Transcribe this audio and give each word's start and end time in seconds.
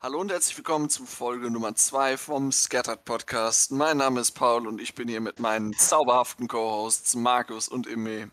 Hallo 0.00 0.20
und 0.20 0.30
herzlich 0.30 0.56
willkommen 0.56 0.88
zu 0.88 1.04
Folge 1.06 1.50
Nummer 1.50 1.74
2 1.74 2.16
vom 2.16 2.52
Scattered 2.52 3.04
Podcast. 3.04 3.72
Mein 3.72 3.96
Name 3.96 4.20
ist 4.20 4.30
Paul 4.32 4.68
und 4.68 4.80
ich 4.80 4.94
bin 4.94 5.08
hier 5.08 5.20
mit 5.20 5.40
meinen 5.40 5.72
zauberhaften 5.72 6.46
Co-Hosts 6.46 7.16
Markus 7.16 7.68
und 7.68 7.88
Emme. 7.88 8.30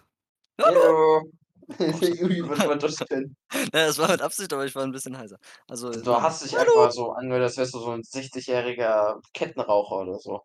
Hallo! 0.62 1.23
Ui, 1.79 2.47
was 2.47 2.59
war 2.67 2.75
das 2.75 2.96
denn? 3.09 3.36
Das 3.71 3.97
war 3.97 4.12
mit 4.12 4.21
Absicht, 4.21 4.54
aber 4.54 4.65
ich 4.65 4.75
war 4.75 4.83
ein 4.83 4.91
bisschen 4.91 5.17
heiser. 5.17 5.38
Also, 5.67 5.89
Du 5.89 6.21
hast 6.21 6.43
dich 6.46 6.55
Hallo! 6.55 6.81
einfach 6.83 6.91
so 6.91 7.12
angehört, 7.13 7.43
als 7.43 7.57
wärst 7.57 7.73
du 7.73 7.79
so 7.79 7.91
'n 7.91 8.04
60-jähriger 8.04 9.20
Kettenraucher 9.34 10.02
oder 10.02 10.20
so. 10.20 10.41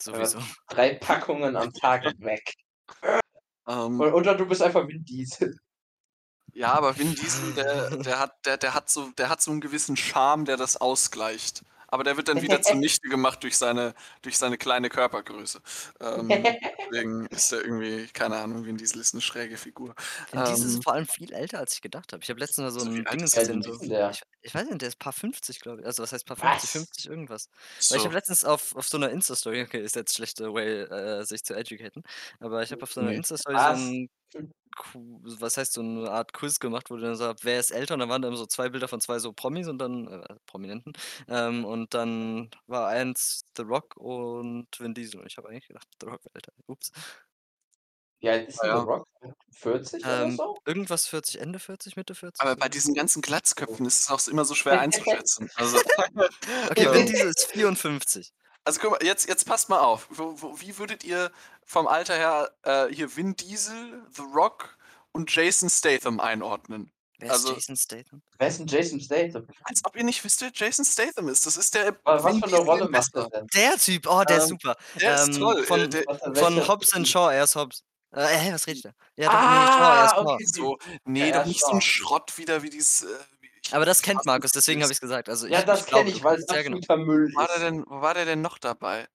Sowieso. 0.00 0.38
3 0.68 0.94
Packungen 0.94 1.56
am 1.56 1.72
Tag 1.72 2.04
weg. 2.20 2.54
Ähm, 3.66 4.00
O 4.00 4.04
oder 4.12 4.36
du 4.36 4.46
bist 4.46 4.62
einfach 4.62 4.86
Vin 4.86 5.04
Diesel. 5.04 5.56
Ja, 6.52 6.72
aber 6.74 6.98
Vin 6.98 7.14
Diesel, 7.14 7.52
der, 7.54 7.96
der, 8.04 8.18
hat, 8.18 8.44
der, 8.46 8.56
der, 8.58 8.74
hat 8.74 8.90
so, 8.90 9.10
der 9.12 9.28
hat 9.28 9.40
so 9.42 9.50
einen 9.50 9.60
gewissen 9.60 9.96
Charme, 9.96 10.44
der 10.44 10.56
das 10.56 10.76
ausgleicht. 10.76 11.62
Aber 11.88 12.04
der 12.04 12.16
wird 12.16 12.28
dann 12.28 12.40
wieder 12.42 12.60
zunichte 12.62 13.08
gemacht 13.08 13.42
durch 13.42 13.56
seine, 13.58 13.94
durch 14.22 14.38
seine 14.38 14.58
kleine 14.58 14.88
Körpergröße. 14.88 15.60
Ähm, 16.00 16.58
deswegen 16.90 17.26
ist 17.26 17.52
er 17.52 17.62
irgendwie, 17.64 18.06
keine 18.08 18.36
Ahnung, 18.36 18.64
Vin 18.64 18.76
Diesel 18.78 19.00
ist 19.00 19.14
eine 19.14 19.20
schräge 19.22 19.56
Figur. 19.58 19.94
Vin 20.30 20.44
Diesel 20.44 20.68
Ähm, 20.68 20.78
ist 20.78 20.82
vor 20.82 20.94
allem 20.94 21.06
viel 21.06 21.32
älter, 21.32 21.58
als 21.58 21.74
ich 21.74 21.80
gedacht 21.82 22.12
habe. 22.12 22.22
Ich 22.22 22.30
habe 22.30 22.40
letztens 22.40 22.64
mal 22.64 22.70
so 22.70 22.80
So, 22.80 22.90
ein 22.90 23.06
denn? 23.34 23.60
gesehen, 23.60 23.62
so 23.62 24.08
ich 24.10 24.22
ich 24.40 24.54
weiß 24.54 24.66
nicht, 24.68 24.80
der 24.80 24.88
ist 24.88 24.98
paar 24.98 25.12
50, 25.12 25.60
glaube 25.60 25.80
ich. 25.80 25.86
Also, 25.86 26.02
was 26.02 26.12
heißt 26.12 26.26
paar 26.26 26.36
50, 26.36 26.70
Was? 26.70 26.72
50 26.72 27.06
irgendwas. 27.08 27.48
Weil 27.88 27.98
ich 27.98 28.04
so. 28.04 28.06
habe 28.06 28.14
letztens 28.14 28.44
auf 28.44 28.74
auf 28.74 28.88
so 28.88 28.98
'ner 28.98 29.10
Insta-Story 29.10 29.62
okay, 29.62 29.80
ist 29.82 29.94
jetzt 29.96 30.14
schlechter 30.14 30.52
Way, 30.52 30.82
äh, 30.84 31.24
sich 31.24 31.44
zu 31.44 31.54
educaten, 31.54 32.02
aber 32.40 32.62
ich 32.62 32.72
habe 32.72 32.82
auf 32.82 32.92
so 32.92 33.00
'ner 33.00 33.12
Ne. 33.12 33.14
Insta-Story 33.14 33.58
so 33.58 33.72
Was? 33.72 33.94
Qu 34.74 35.20
was 35.40 35.58
heißt, 35.58 35.74
so 35.74 35.82
'ne 35.82 36.10
Art 36.10 36.32
Quiz 36.32 36.58
gemacht, 36.58 36.90
wo 36.90 36.96
du 36.96 37.02
dann 37.02 37.14
sagt: 37.16 37.44
„Wer 37.44 37.60
ist 37.60 37.70
älter?“ 37.72 37.94
Und 37.94 38.00
dann 38.00 38.08
waren 38.08 38.22
da 38.22 38.28
immer 38.28 38.38
so 38.38 38.46
2 38.46 38.70
Bilder 38.70 38.88
von 38.88 39.00
2 39.02 39.18
so 39.18 39.32
Promis 39.34 39.68
und 39.68 39.78
dann 39.78 40.08
äh, 40.08 40.36
Prominenten. 40.46 40.94
Ähm, 41.28 41.64
und 41.66 41.92
dann 41.92 42.50
war 42.66 42.88
eins 42.88 43.42
The 43.56 43.62
Rock 43.64 43.96
und 43.98 44.68
Vin 44.78 44.94
Diesel. 44.94 45.20
Und 45.20 45.26
ich 45.26 45.36
habe 45.36 45.48
eigentlich 45.50 45.68
gedacht, 45.68 45.86
The 46.00 46.06
Rock 46.06 46.24
wäre 46.24 46.34
älter. 46.36 46.52
Ups. 46.66 46.90
Wie 48.20 48.30
alt 48.30 48.48
ist 48.48 48.62
Ah, 48.62 48.64
denn 48.64 48.72
ja. 48.72 48.78
The 48.78 48.78
Rock? 48.86 49.06
40 49.52 50.08
oder 50.08 50.30
Ähm, 50.30 50.30
so? 50.30 50.56
irgendwas 50.64 51.06
40, 51.08 51.40
Ende 51.40 51.58
40, 51.58 51.96
Mitte 51.96 52.14
40, 52.14 52.52
Aber 52.52 52.56
bei 52.56 52.68
diesen 52.68 52.94
ganzen 52.94 53.22
Glatzköpfen 53.22 53.86
ist 53.86 54.02
es 54.02 54.10
auch 54.10 54.26
immer 54.28 54.44
so 54.44 54.54
schwer 54.54 54.78
einzuschätzen. 54.78 55.48
Also, 55.54 55.80
Okay, 56.70 56.90
Vin 56.92 57.04
ähm, 57.04 57.06
Diesel 57.06 57.30
ist 57.30 57.46
54. 57.46 58.32
also 58.64 58.80
guck 58.80 58.90
mal, 58.92 59.02
jetzt, 59.04 59.28
jetzt 59.28 59.44
passt 59.46 59.68
mal 59.68 59.80
auf. 59.80 60.08
Wo, 60.10 60.40
wo, 60.40 60.60
wie 60.60 60.78
würdet 60.78 61.04
ihr 61.04 61.30
vom 61.64 61.86
Alter 61.86 62.14
her 62.16 62.50
äh, 62.62 62.94
hier 62.94 63.14
Vin 63.16 63.36
Diesel, 63.36 64.06
The 64.14 64.22
Rock 64.22 64.76
und 65.12 65.34
Jason 65.34 65.68
Statham 65.70 66.20
einordnen? 66.20 66.92
Wer 67.18 67.28
ist 67.30 67.34
Also, 67.34 67.54
Jason 67.54 67.76
Statham? 67.76 68.22
Wer 68.38 68.48
ist 68.48 68.58
denn 68.58 68.66
Jason 68.66 69.00
Statham? 69.00 69.46
als 69.64 69.80
ob 69.84 69.96
ihr 69.96 70.04
nicht 70.04 70.24
wisst, 70.24 70.40
wer 70.40 70.50
Jason 70.54 70.84
Statham 70.84 71.28
ist. 71.28 71.46
Das 71.46 71.56
ist 71.56 71.74
der 71.74 71.92
Wa 72.04 72.22
was 72.24 72.24
Vin 72.24 72.40
für 72.40 72.46
'ne 72.48 72.58
Diesel 72.58 72.64
Rolle 72.64 72.88
macht 72.88 73.14
der 73.14 73.28
denn? 73.28 73.46
Der 73.54 73.76
Typ, 73.78 74.06
oh, 74.08 74.24
der 74.24 74.38
ist 74.38 74.44
Ähm, 74.44 74.48
super. 74.48 74.76
der 75.00 75.14
ist 75.14 75.28
Ähm, 75.28 75.38
toll. 75.38 75.62
Äh, 75.62 75.66
von 75.66 75.90
der, 75.90 76.04
Warte, 76.06 76.34
von 76.34 76.68
Hobbs 76.68 76.92
and 76.94 77.06
Shaw, 77.08 77.30
er 77.32 77.44
ist 77.44 77.54
Hobbs. 77.56 77.84
Äh, 78.12 78.26
hä, 78.26 78.52
was 78.52 78.66
rede 78.66 78.76
ich 78.78 78.82
da? 78.82 78.92
Ja, 79.16 79.28
doch, 79.30 79.46
ne, 79.48 79.68
Shaw, 79.68 79.94
er 79.94 80.04
ist 80.04 80.14
Ah, 80.14 80.22
Shaw. 80.22 80.34
okay, 80.34 80.44
so, 80.46 80.78
nee, 81.04 81.30
ja, 81.30 81.32
doch 81.32 81.44
nicht 81.44 81.64
so 81.64 81.72
ein 81.72 81.80
Shaw. 81.80 81.80
Schrott 81.80 82.38
wieder 82.38 82.62
wie 82.62 82.70
dieses. 82.70 83.02
Äh, 83.04 83.18
Aber 83.72 83.84
das 83.84 83.98
ich 83.98 84.04
kennt 84.04 84.24
Markus, 84.26 84.52
deswegen 84.52 84.80
habe 84.82 84.88
dieses. 84.90 84.92
ich's 84.92 85.00
gesagt. 85.00 85.28
Also, 85.28 85.46
Ja, 85.46 85.60
ich 85.60 85.64
das 85.64 85.80
ich 85.80 85.86
kenne 85.86 86.04
glaube, 86.04 86.16
ich, 86.16 86.24
weil 86.24 86.38
es 86.38 86.46
ja, 86.48 86.62
genau. 86.62 86.96
Müll 87.04 87.30
Wo 87.32 87.38
war 87.40 87.46
der 87.46 87.56
ist. 87.56 87.62
denn, 87.62 87.84
wo 87.86 88.00
war 88.00 88.14
der 88.14 88.24
denn 88.24 88.42
noch 88.42 88.58
dabei? 88.58 89.08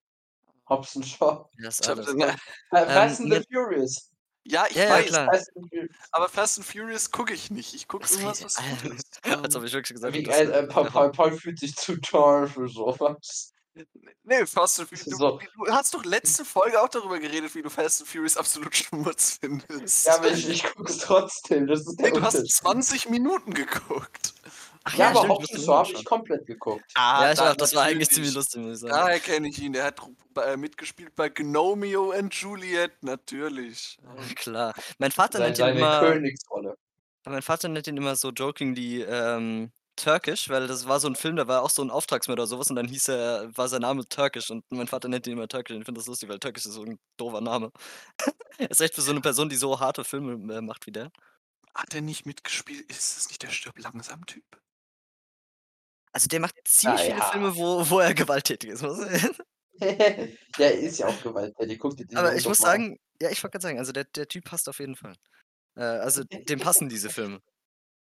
Hobbs 0.69 0.95
and 0.95 1.05
Shaw. 1.05 1.45
Ja, 1.59 1.69
Ich 1.69 1.75
Fa 1.77 2.81
Ähm, 2.81 2.87
Fast 2.89 3.21
and 3.21 3.33
the 3.33 3.41
Furious. 3.51 4.11
ja, 4.43 4.65
ich 4.69 4.75
Ja, 4.75 4.83
ja, 4.83 4.89
weiß, 4.91 5.05
klar. 5.07 5.25
Fast 5.31 5.51
and 5.55 5.69
Furious. 5.69 5.95
aber 6.11 6.29
Fast 6.29 6.57
and 6.57 6.67
Furious 6.67 7.11
gucke 7.11 7.33
ich 7.33 7.49
nicht. 7.51 7.73
Ich 7.73 7.87
gucke 7.87 8.03
Was 8.03 8.11
irgendwas, 8.13 8.43
was 8.43 8.55
gut 8.57 8.91
ist. 8.93 9.19
Als 9.25 9.55
ob 9.55 9.63
ich 9.63 9.73
wirklich 9.73 9.93
gesagt 9.95 10.13
Wie 10.13 10.25
habe, 10.25 10.53
äh, 10.53 10.67
Paul 10.67 10.83
der 10.85 10.89
Paul 10.91 11.11
Paul 11.11 11.31
fühlt 11.37 11.59
sich 11.59 11.75
zu 11.75 11.95
teuer 12.01 12.47
für 12.47 12.67
so 12.67 12.95
was. 12.99 13.53
Nee, 14.23 14.45
Fast 14.45 14.79
and 14.79 14.89
Furious. 14.89 15.07
ist 15.07 15.13
Du, 15.13 15.17
so 15.17 15.39
du 15.65 15.71
hast 15.71 15.93
doch 15.93 16.03
letzte 16.05 16.45
Folge 16.45 16.81
auch 16.81 16.89
darüber 16.89 17.19
geredet, 17.19 17.53
wie 17.55 17.61
du 17.61 17.69
Fast 17.69 18.01
and 18.01 18.09
Furious 18.09 18.37
absolut 18.37 18.75
Schmutz 18.75 19.39
Ja, 19.41 19.49
findest. 19.49 20.09
aber 20.09 20.31
ich 20.31 20.49
ich 20.49 20.63
gucke 20.63 20.91
es 20.91 20.97
trotzdem, 20.99 21.67
das 21.67 21.81
ist 21.81 21.99
Nee, 21.99 22.09
der 22.09 22.11
du 22.19 22.21
hast 22.21 22.35
Unterschied. 22.35 22.53
20 22.55 23.09
Minuten 23.09 23.53
geguckt. 23.53 24.33
Ach 24.83 24.93
Ja, 24.95 25.11
ja, 25.11 25.19
aber 25.19 25.27
Hobbs 25.29 25.67
habe 25.67 25.91
ich 25.91 26.05
komplett 26.05 26.45
geguckt. 26.45 26.83
Ah, 26.95 27.23
Ja, 27.25 27.31
ich 27.33 27.39
da 27.39 27.51
auch, 27.51 27.55
das 27.55 27.75
war 27.75 27.83
eigentlich 27.83 28.09
ziemlich 28.09 28.33
lustig, 28.33 28.61
muss 28.61 28.75
ich 28.75 28.79
sagen. 28.81 28.93
Daher 28.93 29.19
kenne 29.19 29.49
ich 29.49 29.59
ihn. 29.59 29.73
Der 29.73 29.83
hat 29.83 29.99
äh, 30.37 30.55
mitgespielt 30.55 31.13
bei 31.15 31.27
Gnomeo 31.29 32.11
and 32.11 32.33
Juliet, 32.33 32.91
natürlich. 33.01 33.97
Ähm, 34.17 34.35
Klar. 34.35 34.73
Mein 34.97 35.11
Vater 35.11 35.39
Sei 35.39 35.45
nennt 35.45 35.57
ihn 35.57 35.61
seine 35.65 35.79
immer 35.79 35.99
Königsrolle. 35.99 36.77
mein 37.25 37.41
Vater 37.41 37.67
nennt 37.67 37.87
ihn 37.87 37.97
immer 37.97 38.15
so 38.15 38.29
jokingly, 38.29 39.01
ähm, 39.03 39.71
Turkish, 39.97 40.49
weil 40.49 40.67
das 40.67 40.87
war 40.87 40.99
so 41.01 41.07
'n 41.09 41.15
Film, 41.15 41.35
da 41.37 41.47
war 41.47 41.63
auch 41.63 41.69
so 41.71 41.81
'n 41.81 41.91
Auftragsmörder 41.91 42.43
oder 42.43 42.47
so 42.47 42.59
was 42.59 42.69
und 42.69 42.77
dann 42.77 42.87
hieß 42.87 43.09
er 43.09 43.49
war 43.57 43.67
sein 43.67 43.81
Name 43.81 44.07
Turkish 44.07 44.49
und 44.51 44.63
mein 44.71 44.87
Vater 44.87 45.09
nennt 45.09 45.27
ihn 45.27 45.33
immer 45.33 45.47
Turkish 45.49 45.75
und 45.75 45.81
ich 45.81 45.85
finde 45.85 45.99
das 45.99 46.07
lustig, 46.07 46.29
weil 46.29 46.39
Turkish 46.39 46.65
ist 46.65 46.73
so 46.73 46.83
'n 46.83 46.99
doofer 47.17 47.41
Name. 47.41 47.71
Erst 48.59 48.81
recht 48.81 48.95
für 48.95 49.01
so 49.01 49.13
'ne 49.13 49.21
Person, 49.21 49.49
die 49.49 49.55
so 49.57 49.79
harte 49.79 50.03
Filme, 50.05 50.33
äh, 50.55 50.61
macht 50.61 50.87
wie 50.87 50.91
der. 50.93 51.11
Hat 51.75 51.93
der 51.93 52.01
nicht 52.01 52.25
mitgespielt? 52.25 52.89
Ist 52.89 53.17
das 53.17 53.27
nicht 53.29 53.41
der 53.43 53.49
Stirb 53.49 53.77
langsam 53.79 54.25
Typ? 54.25 54.61
Also, 56.15 56.27
der 56.27 56.39
macht 56.39 56.55
ziemlich 56.65 57.03
viele 57.03 57.21
ja. 57.21 57.21
Filme, 57.21 57.55
wo 57.55 57.89
wo 57.89 57.99
er 57.99 58.13
gewalttätig 58.13 58.69
ist, 58.71 58.81
muss 58.81 58.99
Der 60.57 60.73
ist 60.79 60.99
ja 60.99 61.07
auch 61.07 61.21
gewalttätig. 61.21 61.79
Guck 61.79 61.97
dir 61.97 62.05
den 62.07 62.17
Aber 62.17 62.35
ich 62.35 62.47
muss 62.47 62.59
sagen 62.61 62.97
ja, 63.21 63.31
ich 63.31 63.43
wollte 63.43 63.53
grad 63.55 63.61
sagen, 63.63 63.79
also, 63.79 63.91
der 63.91 64.03
der 64.05 64.27
Typ 64.27 64.45
passt 64.45 64.69
auf 64.69 64.79
jeden 64.79 64.95
Fall. 64.95 65.15
Äh, 65.77 65.81
also, 65.83 66.23
dem 66.49 66.59
passen 66.59 66.89
diese 66.89 67.09
Filme, 67.09 67.41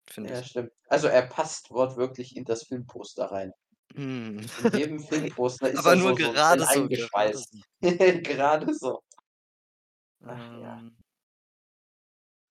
finde 0.09 0.33
Ja, 0.33 0.39
ich. 0.39 0.47
stimmt. 0.47 0.71
Also, 0.87 1.07
er 1.07 1.23
passt 1.23 1.69
wortwörtlich 1.71 2.35
in 2.35 2.45
das 2.45 2.63
Filmposter 2.63 3.25
rein. 3.25 3.51
Hm. 3.95 4.39
In 4.63 4.77
jedem 4.77 4.99
Filmposter 5.35 5.69
ist 5.71 5.79
Aber 5.79 5.91
er 5.91 5.95
nur 5.97 6.09
so 6.09 6.15
gerade 6.15 6.61
so, 6.63 6.67
eingeschweißt. 6.67 7.51
so. 7.51 7.59
Gerade 7.81 8.73
so. 8.73 9.01
Ach 10.25 10.59
ja. 10.59 10.83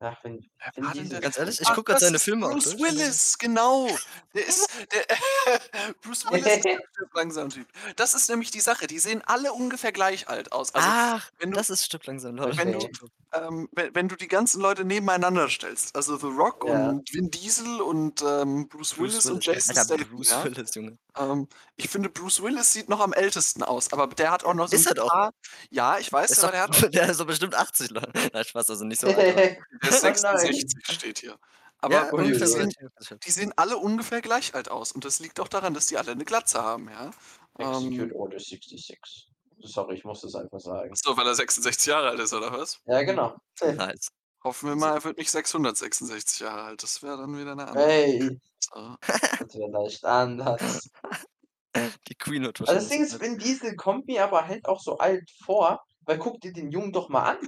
Ach, 0.04 0.16
wenn 0.24 0.50
wenn 0.74 0.84
war 0.84 0.94
denn 0.94 1.04
diese 1.04 1.08
der? 1.08 1.20
Ganz 1.20 1.36
ehrlich, 1.38 1.60
ich 1.60 1.68
Ach, 1.68 1.74
gucke 1.74 1.92
das 1.92 2.00
seine 2.00 2.16
ist 2.16 2.24
Filme 2.24 2.46
auch 2.48 2.52
Bruce 2.52 2.64
dann 2.64 2.78
Willis, 2.80 3.38
genau. 3.38 3.88
Der 4.34 4.46
ist 4.46 4.68
der 4.92 5.06
Bruce 6.02 6.24
Willis 6.30 6.56
ist 6.56 6.64
der 6.64 6.78
Stirb 6.92 7.14
langsam 7.14 7.50
Typ. 7.50 7.68
Das 7.96 8.14
ist 8.14 8.28
nämlich 8.28 8.50
die 8.50 8.60
Sache. 8.60 8.86
Die 8.86 8.98
sehen 8.98 9.22
alle 9.26 9.52
ungefähr 9.52 9.92
gleich 9.92 10.28
alt 10.28 10.52
aus. 10.52 10.74
Also, 10.74 10.88
Ach, 10.88 11.30
wenn 11.38 11.50
du 11.52 11.56
das 11.56 11.70
ist 11.70 11.84
Stirb 11.84 12.04
langsam, 12.06 12.36
lol. 12.36 12.56
wenn 12.56 12.72
du 12.72 12.78
ähm, 13.34 13.68
wenn 13.72 13.94
wenn 13.94 14.08
du 14.08 14.16
die 14.16 14.28
ganzen 14.28 14.60
Leute 14.60 14.84
nebeneinander 14.84 15.48
stellst, 15.48 15.94
also 15.96 16.16
The 16.18 16.26
Rock 16.26 16.64
Ja. 16.64 16.90
und 16.90 17.12
Vin 17.12 17.30
Diesel 17.30 17.80
und, 17.80 18.22
ähm, 18.22 18.68
Bruce 18.68 18.94
Bruce 18.94 18.98
Willis 18.98 19.26
und 19.26 19.44
Jason 19.44 19.74
Statham, 19.74 20.08
Bruce 20.10 20.30
ja? 20.30 20.44
Willis, 20.44 20.74
Junge. 20.74 20.98
Ähm, 21.16 21.48
ich 21.76 21.88
finde, 21.88 22.08
Bruce 22.10 22.42
Willis 22.42 22.72
sieht 22.72 22.88
noch 22.88 23.00
am 23.00 23.12
ältesten 23.12 23.62
aus, 23.62 23.92
aber 23.92 24.06
der 24.08 24.30
hat 24.30 24.44
auch 24.44 24.54
noch 24.54 24.68
so 24.68 24.76
Ist 24.76 24.86
'n 24.86 24.88
er 24.88 24.94
doch. 24.94 25.08
paar 25.08 25.30
ja, 25.70 25.98
ich 25.98 26.12
weiß, 26.12 26.30
ist 26.30 26.42
aber 26.44 26.52
doch 26.52 26.52
der 26.52 26.62
hat 26.62 26.70
der 26.94 27.10
ist 27.10 27.20
doch 27.20 27.26
bestimmt 27.26 27.54
80, 27.54 27.90
lol. 27.90 28.02
Nein, 28.32 28.44
Spaß, 28.44 28.70
also 28.70 28.84
nicht 28.84 29.00
so 29.00 29.08
alt, 29.08 29.56
aber 29.92 30.10
der 30.10 30.12
ist 30.12 30.26
Oh 30.30 30.38
nein. 30.42 30.50
66 30.50 30.86
steht 30.86 31.18
hier. 31.18 31.38
Aber 31.80 32.06
Ja, 32.06 32.12
die 32.12 32.34
so 32.34 32.46
sehen 32.46 32.72
die 33.24 33.30
sehen 33.30 33.52
alle 33.56 33.76
ungefähr 33.78 34.20
gleich 34.22 34.54
alt 34.54 34.68
aus 34.70 34.92
und 34.92 35.04
das 35.04 35.20
liegt 35.20 35.40
auch 35.40 35.48
daran, 35.48 35.74
dass 35.74 35.86
die 35.86 35.98
alle 35.98 36.14
'ne 36.16 36.24
Glatze 36.24 36.62
haben, 36.62 36.88
ja? 36.90 37.10
Execute 37.58 38.12
Ähm 38.12 38.14
Order 38.14 38.38
66. 38.40 39.28
Sorry, 39.62 39.94
ich 39.96 40.04
muss 40.04 40.20
das 40.22 40.34
einfach 40.34 40.60
sagen. 40.60 40.98
So, 41.04 41.16
weil 41.16 41.26
er 41.26 41.34
66 41.34 41.86
Jahre 41.86 42.08
alt 42.10 42.20
ist, 42.20 42.32
oder 42.34 42.52
was? 42.52 42.80
Ja, 42.86 43.02
genau. 43.02 43.38
Nice. 43.76 44.08
Hoffen 44.44 44.68
wir 44.70 44.76
mal, 44.76 44.94
er 44.94 45.04
wird 45.04 45.18
nicht 45.18 45.30
666 45.30 46.40
Jahre 46.40 46.62
alt. 46.64 46.82
Das 46.82 47.02
wäre 47.02 47.18
dann 47.18 47.36
wieder 47.38 47.54
'ne 47.56 47.68
andere 47.68 47.90
Hey. 47.90 48.38
Sache. 48.60 48.98
Das 49.38 49.54
wäre 49.56 49.70
leicht 49.70 50.04
anders. 50.04 50.90
Die 52.08 52.14
Queen 52.16 52.44
wird 52.44 52.60
Also, 52.66 52.80
das 52.86 52.88
wahrscheinlich 52.88 52.98
Ding 52.98 53.02
ist, 53.02 53.20
Diesel 53.38 53.74
kommt 53.76 54.06
mir 54.06 54.22
aber 54.24 54.46
halt 54.46 54.66
auch 54.66 54.80
so 54.80 54.98
alt 54.98 55.28
vor, 55.44 55.80
weil 56.02 56.18
guck 56.18 56.40
dir 56.40 56.52
den 56.52 56.70
Jungen 56.70 56.92
doch 56.92 57.08
mal 57.08 57.22
an. 57.36 57.38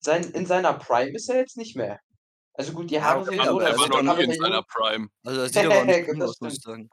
Sein 0.00 0.24
in 0.32 0.46
seiner 0.46 0.74
Prime 0.74 1.12
ist 1.16 1.28
er 1.28 1.38
jetzt 1.38 1.56
nicht 1.56 1.76
mehr. 1.76 1.98
Also 2.54 2.72
gut, 2.72 2.90
die 2.90 3.02
Ja, 3.02 3.02
Haare 3.02 3.24
okay, 3.24 3.36
sowieso, 3.36 3.60
aber 3.60 3.64
Er 3.64 3.76
war 3.78 3.88
noch 3.88 4.02
nie 4.02 4.22
in 4.24 4.32
seiner 4.32 4.62
Prime. 4.62 5.08
Also, 5.24 5.40
er 5.42 5.48
sieht 5.48 5.64
aber 5.64 5.80
auch 5.80 5.84
nicht 5.84 6.02
Gut, 6.04 6.22
das 6.22 6.22
aus, 6.22 6.40
muss 6.40 6.54
ich 6.54 6.62
sagen. 6.62 6.90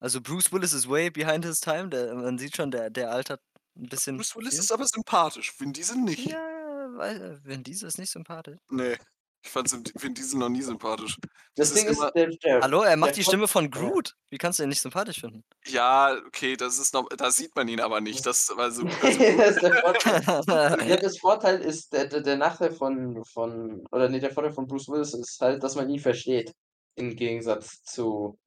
Also, 0.00 0.20
Bruce 0.20 0.52
Willis 0.52 0.72
ist 0.72 0.88
way 0.88 1.10
behind 1.10 1.44
his 1.44 1.60
time. 1.60 1.88
Der 1.90 2.14
man 2.14 2.38
sieht 2.38 2.56
schon, 2.56 2.70
der 2.70 2.90
der 2.90 3.10
altert 3.12 3.42
'n 3.76 3.88
bisschen 3.88 4.18
Bruce 4.18 4.34
Willis 4.36 4.58
viel. 4.58 4.58
ist 4.58 4.72
aber 4.72 4.86
sympathisch, 4.86 5.58
Vin 5.60 5.72
Diesel 5.72 5.96
nicht. 5.96 6.34
Ja, 6.34 6.88
weil 6.96 7.42
Vin 7.44 7.62
Diesel 7.62 7.88
ist 7.88 7.98
nicht 7.98 8.10
sympathisch. 8.10 8.58
Ne, 8.70 8.96
ich 9.42 9.50
fand 9.50 9.72
Vin 9.94 10.14
Diesel 10.14 10.38
noch 10.38 10.48
nie 10.48 10.62
sympathisch. 10.62 11.16
Das 11.54 11.70
Das 11.70 11.74
Ding 11.74 11.86
ist, 11.86 11.98
immer 11.98 12.10
der 12.10 12.28
der 12.28 12.60
Hallo, 12.60 12.82
er 12.82 12.96
macht 12.96 13.16
die 13.16 13.22
Stimme 13.24 13.46
von. 13.46 13.70
Groot. 13.70 14.14
Wie 14.30 14.38
kannst 14.38 14.58
du 14.58 14.64
ihn 14.64 14.68
nicht 14.68 14.80
sympathisch 14.80 15.20
finden? 15.20 15.44
Ja, 15.66 16.16
okay, 16.26 16.56
das 16.56 16.78
ist 16.78 16.92
noch 16.92 17.08
da 17.08 17.30
sieht 17.30 17.54
man 17.54 17.68
ihn 17.68 17.80
aber 17.80 18.00
nicht. 18.00 18.26
Das 18.26 18.50
also 18.50 18.82
also 19.02 19.18
Das 19.36 19.50
ist 19.50 19.62
der 19.62 19.74
Vorteil. 19.74 20.88
Ja, 20.88 20.96
das 20.96 21.18
Vorteil 21.18 21.60
ist, 21.60 21.92
der 21.92 22.06
der 22.06 22.20
der 22.20 22.36
Nachteil 22.36 22.72
von 22.72 23.24
von 23.24 23.86
oder 23.92 24.08
ne, 24.08 24.20
der 24.20 24.32
Vorteil 24.32 24.52
von 24.52 24.66
Bruce 24.66 24.88
Willis 24.88 25.14
ist 25.14 25.40
halt, 25.40 25.62
dass 25.62 25.76
man 25.76 25.88
ihn 25.88 26.00
versteht, 26.00 26.52
im 26.96 27.14
Gegensatz 27.14 27.82
zu 27.82 28.38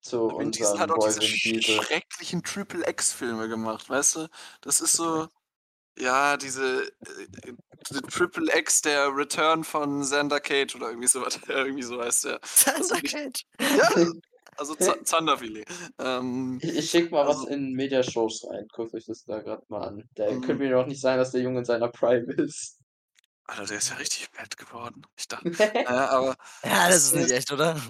zu 0.00 0.30
Vin 0.38 0.52
Diesel 0.52 0.78
hat 0.78 0.90
auch 0.90 1.06
diese 1.06 1.22
schrecklichen 1.22 2.42
Triple 2.42 2.88
X 2.88 3.12
Filme 3.12 3.48
gemacht, 3.48 3.88
weißt 3.88 4.16
du? 4.16 4.28
Das 4.62 4.80
ist 4.80 4.92
so 4.92 5.28
ja, 5.98 6.36
diese, 6.36 6.86
äh, 6.86 7.52
diese 7.88 8.02
Triple 8.02 8.56
X, 8.58 8.82
der 8.82 9.08
Return 9.14 9.64
von 9.64 10.00
Xander 10.02 10.40
Cage 10.40 10.74
oder 10.76 10.88
irgendwie 10.88 11.08
so 11.08 11.20
was. 11.22 11.38
Irgendwie 11.48 11.82
so 11.82 12.00
heißt 12.02 12.24
der. 12.24 12.40
Also 12.74 12.94
Xander 12.94 13.00
Cage. 13.02 13.44
ja, 13.60 13.90
Also 14.56 14.74
Z 14.74 15.06
Zanderfilet. 15.08 15.64
Ähm, 15.98 16.58
Ich 16.60 16.76
ich 16.76 16.90
schicke 16.90 17.10
mal 17.12 17.26
was 17.26 17.36
also 17.38 17.48
in 17.48 17.72
Media-Shows 17.72 18.46
rein. 18.50 18.66
Guckt 18.74 18.92
euch 18.92 19.06
das 19.06 19.24
da 19.24 19.40
grad 19.40 19.68
mal 19.70 19.86
an. 19.88 20.08
Der 20.18 20.28
könnte 20.28 20.54
Mhm. 20.54 20.58
mir 20.58 20.70
doch 20.72 20.86
nicht 20.86 21.00
sagen, 21.00 21.18
dass 21.18 21.30
der 21.30 21.40
Junge 21.40 21.60
in 21.60 21.64
seiner 21.64 21.88
Prime 21.88 22.30
ist. 22.34 22.76
Alter, 23.46 23.64
der 23.66 23.78
ist 23.78 23.88
ja 23.90 23.96
richtig 23.96 24.28
fett 24.32 24.56
geworden. 24.58 25.02
Ich 25.16 25.28
dachte 25.28 25.50
na 25.58 25.80
ja, 25.82 26.08
aber 26.10 26.36
Ja, 26.62 26.88
das 26.88 27.04
ist 27.04 27.14
nicht 27.14 27.30
echt, 27.30 27.50
oder? 27.52 27.80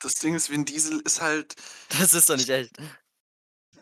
das 0.00 0.14
Ding 0.16 0.34
ist, 0.34 0.50
Vin 0.50 0.64
Diesel 0.66 1.00
ist 1.00 1.20
halt 1.22 1.54
Das 1.98 2.12
ist 2.12 2.28
doch 2.28 2.36
nicht 2.36 2.50
echt. 2.50 2.76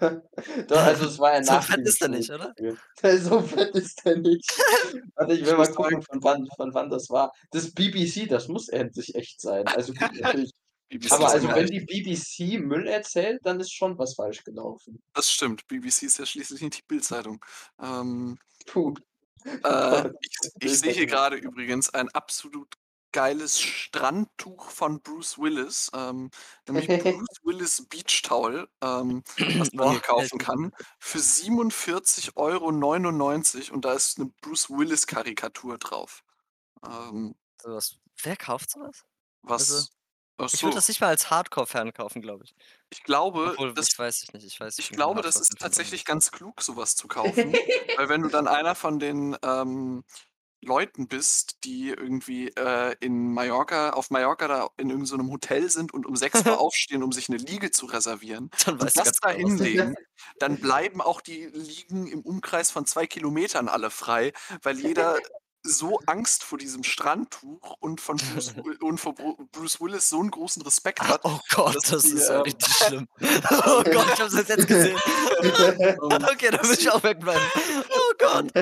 Doch, 0.69 0.76
also 0.76 1.06
es 1.06 1.19
war 1.19 1.34
ja 1.34 1.43
So 1.43 1.52
nach 1.52 1.64
fett 1.64 1.78
dem 1.78 1.87
ist 1.87 2.02
er 2.02 2.08
nicht, 2.08 2.31
oder? 2.31 2.54
So 3.19 3.40
fett 3.40 3.75
ist 3.75 4.04
er 4.04 4.16
nicht. 4.16 4.50
Warte, 5.14 5.34
ich 5.34 5.40
Ich 5.43 5.46
will 5.46 5.56
muss 5.56 5.69
mal 5.69 5.75
gucken, 5.75 6.02
von 6.02 6.22
wann 6.22 6.46
von 6.56 6.75
wann 6.75 6.90
das 6.90 7.08
war. 7.10 7.32
Das 7.50 7.72
BBC, 7.72 8.28
das 8.28 8.48
muss 8.48 8.69
endlich 8.69 9.14
echt 9.14 9.40
sein. 9.40 9.66
Also 9.69 9.93
gut, 9.93 10.12
natürlich 10.20 10.52
BBC 10.88 11.12
aber 11.12 11.28
also 11.28 11.48
wenn 11.48 11.66
die 11.66 11.81
BBC 11.81 12.60
Müll 12.60 12.87
erzählt, 12.87 13.40
dann 13.44 13.58
ist 13.58 13.72
schon 13.72 13.98
was 13.98 14.14
falsch 14.14 14.44
gelaufen. 14.44 15.02
Das 15.14 15.31
stimmt. 15.31 15.66
BBC 15.66 16.04
ist 16.04 16.19
ja 16.19 16.26
schließlich 16.26 16.60
nicht 16.60 16.78
die 16.78 16.84
Bild-Zeitung. 16.87 17.44
Ähm, 17.82 18.38
Puh. 18.66 18.94
äh, 19.44 20.10
ich 20.20 20.50
ich 20.60 20.78
sehe 20.78 20.93
hier 20.93 21.06
grade 21.06 21.37
übrigens 21.37 21.93
ein 21.93 22.08
absolut 22.10 22.72
geiles 23.17 23.61
Strandtuch 23.61 24.71
von 24.71 25.01
Bruce 25.03 25.39
Willis, 25.39 25.91
ähm, 25.95 26.31
nämlich 26.69 26.89
Bruce 26.99 27.39
Willis 27.45 27.87
Beach 27.89 28.23
Towel, 28.23 28.69
ähm, 28.83 29.23
was 29.57 29.73
man 29.73 29.91
hier 29.91 30.01
kaufen 30.01 30.39
kann, 30.39 30.73
für 31.01 31.19
47,99 31.21 33.71
€ 33.71 33.75
und 33.75 33.85
da 33.85 33.93
ist 33.95 34.19
'ne 34.19 34.27
Bruce 34.43 34.69
Willis 34.71 35.07
Karikatur 35.07 35.79
drauf. 35.79 36.23
Ähm 36.87 37.35
was 37.65 37.99
wer 38.23 38.37
kauft 38.37 38.71
so 38.71 38.81
was? 38.81 39.05
Also, 39.43 39.87
ich 40.53 40.65
würde 40.65 40.77
das 40.77 40.89
nicht 40.89 41.01
mal 41.01 41.09
als 41.09 41.31
Hardcore-Fan 41.31 41.93
kaufen, 41.95 42.23
glaube 42.23 42.45
ich. 42.45 42.55
Ich 42.91 43.03
glaube, 43.03 43.55
Obwohl, 43.57 43.75
das 43.75 43.89
ich 43.89 43.99
weiß 43.99 44.33
nicht. 44.33 44.45
Ich 44.47 44.61
weiß, 44.61 44.79
ich 44.79 44.81
ich 44.81 44.93
glaube, 44.93 45.23
das 45.23 45.41
ist 45.41 45.59
tatsächlich 45.59 46.01
sowas. 46.01 46.05
ganz 46.05 46.31
klug, 46.33 46.61
so 46.63 46.77
was 46.77 46.97
zu 46.97 47.09
kaufen, 47.09 47.59
weil 47.95 48.09
wenn 48.09 48.23
du 48.23 48.29
dann 48.29 48.47
einer 48.49 48.75
von 48.75 48.99
den, 48.99 49.37
ähm, 49.43 50.05
Leuten 50.67 51.09
bist, 51.09 51.65
die 51.65 51.89
irgendwie, 51.91 52.49
äh, 52.57 52.95
in 53.01 53.33
Mallorca 53.33 53.91
auf 53.91 54.11
Mallorca 54.11 54.49
da 54.49 54.69
in 54.79 54.91
irgend 54.91 55.09
so 55.09 55.17
Hotel 55.31 55.71
sind 55.71 55.95
und 55.95 56.07
um 56.07 56.17
6 56.17 56.45
Uhr 56.45 56.59
aufstehen, 56.61 57.03
um 57.03 57.13
sich 57.13 57.29
'ne 57.29 57.37
Liege 57.39 57.71
zu 57.71 57.87
reservieren 57.87 58.51
Dann 58.65 58.79
und 58.79 58.97
das 58.97 59.13
da 59.21 59.31
genau, 59.31 59.47
hinlegen, 59.47 59.95
dann 60.39 60.59
bleiben 60.61 61.01
auch 61.01 61.21
die 61.21 61.47
Liegen 61.47 62.07
im 62.09 62.21
Umkreis 62.23 62.71
von 62.71 62.87
2 62.87 63.07
Kilometern 63.07 63.69
alle 63.69 63.91
frei, 63.91 64.33
weil 64.63 64.79
jeder 64.79 65.23
so 65.63 66.01
Angst 66.07 66.45
vor 66.45 66.59
diesem 66.59 66.85
Strandtuch 66.85 67.75
und 67.81 68.01
von 68.01 68.21
Bruce 68.21 68.55
und 68.81 68.99
vor 68.99 69.15
Bru 69.15 69.37
Bruce 69.53 69.81
Willis 69.81 70.09
so 70.09 70.21
'n 70.21 70.31
großen 70.31 70.63
Respekt 70.63 71.09
hat, 71.09 71.23
oh 71.25 71.41
Gott, 71.55 71.79
das 71.91 72.05
die, 72.05 72.09
ist 72.13 72.29
ja 72.29 72.41
ähm 72.41 72.43
richtig 72.43 72.75
schlimm. 72.77 73.09
Oh 73.67 73.85
Gott, 73.91 74.11
ich 74.11 74.21
habe 74.21 74.31
das 74.31 74.49
jetzt 74.49 74.67
gesehen. 74.67 75.03
Okay, 76.33 76.51
dann 76.51 76.63
dass 76.63 76.69
will 76.69 76.79
ich 76.79 76.91
auch 76.91 77.03
wegbleiben. 77.03 77.51
Oh 77.91 78.13
Gott. 78.19 78.53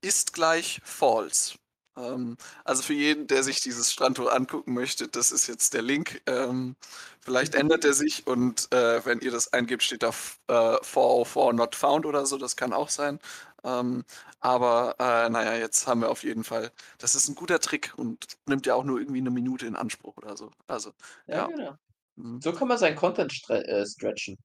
ist 0.00 0.32
gleich 0.32 0.80
false. 0.84 1.56
Ähm, 1.98 2.38
also 2.64 2.82
für 2.82 2.94
jeden, 2.94 3.26
der 3.26 3.42
sich 3.42 3.60
dieses 3.60 3.92
Strandtuch 3.92 4.32
angucken 4.32 4.72
möchte, 4.72 5.06
das 5.06 5.32
ist 5.32 5.46
jetzt 5.46 5.74
der 5.74 5.82
Link. 5.82 6.22
Ähm, 6.24 6.76
vielleicht 7.20 7.54
ändert 7.54 7.84
er 7.84 7.92
sich 7.92 8.26
und 8.26 8.72
äh, 8.72 9.04
wenn 9.04 9.20
ihr 9.20 9.32
das 9.32 9.52
eingebt, 9.52 9.82
steht 9.82 10.02
da 10.02 10.14
äh, 10.48 10.78
404 10.82 11.52
not 11.52 11.74
found 11.74 12.06
oder 12.06 12.24
so, 12.24 12.38
das 12.38 12.56
kann 12.56 12.72
auch 12.72 12.88
sein. 12.88 13.20
Ähm, 13.64 14.04
aber 14.44 14.94
äh, 14.98 15.30
naja, 15.30 15.56
jetzt 15.56 15.86
haben 15.86 16.02
wir 16.02 16.10
auf 16.10 16.22
jeden 16.22 16.44
Fall, 16.44 16.70
das 16.98 17.14
ist 17.14 17.28
ein 17.28 17.34
guter 17.34 17.60
Trick 17.60 17.94
und 17.96 18.24
nimmt 18.46 18.66
ja 18.66 18.74
auch 18.74 18.84
nur 18.84 18.98
irgendwie 19.00 19.20
eine 19.20 19.30
Minute 19.30 19.66
in 19.66 19.74
Anspruch 19.76 20.16
oder 20.18 20.36
so. 20.36 20.50
Also, 20.66 20.92
Ja, 21.26 21.46
ja. 21.46 21.46
genau. 21.46 21.74
Mhm. 22.16 22.40
So 22.40 22.52
kann 22.52 22.68
man 22.68 22.78
seinen 22.78 22.96
Content 22.96 23.32
stre 23.32 23.66
äh, 23.66 23.86
stretchen. 23.86 24.36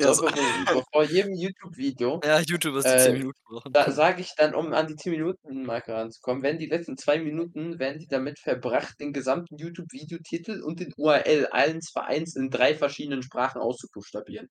Ja, 0.00 0.12
So, 0.14 0.14
so, 0.14 0.22
bevor 0.22 0.32
bevor 0.92 1.04
jedem 1.04 1.34
YouTube-Video 1.34 2.20
Ja, 2.24 2.40
YouTubers, 2.40 2.86
die 2.86 2.96
10 2.96 3.12
äh, 3.14 3.18
Minuten 3.18 3.38
brauchen. 3.44 3.72
da 3.72 3.90
sage 3.90 4.22
ich 4.22 4.34
dann, 4.36 4.54
um 4.54 4.72
an 4.72 4.86
die 4.88 4.94
10-Minuten-Marke 4.94 5.92
ranzukommen, 5.94 6.42
werden 6.42 6.58
die 6.58 6.66
letzten 6.66 6.96
2 6.96 7.20
Minuten 7.20 7.78
werden 7.78 7.98
die 7.98 8.08
damit 8.08 8.38
verbracht, 8.40 8.98
den 9.00 9.12
gesamten 9.12 9.56
YouTube-Videotitel 9.58 10.62
und 10.62 10.80
den 10.80 10.92
URL 10.96 11.46
allen 11.50 11.80
Vereins 11.82 12.36
in 12.36 12.50
3 12.50 12.76
verschiedenen 12.76 13.22
Sprachen 13.22 13.60
auszubuchstabieren. 13.60 14.48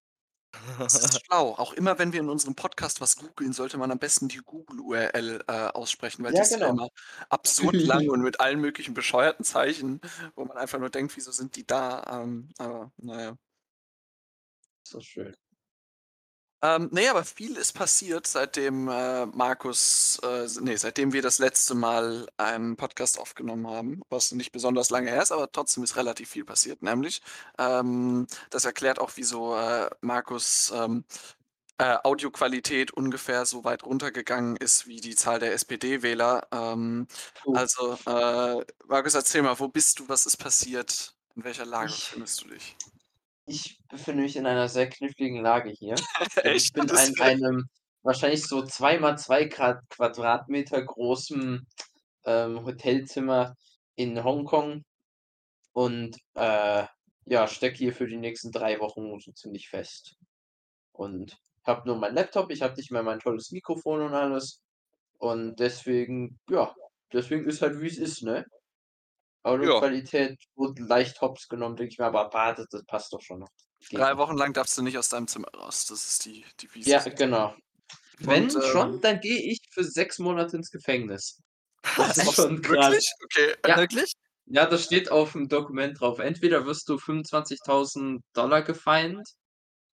Das 0.94 1.06
ist 1.06 1.20
schlau. 1.26 1.56
Auch 1.56 1.74
immer, 1.74 1.98
wenn 2.00 2.12
wir 2.12 2.20
in 2.20 2.30
unserem 2.30 2.56
Podcast 2.56 3.00
was 3.00 3.16
googeln, 3.16 3.54
sollte 3.54 3.78
man 3.78 3.92
am 3.92 4.00
besten 4.00 4.28
die 4.28 4.38
Google-URL, 4.44 5.44
äh, 5.48 5.52
aussprechen, 5.70 6.24
weil 6.26 6.34
die 6.34 6.42
Ja, 6.42 6.44
ist 6.44 6.60
ja 6.60 6.68
genau. 6.68 6.70
immer 6.70 6.90
absurd 7.30 7.82
lang 7.84 8.10
und 8.10 8.22
mit 8.22 8.40
allen 8.42 8.60
möglichen 8.60 8.94
bescheuerten 8.94 9.46
Zeichen, 9.46 10.02
wo 10.36 10.44
man 10.46 10.58
einfach 10.58 10.80
nur 10.80 10.90
denkt: 10.90 11.16
„Wieso 11.16 11.32
sind 11.32 11.56
die 11.56 11.66
da?“ 11.66 12.22
Ähm, 12.24 12.50
aber 12.58 12.92
na 12.98 13.22
ja. 13.24 13.38
So 14.84 15.00
schön. 15.02 15.36
Ähm, 16.64 16.90
ne, 16.92 17.10
aber 17.10 17.24
viel 17.26 17.58
ist 17.58 17.74
passiert, 17.74 18.28
seitdem, 18.28 18.88
äh, 18.88 19.26
Markus 19.28 20.20
äh, 20.24 20.44
s 20.44 20.60
ne, 20.62 20.78
seitdem 20.78 21.12
wir 21.12 21.24
das 21.24 21.40
letzte 21.40 21.74
Mal 21.74 22.28
einen 22.38 22.76
Podcast 22.78 23.20
aufgenommen 23.20 23.66
haben, 23.68 24.02
was 24.10 24.32
nicht 24.32 24.52
besonders 24.52 24.92
lange 24.92 25.10
her 25.10 25.24
ist, 25.24 25.32
aber 25.32 25.52
trotzdem 25.52 25.84
ist 25.84 25.96
relativ 25.96 26.30
viel 26.30 26.46
passiert. 26.46 26.84
Nämlich, 26.84 27.22
ähm, 27.58 28.28
das 28.52 28.66
erklärt 28.66 29.00
auch, 29.00 29.12
wieso, 29.16 29.56
äh, 29.56 29.90
Markus, 30.02 30.72
ähm, 30.76 31.04
äh, 31.80 31.98
Audioqualität 32.04 32.92
ungefähr 32.92 33.46
so 33.46 33.64
weit 33.64 33.84
runtergegangen 33.84 34.56
ist 34.58 34.88
wie 34.88 35.02
die 35.02 35.16
Zahl 35.16 35.40
der 35.40 35.54
SPD-Wähler. 35.54 36.48
Ähm, 36.52 37.08
Puh. 37.44 37.54
also, 37.54 37.98
äh, 38.06 38.66
Markus, 38.88 39.16
erzähl 39.16 39.42
mal, 39.44 39.60
wo 39.60 39.68
bist 39.70 40.00
du? 40.00 40.10
Was 40.10 40.26
ist 40.28 40.38
passiert? 40.38 41.16
In 41.36 41.44
welcher 41.44 41.66
Lage 41.66 41.94
Ich 41.94 42.00
befindest 42.00 42.42
du 42.44 42.50
dich? 42.50 42.78
Ich 43.46 43.80
befinde 43.90 44.24
mich 44.24 44.36
in 44.36 44.46
einer 44.46 44.70
sehr 44.70 44.90
kniffligen 44.90 45.42
Lage 45.42 45.70
hier. 45.72 46.04
Denn 46.44 46.56
ich 46.56 46.72
bin 46.74 46.90
an 46.92 47.14
einem 47.20 47.66
wahrscheinlich 48.04 48.46
so 48.48 48.64
2 48.64 49.00
mal 49.00 49.18
2 49.18 49.46
Grad 49.46 49.82
Quadratmeter 49.90 50.82
großen, 50.84 51.68
ähm, 52.26 52.66
Hotelzimmer 52.66 53.56
in 53.96 54.24
Hongkong 54.24 54.84
und, 55.74 56.18
äh, 56.36 56.86
ja, 57.26 57.48
stecke 57.48 57.78
hier 57.78 57.94
für 57.94 58.08
die 58.08 58.18
nächsten 58.18 58.52
3 58.52 58.80
Wochen 58.80 59.20
so 59.20 59.32
ziemlich 59.34 59.70
fest. 59.70 60.16
Und 60.94 61.38
habe 61.66 61.88
nur 61.88 61.98
meinen 61.98 62.16
Laptop, 62.16 62.52
ich 62.52 62.62
habe 62.64 62.76
nicht 62.76 62.92
mehr 62.92 63.04
mein 63.04 63.20
tolles 63.20 63.52
Mikrofon 63.52 64.02
und 64.04 64.14
alles. 64.16 64.62
Und 65.20 65.58
deswegen 65.60 66.40
ja, 66.50 66.74
deswegen 67.14 67.46
ist 67.46 67.62
halt, 67.62 67.80
wie's 67.82 67.98
ist, 68.00 68.24
ne? 68.24 68.46
Ja. 69.62 69.82
Audioqualität 69.82 70.38
wurde 70.56 70.84
leicht 70.84 71.22
hops 71.22 71.48
genommen, 71.48 71.76
denke 71.76 71.92
ich 71.94 72.00
mir, 72.00 72.06
aber 72.06 72.30
warte, 72.34 72.66
das 72.72 72.84
passt 72.86 73.14
doch 73.14 73.22
schon 73.22 73.40
noch. 73.40 73.50
Geht 73.90 74.00
3 74.00 74.12
noch. 74.12 74.18
Wochen 74.18 74.38
lang 74.38 74.54
darfst 74.54 74.78
du 74.78 74.82
nicht 74.84 74.98
aus 74.98 75.10
deinem 75.10 75.28
Zimmer 75.28 75.50
raus. 75.56 75.86
Das 75.88 76.06
ist 76.08 76.26
die 76.26 76.46
Devise 76.62 76.90
Ja, 76.90 77.00
sozusagen. 77.00 77.18
genau. 77.18 77.56
Wenn 78.20 78.50
Und, 78.50 78.64
schon, 78.64 78.88
ähm 78.88 79.02
dann 79.02 79.20
gehe 79.22 79.40
ich 79.52 79.60
für 79.72 79.84
6 79.84 80.20
Monate 80.20 80.58
ins 80.58 80.72
Gefängnis. 80.72 81.40
Das 81.98 82.18
ist 82.18 82.34
schon 82.34 82.62
krass. 82.62 82.70
Wirklich? 82.70 83.12
Okay. 83.24 83.56
Ja. 83.66 83.78
Wirklich? 83.78 84.14
Ja, 84.48 84.66
das 84.66 84.86
steht 84.86 85.12
auf'm 85.12 85.48
Dokument 85.50 86.00
drauf. 86.00 86.20
Entweder 86.20 86.66
wirst 86.66 86.90
du 86.90 86.98
25.000 86.98 88.22
$ 88.34 88.64
gefeint 88.64 89.28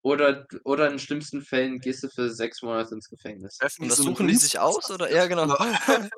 oder 0.03 0.45
d 0.45 0.59
oder 0.65 0.89
in 0.91 0.99
schlimmsten 0.99 1.41
Fällen 1.43 1.79
gehst 1.79 2.03
du 2.03 2.09
für 2.09 2.29
6 2.31 2.61
Monate 2.63 2.95
ins 2.95 3.09
Gefängnis. 3.09 3.63
Die 3.81 3.87
das 3.87 3.97
suchen 3.97 4.27
die 4.27 4.35
sich 4.35 4.59
aus 4.59 4.89
oder 4.91 5.11
ja, 5.11 5.27
genau. 5.27 5.43
Oder 5.45 5.57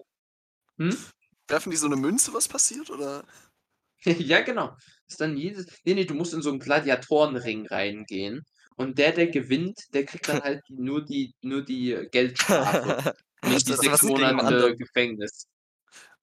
Hm? 0.79 0.97
Werfen 1.51 1.70
die 1.70 1.75
so 1.77 1.88
'ne 1.89 1.98
Münze, 1.98 2.34
was 2.34 2.48
passiert, 2.48 2.89
oder? 2.89 3.25
Ja, 4.29 4.41
genau. 4.41 4.75
Ist 5.08 5.22
dann 5.22 5.38
jedes 5.38 5.65
ne, 5.86 5.93
ne, 5.96 6.05
du 6.05 6.13
musst 6.15 6.34
in 6.34 6.41
so 6.41 6.50
'n 6.51 6.60
Gladiatorenring 6.60 7.67
reingehen 7.67 8.41
Und 8.77 8.98
der, 8.98 9.12
der 9.12 9.27
gewinnt, 9.27 9.79
der 9.93 10.05
kriegt 10.05 10.27
dann 10.27 10.41
halt 10.41 10.62
nur 10.70 11.03
die 11.05 11.34
nur 11.41 11.63
die 11.63 12.08
Geldstrafe, 12.12 13.00
nicht 13.43 13.67
die 13.67 13.74
Das 13.74 13.79
ist 13.79 13.86
6 13.86 14.01
was 14.03 14.13
gegen 14.13 14.38
Monate. 14.38 14.75
Gefängnis. 14.77 15.46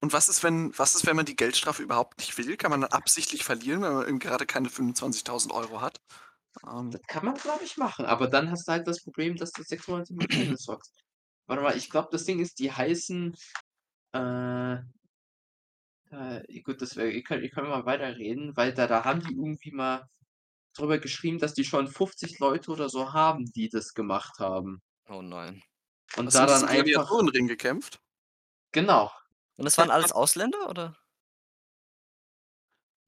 Und 0.03 0.13
was 0.13 0.29
ist, 0.29 0.45
wenn 0.45 0.77
was 0.79 0.95
ist, 0.95 1.07
wenn 1.07 1.17
man 1.17 1.27
die 1.27 1.35
Geldstrafe 1.37 1.83
überhaupt 1.83 2.19
nicht 2.19 2.39
will? 2.39 2.57
Kann 2.57 2.71
man 2.71 2.83
dann 2.83 2.91
absichtlich 2.93 3.43
verlieren, 3.45 3.83
wenn 3.83 3.93
man 3.95 4.09
eben 4.09 4.19
gerade 4.21 4.47
keine 4.47 4.71
25.000 4.71 5.53
€ 5.55 5.81
hat? 5.81 6.01
Ähm. 6.67 6.93
Das 6.93 7.03
kann 7.07 7.25
man, 7.25 7.35
glaube 7.35 7.65
ich, 7.65 7.77
machen, 7.77 8.07
aber 8.07 8.29
dann 8.29 8.51
hast 8.51 8.67
du 8.67 8.73
halt 8.73 8.87
das 8.89 9.03
Problem, 9.03 9.37
dass 9.37 9.53
du 9.53 9.63
6 9.63 9.87
Monate 9.89 10.13
im 10.15 10.19
Gefängnis 10.21 10.67
hockst. 10.69 10.95
Warte 11.47 11.63
mal, 11.63 11.77
ich 11.77 11.91
glaube, 11.91 12.09
das 12.13 12.25
Ding 12.25 12.41
ist, 12.41 12.59
die 12.59 12.73
heißen, 12.73 13.35
äh 14.15 14.79
äh, 16.11 16.61
gut, 16.61 16.81
das 16.83 16.97
wäre 16.97 17.11
ihr 17.11 17.23
könnt 17.23 17.43
ihr 17.43 17.51
könnt 17.51 17.69
mal 17.69 17.87
weiterreden, 17.87 18.57
weil 18.57 18.73
da 18.75 18.87
da 18.87 19.05
haben 19.05 19.21
die 19.21 19.35
irgendwie 19.35 19.73
mal 19.73 20.09
drüber 20.75 20.99
geschrieben, 20.99 21.39
dass 21.39 21.55
die 21.55 21.65
schon 21.65 21.89
50 21.89 22.39
Leute 22.39 22.71
oder 22.71 22.89
so 22.89 23.13
haben, 23.13 23.47
die 23.53 23.69
das 23.69 23.95
gemacht 23.95 24.39
haben. 24.39 24.83
Oh 25.09 25.23
nein. 25.23 25.63
Und 26.17 26.27
Hast 26.27 26.37
da 26.37 26.47
dann 26.47 26.63
einfach 26.63 26.75
Gladiatorenring 26.75 27.49
gekämpft? 27.49 28.01
Genau. 28.73 29.11
Und 29.57 29.65
das 29.65 29.77
waren 29.79 29.91
alles 29.91 30.13
Ausländer, 30.13 30.71
oder? 30.71 30.97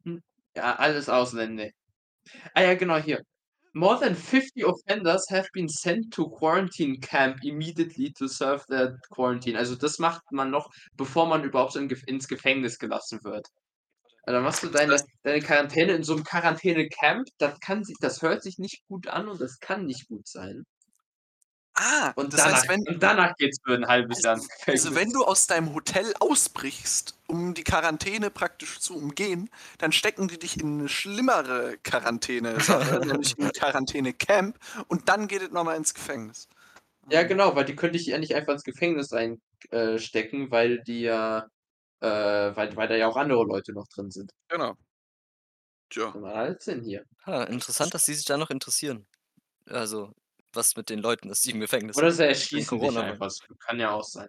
Hm, 0.05 0.23
ja, 0.57 0.77
alles 0.77 1.09
Ausländer. 1.09 1.71
Ah 2.55 2.63
ja, 2.63 2.75
genau, 2.75 2.97
hier. 2.99 3.25
More 3.75 4.01
than 4.01 4.17
50 4.17 4.65
offenders 4.65 5.25
have 5.31 5.49
been 5.53 5.69
sent 5.69 6.13
to 6.15 6.29
quarantine 6.31 7.01
camp 7.01 7.39
immediately 7.45 8.11
to 8.19 8.27
serve 8.27 8.65
their 8.69 8.99
quarantine. 9.13 9.57
Also, 9.57 9.77
das 9.77 10.01
macht 10.01 10.23
man 10.33 10.51
noch, 10.51 10.69
bevor 10.97 11.27
man 11.29 11.45
überhaupt 11.45 11.77
ins 11.77 12.27
Gefängnis 12.27 12.79
gelassen 12.79 13.21
wird. 13.23 13.47
Und 14.27 14.35
dann 14.35 14.45
machst 14.45 14.63
du 14.65 14.69
deine 14.69 14.97
deine 15.25 15.41
Quarantäne 15.41 15.93
in 15.95 16.05
so 16.05 16.15
'nem 16.17 16.25
Quarantäne-Camp. 16.25 17.29
Das 17.39 17.61
kann 17.61 17.85
das 18.01 18.23
hört 18.23 18.43
sich 18.43 18.59
nicht 18.59 18.83
gut 18.89 19.09
an 19.09 19.29
und 19.29 19.41
das 19.41 19.61
kann 19.61 19.87
nicht 19.87 20.09
gut 20.09 20.29
sein. 20.29 20.65
Ah, 21.83 22.15
Und 22.15 22.33
danach 22.39 22.45
heißt, 22.45 22.69
wenn 22.69 22.85
und 22.87 23.03
danach 23.03 23.35
geht's 23.37 23.59
für 23.65 23.75
'n 23.75 23.87
halbes 23.87 24.23
Jahr 24.23 24.37
also 24.37 24.49
also, 24.69 24.95
wenn 24.95 25.11
du 25.13 25.25
aus 25.25 25.47
deinem 25.47 25.75
Hotel 25.75 26.13
ausbrichst, 26.21 27.19
um 27.27 27.55
die 27.55 27.65
Quarantäne 27.65 28.31
praktisch 28.31 28.79
zu 28.81 28.97
umgehen, 28.97 29.51
dann 29.79 29.93
stecken 29.93 30.29
die 30.29 30.39
dich 30.39 30.61
in 30.61 30.79
'ne 30.79 30.89
schlimmere 30.89 31.79
Quarantäne-Sache, 31.85 33.01
nämlich 33.01 33.39
in 33.39 33.51
Quarantäne-Camp 33.53 34.59
und 34.89 35.09
dann 35.09 35.29
geht 35.29 35.43
es 35.43 35.51
noch 35.51 35.65
mal 35.65 35.77
ins 35.77 35.95
Gefängnis. 35.95 36.49
Ja, 37.09 37.23
genau, 37.25 37.57
weil 37.57 37.65
die 37.65 37.75
können 37.77 37.93
dich 37.95 38.07
ja 38.07 38.19
nicht 38.19 38.35
einfach 38.35 38.53
ins 38.53 38.63
Gefängnis 38.65 39.13
rein 39.13 39.41
äh, 39.71 39.97
weil 40.51 40.83
die 40.83 41.01
ja 41.03 41.47
äh, 42.01 42.07
weil 42.09 42.77
weil 42.77 42.89
da 42.89 42.97
ja 42.97 43.09
auch 43.09 43.17
andere 43.17 43.45
Leute 43.45 43.73
noch 43.73 43.87
drin 43.89 44.11
sind. 44.11 44.33
Genau. 44.49 44.77
Tja. 45.91 46.15
Macht 46.15 46.35
alles 46.37 46.65
Sinn 46.65 46.83
hier. 46.85 47.05
Ha, 47.27 47.45
interessant, 47.45 47.95
dass 47.95 48.05
die 48.05 48.15
sich 48.15 48.25
da 48.25 48.37
noch 48.37 48.51
interessieren. 48.51 49.07
Also, 49.67 50.13
was 50.55 50.77
mit 50.77 50.91
den 50.91 51.01
Leuten 51.01 51.31
ist, 51.31 51.45
die 51.47 51.53
im 51.53 51.61
Gefängnis 51.61 51.97
Oder 51.97 52.11
sind, 52.11 52.17
sie 52.17 52.25
wegen 52.25 52.29
erschießen 52.29 52.79
dich 52.81 53.03
einfach. 53.03 53.27
Das 53.27 53.39
kann 53.67 53.81
ja 53.81 53.91
auch 53.93 54.05
sein. 54.05 54.29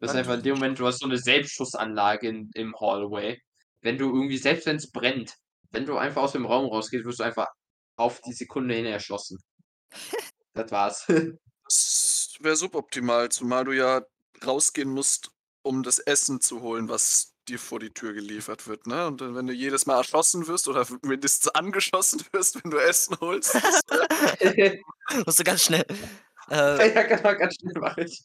Das 0.00 0.12
ist 0.12 0.16
einfach 0.16 0.34
in 0.34 0.42
dem 0.42 0.54
Moment 0.54 0.78
du 0.78 0.86
hast 0.86 1.00
so 1.00 1.06
'ne 1.06 1.18
Selbstschussanlage 1.18 2.28
in 2.28 2.50
im 2.54 2.74
Hallway. 2.80 3.38
Wenn 3.82 3.98
du 3.98 4.06
irgendwie 4.14 4.38
selbst 4.38 4.66
wenn's 4.66 4.90
brennt, 4.90 5.34
wenn 5.70 5.86
du 5.86 5.96
einfach 5.98 6.22
aus 6.22 6.32
dem 6.32 6.46
Raum 6.46 6.66
rausgehst, 6.66 7.04
wirst 7.04 7.20
du 7.20 7.24
einfach 7.24 7.48
auf 7.96 8.20
die 8.22 8.32
Sekunde 8.32 8.74
hin 8.74 8.86
erschossen. 8.86 9.38
Das 10.54 10.70
war's. 10.72 11.06
Das 11.64 12.34
wäre 12.40 12.56
suboptimal, 12.56 13.28
zumal 13.30 13.64
du 13.64 13.72
ja 13.72 14.02
rausgehen 14.44 14.90
musst, 14.90 15.30
um 15.62 15.82
das 15.82 15.98
Essen 15.98 16.40
zu 16.40 16.60
holen, 16.62 16.88
was 16.88 17.34
dir 17.50 17.58
vor 17.58 17.78
die 17.80 17.90
Tür 17.92 18.12
geliefert 18.14 18.66
wird, 18.66 18.86
ne? 18.86 19.06
Und 19.06 19.20
dann, 19.20 19.34
wenn 19.34 19.46
du 19.46 19.52
jedes 19.52 19.86
Mal 19.86 19.96
erschossen 19.98 20.46
wirst 20.46 20.68
oder 20.68 20.86
mindestens 21.02 21.48
angeschossen 21.54 22.22
wirst, 22.32 22.62
wenn 22.64 22.70
du 22.70 22.78
Essen 22.78 23.16
holst, 23.20 23.60
wäre 23.90 24.08
Musst 25.26 25.40
du 25.40 25.44
ganz 25.44 25.62
schnell. 25.64 25.84
Äh 26.50 26.82
Ja, 26.94 27.02
genau, 27.02 27.36
ganz 27.36 27.54
schnell 27.60 27.74
mache 27.80 28.04
ich. 28.04 28.22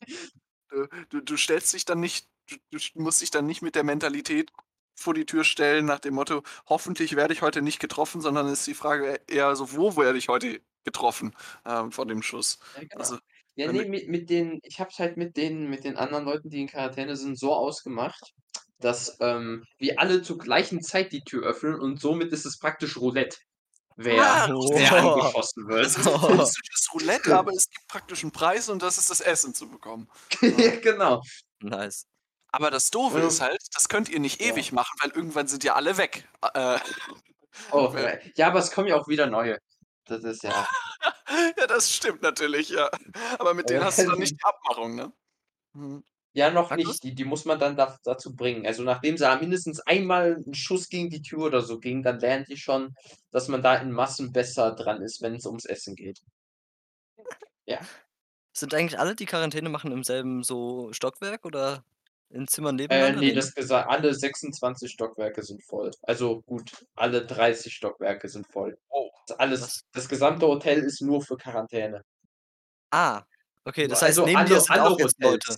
Du 0.69 0.87
du 1.09 1.21
du 1.21 1.37
stellst 1.37 1.73
dich 1.73 1.85
dann 1.85 1.99
nicht 1.99 2.27
du 2.49 2.57
du 2.71 2.79
musst 3.01 3.21
dich 3.21 3.31
dann 3.31 3.45
nicht 3.45 3.61
mit 3.61 3.75
der 3.75 3.83
Mentalität 3.83 4.51
vor 4.97 5.13
die 5.13 5.25
Tür 5.25 5.43
stellen 5.43 5.85
nach 5.85 5.99
dem 5.99 6.15
Motto: 6.15 6.43
„Hoffentlich 6.67 7.15
werde 7.15 7.33
ich 7.33 7.41
heute 7.41 7.61
nicht 7.61 7.79
getroffen“, 7.79 8.21
sondern 8.21 8.47
ist 8.47 8.65
die 8.67 8.73
Frage 8.75 9.21
eher 9.27 9.55
so: 9.55 9.73
„Wo 9.73 9.95
werde 9.97 10.17
ich 10.17 10.27
heute 10.29 10.61
getroffen, 10.83 11.35
ähm, 11.65 11.91
von 11.91 12.07
dem 12.07 12.21
Schuss?“ 12.23 12.59
Ja, 12.73 12.81
genau. 12.89 13.11
Also, 13.11 13.17
Ja, 13.55 13.67
ne, 13.67 13.73
du 13.73 13.85
mit 13.85 14.07
mit 14.09 14.29
den 14.29 14.59
ich 14.63 14.79
habe 14.79 14.89
es 14.91 14.99
halt 14.99 15.17
mit 15.17 15.37
den 15.37 15.69
mit 15.69 15.83
den 15.85 15.95
anderen 15.97 16.25
Leuten, 16.25 16.49
die 16.49 16.61
in 16.61 16.67
Quarantäne 16.67 17.15
sind, 17.15 17.39
so 17.39 17.53
ausgemacht, 17.53 18.33
dass, 18.79 19.17
ähm, 19.21 19.65
wir 19.79 19.99
alle 19.99 20.21
zur 20.23 20.37
gleichen 20.37 20.81
Zeit 20.83 21.11
die 21.13 21.23
Tür 21.23 21.43
öffnen 21.45 21.79
und 21.79 21.99
somit 22.01 22.33
ist 22.33 22.45
es 22.45 22.59
praktisch 22.59 22.97
Roulette, 22.97 23.37
wer 23.97 24.25
Ah, 24.25 24.45
wer 24.71 24.97
lustig. 24.97 24.99
angeschossen 24.99 25.67
wird. 25.69 25.91
Das 25.91 25.97
ist 25.97 26.07
'n 26.07 26.15
russisches 26.29 26.87
Roulette, 26.93 27.35
aber 27.35 27.51
es 27.53 27.67
gibt 27.69 27.87
praktisch 27.87 28.23
'n 28.23 28.31
Preis 28.31 28.69
und 28.69 28.81
das 28.81 28.97
ist 28.97 29.09
das 29.09 29.21
Essen 29.21 29.53
zu 29.53 29.69
bekommen. 29.69 30.09
Ja, 30.43 30.75
genau. 30.81 31.21
Nice. 31.61 32.05
Aber 32.51 32.71
das 32.71 32.89
Doofe 32.91 33.19
Ähm. 33.19 33.21
ist 33.21 33.41
halt, 33.41 33.59
das 33.73 33.89
könnt 33.89 34.09
ihr 34.09 34.19
nicht 34.19 34.41
Ja. 34.41 34.55
ewig 34.55 34.71
machen, 34.71 34.95
weil 35.01 35.11
irgendwann 35.11 35.47
sind 35.47 35.63
ja 35.63 35.75
alle 35.75 35.97
weg. 35.97 36.27
Äh. 36.53 36.79
Oh, 37.71 37.93
Weil 37.93 38.31
ja. 38.35 38.47
Aber 38.47 38.59
es 38.59 38.71
kommen 38.71 38.87
ja 38.87 38.95
auch 38.99 39.07
wieder 39.07 39.27
neue. 39.27 39.57
Das 40.05 40.23
ist 40.23 40.43
ja 40.43 40.67
Ja, 41.57 41.67
das 41.67 41.93
stimmt 41.93 42.21
natürlich, 42.21 42.69
ja. 42.69 42.89
Aber 43.39 43.53
mit 43.53 43.69
denen 43.69 43.83
hast 43.83 44.01
du 44.01 44.05
dann 44.11 44.19
nicht 44.19 44.35
die 44.39 44.43
Abmachung, 44.45 44.95
ne? 44.95 45.13
Mhm. 45.73 46.03
Ja, 46.37 46.51
noch 46.51 46.71
Sag 46.71 46.83
nicht. 46.83 47.01
Die 47.03 47.15
die 47.15 47.23
muss 47.23 47.45
man 47.45 47.59
dann 47.59 47.77
da 47.77 47.97
dazu 48.03 48.35
bringen. 48.35 48.65
Also, 48.67 48.83
nachdem 48.83 49.15
sie 49.17 49.25
mindestens 49.39 49.79
einmal 49.79 50.43
'n 50.45 50.53
Schuss 50.53 50.89
gegen 50.89 51.09
die 51.09 51.21
Tür 51.21 51.45
oder 51.45 51.61
so 51.61 51.79
ging, 51.79 52.03
dann 52.03 52.19
lernen 52.19 52.43
die 52.49 52.57
schon, 52.57 52.93
dass 53.31 53.47
man 53.47 53.61
da 53.63 53.75
in 53.77 53.89
Massen 53.91 54.33
besser 54.33 54.75
dran 54.75 55.01
ist, 55.01 55.21
wenn's 55.21 55.45
ums 55.45 55.63
Essen 55.65 55.95
geht. 55.95 56.19
Ja. 57.67 57.79
Sind 58.57 58.73
eigentlich 58.73 58.97
alle, 58.97 59.15
die 59.17 59.25
Quarantäne 59.25 59.67
machen, 59.67 59.91
im 59.91 60.05
selben 60.05 60.41
so 60.41 60.93
Stockwerk 60.93 61.43
oder 61.45 61.83
in 62.29 62.47
Zimmern 62.47 62.77
Äh, 62.89 63.13
nebeneinander? 63.13 63.21
ne, 63.21 63.33
Ne, 63.33 63.33
das 63.33 63.51
ne? 63.51 63.53
gesa 63.55 63.81
alle 63.87 64.13
26 64.13 64.91
Stockwerke 64.91 65.41
sind 65.41 65.63
voll. 65.63 65.89
Also, 66.03 66.41
gut, 66.43 66.71
alle 66.95 67.25
30 67.25 67.73
Stockwerke 67.73 68.29
sind 68.29 68.45
voll. 68.51 68.77
Oh, 68.91 69.09
Das 69.27 69.37
alles 69.39 69.61
was? 69.61 69.81
das 69.93 70.09
gesamte 70.09 70.47
Hotel 70.47 70.83
ist 70.83 71.01
nur 71.01 71.21
für 71.23 71.37
Quarantäne. 71.37 72.03
Ah, 72.93 73.25
okay, 73.65 73.87
das 73.87 74.01
heißt, 74.01 74.21
Also, 74.21 74.25
neben 74.25 74.45
dir 74.45 74.59
alle 74.59 74.61
sind 74.61 74.77
auch 74.77 74.97
jetzt 74.97 75.15
Hotels. 75.23 75.57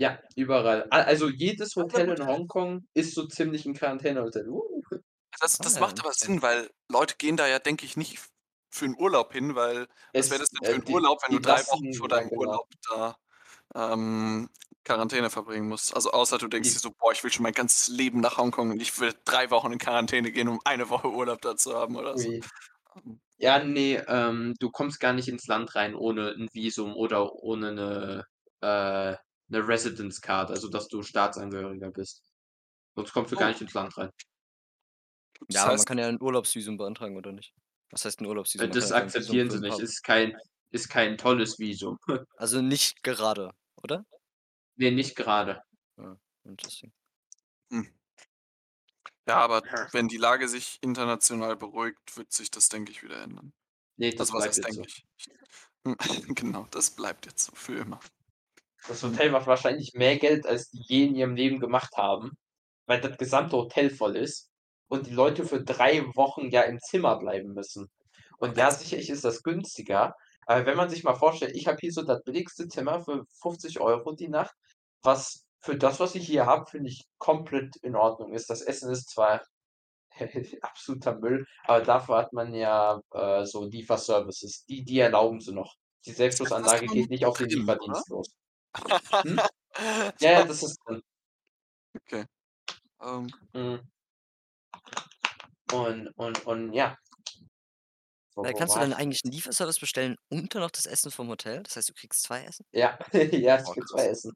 Ja, 0.00 0.18
überall. 0.34 0.86
A 0.90 1.02
also, 1.02 1.28
jedes 1.28 1.76
Hotel 1.76 2.18
in. 2.26 2.26
Hongkong 2.26 2.84
ist 2.94 3.14
so 3.14 3.26
ziemlich 3.28 3.64
'n 3.64 3.74
Quarantänehotel. 3.74 4.48
Uh. 4.48 4.82
Das 5.40 5.60
das 5.60 5.78
macht 5.78 6.02
aber. 6.04 6.12
Sinn, 6.12 6.42
weil 6.42 6.70
Leute 6.88 7.16
gehen 7.16 7.36
da 7.36 7.46
ja, 7.46 7.58
denke 7.58 7.84
ich, 7.86 7.96
nicht 7.96 8.14
f 8.14 8.28
für 8.70 8.86
'n 8.86 8.96
Urlaub 8.98 9.32
hin, 9.32 9.54
weil 9.54 9.86
was 10.16 10.30
wäre 10.30 10.40
Es 10.40 10.40
das 10.40 10.50
denn 10.50 10.64
für 10.64 10.74
äh, 10.74 10.76
'n 10.76 10.84
die 10.84 11.04
Urlaub, 11.04 11.18
wenn 11.24 11.32
du 11.32 11.38
die 11.38 11.40
3 11.40 11.60
Wochen 11.66 11.84
lassen 11.88 11.92
vor 11.92 12.08
ja, 12.08 12.22
deinem 12.22 12.30
genau. 12.30 12.56
Urlaub 12.56 12.68
da, 12.88 13.16
ähm, 13.74 14.50
Quarantäne 14.84 15.30
verbringen 15.30 15.68
musst? 15.68 15.94
Also, 15.94 16.12
außer 16.12 16.38
du 16.38 16.48
denkst 16.48 16.72
dir 16.74 16.78
Die 16.78 16.80
so: 16.80 16.90
„Boah, 16.92 17.12
ich 17.12 17.24
will 17.24 17.32
schon 17.32 17.44
mein 17.44 17.54
ganzes 17.54 17.88
Leben 17.88 18.20
nach 18.20 18.38
Hongkong 18.38 18.72
und 18.72 18.80
ich 18.82 18.98
will 19.00 19.14
3 19.24 19.50
Wochen 19.50 19.72
in 19.72 19.78
Quarantäne 19.78 20.32
gehen, 20.32 20.48
um 20.48 20.60
eine 20.64 20.90
Woche 20.90 21.08
Urlaub 21.10 21.42
da 21.42 21.56
zu 21.56 21.74
haben“, 21.76 21.96
oder 21.96 22.18
so. 22.18 22.32
Ui. 22.32 22.48
Ja, 23.38 23.64
ne, 23.64 24.04
ähm, 24.08 24.54
du 24.60 24.70
kommst 24.70 25.00
gar 25.00 25.12
nicht 25.14 25.28
ins 25.28 25.46
Land 25.48 25.74
rein 25.76 25.94
ohne 25.94 26.32
'n 26.34 26.48
Visum 26.54 26.94
oder 26.96 27.34
ohne 27.34 27.72
'ne 27.72 28.26
äh, 29.50 29.52
'ne 29.52 29.68
Residence 29.68 30.20
Card, 30.20 30.50
also, 30.50 30.68
dass 30.68 30.88
du 30.88 31.02
Staatsangehöriger 31.02 31.90
bist. 31.90 32.22
Sonst 32.96 33.12
kommst 33.12 33.32
du 33.32 33.36
gar 33.38 33.48
Oh. 33.48 33.50
nicht 33.50 33.60
ins 33.62 33.74
Land 33.74 33.96
rein. 33.98 34.10
Das 35.50 35.50
Ja, 35.50 35.64
aber 35.64 35.76
man 35.76 35.84
heißt 35.84 35.86
kann 35.86 35.98
ja 35.98 36.08
'n 36.08 36.20
Urlaubsvisum 36.22 36.76
beantragen, 36.76 37.16
oder 37.16 37.32
nicht? 37.32 37.54
Was 37.90 38.04
heißt 38.04 38.20
'n 38.20 38.26
Äh, 38.58 38.66
Urlaubsvisum? 38.66 38.68
Man 38.68 38.78
kann 38.78 38.88
das 38.88 38.92
akzeptieren 38.92 39.50
sie 39.50 39.60
nicht. 39.60 39.80
Ist 39.80 40.02
kein 40.04 40.36
ist 40.70 40.88
kein 40.88 41.16
tolles 41.18 41.58
Visum. 41.58 41.98
Also, 42.38 42.60
nicht 42.62 43.02
gerade, 43.04 43.52
oder? 43.76 44.04
Ne, 44.78 44.90
nicht 44.92 45.14
gerade. 45.16 45.62
Ah, 45.98 46.16
interesting. 46.44 46.92
Hm. 47.72 47.94
Ja, 49.26 49.36
aber 49.38 49.62
wenn 49.90 50.08
die 50.08 50.18
Lage 50.18 50.48
sich 50.48 50.78
international 50.82 51.56
beruhigt, 51.56 52.16
wird 52.16 52.32
sich 52.32 52.50
das, 52.50 52.68
denke 52.68 52.92
ich, 52.92 53.02
wieder 53.02 53.22
ändern. 53.22 53.54
Ne, 53.98 54.12
das 54.16 54.30
Also, 54.30 54.34
was 54.34 54.46
bleibt 54.46 54.56
heißt, 54.56 54.64
jetzt 54.64 54.74
so. 54.74 54.84
denke 54.84 54.88
ich? 54.88 55.04
Ich 55.18 55.28
genau, 56.36 56.66
das 56.70 56.90
bleibt 56.92 57.26
jetzt 57.26 57.44
so 57.46 57.52
für 57.56 57.76
immer. 57.78 58.00
Das. 58.88 59.02
Hotel 59.02 59.30
macht 59.30 59.46
wahrscheinlich 59.46 59.92
mehr 59.94 60.18
Geld, 60.18 60.46
als 60.46 60.68
die 60.70 60.82
je 60.86 61.06
in 61.06 61.14
ihrem 61.14 61.36
Leben 61.36 61.60
gemacht 61.60 61.96
haben, 61.96 62.32
weil 62.86 63.00
das 63.00 63.16
gesamte 63.18 63.56
Hotel 63.56 63.90
voll 63.90 64.16
ist 64.16 64.50
und 64.88 65.06
die 65.06 65.12
Leute 65.14 65.44
für 65.44 65.62
3 65.62 66.02
Wochen 66.14 66.50
ja 66.50 66.62
im 66.62 66.78
Zimmer 66.80 67.18
bleiben 67.18 67.54
müssen. 67.54 67.88
Und 68.38 68.56
ja, 68.58 68.70
sicherlich 68.70 69.10
ist 69.10 69.24
das 69.24 69.42
günstiger, 69.42 70.14
aber 70.46 70.66
wenn 70.66 70.76
man 70.76 70.90
sich 70.90 71.04
mal 71.04 71.14
vorstellt, 71.14 71.56
ich 71.56 71.66
habe 71.66 71.78
hier 71.80 71.92
so 71.92 72.02
das 72.02 72.22
billigste 72.24 72.68
Zimmer 72.68 73.00
für 73.00 73.24
50 73.42 73.80
€ 73.80 74.12
die 74.14 74.28
Nacht, 74.28 74.54
was 75.02 75.44
für 75.60 75.76
das, 75.76 76.00
was 76.00 76.14
ich 76.14 76.26
hier 76.26 76.46
habe, 76.46 76.66
finde 76.66 76.90
ich 76.90 77.04
komplett 77.18 77.76
in 77.76 77.96
Ordnung 77.96 78.34
ist. 78.34 78.50
Das 78.50 78.62
Essen 78.62 78.90
ist 78.90 79.08
zwar 79.10 79.42
absoluter 80.62 81.16
Müll, 81.18 81.46
aber 81.64 81.82
dafür 81.82 82.16
hat 82.18 82.32
man 82.32 82.54
ja, 82.54 83.00
äh, 83.12 83.44
so 83.46 83.64
Lieferservices. 83.64 84.64
Die 84.66 84.84
die 84.84 85.00
erlauben 85.00 85.40
sie 85.40 85.52
noch. 85.54 85.74
Die 86.06 86.12
Selbstschussanlage 86.12 86.84
aber 86.84 86.94
geht 86.94 87.10
nicht 87.10 87.24
auf 87.24 87.38
den? 87.38 87.48
Lieferdienst 87.48 88.08
los. 88.10 88.28
Hm? 89.24 89.40
Ja, 90.20 90.32
ja, 90.32 90.44
das 90.44 90.62
ist 90.62 90.78
drin. 90.86 91.02
Okay. 91.96 92.26
Ähm. 93.02 93.34
Mhm. 93.54 93.84
Und 95.72 96.08
und 96.16 96.46
und 96.46 96.72
ja. 96.72 96.96
Wo 98.36 98.44
Weil 98.44 98.52
wo 98.52 98.54
kannst 98.54 98.74
du 98.74 98.78
dann 98.78 98.92
ich 98.92 98.92
eigentlich 98.92 99.24
'n 99.24 99.30
jetzt? 99.30 99.32
Lieferservice 99.32 99.78
bestellen 99.80 100.16
und 100.28 100.54
dann 100.54 100.62
noch 100.62 100.70
das 100.70 100.86
Essen 100.86 101.10
vom 101.10 101.28
Hotel? 101.28 101.62
Das 101.62 101.76
heißt, 101.76 101.88
du 101.88 101.94
kriegst 101.94 102.22
2 102.22 102.42
Essen? 102.44 102.64
Ja, 102.74 102.98
ja, 103.32 103.62
ich 103.62 103.66
Oh, 103.66 103.74
krieg 103.74 103.88
2 103.88 104.06
krass. 104.06 104.08
Essen. 104.08 104.32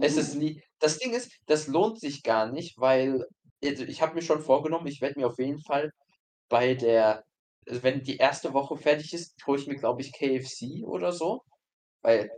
Es 0.00 0.16
ist 0.18 0.34
Uh. 0.34 0.36
nie 0.36 0.62
das 0.80 0.98
Ding 0.98 1.14
ist, 1.14 1.32
das 1.46 1.68
lohnt 1.68 2.00
sich 2.00 2.22
gar 2.24 2.52
nicht, 2.52 2.78
weil 2.78 3.26
also, 3.64 3.84
ich 3.84 4.02
habe 4.02 4.14
mir 4.14 4.22
schon 4.22 4.42
vorgenommen, 4.42 4.86
ich 4.88 5.00
werde 5.02 5.20
mir 5.20 5.28
auf 5.28 5.38
jeden 5.38 5.60
Fall 5.60 5.90
bei 6.50 6.74
der 6.74 7.24
also, 7.68 7.82
wenn 7.84 8.02
die 8.04 8.18
1. 8.18 8.54
Woche 8.54 8.76
fertig 8.78 9.12
ist, 9.14 9.36
hole 9.46 9.60
ich 9.60 9.66
mir, 9.68 9.76
glaube 9.76 10.02
ich, 10.02 10.12
KFC 10.14 10.84
oder 10.86 11.12
so, 11.12 11.42
weil 12.02 12.30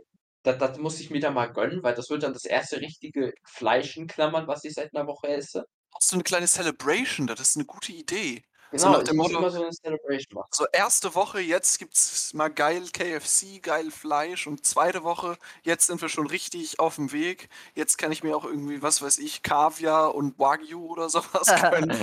da 0.53 0.67
das 0.67 0.77
muss 0.79 0.99
ich 0.99 1.09
mir 1.11 1.19
dann 1.21 1.33
mal 1.33 1.47
gönnen, 1.53 1.83
weil 1.83 1.95
das 1.95 2.09
wird 2.09 2.23
dann 2.23 2.33
das 2.33 2.45
1. 2.45 2.77
richtige 2.77 3.33
Fleisch 3.45 3.97
in 3.97 4.07
Klammern, 4.07 4.47
was 4.47 4.63
ich 4.63 4.73
seit 4.73 4.93
'ner 4.93 5.07
Woche 5.07 5.27
esse. 5.29 5.65
So 6.01 6.15
'ne 6.17 6.23
kleine 6.23 6.47
Celebration, 6.47 7.27
das 7.27 7.39
ist 7.39 7.57
'ne 7.57 7.65
gute 7.65 7.91
Idee. 7.91 8.43
So 8.75 8.89
Genau, 8.89 9.01
dem 9.01 9.15
muss 9.15 9.29
Motto 9.29 9.31
immer 9.31 9.49
so 9.49 9.61
'ne 9.63 9.71
Celebration 9.71 10.35
machen. 10.35 10.49
so 10.51 10.65
1. 10.73 11.15
Woche, 11.15 11.39
jetzt 11.41 11.79
gibt's 11.79 12.33
mal 12.33 12.49
geil 12.49 12.85
KFC, 12.93 13.59
geil 13.61 13.91
Fleisch 13.91 14.47
und 14.47 14.65
2. 14.65 15.03
Woche, 15.03 15.37
jetzt 15.63 15.87
sind 15.87 16.01
wir 16.01 16.09
schon 16.09 16.27
richtig 16.27 16.79
auf'm 16.79 17.11
Weg. 17.11 17.49
Jetzt 17.75 17.97
kann 17.97 18.11
ich 18.13 18.23
mir 18.23 18.35
auch 18.37 18.45
irgendwie, 18.45 18.81
was 18.81 19.01
weiß 19.01 19.19
ich, 19.19 19.43
Kaviar 19.43 20.15
und 20.15 20.39
Wagyu 20.39 20.85
oder 20.87 21.09
so 21.09 21.21
was 21.33 21.55
gönnen. 21.69 21.93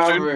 Schön 0.00 0.28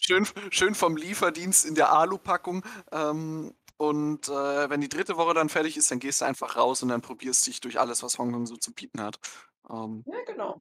schön 0.00 0.26
schön 0.50 0.74
vom 0.74 0.96
Lieferdienst 0.96 1.66
in 1.66 1.74
der 1.76 1.92
Alupackung. 1.92 2.64
Ähm, 2.92 3.54
und, 3.78 4.28
äh, 4.28 4.70
wenn 4.70 4.80
die 4.80 4.88
3. 4.88 5.16
Woche 5.16 5.34
dann 5.34 5.48
fertig 5.48 5.76
ist, 5.76 5.90
dann 5.90 5.98
gehst 6.00 6.20
du 6.20 6.24
einfach 6.26 6.56
raus 6.56 6.82
und 6.82 6.88
dann 6.90 7.02
probierst 7.02 7.46
dich 7.46 7.60
durch 7.60 7.78
alles, 7.80 8.02
was 8.02 8.18
Hongkong 8.18 8.46
so 8.46 8.56
zu 8.56 8.72
bieten 8.74 9.00
hat. 9.02 9.18
Ähm 9.70 10.06
Ja, 10.06 10.22
genau. 10.24 10.60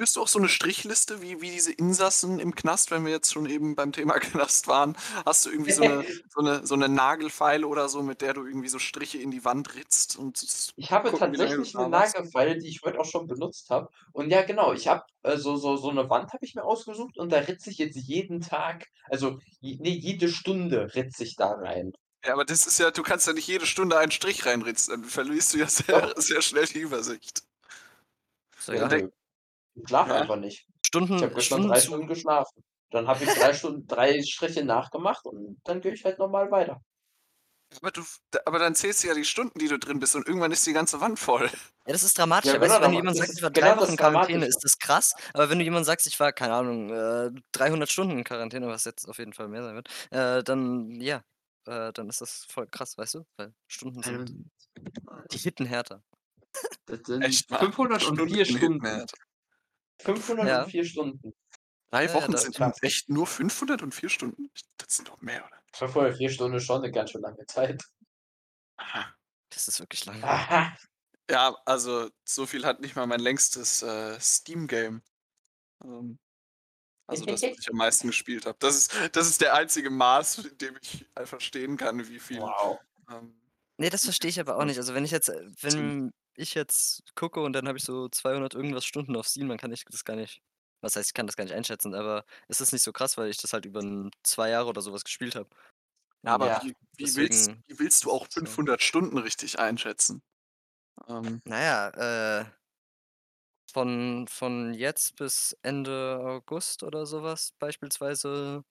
Führst 0.00 0.16
du 0.16 0.22
auch 0.22 0.28
so 0.28 0.38
'ne 0.38 0.48
Strichliste 0.48 1.20
wie 1.20 1.40
wie 1.42 1.50
diese 1.50 1.70
Insassen 1.72 2.40
im 2.40 2.54
Knast, 2.54 2.90
wenn 2.90 3.04
wir 3.04 3.12
jetzt 3.12 3.32
schon 3.32 3.44
eben 3.46 3.74
beim 3.76 3.92
Thema 3.92 4.18
Knast 4.20 4.66
waren? 4.66 4.96
Hast 5.26 5.44
du 5.44 5.50
irgendwie 5.50 5.70
so 5.72 5.84
'ne 5.84 6.04
so 6.34 6.40
'ne 6.40 6.66
so 6.66 6.76
'ne 6.76 6.88
Nagelfeile 6.88 7.66
oder 7.66 7.88
so, 7.88 8.02
mit 8.02 8.20
der 8.22 8.32
du 8.34 8.46
irgendwie 8.46 8.68
so 8.68 8.78
Striche 8.78 9.18
in 9.18 9.30
die 9.30 9.44
Wand 9.44 9.74
ritzt 9.74 10.16
und 10.16 10.74
Ich 10.78 10.90
habe 10.90 11.12
gucken, 11.12 11.36
tatsächlich 11.36 11.74
'ne 11.76 11.86
warst? 11.90 11.90
Nagelfeile, 11.90 12.56
die 12.56 12.68
ich 12.68 12.80
heute 12.82 12.98
auch 12.98 13.04
schon 13.04 13.26
benutzt 13.26 13.68
habe. 13.68 13.88
Und 14.12 14.30
ja, 14.30 14.42
genau, 14.42 14.72
ich 14.72 14.88
habe, 14.88 15.02
äh, 15.22 15.36
so 15.36 15.56
so 15.56 15.76
so 15.76 15.90
'ne 15.92 16.08
Wand 16.08 16.32
habe 16.32 16.44
ich 16.46 16.54
mir 16.54 16.64
ausgesucht 16.64 17.18
und 17.18 17.30
da 17.30 17.38
ritze 17.40 17.70
ich 17.70 17.76
jetzt 17.78 17.96
jeden 17.96 18.40
Tag 18.40 18.86
also, 19.10 19.38
j 19.60 19.78
ne, 19.80 19.90
jede 19.90 20.28
Stunde 20.30 20.94
ritze 20.94 21.24
ich 21.24 21.36
da 21.36 21.50
rein. 21.52 21.92
Ja, 22.24 22.34
aber 22.34 22.44
das 22.44 22.66
ist 22.66 22.78
ja 22.78 22.90
du 22.92 23.02
kannst 23.02 23.26
ja 23.26 23.32
nicht 23.32 23.46
jede 23.48 23.66
Stunde 23.66 23.98
einen 23.98 24.12
Strich 24.12 24.46
reinritzen, 24.46 24.92
dann 25.02 25.10
verlierst 25.10 25.54
du 25.54 25.58
ja 25.58 25.66
sehr 25.68 26.12
sehr 26.20 26.40
schnell 26.42 26.66
die 26.66 26.78
Übersicht. 26.80 27.42
Doch 28.72 28.90
Ja. 28.90 28.98
Ich 29.76 29.88
schlafe 29.88 30.14
Ja. 30.14 30.16
einfach 30.16 30.36
nicht. 30.36 30.68
Ich 31.16 31.22
habe 31.22 31.32
Stunden 31.32 31.34
gestern 31.34 31.62
Stunden 31.62 31.62
3 31.62 31.80
zu 31.82 31.88
Stunden 31.88 32.08
geschlafen. 32.08 32.64
Dann 32.90 33.08
habe 33.08 33.24
ich 33.24 33.34
3 33.34 33.52
Stunden 33.54 33.86
3 33.86 34.22
Striche 34.22 34.64
nachgemacht 34.64 35.26
und 35.26 35.60
dann 35.64 35.80
gehe 35.82 35.94
ich 35.94 36.04
halt 36.04 36.18
normal 36.18 36.50
weiter. 36.50 36.82
Aber 37.80 37.90
du 37.90 38.02
aber 38.46 38.58
dann 38.58 38.74
zählst 38.74 39.02
du 39.02 39.08
ja 39.08 39.14
die 39.14 39.24
Stunden, 39.24 39.58
die 39.58 39.68
du 39.68 39.78
drin 39.78 39.98
bist 40.00 40.14
und 40.16 40.26
irgendwann 40.26 40.52
ist 40.52 40.66
die 40.66 40.72
ganze 40.72 41.00
Wand 41.00 41.18
voll. 41.18 41.50
Ja, 41.86 41.92
das 41.92 42.04
ist 42.04 42.16
Ja, 42.44 42.56
dramatischer. 42.56 42.60
Weißt 42.60 42.78
genau, 42.78 42.80
du, 42.80 42.82
wenn 42.82 42.92
jemand 42.92 43.16
sagt, 43.16 43.32
ich 43.34 43.42
war 43.42 43.50
genau 43.52 43.74
3 43.74 43.76
das 43.76 43.88
Wochen 43.88 43.90
in 43.92 43.96
Quarantäne, 43.96 44.46
ist 44.46 44.60
das 44.62 44.78
krass. 44.78 45.14
Aber 45.34 45.50
wenn 45.50 45.58
du 45.58 45.64
jemandem 45.64 45.84
sagst: 45.84 46.06
„Ich 46.06 46.18
war, 46.20 46.32
keine 46.32 46.54
Ahnung, 46.54 46.90
äh, 46.90 47.30
300 47.50 47.90
Stunden 47.90 48.18
in 48.18 48.24
Quarantäne“, 48.24 48.68
was 48.68 48.84
jetzt 48.84 49.08
auf 49.08 49.18
jeden 49.18 49.32
Fall 49.32 49.48
mehr 49.48 49.64
sein 49.64 49.74
wird, 49.74 49.88
äh, 50.10 50.44
dann 50.44 51.00
ja, 51.00 51.22
äh, 51.66 51.92
dann 51.92 52.08
ist 52.08 52.20
das 52.20 52.44
voll 52.46 52.66
krass, 52.68 52.98
weißt 52.98 53.14
du? 53.14 53.26
Weil 53.36 53.54
Stunden 53.68 54.02
sind 54.02 54.32
Ähm 54.32 54.50
die 55.32 55.38
hitten 55.38 55.66
härter. 55.66 56.04
Das 56.88 57.00
sind 57.06 57.34
Echt 57.34 57.50
wahr? 57.50 57.72
504 57.98 58.46
Stunden 58.46 58.46
Stunden. 58.46 58.86
härter. 58.86 59.18
Ja. 60.40 60.72
504 60.72 60.84
Stunden. 60.84 61.34
3 61.92 62.08
Ja, 62.08 62.16
ja, 62.16 62.28
Wochen 62.28 62.34
da 62.34 62.50
sind 62.54 62.54
Krass. 62.54 62.78
echt 62.80 63.10
nur 63.10 63.26
504 63.26 64.08
Stunden? 64.08 64.50
Das 64.78 64.96
sind 64.96 65.08
doch 65.08 65.20
mehr, 65.20 65.44
oder? 65.46 65.62
504 65.74 66.28
Stunden 66.30 66.56
ist 66.58 66.64
schon 66.64 66.82
'ne 66.82 66.90
ganz 66.90 67.10
schön 67.12 67.22
lange 67.22 67.46
Zeit. 67.46 67.82
Aha. 68.78 69.14
Das 69.50 69.68
ist 69.68 69.80
wirklich 69.80 70.04
lange. 70.06 70.30
Aha. 70.30 70.76
Ja, 71.30 71.56
also, 71.66 72.10
so 72.24 72.46
viel 72.46 72.64
hat 72.66 72.80
nicht 72.80 72.96
mal 72.96 73.06
mein 73.06 73.20
längstes, 73.20 73.82
äh, 73.82 74.18
Steam-Game. 74.20 75.02
Ähm, 75.84 76.18
also, 77.12 77.26
das, 77.26 77.46
was 77.48 77.58
ich 77.60 77.68
am 77.70 77.76
meisten 77.76 78.08
gespielt 78.08 78.46
habe. 78.46 78.56
Das 78.60 78.76
ist 78.76 78.92
das 79.16 79.28
ist 79.28 79.40
der 79.40 79.54
einzige 79.54 79.90
Maß, 79.90 80.38
in 80.46 80.58
dem 80.58 80.76
ich, 80.80 81.06
verstehen 81.24 81.76
kann, 81.76 82.08
wie 82.08 82.18
viel, 82.20 82.54
Wow. 82.60 82.80
ähm 83.10 83.34
Ne, 83.78 83.90
das 83.90 84.04
verstehe 84.04 84.30
ich 84.30 84.40
aber 84.40 84.56
auch 84.58 84.64
nicht. 84.64 84.78
Also, 84.78 84.94
wenn 84.94 85.04
ich 85.04 85.10
jetzt 85.10 85.28
äh, 85.30 85.46
wenn 85.62 86.12
ich 86.34 86.54
jetzt 86.54 87.02
gucke 87.14 87.40
und 87.42 87.52
dann 87.54 87.68
habe 87.68 87.78
ich 87.78 87.84
so 87.84 88.08
200 88.08 88.54
irgendwas 88.54 88.84
Stunden 88.84 89.16
auf 89.16 89.28
Steam, 89.28 89.48
dann 89.48 89.58
kann 89.58 89.72
ich 89.72 89.84
das 89.86 90.04
gar 90.04 90.16
nicht 90.16 90.42
was 90.82 90.96
heißt, 90.96 91.10
ich 91.10 91.14
kann 91.14 91.26
das 91.28 91.36
gar 91.36 91.44
nicht 91.44 91.54
einschätzen, 91.54 91.94
aber 91.94 92.24
es 92.48 92.60
ist 92.60 92.72
nicht 92.72 92.82
so 92.82 92.92
krass, 92.92 93.16
weil 93.16 93.30
ich 93.30 93.36
das 93.38 93.52
halt 93.52 93.66
über 93.66 93.82
2 94.24 94.50
Jahre 94.50 94.68
oder 94.68 94.80
so 94.82 94.92
was 94.92 95.04
gespielt 95.04 95.36
habe. 95.36 95.48
Ja, 96.24 96.34
aber 96.34 96.50
Ja. 96.50 96.60
wie 96.60 96.74
wie 96.96 97.14
willst 97.16 97.50
Deswegen 97.50 97.64
wie 97.66 97.78
willst 97.80 98.04
du 98.04 98.10
auch 98.12 98.28
das 98.34 98.34
so 98.34 98.62
500 98.62 98.80
Stunden 98.82 99.18
richtig 99.18 99.58
einschätzen? 99.58 100.22
Ähm 101.08 101.42
Na 101.46 101.58
ja, 101.60 101.88
äh 102.40 102.61
von 103.72 104.26
von 104.28 104.74
jetzt 104.74 105.16
bis 105.16 105.56
Ende 105.62 106.20
August 106.24 106.82
oder 106.82 107.06
so 107.06 107.22
was 107.22 107.52
beispielsweise 107.58 108.64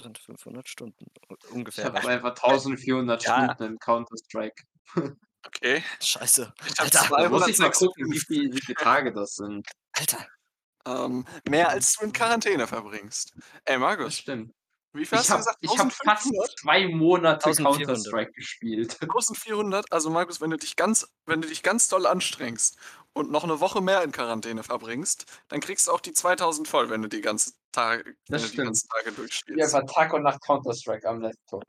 sind 0.00 0.18
500 0.18 0.68
Stunden 0.68 1.06
u 1.28 1.36
Ich 1.76 1.84
ungefähr 1.84 1.84
habe 1.84 2.08
einfach 2.08 2.34
1400 2.34 3.22
Ja. 3.22 3.54
Stunden 3.54 3.62
in 3.62 3.78
Counter 3.78 4.16
Strike. 4.16 4.64
Okay. 5.46 5.82
Scheiße. 6.02 6.52
Ich 6.64 6.74
Alter. 6.78 7.12
Da 7.16 7.28
muss 7.28 7.46
ich 7.46 7.58
mal 7.58 7.70
gucken, 7.72 8.10
wie 8.10 8.18
256. 8.18 8.26
viel 8.26 8.52
wie 8.52 8.60
viele 8.60 8.76
Tage 8.76 9.12
das 9.12 9.34
sind. 9.34 9.66
Alter. 9.94 10.26
Ähm, 10.86 11.26
mehr 11.44 11.70
als 11.70 11.94
du 11.94 12.04
in 12.06 12.12
Quarantäne 12.12 12.66
verbringst. 12.66 13.34
Ey, 13.66 13.78
Das 14.02 14.14
Markus, 14.14 14.16
stimmt. 14.16 14.52
Wie 14.94 15.06
viel 15.06 15.18
Ich 15.18 15.18
hast 15.18 15.32
du 15.32 15.36
habe 15.36 15.38
gesagt? 15.38 15.58
ich 15.60 15.78
habe 15.78 15.90
fast 16.04 16.34
1.500? 16.34 16.56
2 16.60 16.88
Monate 16.88 17.54
Counter 17.54 17.96
1.400. 17.96 17.96
Strike 17.96 18.32
gespielt. 18.32 18.98
1.400? 19.08 19.86
Also, 19.90 20.10
Markus, 20.10 20.40
wenn 20.40 20.50
du 20.50 20.56
dich 20.56 20.76
ganz 20.76 21.08
wenn 21.26 21.42
du 21.42 21.48
dich 21.48 21.62
ganz 21.62 21.88
doll 21.88 22.06
anstrengst 22.06 22.76
und 23.12 23.30
noch 23.30 23.44
'ne 23.44 23.60
Woche 23.60 23.80
mehr 23.80 24.02
in 24.02 24.12
Quarantäne 24.12 24.62
verbringst, 24.62 25.26
dann 25.48 25.60
kriegst 25.60 25.86
du 25.88 25.92
auch 25.92 26.00
die 26.00 26.12
2.000 26.12 26.68
voll, 26.68 26.90
wenn 26.90 27.02
du 27.02 27.08
die 27.08 27.20
ganzen 27.20 27.54
Tage 27.72 28.14
Das 28.28 28.42
du 28.42 28.48
die 28.48 28.58
ganzen 28.58 28.88
Tage 28.88 29.12
Ja, 29.54 29.64
durchspielst. 29.64 29.66
einfach 29.66 29.84
Tag 29.92 30.12
und 30.14 30.22
Nacht 30.22 30.40
Counter 30.42 30.74
Strike 30.74 31.08
am 31.08 31.20
Laptop. 31.20 31.64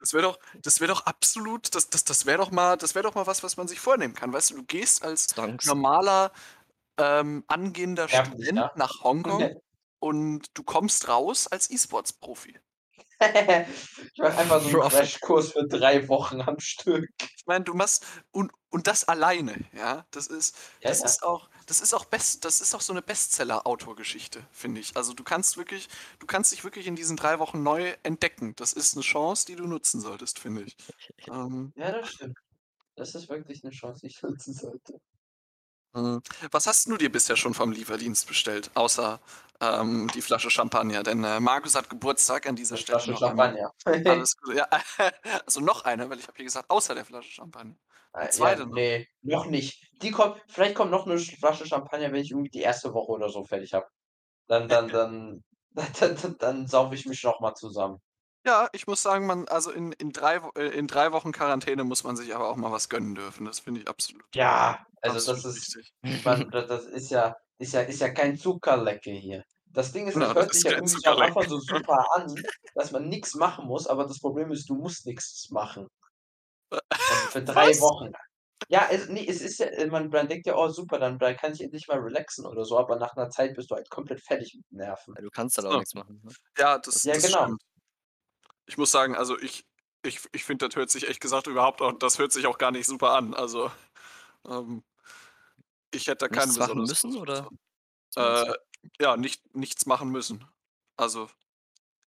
Das 0.00 0.12
wäre 0.12 0.22
doch 0.22 0.38
das 0.62 0.80
wäre 0.80 0.92
doch 0.92 1.06
absolut 1.06 1.74
das 1.74 1.88
das 1.90 2.04
das 2.04 2.26
wäre 2.26 2.38
doch 2.38 2.50
mal 2.50 2.76
das 2.76 2.94
wäre 2.94 3.04
doch 3.04 3.14
mal 3.14 3.26
was, 3.26 3.42
was 3.42 3.56
man 3.56 3.68
sich 3.68 3.80
vornehmen 3.80 4.14
kann. 4.14 4.32
Weißt 4.32 4.50
du, 4.50 4.56
du 4.56 4.64
gehst 4.64 5.04
als 5.04 5.28
Stonks. 5.30 5.62
normaler, 5.62 6.32
ähm, 6.98 7.44
angehender 7.48 8.08
Student 8.08 8.64
Sterblicher. 8.64 8.72
nach 8.74 9.02
Hongkong 9.04 9.52
und 10.02 10.46
du 10.58 10.64
kommst 10.64 11.08
raus 11.08 11.46
als 11.48 11.70
E-Sports-Profi. 11.70 12.58
Ich 14.14 14.20
mache 14.22 14.36
einfach 14.38 14.60
so 14.60 14.68
'n 14.68 14.78
Profit. 14.78 15.12
Crashkurs 15.18 15.52
für 15.52 15.66
3 15.66 16.08
Wochen 16.08 16.40
am 16.40 16.58
Stück. 16.58 17.08
Ich 17.36 17.46
meine, 17.46 17.64
du 17.64 17.74
machst 17.74 18.04
und 18.30 18.52
und 18.70 18.86
das 18.86 19.04
alleine, 19.04 19.68
ja? 19.74 20.06
Das 20.12 20.28
ist 20.28 20.56
Ja, 20.82 20.90
das 20.90 21.02
ja. 21.02 21.02
ist 21.02 21.22
auch 21.22 21.48
das 21.66 21.80
ist 21.80 21.92
auch 21.94 22.04
best 22.04 22.44
das 22.44 22.60
ist 22.60 22.74
auch 22.74 22.80
so 22.80 22.92
'ne 22.92 23.02
Bestseller-Autorgeschichte, 23.02 24.46
finde 24.52 24.80
ich. 24.80 24.96
Also, 24.96 25.12
du 25.12 25.24
kannst 25.24 25.56
wirklich 25.56 25.88
du 26.20 26.26
kannst 26.26 26.52
dich 26.52 26.64
wirklich 26.64 26.86
in 26.86 26.96
diesen 26.96 27.16
3 27.16 27.38
Wochen 27.38 27.62
neu 27.62 27.94
entdecken. 28.02 28.54
Das 28.56 28.72
ist 28.72 28.94
'ne 28.96 29.02
Chance, 29.02 29.46
die 29.46 29.56
du 29.56 29.66
nutzen 29.66 30.00
solltest, 30.00 30.38
finde 30.38 30.62
ich. 30.62 30.76
Ähm 31.30 31.72
Ja, 31.76 31.90
das 31.92 32.10
stimmt. 32.10 32.38
Das 32.96 33.14
ist 33.14 33.28
wirklich 33.30 33.62
'ne 33.64 33.70
Chance, 33.70 34.00
die 34.02 34.08
ich 34.08 34.22
nutzen 34.22 34.54
sollte. 34.54 35.00
Mhm. 35.94 36.22
Was 36.50 36.66
hast 36.66 36.86
du 36.88 36.96
dir 36.96 37.12
bisher 37.12 37.36
schon 37.36 37.52
vom 37.54 37.70
Lieferdienst 37.72 38.26
bestellt, 38.26 38.70
außer, 38.74 39.20
ähm, 39.60 40.08
die 40.14 40.22
Flasche 40.22 40.50
Champagner? 40.50 41.02
Denn, 41.02 41.22
äh, 41.24 41.38
Markus 41.40 41.74
hat 41.74 41.90
Geburtstag 41.90 42.46
an 42.46 42.56
dieser 42.56 42.76
'Ne 42.76 42.78
Stelle 42.78 43.00
Flasche. 43.00 43.14
Champagner. 43.16 43.70
Alles 44.06 44.36
Gute. 44.36 44.58
Ja, 44.58 44.68
also, 45.46 45.60
noch 45.60 45.84
eine, 45.84 46.10
weil 46.10 46.18
ich 46.20 46.28
habe 46.28 46.36
hier 46.36 46.46
gesagt, 46.46 46.70
außer 46.70 46.94
der 46.94 47.04
Flasche 47.06 47.30
Champagner. 47.32 47.76
Die 48.22 48.28
Äh, 48.28 48.38
ja, 48.38 48.56
2. 48.56 48.66
noch. 48.66 48.84
noch 49.22 49.46
nicht. 49.46 49.88
Die 50.02 50.10
kommt 50.10 50.42
vielleicht 50.48 50.74
kommt 50.74 50.90
noch 50.90 51.06
'ne 51.06 51.18
Sch 51.18 51.36
Flasche 51.38 51.66
Champagner, 51.66 52.12
wenn 52.12 52.20
ich 52.22 52.30
irgendwie 52.30 52.50
die 52.50 52.60
1. 52.62 52.92
Woche 52.92 53.12
oder 53.12 53.28
so 53.30 53.44
fertig 53.44 53.72
habe. 53.74 53.86
Dann 54.48 54.68
dann 54.68 54.90
dann 54.92 55.44
dann 55.74 56.16
dann 56.22 56.38
dann 56.38 56.68
saufe 56.68 56.94
ich 56.96 57.06
mich 57.06 57.22
noch 57.24 57.40
mal 57.40 57.54
zusammen. 57.54 57.98
Ja, 58.44 58.68
ich 58.72 58.88
muss 58.88 59.02
sagen, 59.02 59.26
man 59.26 59.46
also, 59.46 59.70
in 59.70 59.92
in 59.92 60.10
3 60.12 60.42
Wo 60.42 60.50
äh, 60.56 60.66
in 60.76 60.88
3 60.88 61.12
Wochen 61.12 61.30
Quarantäne 61.30 61.84
muss 61.84 62.02
man 62.02 62.16
sich 62.16 62.34
aber 62.34 62.48
auch 62.48 62.56
mal 62.56 62.72
was 62.72 62.88
gönnen 62.88 63.14
dürfen. 63.14 63.44
Das 63.46 63.60
finde 63.60 63.80
ich 63.82 63.88
absolut 63.88 64.24
Ja, 64.34 64.86
also, 65.02 65.20
das 65.20 65.44
absolut 65.44 65.44
ist 65.44 65.70
wichtig. 65.74 65.92
man 66.24 66.50
da 66.50 66.62
das 66.66 66.86
ist 66.86 67.10
ja 67.10 67.34
ist 67.58 67.74
ja 67.74 67.82
ist 67.82 68.00
ja 68.00 68.10
kein 68.12 68.36
Zuckerlecke 68.36 69.10
hier. 69.10 69.44
Das 69.66 69.92
Ding 69.92 70.06
ist, 70.08 70.20
das 70.20 70.24
Genau, 70.24 70.34
das 70.34 70.46
hört 70.46 70.52
sich 70.52 70.62
ist 70.62 70.64
ja 70.64 70.72
irgendwie 70.72 71.00
so 71.00 71.16
am. 71.16 71.18
Anfang 71.18 71.48
so 71.48 71.58
super 71.58 72.06
an, 72.16 72.42
dass 72.74 72.92
man 72.92 73.08
nix 73.08 73.34
machen 73.34 73.66
muss, 73.66 73.86
aber 73.86 74.06
das 74.06 74.20
Problem 74.20 74.50
ist, 74.50 74.68
du 74.70 74.74
musst 74.76 75.06
nix 75.06 75.48
machen. 75.50 75.88
Also, 77.06 77.26
für 77.28 77.42
3 77.44 77.78
Was? 77.78 77.80
Wochen. 77.80 78.12
Ja, 78.68 78.88
es 78.90 79.08
ne, 79.08 79.26
es 79.28 79.42
ist 79.42 79.58
ja 79.60 79.66
äh, 79.68 79.86
man 79.88 80.08
man 80.10 80.28
denkt 80.28 80.46
ja: 80.46 80.56
„Oh 80.56 80.68
super, 80.68 80.98
dann 80.98 81.18
dann 81.18 81.36
kann 81.36 81.52
ich 81.54 81.62
endlich 81.62 81.88
mal 81.88 81.98
relaxen 82.00 82.46
oder 82.46 82.64
so“, 82.64 82.78
aber 82.78 82.96
nach 82.98 83.16
'ner 83.16 83.30
Zeit 83.30 83.54
bist 83.56 83.70
du 83.70 83.76
halt 83.76 83.90
komplett 83.90 84.22
fertig 84.22 84.54
mit 84.56 84.72
Nerven. 84.72 85.16
Ja, 85.16 85.20
du 85.22 85.30
kannst 85.30 85.56
halt 85.58 85.66
auch 85.66 85.74
So. 85.74 85.76
nix 85.76 85.94
machen, 85.94 86.20
ne? 86.24 86.32
Ja, 86.58 86.78
das 86.78 87.04
Ja, 87.04 87.16
das 87.16 87.20
genau. 87.20 87.48
stimmt. 87.48 87.62
Ich 88.66 88.78
muss 88.78 88.90
sagen, 88.90 89.14
also, 89.16 89.38
ich 89.38 89.64
ich 90.04 90.20
ich 90.32 90.44
finde, 90.44 90.68
das 90.68 90.76
hört 90.76 90.90
sich 90.90 91.04
ehrlich 91.04 91.20
gesagt 91.20 91.46
überhaupt 91.46 91.80
auch 91.82 91.92
das 91.98 92.18
hört 92.18 92.32
sich 92.32 92.46
auch 92.46 92.58
gar 92.58 92.70
nicht 92.70 92.86
super 92.86 93.12
an. 93.12 93.34
Also, 93.34 93.70
ähm 94.48 94.82
ich 95.94 96.06
hätte 96.06 96.18
da 96.18 96.28
kein 96.28 96.48
Nichts 96.48 96.58
machen 96.58 96.82
müssen 96.82 97.16
oder? 97.16 97.48
Äh, 98.16 98.54
ja, 99.00 99.16
nicht 99.16 99.54
nichts 99.54 99.86
machen 99.86 100.10
müssen. 100.10 100.44
Also 100.96 101.28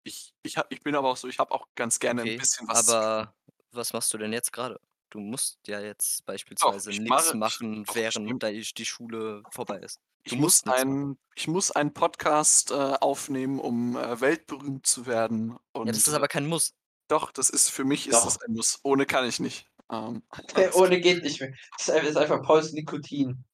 Ich 0.04 0.34
ich 0.42 0.56
ich 0.70 0.82
bin 0.82 0.94
aber 0.96 1.10
auch 1.10 1.16
so, 1.16 1.28
ich 1.28 1.38
habe 1.38 1.52
auch 1.52 1.68
ganz 1.74 1.98
gerne 1.98 2.22
Okay, 2.22 2.38
bisschen 2.38 2.68
was 2.68 2.88
aber 2.88 3.34
was 3.72 3.92
machst 3.92 4.12
du 4.12 4.18
denn 4.18 4.32
jetzt 4.32 4.52
grade? 4.52 4.80
Du 5.12 5.20
musst 5.20 5.58
ja 5.66 5.78
jetzt 5.78 6.20
Doch, 6.20 6.24
beispielsweise 6.24 6.90
ich 6.90 7.00
nix 7.00 7.10
mache 7.10 7.34
ich 7.34 7.34
machen, 7.34 7.84
doch, 7.84 7.94
ich 7.94 7.96
während 7.96 8.42
dei 8.42 8.62
die 8.76 8.86
Schule 8.86 9.42
vorbei 9.50 9.78
ist. 9.80 10.00
Du 10.24 10.34
Ich 10.34 10.36
muss 10.36 10.64
musst 10.64 10.68
einen 10.68 11.18
ich 11.34 11.48
muss 11.48 11.70
einen 11.70 11.92
Podcast, 11.92 12.70
äh, 12.70 12.74
aufnehmen, 12.74 13.60
um, 13.60 13.94
äh, 13.96 14.20
weltberühmt 14.22 14.86
zu 14.86 15.04
werden 15.06 15.50
Ja, 15.50 15.92
das 15.92 15.96
und, 15.98 16.08
ist 16.08 16.08
äh 16.08 16.16
aber 16.16 16.28
kein 16.28 16.46
Muss. 16.46 16.74
doch, 17.08 17.30
das 17.30 17.50
ist 17.50 17.68
für 17.70 17.84
mich 17.84 18.08
ist 18.08 18.24
das 18.24 18.38
Doch. 18.38 18.46
ein 18.46 18.54
Muss. 18.54 18.80
Ohne 18.84 19.04
kann 19.04 19.26
ich 19.28 19.38
nicht. 19.38 19.66
Ähm, 19.90 20.22
Ohne 20.74 21.00
geht 21.00 21.22
nicht 21.22 21.40
mehr. 21.40 21.52
Das 21.76 21.88
ist 21.88 21.94
ei 21.94 21.98
ist 22.00 22.16
einfach 22.16 22.42
Pauls 22.42 22.72
Nikotin. 22.72 23.44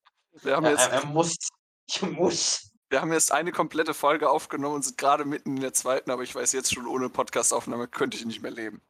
Wir 0.42 0.56
haben 0.56 0.64
Er 0.66 0.72
jetzt 0.72 0.88
er 0.92 1.02
er 1.02 1.06
muss. 1.06 1.36
Ich 1.88 2.02
muss. 2.02 2.70
wir 2.90 3.00
haben 3.00 3.12
jetzt 3.12 3.32
eine 3.32 3.50
komplette 3.52 3.94
Folge 3.94 4.30
aufgenommen 4.30 4.76
und 4.76 4.82
sind 4.84 4.96
grade 4.98 5.24
mitten 5.24 5.56
in 5.56 5.62
der 5.62 5.72
2., 5.72 6.06
aber 6.06 6.22
ich 6.22 6.34
weiß 6.34 6.52
jetzt 6.52 6.72
schon, 6.72 6.86
ohne 6.86 7.10
Podcastaufnahme 7.10 7.88
könnte 7.88 8.16
ich 8.16 8.24
nicht 8.24 8.42
mehr 8.42 8.52
leben. 8.52 8.82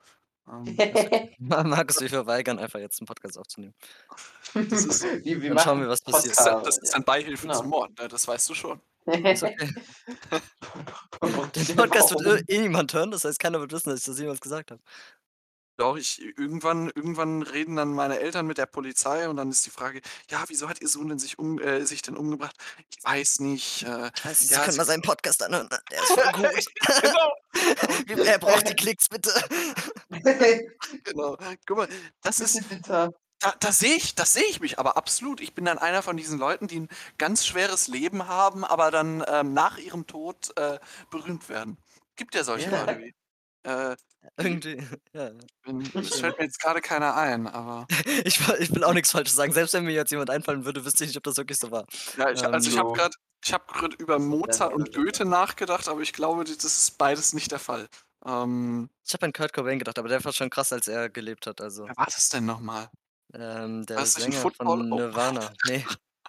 Ähm, 0.50 0.76
Ma 1.38 1.62
Markus, 1.64 2.00
wir 2.00 2.08
verweigern 2.08 2.58
einfach 2.58 2.78
jetzt 2.78 3.00
'n 3.00 3.06
Podcast 3.06 3.38
aufzunehmen. 3.38 3.74
Das 4.54 4.84
ist 4.84 5.02
Wir 5.24 5.42
wir 5.42 5.50
Dann 5.54 5.58
schauen 5.64 5.80
wir, 5.80 5.88
was 5.88 6.00
passiert. 6.02 6.38
das 6.38 6.38
ist 6.38 6.46
dann 6.46 6.54
Podcast, 6.54 6.66
das 6.66 6.78
ist 6.78 6.88
ja. 6.90 6.92
dann 6.94 7.04
Beihilfe 7.04 7.42
Genau. 7.46 7.58
zum 7.58 7.68
Mord, 7.68 7.98
ne? 7.98 8.08
Das 8.08 8.26
weißt 8.28 8.48
du 8.50 8.54
schon. 8.54 8.80
Okay. 9.06 9.56
Den 11.56 11.76
Podcast 11.76 12.10
wird 12.12 12.48
eh 12.50 12.58
niemand 12.60 12.92
hören, 12.92 13.10
das 13.10 13.24
heißt, 13.24 13.38
keiner 13.38 13.60
wird 13.60 13.72
wissen, 13.72 13.90
dass 13.90 14.00
ich 14.00 14.06
das 14.06 14.18
jemals 14.18 14.40
gesagt 14.40 14.70
habe. 14.70 14.82
Doch, 15.78 15.96
ich 15.96 16.20
irgendwann 16.36 16.90
irgendwann 16.94 17.42
reden 17.42 17.76
dann 17.76 17.90
meine 17.94 18.18
Eltern 18.18 18.46
mit 18.48 18.58
der 18.58 18.66
Polizei 18.66 19.28
und 19.28 19.36
dann 19.36 19.48
ist 19.50 19.64
die 19.64 19.70
Frage: 19.70 20.00
„Ja, 20.28 20.42
wieso 20.48 20.68
hat 20.68 20.80
Ihr 20.82 20.88
Sohn 20.88 21.08
denn 21.08 21.20
sich 21.20 21.38
um 21.38 21.60
äh, 21.60 21.84
sich 21.86 22.02
denn 22.02 22.16
umgebracht?“ 22.16 22.56
„Ich 22.90 23.04
weiß 23.04 23.38
nicht, 23.40 23.84
äh, 23.84 24.10
weiß 24.24 24.40
nicht, 24.40 24.50
Sie 24.50 24.54
ja, 24.54 24.58
können 24.60 24.72
sie“ 24.72 24.78
mal 24.78 24.84
seinen 24.86 25.02
Podcast 25.02 25.40
anhören? 25.40 25.68
Der 25.92 26.02
ist 26.02 26.08
voll 26.12 26.32
gut. 26.32 26.66
Genau. 27.00 27.32
Er 28.08 28.38
braucht 28.38 28.68
die 28.68 28.74
Klicks, 28.74 29.08
bitte. 29.08 29.30
Genau. 31.04 31.36
Guck 31.66 31.76
mal, 31.76 31.88
das 32.22 32.40
ist 32.40 32.62
da 33.40 33.54
da 33.60 33.72
sehe 33.72 33.94
ich 33.96 34.14
da 34.16 34.24
sehe 34.26 34.44
ich 34.50 34.60
mich 34.60 34.78
aber 34.80 34.96
absolut. 34.96 35.40
Ich 35.40 35.54
bin 35.54 35.64
dann 35.64 35.78
einer 35.78 36.02
von 36.02 36.16
diesen 36.16 36.38
Leuten, 36.38 36.66
die 36.68 36.76
'n 36.78 36.88
ganz 37.18 37.46
schweres 37.46 37.88
Leben 37.88 38.26
haben, 38.28 38.64
aber 38.64 38.90
dann, 38.90 39.24
ähm, 39.28 39.52
nach 39.54 39.78
ihrem 39.78 40.06
Tod, 40.06 40.56
äh, 40.58 40.78
berühmt 41.10 41.48
werden. 41.48 41.78
Gibt 42.16 42.34
ja 42.34 42.44
solche 42.44 42.70
Ja. 42.70 42.80
Leute 42.82 42.98
wie 42.98 43.14
äh, 43.64 43.96
Irgendwie, 44.36 44.78
ja. 45.12 45.30
es 45.94 46.20
fällt 46.20 46.38
mir 46.38 46.44
jetzt 46.44 46.60
grade 46.60 46.80
keiner 46.80 47.16
ein, 47.16 47.46
aber 47.46 47.86
Ich 48.24 48.40
ich 48.60 48.74
will 48.74 48.84
auch 48.84 48.94
nix 48.94 49.10
Falsches 49.10 49.34
sagen. 49.36 49.52
Selbst 49.52 49.74
wenn 49.74 49.84
mir 49.84 49.92
jetzt 49.92 50.10
jemand 50.10 50.30
einfallen 50.30 50.64
würde, 50.64 50.84
wüsste 50.84 51.04
ich 51.04 51.10
nicht, 51.10 51.16
ob 51.16 51.24
das 51.24 51.36
wirklich 51.36 51.58
so 51.58 51.70
war. 51.70 51.86
Ja, 52.16 52.30
ich 52.30 52.44
also, 52.44 52.68
Ähm, 52.68 52.72
ich 52.72 52.78
habe 52.78 52.92
grad 52.92 53.14
ich 53.44 53.52
habe 53.52 53.64
über 53.98 54.18
Mozart 54.18 54.74
und 54.74 54.92
Goethe 54.92 55.24
nachgedacht, 55.24 55.88
aber 55.88 56.00
ich 56.00 56.12
glaube, 56.12 56.42
das 56.44 56.64
ist 56.64 56.98
beides 56.98 57.32
nicht 57.32 57.52
der 57.52 57.60
Fall. 57.60 57.88
Ähm 58.26 58.90
ich 59.06 59.12
habe 59.14 59.26
an 59.26 59.32
Kurt 59.32 59.52
Cobain 59.52 59.78
gedacht, 59.78 59.98
aber 59.98 60.08
der 60.08 60.24
war 60.24 60.32
schon 60.32 60.50
krass, 60.50 60.72
als 60.72 60.88
er 60.88 61.08
gelebt 61.08 61.46
hat, 61.46 61.60
also 61.60 61.86
Wer 61.86 61.96
war 61.96 62.06
das 62.06 62.28
denn 62.28 62.44
noch 62.44 62.60
mal? 62.60 62.90
ähm, 63.34 63.84
der 63.86 63.98
das 63.98 64.16
'n 64.18 64.32
Sänger 64.32 64.32
Football 64.32 64.78
von 64.78 64.92
oh. 64.92 64.96
Nirvana. 64.96 65.52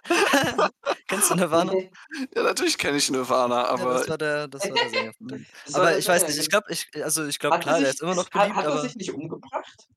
Kennst 1.08 1.30
du 1.30 1.34
Nirvana? 1.34 1.72
Ja, 2.34 2.42
natürlich 2.42 2.78
kenne 2.78 2.96
ich 2.98 3.10
Nirvana, 3.10 3.56
Ja, 3.62 3.68
aber 3.68 3.94
das 3.94 4.08
war 4.08 4.18
der 4.18 4.48
das 4.48 4.68
war 4.68 4.76
der 4.76 4.88
Sänger 4.90 5.12
von 5.14 5.28
denen. 5.28 5.46
Das 5.64 5.74
war 5.74 5.80
Aber 5.82 5.90
der 5.90 5.98
ich 5.98 6.08
weiß 6.08 6.26
nicht, 6.28 6.38
ich 6.38 6.48
glaube 6.50 6.66
ich 6.72 6.88
also, 7.02 7.26
ich 7.26 7.38
glaube, 7.38 7.56
Hat 7.56 7.62
er 7.62 7.64
klar, 7.64 7.78
der 7.80 7.86
sich 7.88 7.94
ist 7.96 8.02
immer 8.02 8.14
noch 8.14 8.24
hat 8.30 8.32
beliebt, 8.32 8.56
hat 8.56 8.64
er 8.64 8.70
aber 8.72 8.82
sich 8.82 8.96
nicht 8.96 9.12
umgebracht? 9.12 9.88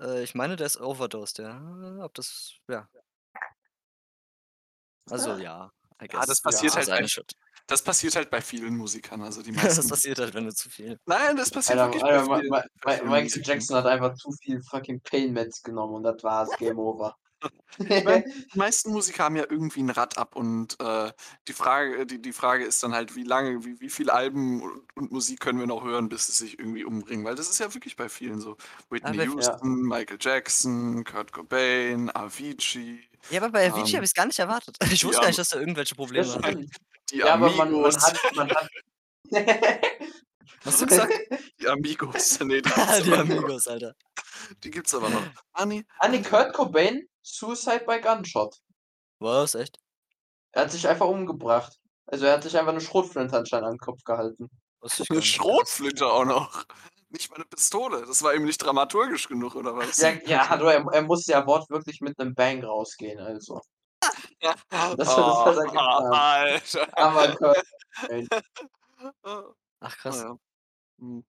äh, 0.00 0.22
ich 0.22 0.34
meine, 0.34 0.56
der 0.56 0.66
ist 0.66 0.80
overdosed, 0.80 1.38
ja. 1.38 1.60
Ob 2.04 2.14
das 2.14 2.54
ja. 2.68 2.88
Also, 5.10 5.30
Ah. 5.32 5.38
ja, 5.38 5.70
I 6.02 6.08
Ja, 6.12 6.20
das 6.26 6.42
guess. 6.42 6.42
passiert 6.42 6.72
Ja. 6.72 6.76
halt 6.78 6.88
bei 6.88 6.96
Seine 6.96 7.08
Schuld. 7.08 7.32
das 7.66 7.82
passiert 7.82 8.16
halt 8.16 8.30
bei 8.30 8.40
vielen 8.42 8.76
Musikern, 8.76 9.22
also 9.22 9.42
die 9.42 9.52
Das 9.76 9.76
meisten 9.78 9.88
passiert 9.88 10.18
halt, 10.18 10.34
wenn 10.34 10.44
du 10.46 10.54
zu 10.54 10.68
viel 10.70 10.98
Nein, 11.06 11.36
das 11.36 11.50
passiert 11.50 11.78
Alter, 11.78 11.92
wirklich 11.94 12.04
Alter, 12.04 12.26
bei 12.50 12.66
bei 12.82 13.02
Michael. 13.04 13.42
Jackson 13.44 13.76
hat 13.76 13.86
einfach 13.86 14.14
zu 14.14 14.30
viel 14.42 14.62
fucking 14.62 15.00
Pain 15.02 15.32
Meds 15.32 15.62
genommen 15.62 15.94
und 15.94 16.02
das 16.04 16.22
war's, 16.22 16.50
Game 16.58 16.78
over. 16.78 17.14
Ich 17.78 18.04
meine, 18.04 18.24
die 18.54 18.58
meisten 18.58 18.92
Musiker 18.92 19.24
haben 19.24 19.36
ja 19.36 19.44
irgendwie 19.48 19.80
'n 19.80 19.90
Rad 19.90 20.16
ab 20.18 20.36
und, 20.36 20.78
äh, 20.80 21.12
die 21.48 21.52
Frage 21.52 22.06
die 22.06 22.20
die 22.22 22.32
Frage 22.32 22.64
ist 22.64 22.82
dann 22.82 22.94
halt, 22.94 23.16
wie 23.16 23.24
lange 23.24 23.64
wie 23.64 23.80
wie 23.80 23.90
viele 23.90 24.12
Alben 24.12 24.62
und 24.62 24.82
und 24.96 25.12
Musik 25.12 25.40
können 25.40 25.58
wir 25.58 25.66
noch 25.66 25.84
hören, 25.84 26.08
bis 26.08 26.26
sie 26.26 26.32
sich 26.32 26.58
irgendwie 26.58 26.84
umbringen? 26.84 27.24
Weil 27.24 27.34
das 27.34 27.50
ist 27.50 27.58
ja 27.58 27.72
wirklich 27.74 27.96
bei 27.96 28.08
vielen 28.08 28.40
so. 28.40 28.56
Whitney 28.90 29.16
bei 29.16 29.24
Ja. 29.24 29.30
Houston, 29.32 29.82
Michael 29.82 30.18
Jackson, 30.20 31.04
Kurt 31.04 31.32
Cobain, 31.32 32.10
Avicii, 32.14 33.00
Ja, 33.30 33.40
aber 33.42 33.50
bei 33.50 33.66
Avicii 33.70 33.90
ähm 33.90 33.96
habe 33.96 34.04
ich's 34.04 34.14
gar 34.14 34.26
nicht 34.26 34.38
erwartet. 34.38 34.76
Ich 34.92 35.04
wusste 35.04 35.20
gar 35.22 35.28
nicht, 35.28 35.38
dass 35.38 35.52
er 35.52 35.60
irgendwelche 35.60 35.94
Probleme 35.94 36.26
hat. 36.42 36.56
Ja, 37.12 37.34
aber 37.34 37.50
man 37.50 37.72
man 37.72 37.96
hat 37.96 38.20
man 38.34 38.50
hat 38.50 38.68
Was 40.64 40.74
hast 40.74 40.82
du 40.82 40.86
gesagt? 40.86 41.12
Die 41.60 41.68
Amigos, 41.68 42.40
ne, 42.40 42.62
die 42.62 42.62
Die 42.62 42.70
aber 42.70 43.06
noch. 43.10 43.18
Amigos, 43.20 43.68
Alter. 43.68 43.94
Die 44.62 44.70
gibt's 44.70 44.94
aber 44.94 45.10
noch. 45.10 45.22
Ah, 45.52 45.66
ne. 45.66 45.84
Ah, 45.98 46.08
Kurt 46.18 46.52
Cobain, 46.54 47.06
Suicide 47.26 47.86
by 47.86 48.00
Gunshot. 48.00 48.60
Was, 49.20 49.54
echt? 49.54 49.78
Er 50.54 50.62
hat 50.62 50.70
sich 50.70 50.86
einfach 50.86 51.06
umgebracht. 51.08 51.72
Also, 52.06 52.26
er 52.26 52.34
hat 52.34 52.44
sich 52.44 52.56
einfach 52.56 52.72
'ne 52.72 52.80
Schrotflinte 52.80 53.36
anscheinend 53.36 53.66
an 53.66 53.72
'n 53.74 53.78
Kopf 53.78 54.04
gehalten. 54.04 54.48
'Ne 55.10 55.22
gar 55.24 55.24
nicht. 55.24 55.44
Schrotflinte 55.44 56.06
auch 56.06 56.24
noch. 56.24 56.64
Nicht 57.10 57.30
mal 57.30 57.38
'ne 57.38 57.44
Pistole. 57.44 58.04
Das 58.06 58.22
war 58.22 58.34
ihm 58.34 58.44
nicht 58.44 58.58
dramaturgisch 58.58 59.28
genug 59.28 59.54
oder 59.54 59.76
was? 59.76 59.98
Ja, 59.98 60.10
ja, 60.26 60.48
hallo, 60.48 60.66
er 60.68 60.84
er 60.92 61.02
musste 61.02 61.32
ja 61.32 61.46
wortwörtlich 61.46 62.00
mit 62.00 62.18
'nem 62.18 62.34
Bang 62.34 62.64
rausgehen, 62.64 63.18
also. 63.20 63.60
Das 64.96 65.16
war 65.16 65.24
das, 65.24 65.44
Oh, 65.44 65.44
was 65.44 65.56
er 65.58 65.70
getan 65.70 66.04
hat. 66.12 66.22
Alter. 66.40 66.88
Armer 66.92 67.28
Kurt 67.36 67.62
Cobain. 68.08 68.28
Ach 69.82 69.96
krass. 69.98 70.24
ja. 70.24 70.38
Mhm. 70.98 71.24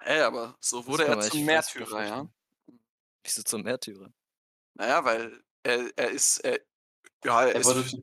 Ey, 0.00 0.20
aber 0.22 0.56
so 0.60 0.86
wurde 0.86 1.04
er 1.06 1.18
zum 1.18 1.44
Märtyrer, 1.44 2.04
ja? 2.04 2.28
Wieso 3.24 3.42
zum 3.42 3.62
Märtyrer? 3.62 4.12
Na 4.74 4.88
ja, 4.88 5.04
weil 5.04 5.42
er 5.64 5.90
er 5.96 6.10
ist 6.10 6.38
er 6.40 6.60
ja, 7.24 7.42
er 7.46 7.54
Er 7.54 7.60
ist 7.60 7.66
wurde 7.66 7.80
f 7.80 7.90
zu 7.90 8.02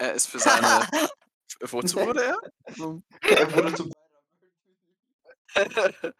er 0.00 0.12
ist 0.14 0.26
für 0.28 0.38
seine 0.40 0.88
wozu 1.62 1.96
wurde 1.96 2.24
er? 2.24 2.38
Er 3.24 3.52
wurde 3.54 3.74
zu 3.74 3.90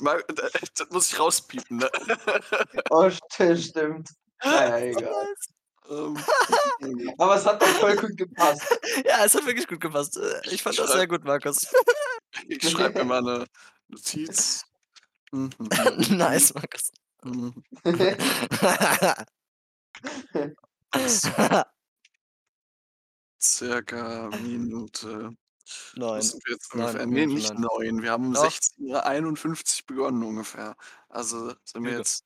Mal 0.00 0.22
d 0.28 0.42
das 0.76 0.90
muss 0.90 1.12
ich 1.12 1.18
rauspiepen, 1.18 1.78
ne? 1.78 1.90
Oh, 2.90 3.08
sti 3.10 3.56
stimmt. 3.56 4.08
Na 4.44 4.64
ja, 4.66 4.78
egal. 4.80 5.34
Ähm, 5.88 6.16
Aber 7.18 7.36
es 7.36 7.46
hat 7.46 7.60
doch 7.62 7.68
voll 7.68 7.96
gut 7.96 8.16
gepasst. 8.16 8.62
Ja, 9.06 9.24
es 9.24 9.34
hat 9.34 9.46
wirklich 9.46 9.66
gut 9.66 9.80
gepasst. 9.80 10.16
Äh, 10.16 10.40
ich 10.50 10.62
fand 10.62 10.78
das 10.78 10.86
schreib 10.86 10.98
sehr 10.98 11.08
gut, 11.08 11.24
Markus. 11.24 11.66
ich 12.48 12.68
schreibe 12.68 13.02
mir 13.04 13.04
mal 13.08 13.22
'ne 13.22 13.46
Notiz. 13.88 14.64
Mhm, 15.32 15.50
mhm, 15.58 16.16
Nice, 16.18 16.54
Markus. 16.54 16.90
Mhm. 17.24 17.64
Circa 23.40 24.30
Minute 24.42 25.36
wo 26.14 26.20
9, 26.20 26.20
sind 26.22 26.44
wir 26.46 26.52
jetzt 26.54 26.72
9 26.74 26.96
ungefähr? 26.96 27.06
auf 27.06 27.06
Ne, 27.06 27.26
jeden 27.26 27.34
nicht 27.34 27.54
Fall 27.54 27.56
9. 27.56 27.96
9. 27.96 28.02
Wir 28.02 28.10
haben 28.12 28.26
um 28.28 28.34
Doch. 28.34 28.42
16:51 28.42 29.86
begonnen 29.86 30.22
ungefähr. 30.22 30.76
Also 31.08 31.54
sind 31.64 31.84
wir 31.84 31.92
jetzt, 31.92 32.24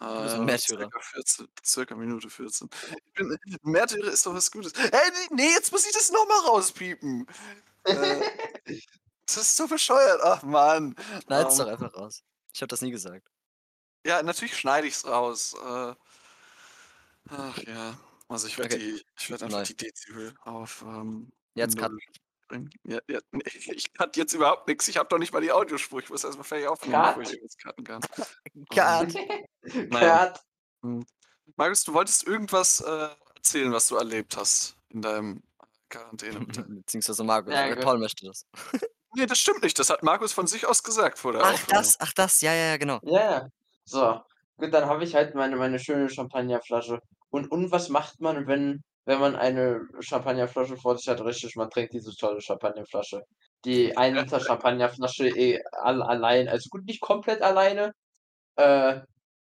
äh, 0.00 0.38
Märtyrer. 0.38 0.90
circa 0.90 1.00
14 1.00 1.48
circa 1.64 1.96
Minute 1.96 2.30
14. 2.30 2.68
Ich 3.06 3.12
bin 3.14 3.36
Märtyrer 3.62 4.08
ist 4.12 4.26
doch 4.26 4.34
was 4.34 4.50
Gutes. 4.50 4.72
Ey, 4.74 4.90
ne, 4.90 5.36
ne, 5.36 5.42
jetzt 5.52 5.72
muss 5.72 5.86
ich 5.86 5.92
das 5.92 6.10
noch 6.12 6.26
mal 6.28 6.40
rauspiepen. 6.48 7.26
Äh, 7.84 8.20
das 9.26 9.36
ist 9.38 9.56
so 9.56 9.68
bescheuert. 9.68 10.20
Ach 10.24 10.42
Mann. 10.44 10.96
Schneid's 11.24 11.56
doch 11.56 11.66
Ähm, 11.66 11.68
einfach 11.68 11.94
raus. 11.94 12.22
Ich 12.54 12.62
habe 12.62 12.68
das 12.68 12.82
nie 12.82 12.90
gesagt. 12.90 13.28
Ja, 14.08 14.22
natürlich 14.22 14.56
schneide 14.56 14.86
ich's 14.86 15.06
raus. 15.06 15.54
Äh, 15.54 15.94
ach 17.30 17.58
ja. 17.66 17.98
Also, 18.28 18.46
ich 18.46 18.58
werde 18.58 18.74
Okay. 18.74 18.84
die 18.96 19.04
ich 19.18 19.30
werde 19.30 19.46
einfach 19.46 19.62
die 19.62 19.76
Dezibel 19.76 20.34
auf, 20.42 20.82
ähm, 20.86 21.30
Jetzt 21.54 21.76
0 21.76 21.82
cutten. 21.82 21.98
bringen. 22.48 22.70
Ja, 22.84 22.98
ja, 23.08 23.20
ne, 23.32 23.42
ich 23.44 23.92
cutte 23.94 24.20
jetzt 24.20 24.32
überhaupt 24.34 24.68
nix. 24.68 24.88
Ich 24.88 24.96
habe 24.96 25.08
doch 25.08 25.18
nicht 25.18 25.32
mal 25.32 25.40
die 25.40 25.52
Audiospur. 25.52 26.00
Ich 26.00 26.10
muss 26.10 26.24
erst 26.24 26.36
mal 26.38 26.44
fertig 26.44 26.66
aufnehmen, 26.68 27.02
bevor 27.06 27.22
ich 27.22 27.30
irgendwas 27.32 27.56
cutten 27.56 27.84
kann. 27.84 28.00
Cut. 28.70 29.14
Ja. 29.92 30.26
Cut. 30.28 30.42
Hm. 30.82 31.06
Markus, 31.56 31.84
du 31.84 31.92
wolltest 31.94 32.24
irgendwas, 32.26 32.80
äh, 32.80 33.08
erzählen, 33.34 33.72
was 33.72 33.88
du 33.88 33.96
erlebt 33.96 34.36
hast 34.36 34.76
in 34.90 35.02
deinem 35.02 35.42
Quarantänehotel. 35.88 36.64
Beziehungsweise 36.68 37.24
Markus. 37.24 37.52
Ja, 37.54 37.66
Äh, 37.66 37.74
gut. 37.74 37.84
Paul 37.84 37.98
möchte 37.98 38.26
das. 38.26 38.46
Ne, 39.14 39.26
das 39.26 39.38
stimmt 39.38 39.62
nicht. 39.62 39.78
Das 39.78 39.88
hat 39.90 40.02
Markus 40.02 40.32
von 40.34 40.46
sich 40.46 40.66
aus 40.66 40.82
gesagt 40.82 41.18
vor 41.18 41.32
der 41.32 41.42
Ach 41.42 41.54
Aufnahme. 41.54 41.82
das, 41.82 41.98
ach 42.00 42.12
das. 42.12 42.40
Ja, 42.42 42.52
ja, 42.52 42.66
ja, 42.66 42.76
genau. 42.76 43.00
Ja, 43.02 43.30
ja. 43.30 43.48
So, 43.90 44.20
gut, 44.58 44.74
dann 44.74 44.84
habe 44.86 45.02
ich 45.04 45.14
halt 45.14 45.34
meine 45.34 45.56
meine 45.56 45.78
schöne 45.78 46.10
Champagnerflasche. 46.10 47.00
Und 47.30 47.50
und 47.50 47.72
was 47.72 47.88
macht 47.88 48.20
man, 48.20 48.46
wenn 48.46 48.82
wenn 49.06 49.18
man 49.18 49.34
eine 49.34 49.80
Champagnerflasche 50.00 50.76
vor 50.76 50.98
sich 50.98 51.08
hat? 51.08 51.22
Richtig, 51.24 51.56
man 51.56 51.70
trinkt 51.70 51.94
diese 51.94 52.14
tolle 52.14 52.42
Champagnerflasche. 52.42 53.22
Die 53.64 53.96
1 53.96 54.14
Liter 54.14 54.40
Champagnerflasche, 54.40 55.28
eh 55.30 55.62
all 55.72 56.02
allein 56.02 56.48
also 56.48 56.68
gut, 56.70 56.84
nicht 56.84 57.00
komplett 57.00 57.40
alleine. 57.40 57.92
Äh, 58.56 59.00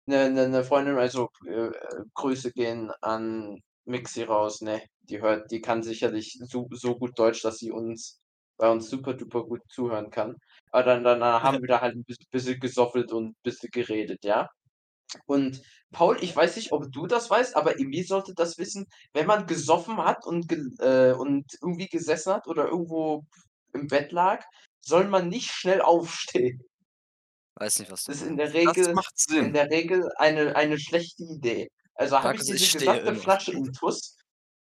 'ne 0.08 0.30
'ne 0.32 0.50
'ne 0.50 0.64
Freundin 0.64 0.98
also, 0.98 1.30
äh, 1.48 1.72
Grüße 2.16 2.52
gehen 2.54 2.92
an 3.02 3.60
Mixi 3.86 4.24
raus, 4.24 4.62
ne? 4.62 4.82
Die 5.04 5.22
hört 5.22 5.52
die 5.52 5.62
kann 5.62 5.84
sicherlich 5.84 6.40
so 6.46 6.68
so 6.72 6.98
gut 6.98 7.20
Deutsch, 7.20 7.44
dass 7.44 7.58
sie 7.60 7.72
uns 7.72 8.22
er 8.60 8.72
uns 8.72 8.90
super 8.90 9.14
duper 9.16 9.46
gut 9.46 9.62
zuhören 9.70 10.12
kann. 10.12 10.38
Aber 10.72 10.84
dann 10.84 11.04
danach 11.04 11.44
haben 11.44 11.62
wir 11.62 11.68
da 11.68 11.82
halt 11.82 11.96
'n 11.96 12.04
biss 12.06 12.18
bisschen 12.32 12.60
gesoffelt 12.60 13.12
und 13.14 13.36
bisschen 13.44 13.70
geredet, 13.72 14.24
ja? 14.26 14.50
Und 15.26 15.62
Paul, 15.92 16.18
ich 16.22 16.36
weiß 16.36 16.56
nicht, 16.58 16.72
ob 16.72 16.92
du 16.92 17.08
das 17.08 17.30
weißt, 17.30 17.56
aber 17.56 17.80
Emil 17.80 18.06
sollte 18.06 18.34
das 18.36 18.58
wissen. 18.58 18.86
Wenn 19.14 19.28
man 19.28 19.48
gesoffen 19.48 19.98
hat 19.98 20.26
und 20.26 20.48
gel 20.50 20.70
äh, 20.80 21.14
und 21.14 21.46
irgendwie 21.62 21.88
gesessen 21.88 22.34
hat 22.34 22.48
oder 22.48 22.68
irgendwo 22.68 23.24
im 23.74 23.88
Bett 23.88 24.12
lag, 24.12 24.44
soll 24.82 25.08
man 25.08 25.28
nicht 25.30 25.52
schnell 25.52 25.82
aufstehen. 25.84 26.62
Weiß 27.56 27.80
nicht, 27.80 27.92
was 27.92 28.04
du 28.06 28.12
Das 28.12 28.22
ist 28.22 28.28
in 28.28 28.38
der 28.38 28.54
meinst. 28.64 28.80
Das 28.80 28.90
Regel 28.90 28.94
macht 28.94 29.18
in 29.40 29.54
Sinn. 29.54 29.54
der 29.54 29.70
Regel 29.70 30.10
eine 30.18 30.56
eine 30.56 30.80
schlechte 30.80 31.24
Idee. 31.24 31.70
Also, 31.96 32.22
habe 32.24 32.38
ich 32.38 32.44
ich 32.46 32.46
diese 32.46 32.68
stehe 32.70 33.04
gesamte. 33.04 33.16
Flasche 33.16 33.52
Intus 33.54 34.16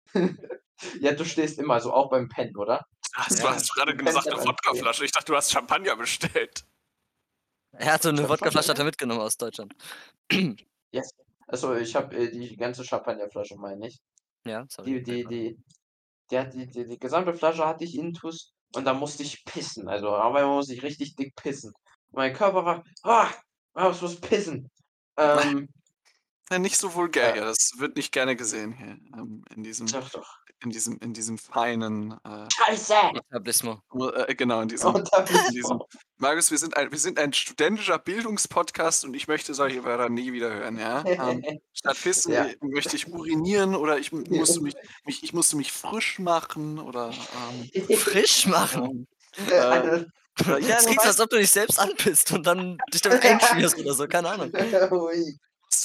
Ja, 1.00 1.12
du 1.14 1.24
stehst 1.24 1.58
immer 1.58 1.80
so, 1.80 1.92
auch 1.92 2.10
beim 2.10 2.28
Pennen, 2.28 2.56
oder? 2.56 2.84
Hast 3.18 3.42
du 3.42 3.48
Ja. 3.48 3.50
hast 3.50 3.68
Du 3.90 3.96
gesagt, 3.96 3.98
pennst 4.00 4.26
'ne 4.30 4.36
einfach 4.36 4.44
im 4.46 4.56
Stehen. 4.56 4.86
Wodkaflasche. 4.86 5.04
Ich 5.04 5.10
dachte, 5.12 5.32
du 5.32 5.36
hast 5.36 5.50
Champagner 5.50 5.96
bestellt. 5.96 6.64
Er 7.74 7.92
hat 7.92 8.02
so 8.02 8.10
'ne 8.10 8.28
Champagner? 8.28 8.28
Wodkaflasche 8.28 8.70
hat 8.70 8.78
er 8.78 8.84
mitgenommen 8.84 9.20
aus 9.20 9.36
Deutschland. 9.36 9.74
Yes. 10.92 11.10
Achso, 11.48 11.74
ich 11.76 11.94
habe, 11.94 12.14
äh, 12.16 12.30
die 12.30 12.56
ganze 12.56 12.84
Champagnerflasche, 12.84 13.56
meine 13.56 13.88
ich. 13.88 13.98
Ja, 14.46 14.66
sorry, 14.68 14.94
Die 14.94 15.02
die 15.02 15.26
die 15.26 15.58
die 16.30 16.50
die 16.50 16.66
die 16.70 16.86
die 16.88 16.98
gesamte 16.98 17.34
Flasche 17.34 17.66
hatte 17.66 17.84
ich 17.84 17.96
Intus 17.98 18.54
und 18.74 18.84
da 18.86 18.94
musste 18.94 19.22
ich 19.24 19.44
pissen. 19.46 19.88
Also, 19.88 20.10
aber 20.10 20.46
muss 20.48 20.70
ich 20.70 20.82
richtig 20.82 21.16
dick 21.16 21.34
pissen. 21.36 21.72
Mein 22.12 22.34
Körper 22.34 22.64
war: 22.66 22.84
„Ah, 23.04 23.30
ah, 23.74 23.90
ich 23.92 24.02
muss 24.02 24.20
pissen.“ 24.20 24.70
Ähm 25.18 25.68
Ja, 26.50 26.58
nicht 26.58 26.78
so 26.78 26.94
vulgär 26.94 27.32
hier. 27.32 27.44
Das 27.44 27.72
wird 27.78 27.96
nicht 27.96 28.12
gerne 28.12 28.36
gesehen 28.36 28.72
hier, 28.72 28.98
ähm, 29.18 29.44
in 29.54 29.62
diesem 29.64 29.92
Doch, 29.92 30.10
doch. 30.10 30.37
In 30.62 30.70
diesem 30.70 30.98
in 30.98 31.12
diesem 31.14 31.38
feinen, 31.38 32.12
äh 32.24 32.46
Scheiße! 32.52 32.94
Etablissement. 33.30 33.80
äh, 34.14 34.34
genau, 34.34 34.60
in 34.60 34.68
diesem 34.68 34.88
in 34.94 35.02
Etablissement. 35.02 35.54
diesem 35.54 35.78
Markus, 36.16 36.50
wir 36.50 36.58
sind 36.58 36.76
ein 36.76 36.90
wir 36.90 36.98
sind 36.98 37.18
ein 37.18 37.32
studentischer 37.32 37.98
Bildungspodcast 37.98 39.04
und 39.04 39.14
ich 39.14 39.28
möchte 39.28 39.54
solche 39.54 39.84
Wörter 39.84 40.08
nie 40.08 40.32
wieder 40.32 40.52
hören, 40.52 40.78
ja? 40.78 41.04
Ähm, 41.06 41.42
statt 41.72 41.96
pissen 42.02 42.32
Ja. 42.32 42.44
äh, 42.46 42.56
möchte 42.60 42.96
ich 42.96 43.08
urinieren 43.08 43.74
oder 43.76 43.98
ich 43.98 44.10
musste 44.12 44.60
mich 44.62 44.74
mich 45.04 45.22
ich 45.22 45.32
musste 45.32 45.56
mich 45.56 45.72
frisch 45.72 46.18
machen 46.18 46.78
oder, 46.78 47.12
ähm, 47.12 47.96
Frisch 47.96 48.46
machen? 48.46 49.06
ähm, 49.38 49.46
äh, 49.48 49.60
Eine 49.60 50.06
oder 50.40 50.58
ja, 50.60 50.68
Das 50.76 50.86
klingt 50.86 51.02
so, 51.02 51.08
als 51.08 51.20
ob 51.20 51.30
du 51.30 51.36
dich 51.36 51.50
selbst 51.50 51.78
anpisst 51.78 52.32
und 52.32 52.46
dann 52.46 52.78
dich 52.92 53.02
damit 53.02 53.24
einschmierst 53.24 53.78
oder 53.78 53.94
so, 53.94 54.06
keine 54.06 54.28
Ahnung. 54.30 54.50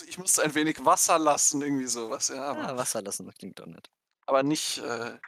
Ich 0.08 0.18
musste 0.18 0.44
ein 0.44 0.56
wenig 0.56 0.84
Wasser 0.86 1.20
lassen, 1.20 1.62
irgendwie 1.62 1.88
so 1.88 2.10
was, 2.10 2.30
ja, 2.30 2.44
aber 2.44 2.62
Ja, 2.64 2.78
Wasser 2.78 3.02
lassen, 3.02 3.26
das 3.26 3.36
klingt 3.36 3.60
doch 3.60 3.66
nett. 3.66 3.90
Aber 4.28 4.44
nicht, 4.44 4.80
äh 4.80 5.20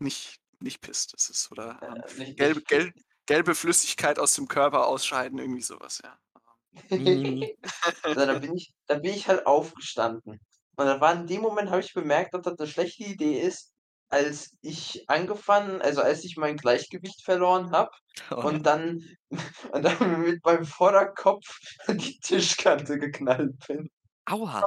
nicht 0.00 0.40
nicht 0.60 0.80
Piss. 0.82 1.08
Das 1.08 1.30
ist 1.30 1.50
oder, 1.52 1.82
ähm, 1.88 2.04
Äh, 2.06 2.14
nicht 2.14 2.36
gelbe 2.36 2.62
nicht 2.68 2.68
gelb 2.68 2.94
gelbe 3.26 3.54
Flüssigkeit 3.56 4.18
aus 4.20 4.34
dem 4.34 4.48
Körper 4.48 4.86
ausscheiden, 4.88 5.38
irgendwie 5.38 5.62
so 5.62 5.80
was, 5.80 6.00
ja. 6.04 6.18
Mhm. 6.96 7.50
So, 8.14 8.26
dann 8.26 8.40
bin 8.40 8.56
ich 8.56 8.74
dann 8.86 9.02
bin 9.02 9.14
ich 9.14 9.28
halt 9.28 9.46
aufgestanden. 9.46 10.40
Und 10.76 10.86
dann 10.86 11.00
war 11.00 11.14
in 11.14 11.26
dem 11.26 11.42
Moment 11.42 11.70
habe 11.70 11.80
ich 11.82 11.94
bemerkt, 11.94 12.34
dass 12.34 12.42
das 12.42 12.58
'ne 12.58 12.66
schlechte 12.66 13.04
Idee 13.04 13.40
ist, 13.40 13.74
als 14.10 14.56
ich 14.62 15.04
angefangen 15.08 15.82
also, 15.82 16.02
als 16.02 16.24
ich 16.24 16.36
mein 16.36 16.56
Gleichgewicht 16.56 17.24
verloren 17.24 17.72
habe 17.72 17.90
Oh 18.30 18.50
und 18.50 18.64
dann 18.66 19.02
und 19.72 19.82
dann 19.84 20.22
mit 20.22 20.44
meinem 20.44 20.64
Vorderkopf 20.66 21.46
an 21.86 21.98
die 21.98 22.18
Tischkante 22.20 22.98
geknallt 22.98 23.58
bin. 23.68 23.90
Aua. 24.26 24.64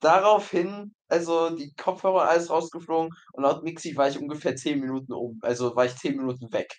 Daraufhin 0.00 0.94
also, 1.08 1.50
die 1.50 1.74
Kopfhörer 1.74 2.28
alles 2.28 2.50
rausgeflogen 2.50 3.10
und 3.32 3.42
laut 3.42 3.64
Mixi 3.64 3.96
war 3.96 4.08
ich 4.08 4.18
ungefähr 4.18 4.56
10 4.56 4.80
Minuten 4.80 5.12
um 5.12 5.38
also, 5.42 5.74
war 5.74 5.86
ich 5.86 5.96
10 5.96 6.16
Minuten 6.16 6.52
weg. 6.52 6.72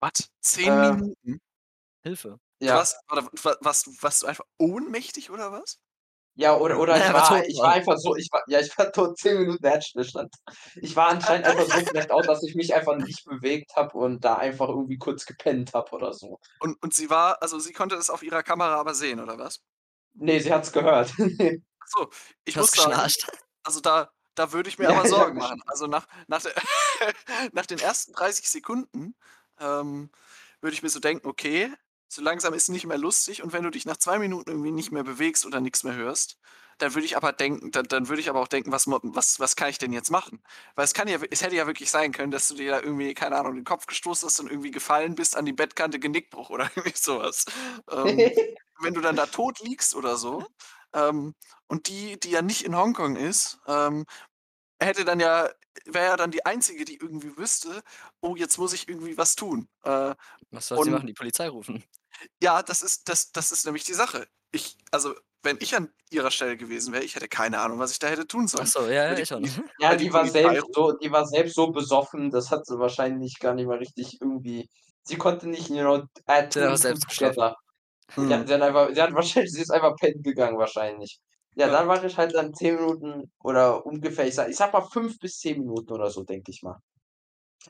Was? 0.00 0.30
10 0.40 0.72
Äh 0.72 0.92
Minuten? 0.92 1.40
Hilfe. 2.02 2.38
Ja. 2.60 2.76
warst 2.76 2.96
warst 3.60 3.86
du 3.86 3.92
warst 4.00 4.22
du 4.22 4.26
einfach 4.26 4.44
ohnmächtig 4.58 5.30
oder 5.30 5.52
was? 5.52 5.78
Ja, 6.36 6.56
oder 6.56 6.80
oder 6.80 6.96
ich 6.96 7.02
ja, 7.02 7.08
er 7.08 7.14
war 7.14 7.28
tot, 7.28 7.46
ich 7.46 7.58
war 7.58 7.72
einfach 7.72 7.96
so 7.98 8.16
ich 8.16 8.28
war 8.32 8.42
ja, 8.48 8.60
ich 8.60 8.76
war 8.76 8.90
tot, 8.90 9.18
10 9.18 9.38
Minuten 9.38 9.66
Herzstillstand. 9.66 10.34
Ich 10.76 10.96
war 10.96 11.08
anscheinend 11.08 11.46
einfach 11.46 11.66
so 11.66 11.84
blacked 11.84 12.10
out, 12.10 12.26
dass 12.26 12.42
ich 12.42 12.54
mich 12.54 12.74
einfach 12.74 12.96
nicht 12.96 13.24
bewegt 13.24 13.76
habe 13.76 13.96
und 13.98 14.24
da 14.24 14.36
einfach 14.36 14.68
irgendwie 14.68 14.98
kurz 14.98 15.26
gepennt 15.26 15.72
habe 15.74 15.92
oder 15.92 16.12
so. 16.12 16.38
Und 16.58 16.82
und 16.82 16.94
sie 16.94 17.10
war 17.10 17.42
also, 17.42 17.58
sie 17.58 17.72
konnte 17.72 17.96
das 17.96 18.10
auf 18.10 18.22
ihrer 18.22 18.42
Kamera 18.42 18.76
aber 18.76 18.94
sehen 18.94 19.20
oder 19.20 19.38
was? 19.38 19.60
Ne, 20.16 20.38
sie 20.40 20.52
hat's 20.52 20.72
gehört. 20.72 21.12
Ach 21.80 21.86
so, 21.88 22.10
ich 22.44 22.58
muss 22.58 22.74
sagen, 22.74 23.02
geschnarcht? 23.04 23.26
also, 23.64 23.80
da 23.80 24.10
da 24.36 24.52
würde 24.52 24.68
ich 24.68 24.78
mir 24.78 24.88
Ja, 24.88 24.90
aber 24.90 25.06
Sorgen 25.06 25.38
machen. 25.38 25.60
Also, 25.66 25.86
nach 25.86 26.06
nach 26.28 26.42
der 26.42 26.54
nach 27.52 27.66
den 27.66 27.80
ersten 27.80 28.12
30 28.12 28.48
Sekunden, 28.50 29.16
ähm, 29.58 30.10
würde 30.60 30.74
ich 30.74 30.82
mir 30.82 30.88
so 30.90 31.00
denken: 31.00 31.26
„Okay, 31.28 31.72
so 32.08 32.22
langsam 32.22 32.54
ist 32.54 32.68
nicht 32.68 32.86
mehr 32.86 32.98
lustig.“ 32.98 33.42
Und 33.42 33.52
wenn 33.52 33.64
du 33.64 33.70
dich 33.70 33.86
nach 33.86 33.96
2 33.98 34.18
Minuten 34.18 34.50
irgendwie 34.50 34.72
nicht 34.72 34.92
mehr 34.92 35.04
bewegst 35.04 35.46
oder 35.46 35.60
nix 35.60 35.84
mehr 35.84 35.94
hörst, 35.94 36.38
dann 36.78 36.94
würde 36.94 37.06
ich 37.06 37.16
aber 37.16 37.32
denken 37.32 37.70
dann 37.70 37.84
dann 37.86 38.08
würde 38.08 38.20
ich 38.20 38.28
aber 38.30 38.40
auch 38.40 38.48
denken: 38.48 38.72
„Was 38.72 38.86
was 38.88 39.40
was 39.40 39.56
kann 39.56 39.70
ich 39.70 39.78
denn 39.78 39.92
jetzt 39.92 40.10
machen?“ 40.10 40.42
Weil 40.74 40.84
es 40.84 40.94
kann 40.94 41.08
ja 41.08 41.18
es 41.30 41.42
hätte 41.42 41.56
ja 41.56 41.66
wirklich 41.66 41.90
sein 41.90 42.12
können, 42.12 42.30
dass 42.30 42.48
du 42.48 42.54
dir 42.54 42.70
da 42.72 42.80
irgendwie, 42.80 43.14
keine 43.14 43.36
Ahnung, 43.36 43.54
den 43.54 43.64
Kopf 43.64 43.86
gestoßen 43.86 44.26
hast 44.28 44.40
und 44.40 44.50
irgendwie 44.50 44.70
gefallen 44.70 45.14
bist 45.14 45.36
an 45.36 45.44
die 45.46 45.52
Bettkante, 45.52 45.98
Genickbruch 45.98 46.50
oder 46.50 46.70
irgendwie 46.76 46.96
so 46.96 47.18
was. 47.20 47.44
Ähm, 47.90 48.32
wenn 48.80 48.94
du 48.94 49.00
dann 49.00 49.16
da 49.16 49.26
tot 49.26 49.60
liegst 49.60 49.94
oder 49.94 50.16
so, 50.16 50.46
ähm, 50.92 51.34
und 51.68 51.88
die 51.88 52.18
die 52.20 52.30
ja 52.30 52.42
nicht 52.42 52.64
in 52.64 52.76
Hongkong 52.76 53.16
ist, 53.16 53.58
ähm, 53.66 54.04
hätte 54.80 55.04
dann 55.04 55.20
ja 55.20 55.50
wäre 55.86 56.06
ja 56.06 56.16
dann 56.16 56.30
die 56.30 56.46
Einzige, 56.46 56.84
die 56.84 56.96
irgendwie 56.98 57.36
wüsste: 57.36 57.82
„Oh, 58.20 58.36
jetzt 58.36 58.58
muss 58.58 58.72
ich 58.72 58.88
irgendwie 58.88 59.18
was 59.18 59.36
tun.“ 59.36 59.68
Äh, 59.84 60.14
Was 60.50 60.68
soll 60.68 60.80
sie 60.80 60.90
machen? 60.90 61.06
Die 61.06 61.12
Polizei 61.12 61.48
rufen? 61.50 61.84
ja, 62.42 62.62
das 62.62 62.82
ist 62.82 63.08
das 63.08 63.32
das 63.32 63.52
ist 63.52 63.64
nämlich 63.64 63.84
die 63.84 63.94
Sache. 63.94 64.28
Ich 64.52 64.76
also, 64.90 65.14
wenn 65.44 65.58
ich 65.60 65.74
an 65.76 65.90
ihrer 66.10 66.30
Stelle 66.30 66.56
gewesen 66.56 66.92
wäre, 66.92 67.04
ich 67.04 67.14
hätte 67.16 67.28
keine 67.28 67.60
Ahnung, 67.60 67.78
was 67.78 67.92
ich 67.92 67.98
da 67.98 68.08
hätte 68.08 68.26
tun 68.26 68.48
Ach 68.56 68.66
sollen. 68.66 68.66
so, 68.66 68.86
ja, 68.88 69.12
ja, 69.12 69.18
ich 69.18 69.32
auch 69.34 69.40
nicht. 69.40 69.60
Ja, 69.78 69.96
die 69.96 70.04
die 70.04 70.12
war 70.12 70.26
selbst 70.26 70.68
so 70.72 70.92
die 70.92 71.10
war 71.10 71.26
selbst 71.26 71.54
so 71.56 71.70
besoffen, 71.72 72.30
das 72.30 72.50
hat 72.52 72.64
sie 72.66 72.78
wahrscheinlich 72.78 73.38
gar 73.40 73.54
nicht 73.54 73.66
mal 73.66 73.78
richtig 73.78 74.18
irgendwie 74.20 74.68
sie 75.02 75.16
konnte 75.16 75.48
nicht, 75.48 75.68
you 75.68 75.76
know, 75.80 76.04
add 76.26 76.50
Sie 76.52 76.58
2 76.58 76.62
hat 76.62 76.66
einfach 76.68 76.76
and 76.76 76.82
2 76.82 76.94
selbst 76.94 77.06
geschlafen. 77.08 77.38
together. 77.38 77.56
Ja, 78.26 78.46
sie 78.46 78.54
hat 78.54 78.62
einfach 78.62 78.90
sie 78.94 79.02
hat 79.02 79.14
wahrscheinlich 79.14 79.52
sie 79.52 79.62
ist 79.62 79.70
einfach 79.72 79.96
pennen 79.96 80.22
gegangen 80.22 80.58
wahrscheinlich. 80.58 81.20
Ja, 81.56 81.68
Ja. 81.68 81.70
dann 81.70 81.88
war 81.88 82.04
ich 82.04 82.16
halt 82.18 82.34
dann 82.34 82.54
10 82.54 82.76
Minuten 82.76 83.32
oder 83.44 83.86
ungefähr, 83.86 84.26
ich 84.28 84.34
sage 84.36 84.50
ich 84.50 84.56
sage 84.56 84.72
mal 84.74 84.88
5 84.92 85.18
bis 85.18 85.38
10 85.40 85.60
Minuten 85.60 85.92
oder 85.92 86.10
so, 86.10 86.24
denke 86.24 86.50
ich 86.52 86.62
mal. 86.62 86.78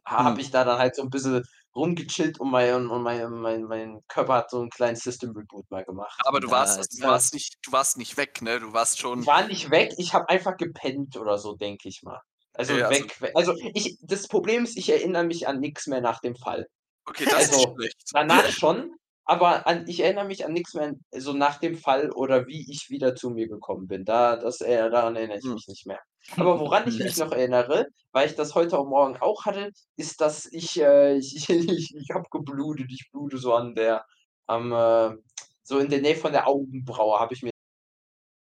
Ha 0.06 0.24
habe 0.24 0.40
Mhm. 0.40 0.42
ich 0.42 0.50
da 0.50 0.64
dann 0.64 0.78
halt 0.78 0.96
so 0.96 1.02
'n 1.02 1.10
bisschen 1.10 1.42
rumgechillt 1.76 2.40
und 2.40 2.50
mein 2.50 2.88
und 2.90 3.02
mein 3.02 3.30
mein 3.32 3.62
mein 3.64 4.00
Körper 4.08 4.34
hat 4.34 4.50
so 4.50 4.60
'n 4.62 4.70
kleinen 4.70 4.96
System 4.96 5.30
Reboot 5.32 5.70
mal 5.70 5.84
gemacht. 5.84 6.22
Aber 6.26 6.40
du 6.40 6.50
warst 6.50 6.78
also, 6.78 6.98
du. 6.98 7.02
Äh 7.04 7.06
warst 7.06 7.34
nicht 7.34 7.56
du 7.62 7.72
warst 7.72 7.96
nicht 7.98 8.16
weg, 8.16 8.40
ne? 8.42 8.60
Du 8.60 8.72
warst 8.72 8.98
Ich 8.98 8.98
schon 8.98 9.26
war 9.26 9.46
nicht 9.46 9.70
weg, 9.70 9.92
ich 9.96 10.12
habe 10.14 10.28
einfach 10.28 10.56
gepennt 10.56 11.16
oder 11.16 11.38
so, 11.38 11.54
denke 11.54 11.88
ich 11.88 12.02
mal. 12.02 12.20
Also, 12.52 12.88
also 12.88 12.88
weg 12.88 13.16
we 13.20 13.30
also, 13.34 13.54
ich 13.74 13.96
das 14.02 14.28
Problem 14.28 14.64
ist, 14.64 14.76
ich 14.76 14.88
erinnere 14.90 15.24
mich 15.24 15.46
an 15.48 15.60
nix 15.60 15.86
mehr 15.86 16.00
nach 16.00 16.20
dem 16.20 16.34
Fall. 16.36 16.66
Okay, 17.06 17.26
das 17.26 17.48
ist 17.50 17.60
Also, 17.60 17.76
schlecht. 17.76 18.04
danach 18.12 18.50
schon, 18.50 18.92
aber 19.26 19.66
an 19.66 19.86
ich 19.88 20.00
erinnere 20.00 20.26
mich 20.26 20.44
an 20.44 20.52
nix 20.52 20.74
mehr 20.74 20.94
so 21.12 21.32
nach 21.32 21.58
dem 21.58 21.76
Fall 21.76 22.10
oder 22.12 22.46
wie 22.46 22.70
ich 22.70 22.90
wieder 22.90 23.14
zu 23.14 23.30
mir 23.30 23.48
gekommen 23.48 23.86
bin. 23.88 24.04
Da 24.04 24.36
das 24.36 24.60
äh, 24.60 24.90
daran 24.90 25.16
erinnere 25.16 25.38
ich 25.38 25.44
Mhm. 25.44 25.54
mich 25.54 25.66
nicht 25.68 25.86
mehr. 25.86 26.00
Aber 26.36 26.58
woran 26.60 26.88
ich 26.88 26.98
mich 26.98 27.16
noch 27.18 27.32
erinnere, 27.32 27.86
weil 28.12 28.28
ich 28.28 28.34
das 28.34 28.54
heute 28.54 28.78
auch 28.78 28.86
Morgen 28.86 29.16
auch 29.18 29.44
hatte, 29.44 29.70
ist, 29.96 30.20
dass 30.20 30.46
ich 30.52 30.80
äh, 30.80 31.16
ich 31.18 31.48
ich 31.50 31.94
ich 31.94 32.10
habe 32.14 32.24
geblutet. 32.30 32.86
Ich 32.90 33.10
blute 33.12 33.38
so 33.38 33.54
an 33.54 33.74
der 33.74 34.04
am, 34.46 34.72
äh 34.72 35.16
so 35.62 35.78
in 35.78 35.88
der 35.90 36.00
Nähe 36.02 36.16
von 36.16 36.32
der 36.32 36.46
Augenbraue 36.46 37.18
habe 37.18 37.32
ich 37.34 37.42
mir 37.42 37.50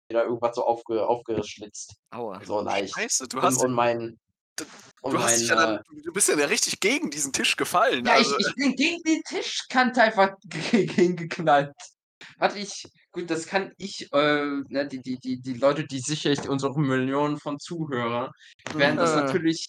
da 0.09 0.23
irgendwas 0.25 0.55
so 0.57 0.65
aufge 0.65 1.07
aufgeschlitzt, 1.07 1.95
Aua. 2.11 2.41
so 2.45 2.61
leicht. 2.61 2.95
Scheiße, 2.95 3.27
du 3.29 3.41
hast 3.43 3.63
und 3.65 3.73
mein 3.73 3.99
und 3.99 4.19
du 4.57 5.19
hast 5.19 5.41
dich 5.41 5.49
mein, 5.49 5.59
ja 5.59 5.67
dann 5.67 5.83
du 6.03 6.13
bist 6.13 6.29
ja 6.29 6.35
richtig 6.37 6.81
gegen 6.81 7.11
diesen 7.11 7.33
Tisch 7.33 7.57
gefallen, 7.57 8.05
Ja, 8.05 8.13
ich 8.19 8.27
also 8.27 8.37
ich 8.39 8.55
bin 8.55 8.75
gegen 8.77 9.03
die 9.05 9.23
Tischkante 9.27 10.03
einfach 10.03 10.37
ge 10.45 10.87
gegengeknallt. 10.87 11.73
Hatte 12.41 12.59
ich 12.59 12.85
gut, 13.13 13.31
das 13.31 13.47
kann 13.47 13.73
ich, 13.79 14.09
äh 14.13 14.45
ne, 14.69 14.87
die 14.89 15.01
die 15.01 15.19
die 15.19 15.41
die 15.41 15.55
Leute, 15.55 15.87
die 15.87 16.01
sicherlich 16.01 16.49
unsere 16.49 16.79
Millionen 16.81 17.39
von 17.39 17.59
Zuhörer 17.59 18.33
werden 18.75 18.97
das 18.97 19.13
Äh. 19.13 19.17
natürlich, 19.17 19.69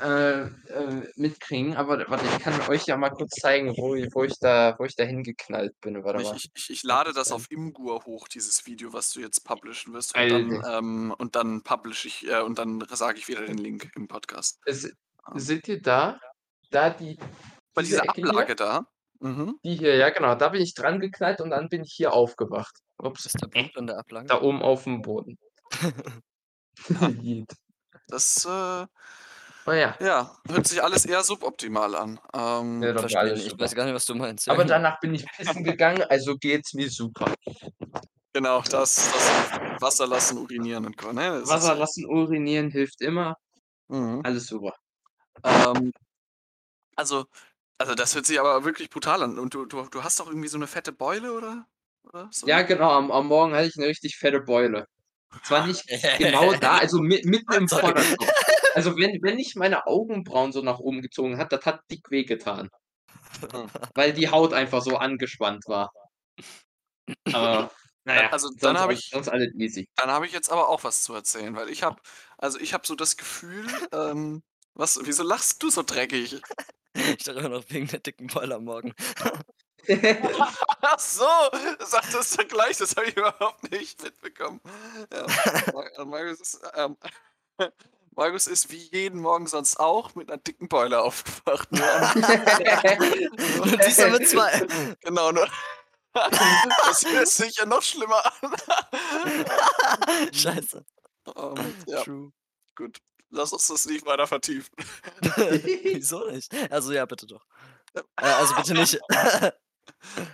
äh, 0.00 0.42
äh, 0.42 1.12
mitkriegen, 1.16 1.76
aber 1.76 2.08
warte, 2.08 2.24
ich 2.26 2.38
kann 2.38 2.60
euch 2.68 2.86
ja 2.86 2.96
mal 2.96 3.10
kurz 3.10 3.34
zeigen, 3.36 3.76
wo 3.76 3.94
wo 4.14 4.24
ich 4.24 4.38
da 4.40 4.76
wo 4.78 4.84
ich 4.84 4.94
da 4.96 5.04
hingeknallt 5.04 5.74
bin. 5.80 6.02
Warte 6.04 6.22
Ich 6.22 6.28
mal. 6.28 6.36
ich 6.36 6.50
ich 6.54 6.70
ich 6.70 6.82
lade 6.84 7.12
das 7.12 7.32
auf 7.32 7.50
Imgur 7.50 8.04
hoch, 8.04 8.28
dieses 8.28 8.66
Video, 8.66 8.92
was 8.92 9.10
du 9.10 9.20
jetzt 9.20 9.44
publishen 9.44 9.92
wirst 9.92 10.16
und 10.16 10.28
dann 10.30 10.62
ähm, 10.68 11.14
und 11.18 11.34
dann 11.36 11.62
publish 11.62 12.04
ich 12.04 12.28
äh, 12.28 12.40
und 12.42 12.58
dann 12.58 12.84
sage 12.90 13.18
ich 13.18 13.28
wieder 13.28 13.44
den 13.44 13.58
Link 13.58 13.90
im 13.96 14.06
Podcast. 14.08 14.60
Es 14.64 14.84
Ähm 14.84 14.94
seht 15.34 15.68
ihr 15.68 15.82
da? 15.82 16.20
Da 16.70 16.90
die 16.90 17.18
Bei 17.74 17.82
diese 17.82 17.96
dieser 17.96 18.04
Ecke 18.04 18.22
hier? 18.22 18.30
Ablage 18.30 18.54
da? 18.56 18.86
Mhm. 19.20 19.58
Die 19.64 19.74
hier, 19.76 19.96
ja 19.96 20.10
genau, 20.10 20.34
da 20.36 20.50
bin 20.50 20.62
ich 20.62 20.74
dran 20.74 21.00
geknallt 21.00 21.40
und 21.40 21.50
dann 21.50 21.68
bin 21.68 21.82
ich 21.82 21.92
hier 21.92 22.12
aufgewacht. 22.12 22.78
Ups. 22.98 23.26
Ist 23.26 23.42
da 23.42 23.46
Blut 23.48 23.76
an 23.76 23.88
der 23.88 23.98
Ablage? 23.98 24.26
Da 24.26 24.40
oben 24.40 24.62
aufm 24.62 25.02
Boden. 25.02 25.38
Ja. 26.88 27.08
Yeet. 27.08 27.52
Das, 28.06 28.44
äh 28.46 28.86
Oh 29.68 29.72
ja. 29.72 29.94
Ja, 30.00 30.34
hört 30.48 30.66
sich 30.66 30.82
alles 30.82 31.04
eher 31.04 31.22
suboptimal 31.22 31.94
an. 31.94 32.18
Ähm, 32.32 32.82
Ja, 32.82 32.92
doch, 32.94 33.14
alles. 33.14 33.40
Ich 33.40 33.50
super. 33.50 33.64
weiß 33.64 33.74
gar 33.74 33.84
nicht, 33.84 33.94
was 33.94 34.06
du 34.06 34.14
meinst. 34.14 34.48
Aber 34.48 34.62
Ja. 34.62 34.68
danach 34.68 34.98
bin 35.00 35.14
ich 35.14 35.26
pissen 35.26 35.62
gegangen, 35.62 36.02
also 36.08 36.36
geht's 36.38 36.72
mir 36.72 36.88
super. 36.88 37.34
genau, 38.32 38.62
das, 38.62 38.94
das 39.12 39.82
Wasser 39.82 40.06
lassen, 40.06 40.38
urinieren 40.38 40.86
und 40.86 40.96
Co. 40.96 41.12
Ne? 41.12 41.42
Wasser 41.44 41.74
lassen, 41.74 42.06
urinieren 42.06 42.70
hilft 42.70 43.02
immer. 43.02 43.36
Mhm. 43.88 44.22
Alles 44.24 44.46
super. 44.46 44.74
Ähm, 45.44 45.92
also, 46.96 47.26
also 47.76 47.94
das 47.94 48.14
hört 48.14 48.24
sich 48.24 48.40
aber 48.40 48.64
wirklich 48.64 48.88
brutal 48.88 49.22
an. 49.22 49.38
Und 49.38 49.52
du, 49.52 49.66
du, 49.66 49.82
du 49.82 50.02
hast 50.02 50.18
doch 50.18 50.28
irgendwie 50.28 50.48
so 50.48 50.56
eine 50.56 50.66
fette 50.66 50.92
Beule, 50.92 51.34
oder? 51.34 51.66
oder 52.04 52.30
so? 52.32 52.46
Ja, 52.46 52.62
genau, 52.62 52.90
am, 52.90 53.10
am 53.10 53.26
Morgen 53.26 53.52
hatte 53.54 53.66
ich 53.66 53.76
eine 53.76 53.86
richtig 53.86 54.16
fette 54.16 54.40
Beule. 54.40 54.86
Zwar 55.42 55.66
nicht 55.66 55.86
genau 56.18 56.54
da, 56.54 56.78
also 56.78 57.02
mi 57.02 57.20
mitten 57.24 57.52
im. 57.52 57.68
Vorderkopf. 57.68 58.32
Also 58.78 58.96
wenn, 58.96 59.20
wenn 59.22 59.38
ich 59.38 59.54
meine 59.56 59.86
Augenbrauen 59.86 60.52
so 60.52 60.62
nach 60.62 60.78
oben 60.78 61.02
gezogen 61.02 61.36
hat, 61.38 61.52
das 61.52 61.64
hat 61.66 61.82
dick 61.90 62.10
wehgetan. 62.10 62.70
Weil 63.94 64.12
die 64.12 64.30
Haut 64.30 64.52
einfach 64.52 64.82
so 64.82 64.96
angespannt 64.96 65.64
war. 65.66 65.92
Aber 67.32 67.70
naja, 68.04 68.30
Also, 68.30 68.50
dann 68.60 68.78
habe 68.78 68.94
ich- 68.94 69.10
sonst 69.10 69.28
alles 69.28 69.54
easy. 69.56 69.88
Dann 69.96 70.10
habe 70.10 70.26
ich 70.26 70.32
jetzt 70.32 70.50
aber 70.50 70.68
auch 70.68 70.84
was 70.84 71.02
zu 71.02 71.12
erzählen, 71.14 71.54
weil 71.56 71.68
ich 71.68 71.82
habe, 71.82 72.00
also 72.38 72.58
ich 72.58 72.72
habe 72.72 72.86
so 72.86 72.94
das 72.94 73.16
Gefühl, 73.16 73.66
ähm, 73.92 74.42
was, 74.74 74.98
wieso 75.02 75.22
lachst 75.22 75.62
du 75.62 75.70
so 75.70 75.82
dreckig? 75.82 76.40
Ich 76.94 77.22
dachte 77.24 77.38
immer 77.40 77.50
noch 77.50 77.64
wegen 77.68 77.86
der 77.86 78.00
dicken 78.00 78.26
Beule 78.26 78.56
am 78.56 78.64
Morgen. 78.64 78.92
Ach 80.82 80.98
so, 80.98 81.24
sag 81.78 82.10
das 82.10 82.36
doch 82.36 82.48
gleich, 82.48 82.76
das 82.78 82.96
habe 82.96 83.06
ich 83.06 83.16
überhaupt 83.16 83.70
nicht 83.70 84.02
mitbekommen. 84.02 84.60
Ja, 85.12 85.26
Mar- 85.72 86.04
Markus, 86.06 86.40
ist, 86.40 86.60
ähm, 86.74 86.96
Markus 88.18 88.48
ist 88.48 88.72
wie 88.72 88.88
jeden 88.90 89.20
Morgen 89.20 89.46
sonst 89.46 89.78
auch 89.78 90.16
mit 90.16 90.28
einer 90.28 90.38
dicken 90.38 90.68
Beule 90.68 91.00
aufgewacht. 91.04 91.68
Und 93.60 93.84
dieser 93.86 94.10
mit 94.10 94.28
zwei. 94.28 94.66
genau, 95.02 95.30
nur, 95.30 95.48
das 96.14 97.06
hört 97.06 97.28
sich 97.28 97.56
ja 97.58 97.64
noch 97.64 97.80
schlimmer 97.80 98.20
an. 98.42 98.56
Scheiße. 100.32 100.84
Ähm, 101.36 101.74
ja, 101.86 102.02
True. 102.02 102.32
gut. 102.74 102.98
Lass 103.30 103.52
uns 103.52 103.68
das 103.68 103.86
nicht 103.86 104.04
weiter 104.04 104.26
vertiefen. 104.26 104.74
Wieso 105.84 106.28
nicht? 106.28 106.52
Also 106.72 106.92
ja, 106.92 107.06
bitte 107.06 107.28
doch. 107.28 107.46
Äh, 107.94 108.02
also 108.16 108.52
bitte 108.56 108.74
nicht. 108.74 108.98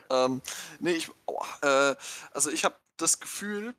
Ähm, 0.08 0.40
nee, 0.78 0.92
ich, 0.92 1.10
aua, 1.26 1.90
äh, 1.90 1.96
also 2.30 2.50
ich 2.50 2.64
habe 2.64 2.76
das 2.96 3.20
Gefühl, 3.20 3.74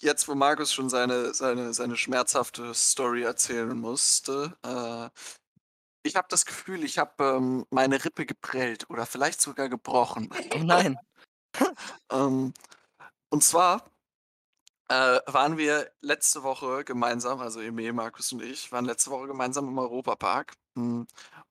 jetzt 0.00 0.28
wo 0.28 0.34
Markus 0.34 0.72
schon 0.72 0.88
seine, 0.88 1.34
seine, 1.34 1.72
seine 1.74 1.96
schmerzhafte 1.96 2.74
Story 2.74 3.22
erzählen 3.22 3.76
musste, 3.76 4.56
äh, 4.64 5.08
ich 6.04 6.16
habe 6.16 6.28
das 6.30 6.46
Gefühl, 6.46 6.84
ich 6.84 6.98
habe 6.98 7.12
ähm, 7.22 7.66
meine 7.70 8.02
Rippe 8.02 8.24
geprellt 8.24 8.88
oder 8.88 9.04
vielleicht 9.04 9.40
sogar 9.40 9.68
gebrochen. 9.68 10.30
Oh 10.54 10.62
nein. 10.62 10.98
Ähm, 12.10 12.54
und 13.30 13.42
zwar 13.42 13.90
äh, 14.88 15.20
waren 15.26 15.58
wir 15.58 15.90
letzte 16.00 16.42
Woche 16.42 16.84
gemeinsam, 16.84 17.40
also 17.40 17.60
Eme, 17.60 17.92
Markus 17.92 18.32
und 18.32 18.42
ich, 18.42 18.72
waren 18.72 18.84
letzte 18.84 19.10
Woche 19.10 19.26
gemeinsam 19.26 19.68
im 19.68 19.78
Europapark. 19.78 20.54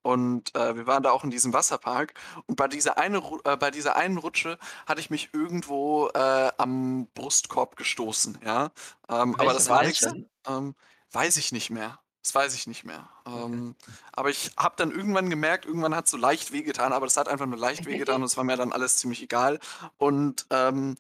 Und 0.02 0.56
äh, 0.56 0.76
wir 0.76 0.88
waren 0.88 1.04
da 1.04 1.12
auch 1.12 1.24
in 1.24 1.32
diesem 1.32 1.54
Wasserpark. 1.54 2.14
Und 2.46 2.56
bei 2.56 2.68
dieser, 2.68 2.98
eine, 2.98 3.22
äh, 3.44 3.58
bei 3.58 3.72
dieser 3.72 3.96
einen 3.96 4.18
Rutsche 4.18 4.58
hatte 4.86 5.02
ich 5.02 5.10
mich 5.10 5.30
irgendwo 5.34 6.08
äh, 6.14 6.52
am 6.58 7.08
Brustkorb 7.14 7.76
gestoßen. 7.76 8.40
Ja? 8.46 8.72
Ähm, 9.10 9.36
aber 9.36 9.54
das 9.54 9.70
war 9.70 9.84
nichts. 9.84 10.02
das? 10.02 10.14
Ähm, 10.48 10.76
weiß 11.12 11.38
ich 11.38 11.52
nicht 11.52 11.70
mehr. 11.70 12.00
Das 12.28 12.36
weiß 12.36 12.56
ich 12.56 12.68
nicht 12.68 12.84
mehr. 12.84 13.10
Ähm, 13.26 13.76
aber 14.12 14.30
ich 14.30 14.52
habe 14.58 14.76
dann 14.78 14.92
irgendwann 14.92 15.30
gemerkt, 15.30 15.66
irgendwann 15.66 15.96
hat 15.96 16.06
es 16.06 16.12
so 16.12 16.18
leicht 16.18 16.52
wehgetan, 16.52 16.92
aber 16.92 17.06
das 17.06 17.16
hat 17.16 17.30
einfach 17.30 17.46
nur 17.46 17.58
leicht 17.58 17.86
wehgetan 17.86 18.22
und 18.22 18.28
es 18.28 18.36
war 18.36 18.44
mir 18.44 18.58
dann 18.58 18.74
alles 18.74 18.98
ziemlich 18.98 19.24
egal. 19.24 19.60
Und 19.98 20.46
ähm, 20.50 20.98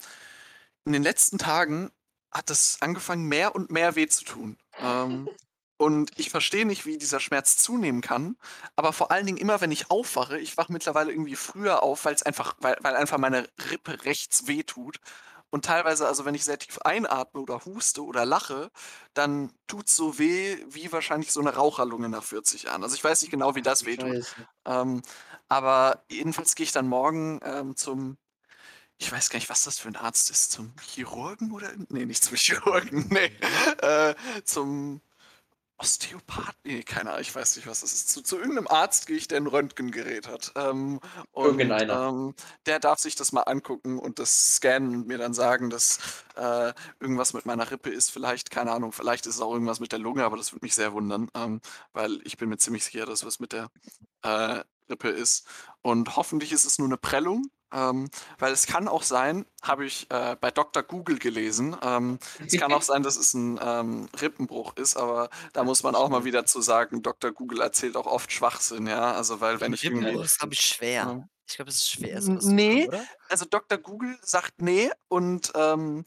in 0.85 0.93
den 0.93 1.03
letzten 1.03 1.37
Tagen 1.37 1.91
hat 2.31 2.49
es 2.49 2.77
angefangen, 2.81 3.25
mehr 3.25 3.55
und 3.55 3.71
mehr 3.71 3.95
weh 3.95 4.07
zu 4.07 4.23
tun. 4.23 4.57
Ähm, 4.79 5.27
und 5.77 6.11
ich 6.17 6.29
verstehe 6.31 6.65
nicht, 6.65 6.85
wie 6.85 6.97
dieser 6.97 7.19
Schmerz 7.19 7.57
zunehmen 7.57 8.01
kann. 8.01 8.35
Aber 8.75 8.93
vor 8.93 9.11
allen 9.11 9.25
Dingen 9.25 9.37
immer, 9.37 9.61
wenn 9.61 9.71
ich 9.71 9.91
aufwache, 9.91 10.39
ich 10.39 10.57
wache 10.57 10.73
mittlerweile 10.73 11.11
irgendwie 11.11 11.35
früher 11.35 11.83
auf, 11.83 12.05
weil 12.05 12.15
es 12.15 12.23
einfach, 12.23 12.55
weil, 12.59 12.77
weil 12.81 12.95
einfach 12.95 13.19
meine 13.19 13.47
Rippe 13.71 14.03
rechts 14.03 14.47
weh 14.47 14.63
tut. 14.63 14.99
Und 15.49 15.65
teilweise, 15.65 16.07
also 16.07 16.25
wenn 16.25 16.35
ich 16.35 16.43
sehr 16.43 16.59
tief 16.59 16.79
einatme 16.79 17.39
oder 17.39 17.63
huste 17.63 18.03
oder 18.03 18.25
lache, 18.25 18.69
dann 19.13 19.53
tut 19.67 19.87
es 19.87 19.95
so 19.95 20.19
weh 20.19 20.57
wie 20.67 20.91
wahrscheinlich 20.91 21.31
so 21.31 21.39
eine 21.39 21.55
Raucherlunge 21.55 22.09
nach 22.09 22.23
40 22.23 22.63
Jahren. 22.63 22.83
Also 22.83 22.95
ich 22.95 23.03
weiß 23.03 23.21
nicht 23.21 23.31
genau, 23.31 23.55
wie 23.55 23.61
das 23.61 23.85
weh 23.85 23.95
tut. 23.95 24.09
Scheiße. 24.09 24.35
Ähm, 24.65 25.01
aber 25.47 26.03
jedenfalls 26.09 26.55
gehe 26.55 26.65
ich 26.65 26.73
dann 26.73 26.87
morgen 26.87 27.39
ähm, 27.43 27.77
zum, 27.77 28.17
ich 28.97 29.09
weiß 29.11 29.29
gar 29.29 29.37
nicht, 29.37 29.49
was 29.49 29.63
das 29.63 29.79
für 29.79 29.87
ein 29.87 29.95
Arzt 29.95 30.29
ist, 30.31 30.51
zum 30.51 30.73
Chirurgen 30.81 31.51
oder? 31.51 31.71
Nee, 31.89 32.05
nicht 32.05 32.23
zum 32.23 32.35
Chirurgen, 32.35 33.07
nee. 33.09 33.31
Äh, 33.81 34.15
zum 34.43 35.01
Osteopath? 35.79 36.55
Nee, 36.63 36.81
keine 36.83 37.11
Ahnung, 37.11 37.21
ich 37.21 37.35
weiß 37.35 37.55
nicht, 37.55 37.67
was 37.67 37.81
das 37.81 37.93
ist. 37.93 38.09
Zu, 38.09 38.23
zu 38.23 38.37
irgendeinem 38.37 38.67
Arzt 38.67 39.05
gehe 39.05 39.15
ich, 39.17 39.27
der 39.27 39.37
ein 39.39 39.45
Röntgengerät 39.47 40.27
hat. 40.27 40.51
Ähm, 40.55 40.99
und 41.31 41.45
Irgendeiner. 41.45 42.07
ähm, 42.09 42.33
der 42.65 42.79
darf 42.79 42.99
sich 42.99 43.15
das 43.15 43.31
mal 43.31 43.43
angucken 43.43 43.99
und 43.99 44.17
das 44.17 44.55
scannen 44.55 44.95
und 44.95 45.07
mir 45.07 45.19
dann 45.19 45.35
sagen, 45.35 45.69
dass 45.69 45.99
äh, 46.35 46.73
irgendwas 46.99 47.33
mit 47.33 47.45
meiner 47.45 47.69
Rippe 47.69 47.91
ist. 47.91 48.09
Vielleicht, 48.11 48.49
keine 48.49 48.71
Ahnung, 48.71 48.91
vielleicht 48.91 49.27
ist 49.27 49.35
es 49.35 49.41
auch 49.41 49.53
irgendwas 49.53 49.79
mit 49.79 49.91
der 49.91 49.99
Lunge, 49.99 50.23
aber 50.25 50.37
das 50.37 50.51
würde 50.51 50.65
mich 50.65 50.73
sehr 50.73 50.93
wundern, 50.93 51.29
ähm, 51.35 51.61
weil 51.93 52.21
ich 52.23 52.37
bin 52.37 52.49
mir 52.49 52.57
ziemlich 52.57 52.83
sicher, 52.83 53.05
dass 53.05 53.23
was 53.23 53.39
mit 53.39 53.53
der 53.53 53.69
äh, 54.23 54.63
Rippe 54.89 55.09
ist. 55.09 55.47
Und 55.83 56.15
hoffentlich 56.15 56.51
ist 56.53 56.65
es 56.65 56.79
nur 56.79 56.87
eine 56.87 56.97
Prellung. 56.97 57.51
Ähm, 57.73 58.09
weil 58.39 58.53
es 58.53 58.65
kann 58.65 58.87
auch 58.87 59.03
sein, 59.03 59.45
habe 59.61 59.85
ich 59.85 60.09
äh, 60.09 60.37
bei 60.39 60.51
Dr. 60.51 60.83
Google 60.83 61.19
gelesen, 61.19 61.75
ähm, 61.81 62.17
es 62.45 62.57
kann 62.57 62.71
auch 62.71 62.81
sein, 62.81 63.03
dass 63.03 63.17
es 63.17 63.33
ein 63.33 63.59
ähm, 63.61 64.09
Rippenbruch 64.21 64.75
ist, 64.77 64.95
aber 64.95 65.29
da 65.51 65.63
muss 65.63 65.83
man 65.83 65.93
auch 65.93 66.07
mal 66.09 66.23
wieder 66.23 66.45
zu 66.45 66.61
sagen, 66.61 67.03
Dr. 67.03 67.31
Google 67.31 67.61
erzählt 67.61 67.97
auch 67.97 68.05
oft 68.05 68.31
Schwachsinn, 68.31 68.87
ja. 68.87 69.11
Also 69.11 69.41
weil 69.41 69.59
wenn 69.59 69.73
ich 69.73 69.83
irgendwie. 69.83 70.05
Rippenbruch 70.05 70.25
ist, 70.25 70.39
glaube 70.39 70.53
ich, 70.53 70.61
schwer. 70.61 70.93
Ja. 70.93 71.29
Ich 71.49 71.55
glaube, 71.55 71.69
es 71.69 71.77
ist 71.77 71.89
schwer, 71.89 72.21
sowas 72.21 72.43
zu 72.43 72.53
nee. 72.53 72.87
oder? 72.87 73.05
Also 73.29 73.45
Dr. 73.45 73.77
Google 73.77 74.17
sagt 74.21 74.61
nee 74.61 74.91
und 75.07 75.51
ähm, 75.55 76.03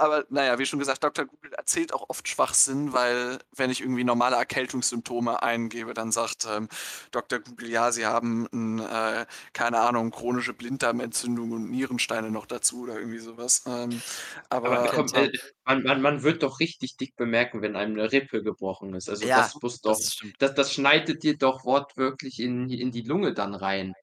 aber 0.00 0.24
naja, 0.30 0.58
wie 0.58 0.66
schon 0.66 0.78
gesagt, 0.78 1.04
Dr. 1.04 1.26
Google 1.26 1.52
erzählt 1.54 1.92
auch 1.94 2.06
oft 2.08 2.26
Schwachsinn, 2.28 2.92
weil 2.92 3.38
wenn 3.54 3.70
ich 3.70 3.80
irgendwie 3.80 4.04
normale 4.04 4.36
Erkältungssymptome 4.36 5.42
eingebe, 5.42 5.94
dann 5.94 6.12
sagt 6.12 6.46
ähm, 6.50 6.68
Dr. 7.10 7.40
Google, 7.40 7.68
ja, 7.70 7.92
sie 7.92 8.06
haben, 8.06 8.48
ein, 8.52 8.78
äh, 8.80 9.26
keine 9.52 9.80
Ahnung, 9.80 10.10
chronische 10.10 10.54
Blinddarmentzündung 10.54 11.52
und 11.52 11.70
Nierensteine 11.70 12.30
noch 12.30 12.46
dazu 12.46 12.82
oder 12.82 12.98
irgendwie 12.98 13.18
sowas. 13.18 13.62
Ähm, 13.66 14.02
aber 14.48 14.70
Aber 14.70 14.88
komm, 14.88 15.12
äh, 15.14 15.30
man, 15.64 15.82
man, 15.82 16.02
man 16.02 16.22
wird 16.22 16.42
doch 16.42 16.60
richtig 16.60 16.96
dick 16.96 17.16
bemerken, 17.16 17.62
wenn 17.62 17.76
einem 17.76 17.98
eine 17.98 18.12
Rippe 18.12 18.42
gebrochen 18.42 18.94
ist. 18.94 19.08
Also 19.08 19.26
Ja, 19.26 19.36
das 19.36 19.54
muss 19.60 19.80
doch, 19.80 19.98
Das 19.98 20.20
das, 20.38 20.54
das 20.54 20.72
schneidet 20.74 21.22
dir 21.22 21.36
doch 21.38 21.64
wortwörtlich 21.64 22.38
in, 22.40 22.68
in 22.70 22.90
die 22.90 23.02
Lunge 23.02 23.32
dann 23.34 23.54
rein. 23.54 23.94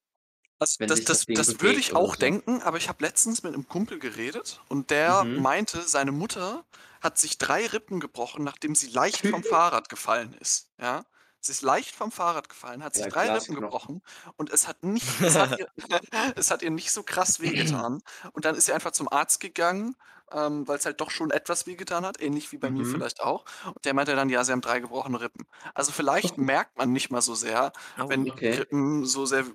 Also 0.59 0.77
das, 0.85 1.03
das, 1.03 1.31
das 1.33 1.59
das 1.59 1.61
würde 1.61 1.79
ich 1.79 1.95
auch 1.95 2.15
so. 2.15 2.15
denken, 2.15 2.61
aber 2.63 2.77
ich 2.77 2.87
habe 2.89 3.03
letztens 3.03 3.43
mit 3.43 3.53
einem 3.53 3.67
Kumpel 3.67 3.99
geredet 3.99 4.61
und 4.69 4.89
der 4.89 5.27
Mhm. 5.27 5.35
meinte, 5.35 5.81
seine 5.83 6.11
Mutter 6.11 6.65
hat 7.01 7.17
sich 7.19 7.37
drei 7.37 7.65
Rippen 7.67 7.99
gebrochen, 7.99 8.43
nachdem 8.43 8.73
sie 8.73 8.87
leicht 8.87 9.27
vom 9.27 9.43
Fahrrad 9.43 9.89
gefallen 9.89 10.33
ist. 10.33 10.71
Ja? 10.79 11.05
Sie 11.41 11.51
ist 11.51 11.61
leicht 11.61 11.93
vom 11.95 12.11
Fahrrad 12.11 12.49
gefallen, 12.49 12.83
hat 12.83 12.95
sich 12.95 13.07
Ja, 13.07 13.09
drei 13.09 13.27
Rippen 13.27 13.53
Glasknochen. 13.55 13.55
gebrochen 13.55 14.01
und 14.37 14.49
es 14.49 14.67
hat 14.67 14.83
nicht, 14.83 15.19
es 15.21 15.37
hat 15.37 15.51
ihr, 15.57 15.67
es 16.35 16.49
hat 16.51 16.61
ihr 16.63 16.71
nicht 16.71 16.91
so 16.91 17.03
krass 17.03 17.39
wehgetan. 17.39 18.01
Und 18.33 18.45
dann 18.45 18.55
ist 18.55 18.65
sie 18.65 18.73
einfach 18.73 18.91
zum 18.91 19.07
Arzt 19.11 19.39
gegangen, 19.39 19.95
ähm, 20.31 20.67
weil 20.67 20.77
es 20.77 20.85
halt 20.85 20.99
doch 21.01 21.11
schon 21.11 21.29
etwas 21.31 21.67
wehgetan 21.67 22.05
hat, 22.05 22.19
ähnlich 22.21 22.51
wie 22.51 22.57
bei 22.57 22.71
mir 22.71 22.85
Mhm. 22.85 22.85
vielleicht 22.85 23.21
auch. 23.21 23.45
Und 23.65 23.85
der 23.85 23.93
meinte 23.93 24.15
dann, 24.15 24.29
ja, 24.29 24.43
sie 24.43 24.51
haben 24.51 24.61
drei 24.61 24.79
gebrochene 24.79 25.21
Rippen. 25.21 25.45
Also 25.75 25.91
vielleicht 25.91 26.37
merkt 26.37 26.77
man 26.77 26.91
nicht 26.91 27.11
mal 27.11 27.21
so 27.21 27.35
sehr, 27.35 27.71
Oh, 27.97 28.03
wenn 28.07 28.25
die 28.25 28.33
okay. 28.33 28.59
Rippen 28.59 29.05
so 29.05 29.25
sehr, 29.25 29.45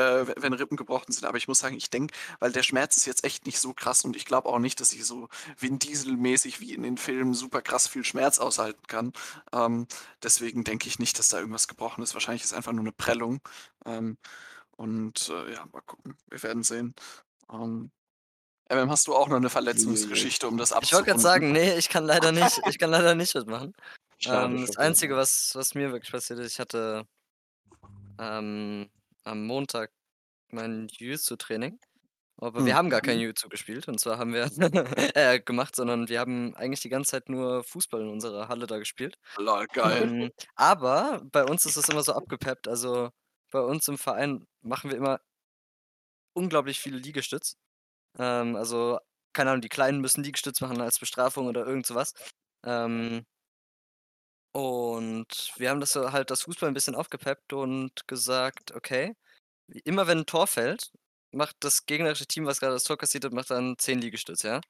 äh, 0.00 0.26
wenn 0.42 0.52
Rippen 0.52 0.76
gebrochen 0.76 1.12
sind. 1.12 1.24
Aber 1.24 1.36
ich 1.38 1.48
muss 1.48 1.58
sagen, 1.60 1.76
ich 1.76 1.90
denke, 1.90 2.14
weil 2.38 2.52
der 2.52 2.62
Schmerz 2.62 2.96
ist 2.96 3.06
jetzt 3.06 3.24
echt 3.24 3.46
nicht 3.46 3.60
so 3.60 3.72
krass 3.74 4.04
und 4.04 4.16
ich 4.16 4.24
glaube 4.24 4.48
auch 4.48 4.58
nicht, 4.58 4.80
dass 4.80 4.92
ich 4.92 5.04
so 5.04 5.28
Vin 5.58 5.78
Diesel-mäßig 5.78 6.60
wie 6.60 6.74
in 6.74 6.82
den 6.82 6.96
Filmen 6.98 7.34
super 7.34 7.62
krass 7.62 7.86
viel 7.88 8.04
Schmerz 8.04 8.38
aushalten 8.38 8.86
kann. 8.86 9.12
Ähm, 9.52 9.86
deswegen 10.22 10.64
denke 10.64 10.88
ich 10.88 10.98
nicht, 10.98 11.18
dass 11.18 11.28
da 11.28 11.38
irgendwas 11.38 11.68
gebrochen 11.68 12.02
ist. 12.02 12.14
Wahrscheinlich 12.14 12.42
ist 12.44 12.52
einfach 12.54 12.72
nur 12.72 12.80
eine 12.82 12.92
Prellung. 12.92 13.40
Ähm, 13.86 14.16
und 14.76 15.28
äh, 15.28 15.52
ja, 15.52 15.66
mal 15.72 15.82
gucken. 15.82 16.16
Wir 16.28 16.42
werden 16.42 16.62
sehen. 16.62 16.94
Ähm, 17.52 17.90
MM, 18.70 18.90
hast 18.90 19.08
du 19.08 19.14
auch 19.16 19.28
noch 19.28 19.36
eine 19.36 19.50
Verletzungsgeschichte, 19.50 20.46
um 20.48 20.56
das 20.56 20.70
Ich 20.70 20.92
wollte 20.92 21.06
gerade 21.06 21.12
abzurunden? 21.16 21.18
sagen, 21.18 21.52
nee, 21.52 21.76
ich 21.76 21.88
kann 21.88 22.04
leider 22.04 22.32
nicht, 22.32 22.60
ich 22.68 22.78
kann 22.78 22.90
leider 22.90 23.14
nicht 23.16 23.34
mitmachen. 23.34 23.74
Schade, 24.18 24.54
Ähm, 24.54 24.66
das. 24.66 24.76
Einzige, 24.76 25.16
was, 25.16 25.54
was 25.54 25.74
mir 25.74 25.90
wirklich 25.92 26.12
passiert 26.12 26.38
ist, 26.38 26.52
ich 26.52 26.60
hatte 26.60 27.06
ähm, 28.18 28.88
am 29.24 29.46
Montag 29.46 29.92
mein 30.50 30.88
Jiu-Jitsu-Training 30.88 31.80
Aber 32.38 32.64
wir 32.66 32.74
Hm. 32.74 32.76
haben 32.76 32.90
gar 32.90 33.02
kein 33.02 33.18
Mhm. 33.18 33.20
Jiu-Jitsu 33.20 33.48
gespielt 33.50 33.88
und 33.88 34.00
zwar 34.00 34.18
haben 34.18 34.34
wir 34.34 34.44
äh, 35.16 35.40
gemacht, 35.40 35.76
sondern 35.76 36.08
wir 36.08 36.20
haben 36.20 36.54
eigentlich 36.56 36.80
die 36.82 36.88
ganze 36.90 37.12
Zeit 37.12 37.28
nur 37.30 37.64
Fußball 37.64 38.02
in 38.02 38.08
unserer 38.10 38.48
Halle 38.48 38.66
da 38.66 38.78
gespielt. 38.78 39.18
Lol, 39.38 39.66
geil. 39.72 40.08
Ähm, 40.08 40.30
aber 40.56 41.22
bei 41.32 41.44
uns 41.44 41.66
ist 41.66 41.76
es 41.76 41.88
immer 41.90 42.02
so 42.04 42.14
abgepeppt. 42.14 42.68
Also, 42.68 43.10
bei 43.52 43.60
uns 43.60 43.88
im 43.88 43.98
Verein 43.98 44.46
machen 44.62 44.90
wir 44.90 44.98
immer 44.98 45.20
unglaublich 46.34 46.80
viele 46.80 46.98
Liegestütz. 46.98 47.56
Ähm, 48.18 48.56
also, 48.56 49.00
keine 49.34 49.50
Ahnung, 49.52 49.62
die 49.62 49.70
Kleinen 49.70 50.00
müssen 50.00 50.24
Liegestütz 50.24 50.60
machen 50.62 50.80
als 50.82 50.98
Bestrafung 51.00 51.48
oder 51.48 51.66
irgend 51.66 51.86
so 51.86 51.96
was. 51.96 52.14
Ähm 52.64 53.24
und 54.52 55.52
wir 55.56 55.70
haben 55.70 55.80
das 55.80 55.92
so 55.92 56.12
halt 56.12 56.30
das 56.30 56.42
Fußball 56.42 56.68
'n 56.70 56.74
bisschen 56.74 56.94
aufgepeppt 56.94 57.52
und 57.52 58.06
gesagt: 58.08 58.72
„Okay, 58.74 59.14
immer 59.84 60.06
wenn 60.08 60.20
'n 60.20 60.26
Tor 60.26 60.46
fällt, 60.48 60.92
macht 61.32 61.56
das 61.60 61.86
gegnerische 61.86 62.26
Team, 62.26 62.46
was 62.46 62.60
grade 62.60 62.74
das 62.74 62.84
Tor 62.84 62.98
kassiert 62.98 63.24
hat, 63.26 63.32
macht 63.34 63.50
dann 63.50 63.76
10 63.78 64.00
Liegestütz“, 64.00 64.42
ja? 64.44 64.60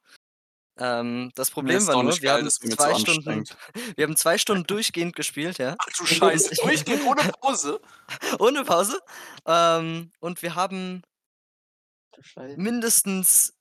Ähm, 0.78 1.30
das 1.36 1.50
Problem 1.50 1.86
war 1.88 1.96
nur, 1.96 2.22
wir 2.22 2.32
geil, 2.32 2.34
haben 2.34 2.52
zu 2.52 2.66
2 2.68 2.94
Stunden 2.94 3.44
wir 3.96 4.04
haben 4.06 4.16
2 4.16 4.38
Stunden 4.38 4.64
durchgehend 4.66 5.16
gespielt, 5.16 5.58
ja? 5.58 5.76
Ach 5.78 5.86
du 5.96 6.06
Scheiße, 6.06 6.56
durchgehend 6.60 7.02
ohne 7.04 7.24
Pause? 7.24 7.80
Ohne 8.38 8.64
Pause. 8.64 9.00
Ähm, 9.46 10.10
und 10.20 10.42
wir 10.42 10.54
haben 10.54 11.02
mindestens 12.54 13.52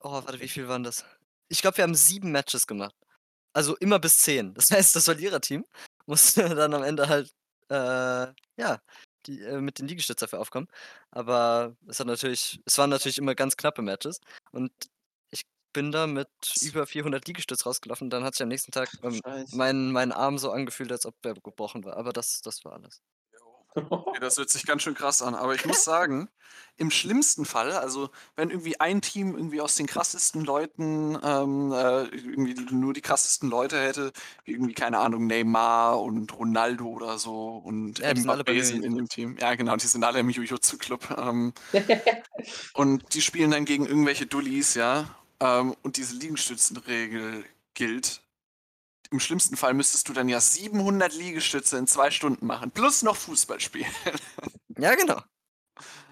oh, 0.00 0.12
warte, 0.12 0.40
wie 0.40 0.48
viel 0.48 0.68
waren 0.68 0.84
das? 0.84 1.04
Ich 1.48 1.62
glaube, 1.62 1.78
wir 1.78 1.84
haben 1.84 1.94
7 1.96 2.32
Matches 2.32 2.66
gemacht. 2.66 2.96
Also, 3.54 3.76
immer 3.76 3.98
bis 3.98 4.18
10. 4.18 4.54
Das 4.54 4.70
heißt, 4.70 4.94
das 4.96 5.04
Verliererteam 5.04 5.64
musste 6.06 6.48
dann 6.54 6.74
am 6.74 6.82
Ende 6.82 7.08
halt, 7.08 7.32
äh, 7.68 7.74
ja, 8.56 8.80
die 9.26 9.40
äh, 9.42 9.60
mit 9.60 9.78
den 9.78 9.88
Liegestütz 9.88 10.18
dafür 10.20 10.40
aufkommen. 10.40 10.68
Aber 11.10 11.76
es 11.88 12.00
hat 12.00 12.06
natürlich 12.06 12.60
es 12.64 12.78
waren 12.78 12.90
natürlich 12.90 13.18
immer 13.18 13.34
ganz 13.34 13.56
knappe 13.56 13.82
Matches 13.82 14.20
und 14.52 14.72
ich 15.30 15.42
bin 15.72 15.92
da 15.92 16.06
mit 16.06 16.28
über 16.62 16.86
400 16.86 17.26
Liegestütz 17.26 17.66
rausgelaufen. 17.66 18.10
Dann 18.10 18.24
hat 18.24 18.34
sich 18.34 18.42
am 18.42 18.48
nächsten 18.48 18.72
Tag, 18.72 18.90
ähm, 19.02 19.20
mein 19.52 19.92
mein 19.92 20.12
Arm 20.12 20.38
so 20.38 20.50
angefühlt, 20.52 20.90
als 20.92 21.06
ob 21.06 21.14
er 21.24 21.34
gebrochen 21.34 21.84
war. 21.84 21.96
Aber 21.96 22.12
das 22.12 22.40
das 22.42 22.64
war 22.64 22.72
alles. 22.74 23.02
Okay, 23.74 24.20
das 24.20 24.36
hört 24.36 24.50
sich 24.50 24.66
ganz 24.66 24.82
schön 24.82 24.94
krass 24.94 25.22
an. 25.22 25.34
Aber 25.34 25.54
ich 25.54 25.64
muss 25.64 25.84
sagen, 25.84 26.28
im 26.76 26.90
schlimmsten 26.90 27.44
Fall, 27.44 27.72
also 27.72 28.10
wenn 28.36 28.50
irgendwie 28.50 28.80
ein 28.80 29.02
Team 29.02 29.36
irgendwie 29.36 29.60
aus 29.60 29.74
den 29.74 29.86
krassesten 29.86 30.44
Leuten, 30.44 31.18
ähm, 31.22 31.72
äh, 31.72 32.04
irgendwie 32.04 32.54
die 32.54 32.74
nur 32.74 32.94
die 32.94 33.02
krassesten 33.02 33.50
Leute 33.50 33.78
hätte, 33.78 34.12
wie 34.44 34.52
irgendwie, 34.52 34.72
keine 34.72 34.98
Ahnung, 34.98 35.26
Neymar 35.26 36.00
und 36.00 36.32
Ronaldo 36.36 36.86
oder 36.86 37.18
so 37.18 37.58
und 37.58 37.98
Ja, 37.98 38.14
die 38.14 38.22
sind 38.22 38.30
alle 38.30 38.44
bei 38.44 38.52
Mbappé 38.52 38.62
sind 38.62 38.82
in 38.82 38.96
dem 38.96 39.08
Team. 39.08 39.36
Ja, 39.38 39.54
genau, 39.54 39.76
die 39.76 39.86
sind 39.86 40.04
alle 40.04 40.20
im 40.20 40.30
Jujutsu-Club. 40.30 41.18
Ähm, 41.18 41.52
und 42.74 43.14
die 43.14 43.20
spielen 43.20 43.50
dann 43.50 43.66
gegen 43.66 43.86
irgendwelche 43.86 44.26
Dullis, 44.26 44.74
ja. 44.74 45.14
Ähm, 45.40 45.76
und 45.82 45.96
diese 45.98 46.16
Liegestützenregel 46.16 47.44
gilt. 47.74 48.22
Im 49.10 49.18
schlimmsten 49.20 49.56
Fall 49.56 49.74
müsstest 49.74 50.08
du 50.08 50.12
dann 50.12 50.28
ja 50.28 50.40
700 50.40 51.12
Liegestütze 51.14 51.76
in 51.78 51.86
2 51.86 52.10
Stunden 52.10 52.46
machen, 52.46 52.70
plus 52.70 53.02
noch 53.02 53.16
Fußball 53.16 53.58
spielen. 53.60 53.90
Ja, 54.78 54.94
genau. 54.94 55.20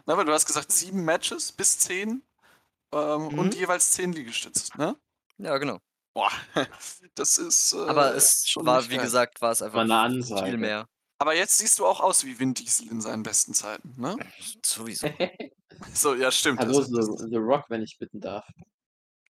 Na, 0.06 0.16
weil 0.16 0.24
du 0.24 0.32
hast 0.32 0.46
gesagt 0.46 0.72
7 0.72 1.04
Matches 1.04 1.52
bis 1.52 1.78
10, 1.78 2.22
ähm, 2.92 3.28
und 3.28 3.54
Mhm. 3.54 3.60
jeweils 3.60 3.92
10 3.92 4.12
Liegestütze, 4.12 4.76
ne? 4.76 4.96
Ja, 5.38 5.58
genau. 5.58 5.78
Boah, 6.14 6.30
das 7.14 7.38
ist, 7.38 7.72
Aber 7.74 8.12
äh, 8.14 8.16
es 8.16 8.48
schon 8.48 8.66
war, 8.66 8.82
wie 8.90 8.96
geil. 8.96 9.04
gesagt, 9.04 9.40
war 9.40 9.52
es 9.52 9.62
einfach 9.62 9.86
War 9.86 10.44
viel 10.44 10.56
mehr. 10.56 10.86
Aber 11.20 11.34
jetzt 11.34 11.58
siehst 11.58 11.78
du 11.78 11.86
auch 11.86 12.00
aus 12.00 12.24
wie 12.24 12.38
Vin 12.38 12.54
Diesel 12.54 12.88
in 12.88 13.00
seinen 13.00 13.22
besten 13.22 13.54
Zeiten, 13.54 13.94
ne? 13.96 14.16
Sowieso. 14.64 15.08
So, 15.94 16.14
ja, 16.14 16.30
stimmt. 16.32 16.58
Hallo, 16.60 16.80
Das 16.80 16.90
das 16.90 17.06
The 17.06 17.26
The 17.30 17.36
Rock, 17.36 17.64
wenn 17.68 17.82
ich 17.82 17.98
bitten 17.98 18.20
darf. 18.20 18.44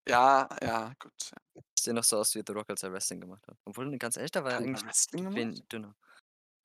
ja, 0.07 0.47
ja, 0.61 0.93
gut, 0.99 1.13
ja. 1.31 1.37
Ich 1.75 1.83
sehe 1.83 1.93
noch 1.93 2.03
so 2.03 2.17
aus 2.17 2.35
wie 2.35 2.43
The 2.45 2.53
Rock, 2.53 2.69
als 2.69 2.83
er 2.83 2.91
Wrestling 2.91 3.21
gemacht 3.21 3.47
hat. 3.47 3.57
Obwohl, 3.65 3.97
ganz 3.97 4.17
ehrlich, 4.17 4.31
da 4.31 4.43
war 4.43 4.51
er 4.51 4.57
eigentlich 4.59 4.85
Wrestling 4.85 5.61
dünner. 5.71 5.95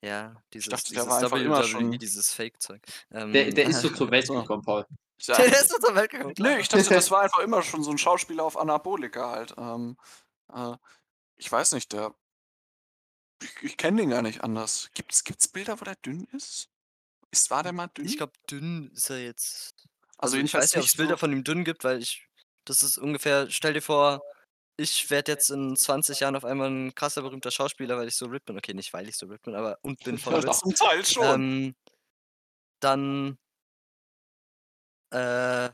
Ja, 0.02 0.34
Ich 0.36 0.50
dieses 0.50 0.68
dachte, 0.68 0.94
der 0.94 1.04
dieses 1.04 1.08
war 1.08 1.18
einfach 1.22 1.38
immer 1.38 1.58
WWE, 1.58 1.64
schon 1.64 1.92
dieses 1.92 2.32
Fake-Zeug. 2.32 2.82
Der 3.10 3.22
Ähm, 3.22 3.54
der 3.54 3.66
ist 3.66 3.80
so 3.80 3.88
zur 3.88 4.10
Welt 4.10 4.28
gekommen, 4.28 4.62
Paul. 4.62 4.86
Der 5.26 5.46
ist 5.46 5.70
so 5.70 5.78
zur 5.78 5.94
Welt 5.94 6.10
gekommen, 6.10 6.34
Nö, 6.38 6.58
ich 6.58 6.68
dachte, 6.68 6.90
das 6.92 7.10
war 7.10 7.22
einfach 7.22 7.38
immer 7.42 7.62
schon 7.62 7.82
so 7.82 7.90
'n 7.90 7.96
Schauspieler 7.96 8.44
auf 8.44 8.58
Anabolika 8.58 9.30
halt. 9.30 9.54
Ähm, 9.56 9.96
äh, 10.52 10.76
ich 11.38 11.50
weiß 11.50 11.72
nicht, 11.72 11.92
der 11.94 12.14
ich 13.42 13.50
ich 13.62 13.76
kenne 13.76 14.02
den 14.02 14.10
gar 14.10 14.22
nicht 14.22 14.44
anders. 14.44 14.90
Gibt's 14.94 15.24
gibt's 15.24 15.48
Bilder, 15.48 15.80
wo 15.80 15.84
der 15.84 15.96
dünn 15.96 16.24
ist? 16.32 16.68
Ist 17.30 17.50
war 17.50 17.62
der 17.62 17.72
mal 17.72 17.88
dünn? 17.88 18.04
Ich 18.06 18.18
glaube, 18.18 18.32
dünn 18.50 18.90
ist 18.94 19.10
er 19.10 19.22
jetzt 19.22 19.74
Also 20.18 20.36
also, 20.36 20.38
ich 20.38 20.52
weiß 20.54 20.74
nicht, 20.74 20.82
ob 20.82 20.86
es 20.86 20.96
Bilder 20.96 21.14
so 21.14 21.18
von 21.18 21.32
ihm 21.32 21.44
dünn 21.44 21.64
gibt, 21.64 21.82
weil 21.84 22.00
ich 22.02 22.28
das 22.66 22.82
ist 22.82 22.98
ungefähr 22.98 23.50
stell 23.50 23.72
dir 23.72 23.82
vor, 23.82 24.22
ich 24.76 25.10
werde 25.10 25.32
jetzt 25.32 25.50
in 25.50 25.76
20 25.76 26.20
Jahren 26.20 26.36
auf 26.36 26.44
einmal 26.44 26.68
'n 26.70 26.94
krasser, 26.94 27.22
berühmter 27.22 27.50
Schauspieler, 27.50 27.96
weil 27.98 28.08
ich 28.08 28.16
so 28.16 28.26
ripped 28.26 28.46
bin. 28.46 28.58
Okay, 28.58 28.74
nicht, 28.74 28.92
weil 28.92 29.08
ich 29.08 29.16
so 29.16 29.26
ripped 29.26 29.44
bin, 29.44 29.54
aber 29.54 29.78
und 29.82 30.02
bin 30.02 30.18
von 30.18 30.34
Ja, 30.42 30.50
zum 30.50 30.72
Teil 30.74 31.04
schon. 31.04 31.44
Ähm, 31.44 31.74
dann 32.80 33.36
äh, 35.12 35.70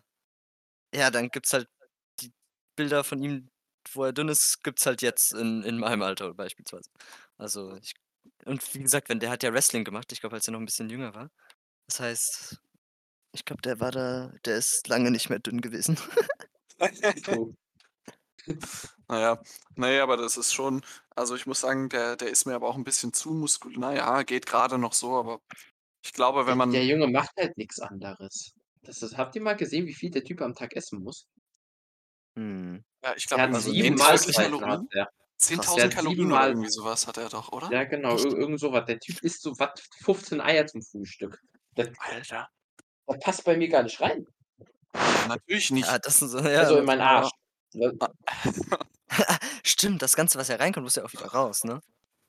ja, 0.95 1.11
dann 1.11 1.29
gibt's 1.31 1.53
halt 1.53 1.69
die 2.21 2.33
Bilder 2.77 3.05
von 3.05 3.23
ihm, 3.23 3.51
wo 3.93 4.05
er 4.05 4.13
dünn 4.13 4.29
ist, 4.29 4.63
gibt's 4.65 4.87
halt 4.87 5.03
jetzt 5.03 5.33
in 5.35 5.63
in 5.65 5.79
meinem 5.79 6.03
Alter 6.03 6.35
beispielsweise. 6.35 6.91
Also, 7.39 7.77
ich 7.77 7.95
und 8.47 8.75
wie 8.75 8.81
gesagt, 8.81 9.09
wenn 9.09 9.21
der 9.21 9.31
hat 9.31 9.43
ja 9.45 9.53
Wrestling 9.55 9.85
gemacht, 9.85 10.13
ich 10.13 10.21
glaube, 10.21 10.37
als 10.37 10.49
er 10.49 10.53
noch 10.53 10.61
'n 10.61 10.67
bisschen 10.67 10.91
jünger 10.91 11.15
war. 11.15 11.31
Das 11.89 12.01
heißt, 12.01 12.59
ich 13.35 13.45
glaube, 13.47 13.63
der 13.63 13.81
war 13.81 13.93
da 13.93 14.33
der 14.47 14.57
ist 14.59 14.89
lange 14.89 15.11
nicht 15.13 15.31
mehr 15.31 15.41
dünn 15.41 15.61
gewesen. 15.63 15.99
True. 17.23 17.55
Na 19.09 19.21
ja, 19.21 19.43
ne, 19.77 20.01
aber 20.03 20.17
das 20.17 20.37
ist 20.37 20.53
schon 20.53 20.83
also, 21.15 21.35
ich 21.35 21.47
muss 21.47 21.61
sagen, 21.61 21.89
der 21.89 22.17
der 22.17 22.29
ist 22.31 22.47
mir 22.47 22.55
aber 22.55 22.69
auch 22.69 22.77
'n 22.77 22.85
bisschen 22.85 23.13
zu 23.13 23.31
muskul 23.33 23.75
na 23.77 23.93
ja, 23.95 24.23
geht 24.23 24.47
grade 24.47 24.79
noch 24.79 24.93
so, 24.95 25.17
aber 25.19 25.41
ich 26.05 26.13
glaube, 26.13 26.47
wenn 26.47 26.57
Der 26.57 26.57
man 26.59 26.73
der 26.73 26.85
Junge 26.87 27.07
macht 27.07 27.37
halt 27.39 27.57
nix 27.57 27.79
anderes. 27.79 28.53
Das 28.83 29.01
ist 29.03 29.17
habt 29.17 29.37
ihr 29.37 29.43
mal 29.43 29.55
gesehen, 29.57 29.87
wie 29.87 29.95
viel 29.95 30.11
der 30.11 30.25
Typ 30.25 30.41
am 30.43 30.55
Tag 30.57 30.75
essen 30.75 31.01
muss? 31.03 31.25
Mhm. 32.37 32.85
Ja, 33.05 33.15
ich 33.17 33.27
Der 33.35 33.43
glaube, 33.43 33.45
hat 33.45 33.55
irgendwie 33.55 33.61
so 33.61 33.73
7 33.73 33.95
10.000 33.95 33.97
Mahlzeiten 33.97 34.67
hat 34.71 34.81
Kalorien? 34.81 34.89
der. 34.93 35.09
Krass. 35.49 35.73
10.000 35.73 35.75
Der 35.75 35.93
hat 35.93 35.99
7 36.01 36.31
Kalorien 36.31 36.33
oder 36.33 36.47
irgendwie 36.47 36.69
so 36.71 36.85
was 36.85 37.07
hat 37.07 37.17
er 37.19 37.29
doch, 37.29 37.51
oder? 37.53 37.73
Ja, 37.73 37.85
genau, 37.85 38.19
ir 38.19 38.37
irgend 38.39 38.59
so 38.61 38.73
was. 38.73 38.87
Der 38.87 38.99
Typ 38.99 39.23
isst 39.23 39.43
so 39.43 39.53
was 39.59 39.81
15 40.03 40.41
Eier 40.41 40.67
zum 40.67 40.83
Frühstück. 40.83 41.39
Das 41.75 41.89
Alter. 41.99 42.49
das 43.07 43.19
passt 43.21 43.45
bei 43.45 43.57
mir 43.57 43.69
gar 43.69 43.83
nicht 43.85 44.01
rein. 44.01 44.27
Natürlich 45.25 45.71
nicht. 45.71 45.89
Ja, 45.89 45.99
das 45.99 46.19
sind 46.19 46.29
so 46.29 46.39
ja, 46.41 46.49
Also, 46.57 46.79
in 46.79 46.85
das 46.85 46.87
meinen 46.87 47.01
Ja. 47.01 47.03
Arsch. 47.03 47.31
Ah. 48.01 48.09
Stimmt, 49.65 50.03
das 50.03 50.17
Ganze, 50.17 50.39
was 50.39 50.49
ja 50.49 50.57
reinkommt, 50.57 50.85
muss 50.85 50.97
ja 50.97 51.05
auch 51.05 51.13
wieder 51.13 51.27
raus, 51.29 51.65
ne? 51.65 51.81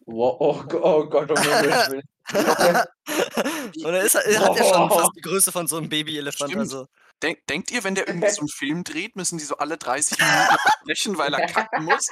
Wo 0.08 0.28
oh 0.40 0.64
oh 0.84 1.06
Gott, 1.10 1.32
um 1.32 1.46
Himmels 1.46 1.88
Willen. 1.88 2.04
Wie 3.74 3.86
Und 3.86 3.94
er 3.94 4.02
ist 4.04 4.16
er 4.16 4.42
hat 4.42 4.56
ja 4.56 4.64
schon 4.64 4.92
fast 4.92 5.12
die 5.16 5.22
Größe 5.22 5.52
von 5.52 5.68
so 5.68 5.80
'nem 5.80 5.90
Babyelefant, 5.90 6.58
also 6.58 6.88
Denk 7.22 7.46
denkt 7.48 7.72
ihr, 7.72 7.84
wenn 7.86 7.96
der 7.96 8.08
irgendwie 8.08 8.30
so 8.32 8.42
'n 8.44 8.48
Film 8.50 8.84
dreht, 8.84 9.16
müssen 9.16 9.38
die 9.38 9.46
so 9.46 9.58
alle 9.58 9.78
30 9.78 10.20
Minuten 10.22 10.56
unterbrechen, 10.56 11.18
weil 11.18 11.34
er 11.34 11.42
kacken 11.42 11.84
muss? 11.86 12.10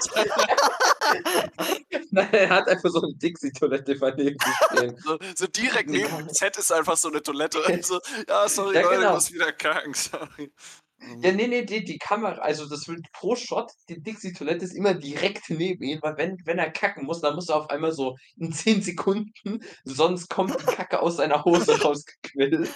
Nein, 2.12 2.30
er 2.34 2.50
hat 2.50 2.68
einfach 2.70 2.90
so 2.92 3.02
'ne 3.02 3.16
Dixie-Toilette 3.16 3.98
daneben 3.98 4.54
stehen. 4.54 4.98
So 5.04 5.18
so 5.36 5.48
direkt 5.48 5.90
neben 5.92 6.18
dem 6.18 6.30
Set 6.30 6.58
ist 6.58 6.72
einfach 6.72 6.98
so 6.98 7.10
'ne 7.10 7.22
Toilette 7.24 7.62
und 7.64 7.86
so: 7.86 8.00
„Ja, 8.28 8.48
sorry 8.50 8.76
Ja, 8.76 8.82
Leute, 8.82 9.06
ich 9.06 9.10
genau. 9.10 9.12
muss 9.12 9.32
wieder 9.32 9.52
kacken, 9.54 9.94
sorry.“ 9.94 10.52
Mhm. 10.60 10.91
Ja, 11.24 11.32
ne, 11.32 11.48
ne, 11.48 11.66
die 11.66 11.84
die 11.84 11.98
Kamera 11.98 12.40
also, 12.42 12.68
das 12.70 12.88
wird 12.88 13.06
pro 13.14 13.36
Shot 13.36 13.72
die 13.90 14.02
Dixie-Toilette 14.02 14.66
ist 14.66 14.76
immer 14.76 14.94
direkt 14.94 15.50
neben 15.50 15.84
ihm, 15.84 16.00
weil 16.02 16.18
wenn 16.18 16.38
wenn 16.46 16.60
er 16.60 16.72
kacken 16.72 17.06
muss, 17.06 17.22
dann 17.22 17.36
muss 17.36 17.50
er 17.50 17.58
auf 17.58 17.70
einmal 17.70 17.92
so 17.92 18.16
in 18.38 18.52
10 18.54 18.82
Sekunden, 18.82 19.32
sonst 19.84 20.30
kommt 20.30 20.60
die 20.60 20.66
Kacke 20.66 21.00
aus 21.02 21.18
seiner 21.18 21.44
Hose 21.44 21.72
rausgequillt. 21.82 22.70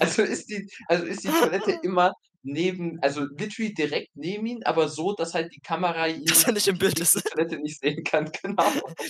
Also, 0.00 0.22
ist 0.22 0.48
die 0.50 0.68
also, 0.88 1.04
ist 1.04 1.24
die 1.24 1.34
Toilette 1.34 1.72
immer 1.82 2.12
neben 2.44 2.98
also, 3.02 3.22
literally 3.38 3.72
direkt 3.74 4.08
neben 4.14 4.46
ihm, 4.46 4.60
aber 4.64 4.88
so, 4.88 5.14
dass 5.14 5.34
halt 5.34 5.54
die 5.54 5.60
Kamera 5.60 6.08
ihn 6.08 6.24
Dass 6.26 6.44
er 6.44 6.52
nicht 6.52 6.66
im 6.68 6.78
Bild 6.78 6.98
ist. 6.98 7.14
Dixie-Toilette 7.16 7.58
nicht 7.58 7.80
sehen 7.80 8.02
kann, 8.04 8.30
genau. 8.42 8.64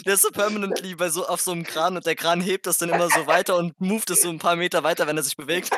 Der 0.07 0.15
ist 0.15 0.23
so 0.23 0.31
permanently 0.31 0.95
bei 0.95 1.09
so 1.11 1.27
auf 1.27 1.41
so 1.41 1.55
'nem 1.55 1.65
Kran 1.65 1.97
und 1.97 2.07
der 2.07 2.17
Kran 2.17 2.41
hebt 2.43 2.67
das 2.67 2.79
dann 2.79 2.91
immer 2.91 3.09
so 3.11 3.27
weiter 3.27 3.57
und 3.57 3.81
moved 3.81 4.11
es 4.11 4.23
so 4.23 4.29
'n 4.31 4.39
paar 4.39 4.57
Meter 4.57 4.83
weiter, 4.83 5.07
wenn 5.07 5.17
er 5.17 5.23
sich 5.23 5.37
bewegt. 5.37 5.71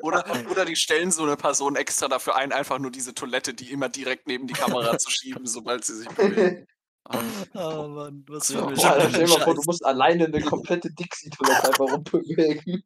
Oder 0.00 0.24
oder 0.50 0.64
die 0.64 0.76
stellen 0.76 1.10
so 1.12 1.24
'ne 1.24 1.36
Person 1.36 1.76
extra 1.76 2.08
dafür 2.08 2.36
ein, 2.36 2.52
einfach 2.52 2.78
nur 2.78 2.90
diese 2.90 3.14
Toilette, 3.14 3.54
die 3.54 3.70
immer 3.72 3.88
direkt 3.88 4.26
neben 4.26 4.46
die 4.46 4.54
Kamera 4.54 4.98
zu 4.98 5.10
schieben, 5.10 5.46
sobald 5.46 5.84
sie 5.84 5.96
sich 5.96 6.08
bewegt. 6.08 6.68
Ähm, 7.10 7.10
Oh 7.54 7.88
Mann, 7.88 8.24
was 8.28 8.48
für 8.48 8.58
dann 8.58 8.76
stell 8.76 9.26
dir 9.26 9.28
mal 9.28 9.40
vor, 9.40 9.54
du 9.54 9.62
musst 9.66 9.84
alleine 9.84 10.28
'ne 10.28 10.42
komplette 10.42 10.90
Dixie-Toilette 10.90 11.68
einfach 11.68 11.84
rumbewegen. 11.84 12.82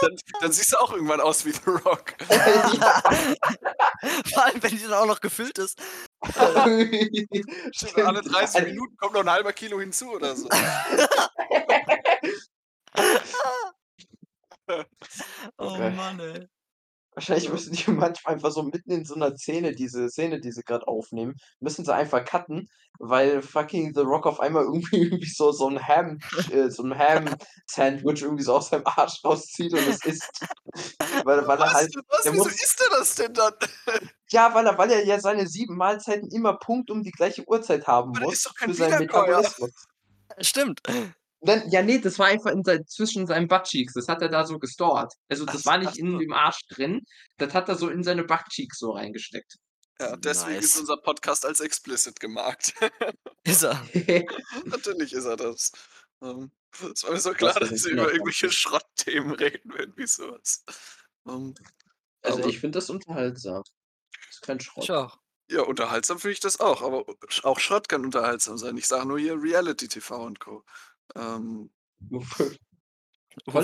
Dann 0.00 0.16
dann 0.40 0.52
siehst 0.52 0.72
du 0.72 0.78
auch 0.78 0.92
irgendwann 0.92 1.20
aus 1.20 1.44
wie 1.44 1.52
The 1.52 1.60
Rock. 1.84 2.14
Ja. 2.30 3.02
Vor 4.32 4.44
allem, 4.44 4.62
wenn 4.62 4.70
die 4.70 4.82
dann 4.82 4.92
auch 4.94 5.06
noch 5.06 5.20
gefüllt 5.20 5.58
ist. 5.58 5.78
Stimmt, 7.72 7.96
alle 7.98 8.22
30 8.22 8.60
Also 8.60 8.72
Minuten 8.72 8.96
kommt 8.96 9.14
noch 9.14 9.22
'n 9.22 9.30
halber 9.30 9.52
Kilo 9.52 9.80
hinzu 9.80 10.10
oder 10.12 10.34
so. 10.36 10.48
Oh 15.58 15.80
Okay. 15.80 15.90
Mann, 15.90 16.20
ey. 16.20 16.48
Wahrscheinlich 17.16 17.48
Ja. 17.48 17.50
müssen 17.50 17.72
die 17.74 17.90
manchmal 17.90 18.34
einfach 18.34 18.50
so 18.50 18.62
mitten 18.62 18.90
in 18.92 19.04
so 19.04 19.14
'ner 19.14 19.34
Szene 19.36 19.72
diese 19.74 20.08
Szene, 20.10 20.40
die 20.40 20.52
sie 20.52 20.62
grad 20.62 20.86
aufnehmen 20.86 21.34
müssen 21.60 21.84
sie 21.84 21.94
einfach 21.94 22.24
cutten, 22.24 22.68
weil 22.98 23.42
fucking 23.42 23.94
The 23.94 24.02
Rock 24.02 24.26
auf 24.26 24.40
einmal 24.40 24.64
irgendwie 24.64 24.98
irgendwie 25.04 25.26
so 25.30 25.50
so 25.52 25.68
'n 25.68 25.80
Ham 25.86 26.18
äh, 26.46 26.68
so 26.70 26.82
'n 26.84 26.96
Ham-Sandwich 26.98 28.22
irgendwie 28.22 28.42
so 28.44 28.54
aus 28.56 28.68
seinem 28.70 28.82
Arsch 28.86 29.24
rauszieht 29.24 29.74
und 29.74 29.86
es 29.88 30.04
isst. 30.04 30.44
Weil 31.24 31.46
weil 31.48 31.60
er 31.62 31.72
Was? 31.72 31.74
halt 31.74 31.94
Was? 32.08 32.24
der 32.24 32.32
Wieso 32.32 32.48
muss 32.48 32.56
isst 32.62 32.80
er 32.80 32.90
das 32.98 33.14
denn 33.14 33.34
dann? 33.34 33.54
Ja, 34.30 34.54
weil 34.54 34.66
er 34.66 34.76
weil 34.76 34.90
er 34.90 35.06
ja 35.06 35.18
seine 35.20 35.46
7 35.46 35.76
Mahlzeiten 35.76 36.30
immer 36.30 36.58
Punkt 36.58 36.90
um 36.90 37.02
die 37.02 37.12
gleiche 37.12 37.44
Uhrzeit 37.48 37.86
haben 37.86 38.12
Aber 38.14 38.20
der 38.20 38.30
ist 38.30 38.44
muss 38.44 38.46
doch 38.46 38.54
kein 38.54 38.70
für 38.70 38.74
seinen 38.74 38.98
Wiederkäuer. 38.98 38.98
Metabolismus. 38.98 39.72
Stimmt. 40.40 40.82
Dann 41.40 41.70
ja, 41.70 41.82
ne, 41.82 42.00
das 42.00 42.18
war 42.18 42.26
einfach 42.26 42.50
in 42.50 42.64
sei 42.64 42.78
zwischen 42.86 43.26
seinen 43.26 43.48
Buttcheeks. 43.48 43.92
Das 43.94 44.08
hat 44.08 44.22
er 44.22 44.28
da 44.28 44.44
so 44.46 44.58
gestored. 44.58 45.12
Also, 45.28 45.44
Ach 45.46 45.52
das 45.52 45.64
s 45.64 45.66
war 45.66 45.78
ach 45.78 45.78
nicht 45.78 45.98
in 45.98 46.12
so. 46.12 46.18
dem 46.18 46.32
Arsch 46.32 46.60
drin. 46.70 47.02
Das 47.38 47.54
hat 47.54 47.68
er 47.68 47.76
so 47.76 47.88
in 47.88 48.02
seine 48.02 48.24
Buttcheeks 48.24 48.78
so 48.78 48.92
reingesteckt. 48.92 49.56
Ja, 50.00 50.16
deswegen 50.16 50.58
ist 50.60 50.74
Nice. 50.74 50.80
unser 50.80 50.96
Podcast 50.98 51.44
als 51.44 51.60
explicit 51.60 52.20
gemarkt. 52.20 52.74
Ist 53.44 53.62
er. 53.64 53.84
Natürlich 54.64 55.12
ist 55.12 55.24
er 55.24 55.36
das. 55.36 55.72
Ähm, 56.22 56.52
es 56.94 57.02
war 57.04 57.12
mir 57.12 57.20
so 57.20 57.32
klar, 57.32 57.54
für 57.54 57.60
dass 57.60 57.84
wir 57.84 57.92
über 57.92 58.12
irgendwelche. 58.12 58.50
Schrottthemen 58.52 59.32
reden, 59.32 59.72
irgendwie 59.76 60.06
so 60.06 60.30
was. 60.32 60.64
Ähm, 61.26 61.54
Also, 62.22 62.38
aber 62.40 62.48
ich 62.48 62.60
finde 62.60 62.78
das 62.78 62.90
unterhaltsam. 62.90 63.62
Ist 64.30 64.42
kein 64.42 64.58
Ich 64.58 64.66
Schrott. 64.66 64.90
auch. 64.90 65.18
Ja, 65.50 65.62
unterhaltsam 65.62 66.18
finde 66.18 66.32
ich 66.34 66.40
das 66.40 66.60
auch, 66.60 66.82
aber 66.82 67.04
auch 67.44 67.58
Schrott 67.60 67.88
kann 67.88 68.04
unterhaltsam 68.04 68.58
sein. 68.58 68.76
Ich 68.76 68.86
sage 68.86 69.06
nur 69.08 69.18
hier 69.18 69.40
Reality 69.40 69.88
TV 69.88 70.22
und 70.24 70.40
Co. 70.40 70.62
Ähm, 71.16 71.70
Uff. 72.10 72.58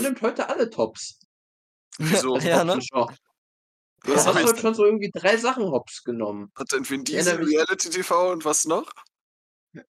nimmt 0.02 0.22
heute 0.22 0.48
alle 0.48 0.70
Tops. 0.70 1.20
wieso? 1.98 2.38
Ja, 2.38 2.64
ne? 2.64 2.78
Du 4.04 4.14
hast 4.14 4.26
ich 4.28 4.34
heute 4.34 4.60
schon 4.60 4.74
so 4.74 4.84
irgendwie 4.84 5.10
3 5.12 5.36
Sachen 5.36 5.64
Hops 5.64 6.04
genommen. 6.04 6.52
Hat 6.56 6.72
denn 6.72 6.88
Vin 6.88 7.04
Diesel 7.04 7.36
Reality 7.36 7.90
TV 7.90 8.32
und 8.32 8.44
was 8.44 8.64
noch? 8.66 8.92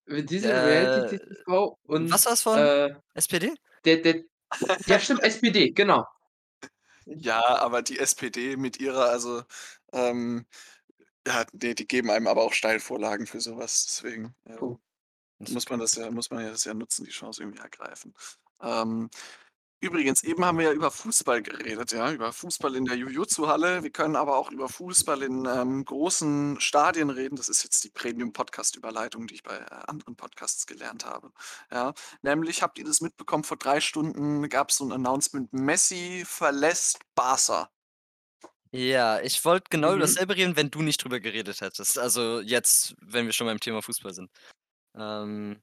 Vin 0.05 0.25
Diesel, 0.25 0.51
Äh, 0.51 0.59
Reality 0.59 1.19
TV 1.19 1.77
und, 1.83 2.11
was 2.11 2.25
war's 2.25 2.41
von 2.41 2.57
äh, 2.57 2.95
SPD? 3.13 3.53
der 3.83 3.97
der 3.97 4.23
ja 4.87 4.99
stimmt, 4.99 5.21
SPD, 5.23 5.71
genau. 5.71 6.05
Ja, 7.05 7.41
aber 7.59 7.81
die 7.81 7.99
SPD 7.99 8.57
mit 8.57 8.79
ihrer 8.79 9.05
also, 9.09 9.43
ähm 9.93 10.45
ja, 11.27 11.43
ne, 11.53 11.75
die 11.75 11.87
geben 11.87 12.11
einem 12.11 12.27
aber 12.27 12.43
auch 12.43 12.53
Steilvorlagen 12.53 13.27
für 13.27 13.41
so 13.41 13.57
was, 13.57 13.85
deswegen, 13.87 14.35
ähm, 14.45 14.57
Puh. 14.57 14.79
Muss 15.39 15.69
man 15.69 15.79
das 15.79 15.95
ja 15.95 16.11
muss 16.11 16.29
man 16.31 16.43
ja 16.43 16.51
das 16.51 16.63
ja 16.65 16.73
nutzen, 16.73 17.05
die 17.05 17.11
Chance 17.11 17.41
irgendwie 17.43 17.59
ergreifen. 17.61 18.13
Ähm, 18.61 19.09
übrigens, 19.81 20.23
eben 20.23 20.45
haben 20.45 20.57
wir 20.59 20.65
ja 20.67 20.73
über 20.73 20.91
Fußball 20.91 21.43
geredet, 21.43 21.91
ja, 21.93 22.11
über 22.11 22.33
Fußball 22.33 22.75
in 22.75 22.85
der 22.85 22.97
Jiu-Jitsu-Halle. 22.97 23.83
Wir 23.83 23.91
können 23.91 24.15
aber 24.17 24.37
auch 24.37 24.51
über 24.51 24.69
Fußball 24.69 25.23
in, 25.23 25.45
ähm, 25.47 25.85
großen 25.85 26.59
Stadien 26.61 27.09
reden. 27.11 27.35
Das 27.37 27.49
ist 27.49 27.63
jetzt 27.63 27.83
die 27.85 27.91
Premium-Podcast-Überleitung, 27.91 29.27
die 29.27 29.35
ich 29.35 29.43
bei, 29.43 29.57
äh, 29.57 29.65
anderen 29.87 30.15
Podcasts 30.17 30.65
gelernt 30.67 31.05
habe, 31.05 31.31
ja. 31.71 31.93
Nämlich, 32.23 32.61
habt 32.63 32.77
ihr 32.79 32.85
das 32.85 33.01
mitbekommen, 33.01 33.43
vor 33.45 33.57
3 33.57 33.81
Stunden 33.81 34.49
gab's 34.49 34.77
so 34.77 34.85
'n 34.85 34.93
Announcement: 34.93 35.53
Messi 35.53 36.23
verlässt 36.27 36.99
Barca. 37.15 37.69
Ja, 38.73 39.19
ich 39.21 39.43
wollte 39.45 39.65
genau 39.69 39.89
über 39.91 39.99
Mhm. 39.99 40.01
dasselbe 40.01 40.35
reden, 40.35 40.55
wenn 40.55 40.69
du 40.71 40.81
nicht 40.81 41.03
drüber 41.03 41.19
geredet 41.19 41.61
hättest. 41.61 41.97
Also, 41.97 42.41
jetzt, 42.41 42.95
wenn 43.01 43.25
wir 43.25 43.31
schon 43.33 43.47
beim 43.47 43.59
Thema 43.59 43.81
Fußball 43.81 44.13
sind. 44.13 44.29
Ähm 44.97 45.61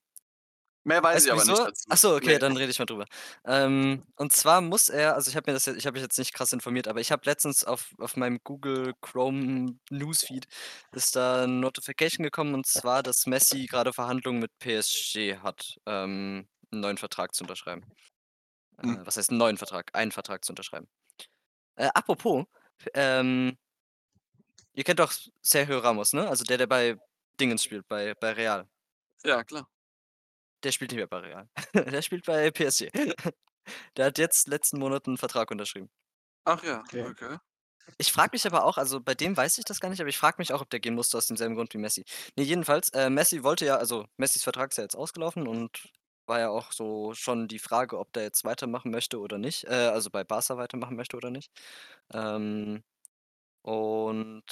Mehr 0.84 1.02
weiß 1.12 1.24
weißt 1.24 1.26
ich 1.26 1.32
aber 1.32 1.44
nicht 1.44 1.64
wieso? 1.64 1.66
dazu. 1.66 1.90
Ach 1.90 1.96
so, 1.98 2.14
okay, 2.16 2.38
Ne. 2.38 2.40
dann 2.40 2.56
rede 2.56 2.70
ich 2.70 2.78
mal 2.78 2.86
drüber. 2.86 3.04
Ähm, 3.44 4.04
und 4.16 4.32
zwar 4.32 4.60
muss 4.60 4.88
er 4.88 5.14
also, 5.14 5.30
ich 5.30 5.36
habe 5.36 5.50
mir 5.50 5.54
das 5.54 5.66
ja 5.66 5.74
ich 5.74 5.86
habe 5.86 5.94
mich 5.94 6.02
jetzt 6.02 6.18
nicht 6.18 6.32
krass 6.34 6.52
informiert, 6.52 6.88
aber 6.88 7.00
ich 7.00 7.12
habe 7.12 7.22
letztens 7.26 7.64
auf 7.64 7.92
auf 7.98 8.16
meinem 8.16 8.38
Google 8.44 8.94
Chrome 9.00 9.78
Newsfeed 9.90 10.46
ist 10.92 11.14
da 11.16 11.44
'n 11.44 11.60
Notification 11.60 12.24
gekommen 12.24 12.54
und 12.54 12.66
zwar, 12.66 13.02
dass 13.02 13.26
Messi 13.26 13.66
grade 13.66 13.92
Verhandlungen 13.92 14.40
mit 14.40 14.50
PSG 14.58 15.36
hat, 15.38 15.76
ähm, 15.86 16.48
'n 16.72 16.80
neuen 16.80 16.98
Vertrag 16.98 17.34
zu 17.34 17.44
unterschreiben. 17.44 17.84
Hm. 18.84 18.94
Äh, 18.94 19.06
was 19.06 19.16
heißt 19.18 19.30
'n 19.32 19.38
neuen 19.38 19.58
Vertrag? 19.58 19.90
Einen 19.94 20.12
Vertrag 20.12 20.44
zu 20.44 20.52
unterschreiben. 20.52 20.88
Äh, 21.76 21.88
apropos, 21.94 22.44
ähm 22.94 23.56
ihr 24.74 24.84
kennt 24.84 24.98
doch 25.00 25.12
Sergio 25.42 25.78
Ramos, 25.78 26.12
ne? 26.14 26.28
Also, 26.28 26.44
der, 26.44 26.58
der 26.58 26.66
bei 26.66 26.96
Dingens 27.40 27.64
spielt, 27.64 27.86
bei 27.88 28.14
bei 28.14 28.32
Real. 28.32 28.68
Ja, 29.24 29.44
klar. 29.44 29.66
Der 30.64 30.72
spielt 30.72 30.90
nicht 30.92 30.98
mehr 30.98 31.06
bei 31.06 31.18
Real. 31.18 31.48
Der 31.74 32.02
spielt 32.02 32.24
bei 32.26 32.50
PSG. 32.50 32.90
Der 33.96 34.06
hat 34.06 34.18
jetzt 34.18 34.48
letzten 34.48 34.78
Monat 34.78 35.06
'n 35.08 35.18
Vertrag 35.18 35.50
unterschrieben. 35.50 35.90
Ach 36.44 36.62
ja, 36.64 36.88
Okay. 36.88 37.04
okay. 37.04 37.38
Ich 37.98 38.12
frage 38.12 38.30
mich 38.34 38.46
aber 38.46 38.64
auch 38.64 38.78
also, 38.78 39.00
bei 39.00 39.14
dem 39.14 39.36
weiß 39.36 39.58
ich 39.58 39.64
das 39.64 39.80
gar 39.80 39.90
nicht, 39.90 40.00
aber 40.00 40.10
ich 40.10 40.18
frage 40.18 40.36
mich 40.38 40.52
auch, 40.52 40.62
ob 40.62 40.70
der 40.70 40.80
gehen 40.80 40.94
musste 40.94 41.18
aus 41.18 41.26
demselben 41.26 41.54
Grund 41.56 41.74
wie 41.74 41.78
Messi. 41.78 42.04
Ne, 42.36 42.44
jedenfalls, 42.44 42.90
äh, 42.90 43.10
Messi 43.10 43.42
wollte 43.44 43.66
ja 43.66 43.76
also, 43.78 44.06
Messis 44.18 44.42
Vertrag 44.44 44.70
ist 44.72 44.78
ja 44.78 44.84
jetzt 44.84 44.96
ausgelaufen 44.96 45.48
und 45.48 45.90
war 46.26 46.40
ja 46.40 46.50
auch 46.50 46.72
so 46.72 47.14
schon 47.14 47.48
die 47.48 47.58
Frage, 47.60 47.98
ob 47.98 48.12
der 48.12 48.24
jetzt 48.24 48.44
weitermachen 48.44 48.90
möchte 48.92 49.20
oder 49.20 49.38
nicht, 49.38 49.64
äh, 49.66 49.70
also, 49.92 50.10
bei 50.10 50.24
Barca 50.24 50.56
weitermachen 50.58 50.96
möchte 50.96 51.16
oder 51.16 51.30
nicht. 51.30 51.50
Ähm, 52.12 52.82
und 53.62 54.44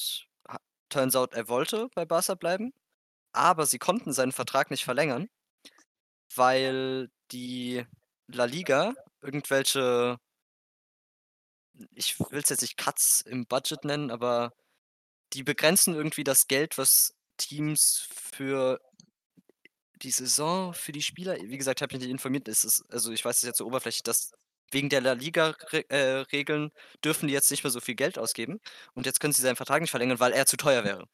turns 0.90 1.16
out, 1.16 1.34
er 1.34 1.48
wollte 1.48 1.88
bei 1.94 2.04
Barca 2.06 2.34
bleiben, 2.34 2.72
aber 3.32 3.66
sie 3.66 3.78
konnten 3.78 4.12
seinen 4.12 4.32
Vertrag 4.32 4.70
nicht 4.70 4.84
verlängern, 4.84 5.28
weil 6.34 7.10
die 7.32 7.84
La 8.28 8.44
Liga 8.44 8.94
irgendwelche 9.22 10.18
ich 11.94 12.18
will's 12.30 12.48
jetzt 12.50 12.62
nicht 12.62 12.76
Cuts 12.76 13.22
im 13.22 13.46
Budget 13.46 13.84
nennen, 13.84 14.10
aber 14.10 14.52
die 15.32 15.42
begrenzen 15.44 15.94
irgendwie 15.94 16.24
das 16.24 16.48
Geld, 16.48 16.78
was 16.78 17.14
Teams 17.38 18.08
für 18.10 18.80
die 20.02 20.10
Saison 20.10 20.72
für 20.74 20.92
die 20.92 21.02
Spieler 21.02 21.36
wie 21.40 21.58
gesagt, 21.58 21.80
ich 21.80 21.82
habe 21.82 21.94
mich 21.94 22.02
nicht 22.02 22.10
informiert. 22.12 22.48
Es 22.48 22.64
ist 22.64 22.84
also, 22.90 23.12
ich 23.12 23.24
weiß 23.24 23.40
das 23.40 23.48
jetzt 23.48 23.58
so 23.58 23.66
oberflächlich, 23.66 24.02
dass 24.02 24.32
wegen 24.72 24.88
der 24.88 25.00
La 25.00 25.12
Liga 25.12 25.54
Re 25.72 25.88
äh, 25.90 26.24
dürfen 27.04 27.26
die 27.28 27.34
jetzt 27.34 27.50
nicht 27.50 27.64
mehr 27.64 27.70
so 27.70 27.80
viel 27.80 27.94
Geld 27.96 28.18
ausgeben 28.18 28.60
und 28.94 29.06
jetzt 29.06 29.20
können 29.20 29.32
sie 29.32 29.42
seinen 29.42 29.56
Vertrag 29.56 29.80
nicht 29.80 29.90
verlängern, 29.90 30.20
weil 30.20 30.32
er 30.32 30.46
zu 30.46 30.56
teuer 30.56 30.84
wäre. 30.84 31.06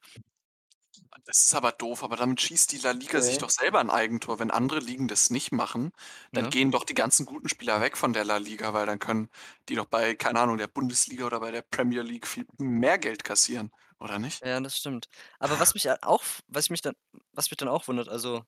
Das 1.25 1.43
ist 1.43 1.53
aber 1.55 1.71
doof, 1.71 2.03
aber 2.03 2.15
damit 2.15 2.41
schießt 2.41 2.71
die 2.71 2.77
La 2.77 2.91
Liga 2.91 3.21
sich 3.21 3.37
Okay. 3.37 3.37
doch 3.37 3.49
selber 3.49 3.79
'n 3.81 3.89
Eigentor. 3.89 4.39
Wenn 4.39 4.51
andere 4.51 4.79
Ligen 4.79 5.07
das 5.07 5.29
nicht 5.29 5.51
machen, 5.51 5.91
dann 6.33 6.45
Ja. 6.45 6.49
gehen 6.49 6.71
doch 6.71 6.83
die 6.85 6.93
ganzen 6.93 7.25
guten 7.25 7.49
Spieler 7.49 7.81
weg 7.81 7.97
von 7.97 8.13
der 8.13 8.23
La 8.25 8.37
Liga, 8.37 8.73
weil 8.73 8.85
dann 8.85 8.99
können 8.99 9.29
die 9.69 9.75
doch 9.75 9.85
bei, 9.85 10.15
keine 10.15 10.39
Ahnung, 10.39 10.57
der 10.57 10.67
Bundesliga 10.67 11.25
oder 11.25 11.39
bei 11.39 11.51
der 11.51 11.61
Premier 11.63 12.01
League 12.01 12.27
viel 12.27 12.45
mehr 12.57 12.97
Geld 12.97 13.23
kassieren, 13.23 13.71
oder 13.99 14.19
nicht? 14.19 14.43
Ja, 14.43 14.59
das 14.59 14.77
stimmt. 14.77 15.07
Aber 15.39 15.59
was 15.59 15.73
mich 15.73 15.83
ja 15.85 15.97
auch 16.03 16.23
was 16.47 16.69
mich 16.69 16.81
dann 16.81 16.93
was 17.31 17.49
mich 17.49 17.57
dann 17.57 17.67
auch 17.69 17.87
wundert, 17.87 18.07
also 18.07 18.43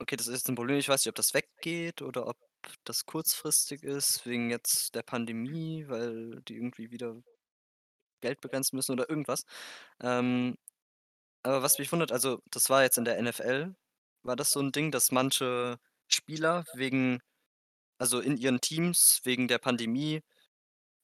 okay, 0.00 0.16
das 0.16 0.28
ist 0.28 0.34
jetzt 0.34 0.48
'n 0.50 0.56
Problem, 0.56 0.78
ich 0.78 0.88
weiß 0.88 1.02
nicht, 1.04 1.10
ob 1.10 1.16
das 1.16 1.34
weggeht 1.34 2.02
oder 2.02 2.26
ob 2.28 2.38
das 2.84 3.06
kurzfristig 3.06 3.82
ist 3.84 4.26
wegen 4.26 4.50
jetzt 4.50 4.94
der 4.94 5.02
Pandemie, 5.02 5.86
weil 5.88 6.42
die 6.48 6.56
irgendwie 6.56 6.90
wieder 6.92 7.22
Geld 8.22 8.40
begrenzen 8.40 8.76
müssen 8.76 8.92
oder 8.92 9.08
irgendwas. 9.10 9.44
Ähm, 10.00 10.56
aber 11.46 11.62
was 11.62 11.78
mich 11.78 11.92
wundert, 11.92 12.12
also, 12.12 12.40
das 12.50 12.70
war 12.70 12.82
jetzt 12.82 12.98
in 12.98 13.04
der 13.04 13.18
NFL 13.18 13.74
war 14.22 14.36
das 14.36 14.50
so 14.52 14.60
'n 14.60 14.72
Ding, 14.72 14.90
dass 14.92 15.12
manche 15.12 15.78
Spieler 16.08 16.64
wegen 16.74 17.20
also, 17.98 18.20
in 18.20 18.36
ihren 18.38 18.60
Teams 18.60 19.20
wegen 19.24 19.48
der 19.48 19.58
Pandemie 19.58 20.22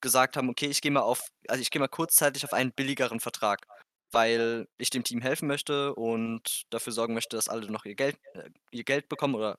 gesagt 0.03 0.37
haben: 0.37 0.51
„Okay, 0.51 0.67
ich 0.69 0.83
gehe 0.83 0.91
mal 0.93 1.01
auf 1.03 1.29
also, 1.49 1.63
ich 1.63 1.71
gehe 1.71 1.81
mal 1.81 1.89
kurzzeitig 1.89 2.45
auf 2.45 2.53
einen 2.55 2.73
billigeren 2.75 3.21
Vertrag, 3.21 3.67
weil 4.13 4.69
ich 4.79 4.91
dem 4.91 5.05
Team 5.05 5.23
helfen 5.23 5.49
möchte 5.49 5.95
und 5.97 6.65
dafür 6.71 6.93
sorgen 6.95 7.15
möchte, 7.15 7.37
dass 7.37 7.49
alle 7.51 7.71
noch 7.73 7.85
ihr 7.87 7.97
Geld 7.97 8.19
äh, 8.35 8.51
ihr 8.73 8.85
Geld 8.85 9.09
bekommen 9.11 9.35
oder 9.37 9.59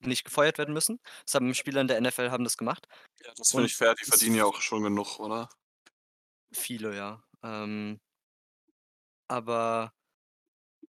nicht 0.00 0.24
gefeuert 0.24 0.58
werden 0.58 0.74
müssen.“ 0.74 1.00
Das 1.26 1.34
haben 1.36 1.54
Spieler 1.54 1.80
in 1.82 1.88
der 1.88 1.98
NFL 1.98 2.30
haben 2.32 2.44
das 2.44 2.56
gemacht. 2.58 2.86
Ja, 3.20 3.32
das 3.36 3.52
finde 3.52 3.66
ich 3.66 3.76
fair, 3.76 3.94
die 3.94 4.04
verdienen 4.06 4.36
ja 4.36 4.44
auch 4.46 4.60
schon 4.60 4.82
genug, 4.82 5.18
oder? 5.18 5.48
Viele, 6.52 6.94
ja. 6.96 7.22
Ähm 7.42 7.98
aber 9.30 9.92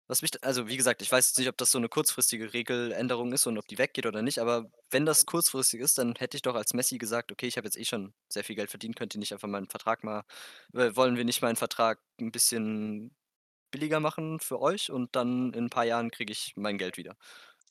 was 0.09 0.23
mich 0.23 0.31
also, 0.45 0.69
wie 0.69 0.77
gesagt, 0.77 1.03
ich 1.03 1.11
weiß 1.13 1.29
jetzt 1.29 1.39
nicht, 1.39 1.49
ob 1.49 1.57
das 1.59 1.71
so 1.73 1.79
'ne 1.79 1.89
kurzfristige 1.89 2.53
Regeländerung 2.53 3.33
ist 3.33 3.47
und 3.47 3.59
ob 3.59 3.67
die 3.69 3.79
weggeht 3.79 4.07
oder 4.07 4.23
nicht, 4.23 4.39
aber 4.41 4.71
wenn 4.91 5.07
das 5.07 5.27
kurzfristig 5.27 5.81
ist, 5.81 5.99
dann 5.99 6.15
hätte 6.17 6.37
ich 6.37 6.43
doch 6.43 6.55
als 6.55 6.75
Messi 6.75 6.99
gesagt: 6.99 7.33
„Okay, 7.33 7.47
ich 7.47 7.57
habe 7.57 7.67
jetzt 7.67 7.77
eh 7.79 7.85
schon 7.85 8.15
sehr 8.29 8.45
viel 8.45 8.57
Geld 8.57 8.71
verdient, 8.71 8.97
könnt 8.97 9.15
ihr 9.15 9.19
nicht 9.21 9.33
einfach 9.33 9.49
meinen 9.49 9.69
Vertrag 9.69 10.05
mal 10.05 10.23
äh, 10.75 10.95
wollen 10.97 11.17
wir 11.17 11.25
nicht 11.25 11.43
meinen 11.43 11.57
Vertrag 11.57 12.01
'n 12.21 12.33
bisschen 12.33 13.17
billiger 13.73 14.01
machen 14.01 14.41
für 14.41 14.61
euch 14.61 14.91
und 14.93 15.17
dann 15.17 15.53
in 15.55 15.67
'n 15.67 15.71
paar 15.71 15.85
Jahren 15.87 16.11
kriege 16.13 16.33
ich 16.33 16.55
mein 16.57 16.79
Geld 16.79 16.97
wieder.“ 16.99 17.17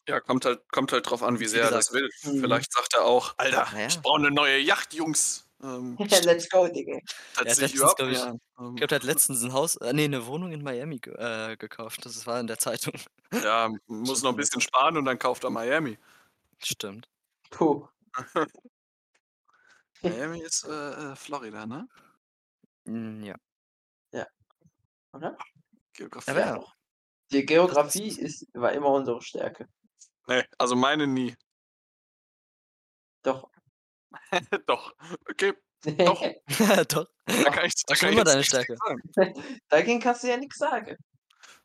Ja, 0.08 0.20
kommt 0.20 0.46
halt 0.46 0.62
kommt 0.72 0.92
halt 0.92 1.08
drauf 1.10 1.22
an, 1.22 1.40
wie 1.40 1.48
Wie 1.54 1.60
sehr 1.60 1.62
er 1.62 1.72
das 1.72 1.92
gesagt 1.92 1.94
will. 1.94 2.10
Mhm. 2.24 2.66
Vielleicht 2.66 2.72
sagt 2.74 2.94
er 2.96 3.06
auch: 3.06 3.36
„Alter, 3.38 3.66
Na 3.70 3.80
ich 3.86 4.02
ja. 4.02 4.02
brauche 4.02 4.20
'ne 4.22 4.32
neue 4.32 4.58
Yacht, 4.60 4.94
Jungs.“ 4.94 5.51
Ähm, 5.62 6.00
Let's 6.26 6.48
go, 6.50 6.68
Digga. 6.68 7.00
Er 7.46 7.52
hat 7.52 7.58
letztens, 7.58 7.96
glaube 7.96 8.12
ich 8.14 8.20
ein. 8.22 8.40
Ähm 8.60 8.86
ich 8.86 8.88
glaube, 8.88 8.88
der 8.90 8.96
hat 8.98 9.04
letztens 9.04 9.44
'n 9.44 9.54
Haus 9.54 9.76
äh, 9.78 9.94
ne, 9.94 10.08
'ne 10.08 10.26
Wohnung 10.28 10.52
in 10.52 10.64
Miami 10.64 11.00
ge 11.00 11.14
äh, 11.16 11.58
gekauft. 11.58 12.06
Das 12.06 12.26
war 12.28 12.40
in 12.40 12.48
der 12.48 12.58
Zeitung. 12.60 12.94
Ja, 13.44 13.70
muss 13.88 14.22
noch 14.24 14.32
'n 14.32 14.36
bisschen 14.36 14.62
sparen 14.62 14.98
und 14.98 15.06
dann 15.06 15.18
kauft 15.20 15.44
er 15.44 15.50
Miami. 15.50 15.98
Stimmt. 16.64 17.08
Puh. 17.52 17.88
Miami 20.04 20.42
ist, 20.42 20.64
äh, 20.66 21.12
äh, 21.12 21.16
Florida, 21.16 21.66
ne? 21.66 21.88
Hm, 22.88 23.24
ja. 23.24 23.36
Oder? 25.14 25.38
Geografie. 25.94 26.40
Ja, 26.40 26.52
ja. 26.52 26.60
doch. 26.60 26.76
Die 27.32 27.46
Geografie 27.46 28.10
ist, 28.10 28.48
war 28.54 28.74
immer 28.74 28.90
unsere 28.92 29.22
Stärke. 29.22 29.68
Nee, 30.28 30.44
also 30.60 30.76
meine 30.76 31.08
nie. 31.08 31.36
Doch. 33.26 33.51
Doch. 34.68 34.94
Okay, 35.30 35.54
Doch. 35.98 36.22
Doch. 36.90 37.08
da 37.26 37.50
kann 37.50 37.66
ich, 37.66 37.74
da 37.88 37.96
kann 37.96 38.14
ich 38.14 38.24
deine 38.24 38.44
Stärke. 38.44 38.76
sagen. 38.78 39.02
Dagegen 39.70 40.00
kannst 40.00 40.24
du 40.24 40.28
ja 40.28 40.38
nichts 40.38 40.58
sagen. 40.58 40.96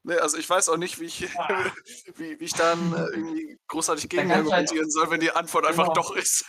Nee, 0.04 0.14
also 0.18 0.36
ich 0.38 0.48
weiß 0.48 0.68
auch 0.68 0.76
nicht, 0.76 1.00
wie 1.00 1.04
ich, 1.06 1.28
Ah. 1.38 1.72
wie, 2.14 2.38
wie 2.38 2.44
ich 2.44 2.52
dann 2.54 2.92
äh, 2.94 3.06
irgendwie 3.16 3.58
großartig 3.66 4.08
gegen 4.08 4.28
halt- 4.28 4.38
argumentieren 4.38 4.88
soll, 4.90 5.10
wenn 5.10 5.18
die 5.20 5.32
Antwort 5.32 5.66
einfach 5.66 5.92
Genau. 5.92 5.94
doch 5.94 6.14
ist. 6.14 6.44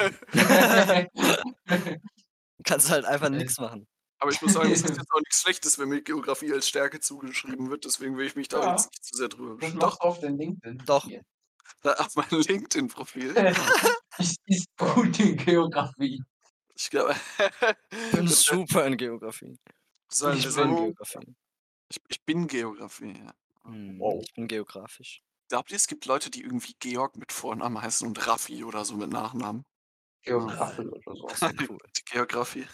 Kannst 2.63 2.89
halt 2.91 3.05
einfach 3.05 3.27
Äh. 3.27 3.31
nichts 3.31 3.57
machen. 3.59 3.87
Aber 4.19 4.31
ich 4.31 4.41
muss 4.41 4.53
sagen, 4.53 4.71
es 4.71 4.81
ist 4.81 4.89
jetzt 4.97 5.11
auch 5.11 5.19
nichts 5.19 5.41
Schlechtes, 5.41 5.77
wenn 5.77 5.89
mir 5.89 6.01
Geografie 6.01 6.51
als 6.51 6.67
Stärke 6.67 6.99
zugeschrieben 6.99 7.69
wird, 7.69 7.85
deswegen 7.85 8.17
will 8.17 8.25
ich 8.25 8.35
mich 8.35 8.47
da 8.47 8.61
Ja. 8.61 8.71
jetzt 8.71 8.89
nicht 8.91 9.05
zu 9.05 9.15
sehr 9.17 9.27
drüber 9.27 9.55
beschweren. 9.55 9.79
Doch, 9.79 9.99
auf 9.99 10.19
den 10.19 10.37
LinkedIn. 10.37 10.83
Doch. 10.85 11.07
Da 11.82 11.93
auf 11.93 12.15
mein 12.15 12.30
LinkedIn-Profil. 12.32 13.36
Ich 14.20 14.36
ist 14.45 14.68
gut 14.78 15.20
in 15.20 15.38
Geografie. 15.38 16.24
Ich 16.76 16.89
glaube, 16.89 17.15
Ich 17.91 18.11
bin 18.11 18.28
super 18.28 18.86
in 18.86 18.97
Geografie. 18.97 19.57
sollen 20.11 20.38
Ich 20.38 20.45
wir 20.45 20.51
bin 20.63 20.70
so, 20.70 20.76
Geografie. 20.84 21.36
ich, 21.89 22.01
ich 22.07 22.22
bin 22.24 22.47
Geografie, 22.47 23.13
ja. 23.18 23.34
Hm, 23.63 23.99
Wow. 23.99 24.22
Ich 24.24 24.34
bin 24.34 24.47
geografisch. 24.47 25.22
Glaubt 25.49 25.72
ihr, 25.72 25.78
es 25.78 25.88
gibt 25.88 26.05
Leute, 26.05 26.30
die 26.30 26.41
irgendwie 26.43 26.76
Georg 26.80 27.15
mit 27.18 27.32
Vornamen 27.32 27.82
heißen 27.82 28.05
und 28.07 28.28
Raffi 28.28 28.63
oder 28.63 28.84
so 28.86 28.95
mit 28.95 29.09
Nachnamen? 29.09 29.65
Geografie 30.24 30.82
oder 30.88 31.15
so. 31.15 31.28
Cool. 31.70 31.78
Die 31.97 32.03
Geografie. 32.05 32.65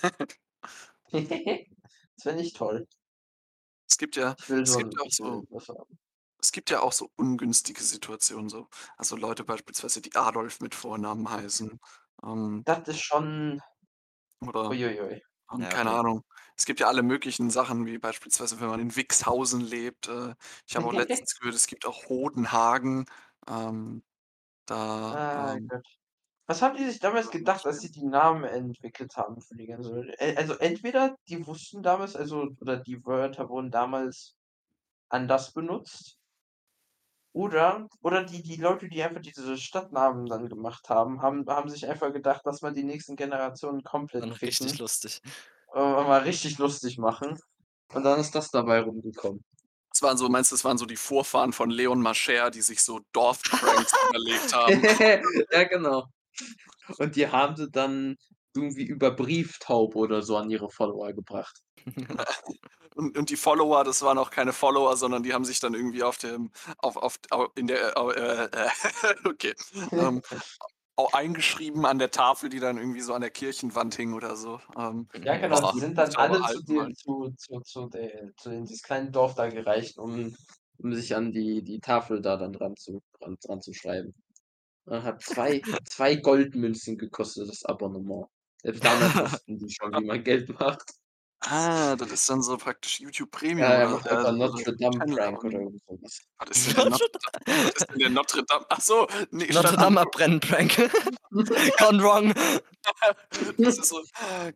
das 1.11 2.25
wäre 2.25 2.35
nicht 2.35 2.55
toll. 2.57 2.87
Es 3.89 3.97
gibt 3.97 4.15
ja, 4.15 4.35
Ich 4.39 4.49
will 4.49 4.63
es 4.63 4.73
so 4.73 4.79
gibt 4.79 4.99
auch 4.99 5.05
ich 5.05 5.15
so. 5.15 5.43
Es 6.43 6.51
gibt 6.51 6.69
ja 6.69 6.81
auch 6.81 6.93
so 6.93 7.11
ungünstige 7.17 7.83
Situationen 7.83 8.49
so. 8.49 8.69
Also 8.97 9.15
Leute 9.17 9.43
beispielsweise, 9.45 10.01
die 10.01 10.15
Adolf 10.15 10.59
mit 10.61 10.75
Vornamen 10.75 11.29
heißen. 11.29 11.79
Ähm, 12.23 12.65
Das 12.65 12.87
ist 12.89 12.99
schon. 13.01 13.61
oder 14.41 14.71
Uiuiui. 14.71 15.21
ähm, 15.53 15.67
Ja, 15.67 15.69
keine 15.69 15.91
okay. 15.91 15.93
Ahnung. 15.93 16.23
Es 16.57 16.65
gibt 16.65 16.79
ja 16.81 16.87
alle 16.87 17.03
möglichen 17.03 17.49
Sachen, 17.51 17.85
wie 17.87 17.97
beispielsweise, 17.99 18.59
wenn 18.61 18.69
man 18.69 18.79
in 18.81 18.95
Wixhausen 18.95 19.61
lebt. 19.61 20.07
Äh, 20.09 20.35
ich 20.67 20.75
habe 20.77 20.87
auch 20.87 20.93
letztens 20.95 21.35
gehört, 21.39 21.55
es 21.55 21.67
gibt 21.67 21.85
auch 21.87 22.09
Hodenhagen. 22.09 23.05
Ähm, 23.47 24.03
da, 24.67 25.23
Ah, 25.25 25.57
ähm, 25.57 25.69
Gott. 25.69 25.85
Was 26.47 26.61
haben 26.61 26.77
die 26.77 26.85
sich 26.85 26.99
damals 26.99 27.31
gedacht, 27.31 27.65
als 27.65 27.81
sie 27.81 27.91
die 27.91 28.05
Namen 28.05 28.43
entwickelt 28.45 29.15
haben 29.17 29.41
für 29.41 29.55
die 29.55 29.67
ganze 29.67 29.93
Welt? 29.95 30.15
Äh, 30.19 30.35
Also 30.37 30.55
entweder 30.55 31.15
die 31.29 31.45
wussten 31.47 31.83
damals, 31.83 32.15
also 32.15 32.49
oder 32.61 32.77
die 32.77 33.05
Wörter 33.05 33.49
wurden 33.49 33.71
damals 33.71 34.35
anders 35.09 35.53
benutzt, 35.53 36.19
oder 37.33 37.87
oder 38.01 38.23
die 38.23 38.43
die 38.43 38.55
Leute, 38.57 38.87
die 38.87 39.03
einfach 39.03 39.21
diese 39.21 39.57
Stadtnamen 39.57 40.27
dann 40.27 40.47
gemacht 40.47 40.87
haben, 40.89 41.21
haben 41.21 41.45
haben 41.47 41.69
sich 41.69 41.87
einfach 41.87 42.13
gedacht, 42.13 42.45
dass 42.45 42.61
man 42.61 42.75
die 42.75 42.83
nächsten 42.83 43.15
Generationen 43.15 43.83
komplett 43.83 44.23
Dann 44.23 44.31
richtig 44.31 44.57
ficken, 44.57 44.77
lustig. 44.77 45.21
äh, 45.73 45.79
mal 45.79 46.21
richtig 46.21 46.59
lustig 46.59 46.97
machen. 46.99 47.39
Und 47.93 48.03
dann 48.03 48.19
ist 48.19 48.33
das 48.35 48.49
dabei 48.51 48.81
rumgekommen. 48.81 49.43
das 49.89 50.01
waren 50.01 50.17
so, 50.17 50.29
meinst 50.29 50.51
du, 50.51 50.55
das 50.55 50.63
waren 50.63 50.77
so 50.77 50.85
die 50.85 50.95
Vorfahren 50.95 51.53
von 51.53 51.69
Leon 51.69 52.01
Mascher, 52.01 52.51
die 52.51 52.61
sich 52.61 52.81
so 52.81 53.01
Dorfpranks 53.13 53.93
überlegt 54.09 54.53
haben? 54.53 54.83
ja, 55.51 55.63
genau. 55.65 56.05
Und 56.97 57.15
die 57.15 57.27
haben 57.27 57.55
sie 57.55 57.69
dann 57.69 58.15
irgendwie 58.55 58.85
über 58.85 59.11
Brieftaube 59.11 59.97
oder 59.97 60.21
so 60.21 60.37
an 60.37 60.49
ihre 60.49 60.69
Follower 60.69 61.13
gebracht. 61.13 61.59
Und, 62.95 63.17
und 63.17 63.29
die 63.29 63.35
Follower, 63.35 63.83
das 63.83 64.01
waren 64.01 64.17
auch 64.17 64.29
keine 64.31 64.53
Follower, 64.53 64.95
sondern 64.97 65.23
die 65.23 65.33
haben 65.33 65.45
sich 65.45 65.59
dann 65.59 65.73
irgendwie 65.73 66.03
auf 66.03 66.17
dem, 66.17 66.51
auf, 66.77 66.95
auf, 66.97 67.17
au- 67.31 67.47
in 67.55 67.67
der, 67.67 67.95
äh, 67.97 68.45
äh, 68.45 68.69
okay, 69.25 69.53
ähm, 69.91 70.21
auch 70.95 71.13
eingeschrieben 71.13 71.85
an 71.87 71.97
der 71.97 72.11
Tafel, 72.11 72.49
die 72.49 72.59
dann 72.59 72.77
irgendwie 72.77 73.01
so 73.01 73.13
an 73.13 73.21
der 73.21 73.31
Kirchenwand 73.31 73.95
hing 73.95 74.13
oder 74.13 74.35
so. 74.35 74.59
Ähm, 74.77 75.07
Ja, 75.23 75.37
genau. 75.37 75.71
Die 75.71 75.79
sind 75.79 75.97
dann 75.97 76.13
alle 76.15 76.39
zu, 76.41 76.73
Mann. 76.73 76.93
zu, 76.95 77.33
zu, 77.37 77.59
zu, 77.61 77.87
der, 77.87 78.29
zu 78.37 78.51
in 78.51 78.65
dieses 78.65 78.83
kleine 78.83 79.09
Dorf 79.09 79.33
da 79.33 79.47
gereicht, 79.47 79.97
um, 79.97 80.35
um 80.77 80.93
sich 80.93 81.15
an 81.15 81.31
die, 81.31 81.63
die 81.63 81.79
Tafel 81.79 82.21
da 82.21 82.37
dann 82.37 82.53
dran 82.53 82.75
zu, 82.75 83.01
dran, 83.19 83.37
dran 83.43 83.61
zu 83.61 83.73
schreiben. 83.73 84.13
Und 84.85 85.01
hat 85.03 85.21
zwei, 85.23 85.61
zwei 85.89 86.15
Goldmünzen 86.15 86.97
gekostet, 86.97 87.49
das 87.49 87.65
Abonnement. 87.65 88.27
Selbst 88.61 88.85
damals 88.85 89.15
wussten 89.15 89.57
die 89.57 89.73
schon, 89.73 89.93
wie 89.93 90.05
man 90.05 90.23
Geld 90.23 90.47
macht. 90.59 90.83
Ah, 91.49 91.95
das 91.95 92.11
ist 92.11 92.29
dann 92.29 92.41
so 92.41 92.57
praktisch 92.57 92.99
YouTube 92.99 93.31
Premium. 93.31 93.59
Ja, 93.69 93.75
er 93.75 93.89
macht 93.89 94.07
einfach 94.07 94.31
Notre 94.31 94.75
Dame 94.77 94.97
Prank 94.97 95.13
oder 95.13 95.27
Abonnement. 95.27 95.53
irgend 95.53 95.81
sowas. 95.87 96.19
Was 96.39 96.57
ist 96.57 96.67
denn 96.67 96.75
der 96.75 96.89
Notre 96.89 97.11
Dame? 97.11 97.45
Was 97.45 97.73
ist 97.75 97.89
denn 97.89 97.99
der 97.99 98.09
Notre 98.09 98.43
Dame? 98.45 98.65
Ach 98.69 98.81
so, 98.81 99.07
nee, 99.31 99.47
Notre 99.51 99.77
Dame 99.77 100.01
abbrennen, 100.01 100.39
Prank. 100.39 100.91
Gone 101.79 102.03
wrong. 102.03 102.33
Das 103.57 103.77
ist 103.77 103.89
so, 103.89 104.01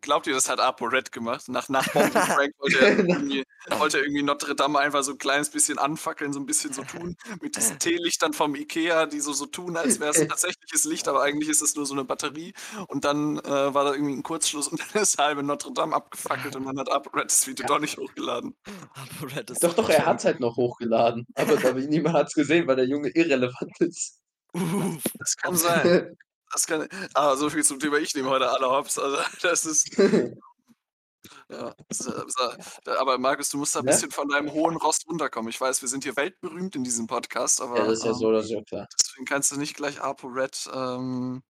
glaubt 0.02 0.28
ihr, 0.28 0.34
das 0.34 0.50
hat 0.50 0.60
ApoRed 0.60 1.12
gemacht? 1.12 1.48
Nach, 1.48 1.70
nach 1.70 1.88
Bombenprank 1.92 2.54
wollte 2.60 2.80
er, 2.80 2.98
irgendwie, 3.00 3.44
wollte 3.70 3.98
er 3.98 4.04
irgendwie 4.04 4.24
Notre 4.24 4.56
Dame 4.56 4.80
einfach 4.80 5.04
so 5.04 5.14
ein 5.14 5.18
kleines 5.18 5.50
bisschen 5.50 5.80
anfackeln, 5.80 6.34
so 6.34 6.40
ein 6.40 6.46
bisschen 6.46 6.74
so 6.74 6.84
tun, 6.84 7.16
mit 7.42 7.56
diesen 7.56 7.80
Teelichtern 7.80 8.34
vom 8.34 8.54
Ikea, 8.56 9.06
die 9.06 9.22
so, 9.22 9.34
so 9.34 9.46
tun, 9.46 9.78
als 9.78 10.00
wäre 10.00 10.12
es 10.12 10.28
tatsächliches 10.28 10.84
Licht, 10.84 11.08
aber 11.08 11.24
eigentlich 11.24 11.50
ist 11.50 11.62
es 11.62 11.76
nur 11.76 11.86
so 11.86 11.94
eine 11.94 12.04
Batterie. 12.04 12.54
Und 12.88 13.06
dann 13.06 13.40
äh, 13.40 13.74
war 13.74 13.86
da 13.86 13.94
irgendwie 13.94 14.14
ein 14.14 14.24
Kurzschluss 14.24 14.68
und 14.68 14.80
dann 14.80 15.02
ist 15.02 15.18
halbe 15.18 15.44
Notre 15.44 15.74
Dame 15.74 15.96
abgefackelt 15.96 16.56
und 16.56 16.66
dann 16.78 16.86
hat 16.88 16.92
ApoRed 16.92 17.26
das 17.26 17.46
Video 17.48 17.66
doch 17.68 17.80
nicht 17.80 17.98
hochgeladen. 17.98 18.56
Aber 19.22 19.44
Doch, 19.62 19.74
doch, 19.74 19.90
er 19.90 20.06
hat 20.06 20.20
es 20.20 20.26
halt 20.26 20.40
noch 20.40 20.56
hochgeladen. 20.56 21.26
Aber 21.36 21.58
da, 21.58 21.74
niemand 21.74 22.16
hat 22.16 22.28
es 22.28 22.34
gesehen, 22.34 22.68
weil 22.68 22.76
der 22.78 22.86
Junge 22.88 23.10
irrelevant 23.10 23.72
ist. 23.80 24.20
Uff. 24.54 25.04
Das 25.20 25.36
kann 25.36 25.56
sein. 25.56 26.18
Das 26.54 26.66
kann, 26.66 26.88
ah, 27.14 27.36
so 27.36 27.50
viel 27.50 27.64
zum 27.64 27.80
Thema, 27.80 27.98
ich 27.98 28.16
nehme 28.16 28.30
heute 28.30 28.50
alle 28.50 28.70
Hops. 28.70 28.98
Also, 28.98 29.18
das 29.42 29.66
ist, 29.66 29.98
ja, 29.98 31.74
so, 31.92 32.12
so, 32.12 32.52
da- 32.86 33.00
aber 33.00 33.18
Markus, 33.18 33.50
du 33.50 33.58
musst 33.58 33.76
da 33.76 33.80
ein 33.80 33.86
Ja? 33.86 33.92
bisschen 33.92 34.12
von 34.12 34.30
deinem 34.30 34.52
hohen 34.54 34.78
Rost 34.78 35.06
runterkommen. 35.10 35.50
Ich 35.50 35.60
weiß, 35.60 35.82
wir 35.82 35.90
sind 35.90 36.04
hier 36.06 36.16
weltberühmt 36.16 36.76
in 36.76 36.84
diesem 36.86 37.08
Podcast, 37.08 37.62
aber 37.62 37.80
ja, 37.80 37.86
das 37.86 38.00
ist 38.00 38.04
ja 38.06 38.12
ähm, 38.12 38.18
so 38.18 38.28
oder 38.28 38.44
so 38.44 38.62
klar. 38.64 38.88
deswegen 38.98 39.26
kannst 39.26 39.52
du 39.52 39.58
nicht 39.58 39.76
gleich 39.76 40.02
ApoRed 40.02 40.70
ähm, 40.74 41.44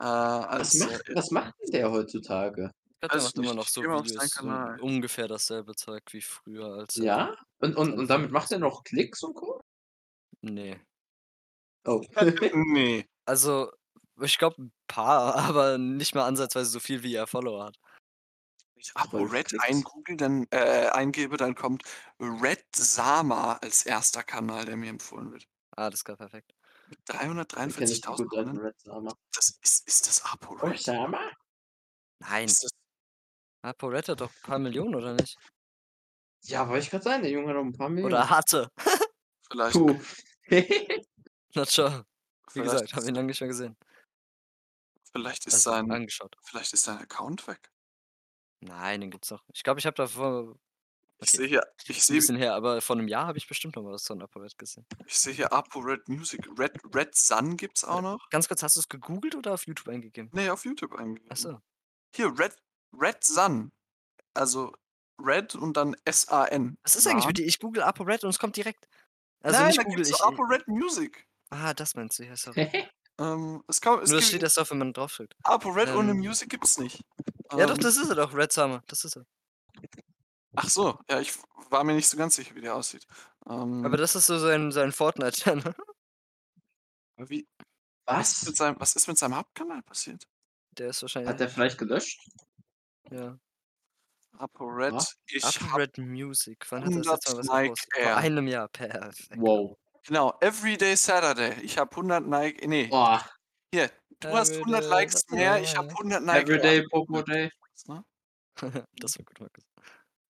äh, 0.00 0.04
Was 0.04 0.46
als. 0.48 0.74
macht, 0.80 1.08
Äh, 1.08 1.14
was 1.14 1.30
macht 1.30 1.54
denn 1.62 1.70
der 1.72 1.90
heutzutage? 1.92 2.72
Ich 3.02 3.08
glaube, 3.08 3.14
der 3.14 3.22
macht 3.22 3.36
immer 3.38 3.54
noch 3.54 3.68
so 3.68 3.82
Videos, 3.82 4.30
so 4.34 4.84
ungefähr 4.84 5.26
dasselbe 5.26 5.74
Zeug 5.74 6.02
wie 6.10 6.20
früher. 6.20 6.66
Als 6.66 6.96
Ja? 6.96 7.34
Und, 7.60 7.76
und, 7.76 7.98
und 7.98 8.08
damit 8.08 8.30
macht 8.30 8.52
er 8.52 8.58
noch 8.58 8.84
Klicks 8.84 9.22
und 9.22 9.34
Co? 9.34 9.62
Nee. 10.42 10.78
Oh. 11.86 12.02
nee. 12.54 13.06
Also, 13.24 13.72
ich 14.20 14.36
glaube 14.36 14.62
ein 14.62 14.72
paar, 14.86 15.34
aber 15.36 15.78
nicht 15.78 16.14
mal 16.14 16.26
ansatzweise 16.26 16.70
so 16.70 16.80
viel, 16.80 17.02
wie 17.02 17.14
er 17.14 17.26
Follower 17.26 17.64
hat. 17.64 17.78
Wenn 18.74 18.80
ich 18.82 18.96
ApoRed 18.96 19.48
Klicks. 19.48 19.64
eingoogle, 19.64 20.16
dann, 20.16 20.46
äh, 20.50 20.88
eingebe, 20.88 21.38
dann 21.38 21.54
kommt 21.54 21.84
Red 22.20 22.64
Sama 22.76 23.54
als 23.62 23.86
erster 23.86 24.22
Kanal, 24.22 24.66
der 24.66 24.76
mir 24.76 24.90
empfohlen 24.90 25.32
wird. 25.32 25.46
Ah, 25.76 25.88
das 25.88 26.00
ist 26.00 26.04
perfekt. 26.04 26.54
Mit 26.88 26.98
Den 27.08 27.16
kenne 27.16 27.42
ich 27.42 27.48
343.000 27.48 28.28
gut, 28.28 28.36
alten 28.36 28.50
Abonnenten. 28.50 28.66
Red 28.66 28.80
Sama. 28.80 29.14
Das 29.32 29.58
ist, 29.62 29.88
ist 29.88 30.06
das 30.06 30.22
Oh, 30.24 30.28
ApoRed? 30.32 30.78
Sama? 30.78 31.20
Nein. 32.18 32.46
Ist 32.46 32.64
das, 32.64 32.70
ApoRed 33.62 34.08
hat 34.08 34.20
doch 34.20 34.30
ein 34.30 34.42
paar 34.42 34.58
Millionen, 34.58 34.94
oder 34.94 35.14
nicht? 35.14 35.36
Ja, 36.44 36.68
wollte 36.68 36.84
ich 36.84 36.90
gerade 36.90 37.04
sagen, 37.04 37.22
der 37.22 37.30
Junge 37.30 37.48
hat 37.48 37.56
noch 37.56 37.62
ein 37.64 37.72
paar 37.72 37.88
Millionen. 37.88 38.14
Oder 38.14 38.30
hatte. 38.30 38.70
vielleicht, 39.50 39.74
Puh. 39.74 40.00
Not 41.54 41.68
sure. 41.68 42.04
Wie 42.54 42.62
vielleicht, 42.62 42.72
gesagt, 42.72 42.92
habe 42.94 43.02
ist, 43.02 43.08
ihn 43.08 43.14
lange 43.14 43.26
nicht 43.28 43.40
mehr 43.40 43.48
gesehen. 43.48 43.76
vielleicht, 45.12 45.46
ist 45.46 45.54
Also 45.54 45.70
sein, 45.70 45.90
angeschaut. 45.90 46.36
vielleicht 46.42 46.72
ist 46.72 46.84
sein 46.84 46.98
Account 46.98 47.46
weg. 47.46 47.70
Nein, 48.60 49.00
den 49.00 49.10
gibt's 49.10 49.30
noch. 49.30 49.42
Ich 49.54 49.62
glaube, 49.62 49.80
ich 49.80 49.86
habe 49.86 49.94
da 49.96 50.06
vor 50.06 50.56
Ich 51.22 51.28
Okay. 51.28 51.36
sehe 51.36 51.46
hier, 51.48 51.62
ich 51.84 51.90
ist 51.90 51.96
ein 51.98 52.00
sehe, 52.02 52.16
bisschen 52.16 52.36
her, 52.36 52.54
aber 52.54 52.80
vor 52.80 52.96
einem 52.96 53.08
Jahr 53.08 53.26
habe 53.26 53.36
ich 53.38 53.46
bestimmt 53.46 53.76
noch 53.76 53.84
was 53.84 54.06
von 54.06 54.22
ApoRed 54.22 54.56
gesehen. 54.56 54.86
ich 55.06 55.18
sehe 55.18 55.34
hier 55.34 55.52
ApoRed 55.52 56.08
Music. 56.08 56.40
Red, 56.58 56.78
Red 56.94 57.14
Sun 57.14 57.56
gibt's 57.58 57.84
auch 57.84 58.02
Warte, 58.02 58.02
noch. 58.02 58.28
ganz 58.30 58.48
kurz, 58.48 58.62
hast 58.62 58.76
du 58.76 58.80
es 58.80 58.88
gegoogelt 58.88 59.34
oder 59.34 59.52
auf 59.54 59.66
YouTube 59.66 59.88
eingegeben? 59.88 60.30
Nee, 60.32 60.48
auf 60.50 60.64
YouTube 60.64 60.94
eingegeben. 60.94 61.30
Achso. 61.30 61.60
Hier, 62.14 62.26
Red, 62.38 62.56
Red 62.92 63.22
Sun. 63.24 63.72
Also 64.34 64.72
Red 65.20 65.54
und 65.54 65.76
dann 65.76 65.96
S-A-N. 66.04 66.78
Was 66.82 66.96
ist 66.96 67.06
eigentlich 67.06 67.22
Sun. 67.22 67.28
mit 67.28 67.38
dir? 67.38 67.46
Ich 67.46 67.58
google 67.58 67.82
ApoRed 67.82 68.24
und 68.24 68.30
es 68.30 68.38
kommt 68.38 68.56
direkt. 68.56 68.88
Also 69.42 69.58
Nein, 69.58 69.66
nicht 69.68 69.78
da 69.78 69.82
Google, 69.84 70.02
ich. 70.02 70.08
so 70.08 70.24
ApoRed 70.24 70.68
Music. 70.68 71.26
Ah, 71.50 71.74
das 71.74 71.94
meinst 71.94 72.18
du, 72.18 72.24
ja, 72.24 72.36
sorry. 72.36 72.70
Ähm, 73.20 73.62
es 73.68 73.82
kommt, 73.82 74.02
es 74.02 74.08
Nur 74.10 74.20
das 74.20 74.28
steht 74.28 74.42
erst 74.42 74.56
drauf, 74.56 74.70
wenn 74.70 74.78
man 74.78 74.94
draufdrückt. 74.94 75.34
ApoRed 75.42 75.90
ohne 75.90 76.12
Ähm, 76.12 76.18
Music 76.20 76.48
gibt's 76.48 76.78
nicht. 76.78 77.04
Ja, 77.52 77.66
doch, 77.66 77.76
Ähm, 77.76 77.80
das 77.82 77.98
ist 77.98 78.08
er 78.08 78.14
doch, 78.14 78.32
Red 78.34 78.50
Summer. 78.50 78.82
Das 78.86 79.04
ist 79.04 79.14
er. 79.14 79.26
ach 80.56 80.68
so, 80.70 80.98
ja, 81.08 81.20
ich 81.20 81.34
war 81.68 81.84
mir 81.84 81.94
nicht 81.94 82.08
so 82.08 82.16
ganz 82.16 82.36
sicher, 82.36 82.54
wie 82.54 82.62
der 82.62 82.74
aussieht. 82.74 83.06
Aber 83.44 83.62
Ähm, 83.62 83.92
das 83.96 84.14
ist 84.16 84.26
so 84.26 84.38
sein, 84.38 84.72
sein 84.72 84.92
Fortnite-Channel. 84.92 85.74
wie, 87.18 87.46
was, 88.06 88.32
ist 88.32 88.42
Was? 88.42 88.46
mit 88.46 88.56
seinem, 88.56 88.80
was 88.80 88.96
ist 88.96 89.06
mit 89.08 89.18
seinem 89.18 89.36
Hauptkanal 89.36 89.82
passiert? 89.82 90.24
Der 90.72 90.88
ist 90.90 91.02
wahrscheinlich. 91.02 91.30
Hat 91.30 91.40
der 91.40 91.48
vielleicht 91.50 91.78
gelöscht? 91.78 92.20
Ja. 93.08 93.38
ApoRed, 94.38 94.94
Was? 94.94 95.16
ich 95.26 95.60
habe 95.60 95.82
ApoRed 95.82 95.98
Music. 95.98 96.66
Wann 96.70 96.84
hat 96.84 96.96
das 96.96 97.08
100 97.08 97.22
jetzt 97.22 97.34
mal 97.34 97.44
was 97.66 97.78
Nike? 97.88 97.88
Vor 98.02 98.16
einem 98.16 98.46
Jahr. 98.48 98.68
Perfekt. 98.68 99.42
Wow. 99.42 99.76
Genau, 100.06 100.34
Everyday 100.40 100.96
Saturday. 100.96 101.60
Ich 101.62 101.78
habe 101.78 101.94
100 101.96 102.26
Nike 102.26 102.66
ne, 102.66 102.90
Boah. 102.90 103.22
hier, 103.74 103.90
du 104.20 104.36
hast 104.36 104.58
100 104.64 104.84
Everyday 104.84 104.88
Likes 104.88 105.22
mehr, 105.30 105.60
ich 105.62 105.76
habe 105.76 105.88
Saturday. 105.88 105.98
100 105.98 106.22
Nike 106.24 106.48
Everyday. 106.48 106.82
Popo 106.90 107.22
Day. 107.22 107.50
Ne? 107.88 108.04
Das 109.00 109.18
war 109.18 109.24
gut, 109.24 109.40
Markus. 109.40 109.64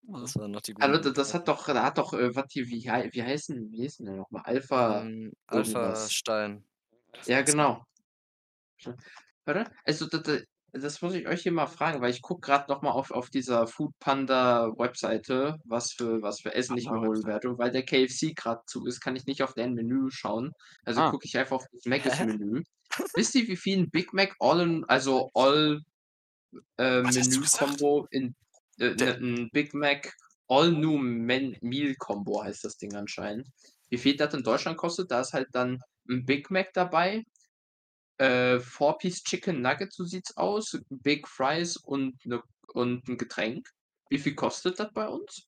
Ja. 0.09 0.21
Das 0.21 0.37
waren 0.37 0.51
noch 0.51 0.61
die 0.63 0.75
Also, 0.79 0.99
guten 0.99 1.03
d 1.03 1.13
das 1.13 1.35
hat 1.35 1.47
doch 1.49 1.67
da 1.67 1.83
hat 1.83 1.99
doch, 1.99 2.15
äh, 2.15 2.35
was 2.35 2.47
die 2.49 2.67
wie 2.69 2.85
wie 3.13 3.23
heißen 3.23 3.71
wie 3.71 3.83
hießen 3.83 4.07
die 4.07 4.13
noch 4.13 4.31
mal? 4.31 4.43
Alpha 4.43 5.03
Ähm, 5.03 5.33
irgendwas. 5.51 5.99
Alpha 5.99 6.09
Stein. 6.09 6.65
Ja, 7.27 7.43
genau. 7.43 7.85
Warte, 9.47 9.71
also 9.85 10.07
d 10.07 10.19
d 10.23 10.45
das 10.73 11.03
muss 11.03 11.15
ich 11.15 11.27
euch 11.27 11.43
hier 11.43 11.53
mal 11.53 11.67
fragen, 11.67 12.01
weil 12.01 12.11
ich 12.11 12.23
gucke 12.23 12.41
grad 12.47 12.69
noch 12.69 12.83
mal 12.83 12.91
auf 12.93 13.11
auf 13.11 13.29
dieser 13.31 13.67
Foodpanda-Webseite, 13.67 15.57
was 15.65 15.93
für 15.93 16.23
was 16.23 16.41
für 16.41 16.55
Essen 16.55 16.77
ich 16.77 16.91
mir 16.91 17.01
holen 17.01 17.25
werde. 17.27 17.49
Und 17.51 17.59
weil 17.59 17.71
der 17.73 17.85
KFC 17.85 18.35
grad 18.35 18.69
zu 18.69 18.87
ist, 18.87 19.01
kann 19.01 19.17
ich 19.17 19.27
nicht 19.27 19.43
auf 19.43 19.55
deren 19.55 19.75
Menü 19.75 20.11
schauen. 20.11 20.53
Also 20.85 21.03
Ah. 21.03 21.05
gucke 21.05 21.27
ich 21.27 21.37
einfach 21.39 21.57
auf 21.57 21.65
das 21.75 21.87
Mc's? 21.87 22.21
Menü. 22.21 22.63
Wisst 23.15 23.35
ihr, 23.37 23.49
wie 23.49 23.57
viel 23.57 23.79
'n 23.81 23.91
Big 23.91 24.13
Mac 24.15 24.35
all 24.41 24.61
in 24.61 24.85
also 24.87 25.31
all 25.35 25.81
äh, 26.79 27.03
gesagt? 27.43 27.83
Menü-Kombo 27.83 28.07
in 28.11 28.35
äh, 28.79 28.95
Der 28.97 29.21
'ne 29.21 29.49
Big 29.53 29.75
Mac 29.75 30.13
All 30.49 30.73
New 30.73 30.99
Men 30.99 31.57
Meal 31.63 31.95
Combo 31.99 32.43
heißt 32.45 32.65
das 32.65 32.77
Ding 32.77 32.95
anscheinend. 32.97 33.49
Wie 33.91 33.99
viel 33.99 34.17
das 34.17 34.35
in 34.35 34.43
Deutschland 34.45 34.79
kostet, 34.79 35.11
da 35.11 35.21
ist 35.23 35.33
halt 35.35 35.49
dann 35.53 35.79
'n 36.11 36.25
Big 36.27 36.51
Mac 36.51 36.69
dabei, 36.75 37.25
äh, 38.21 38.61
4 38.61 38.95
Piece 38.99 39.25
Chicken 39.25 39.63
Nugget, 39.63 39.93
so 39.95 40.05
sieht's 40.05 40.37
aus, 40.37 40.79
Big 40.91 41.29
Fries 41.29 41.77
und 41.79 42.25
'ne 42.27 42.43
und 42.75 43.09
'n 43.09 43.19
Getränk. 43.19 43.69
Wie 44.11 44.19
viel 44.19 44.35
kostet 44.37 44.81
das 44.81 44.93
bei 44.95 45.09
uns? 45.09 45.47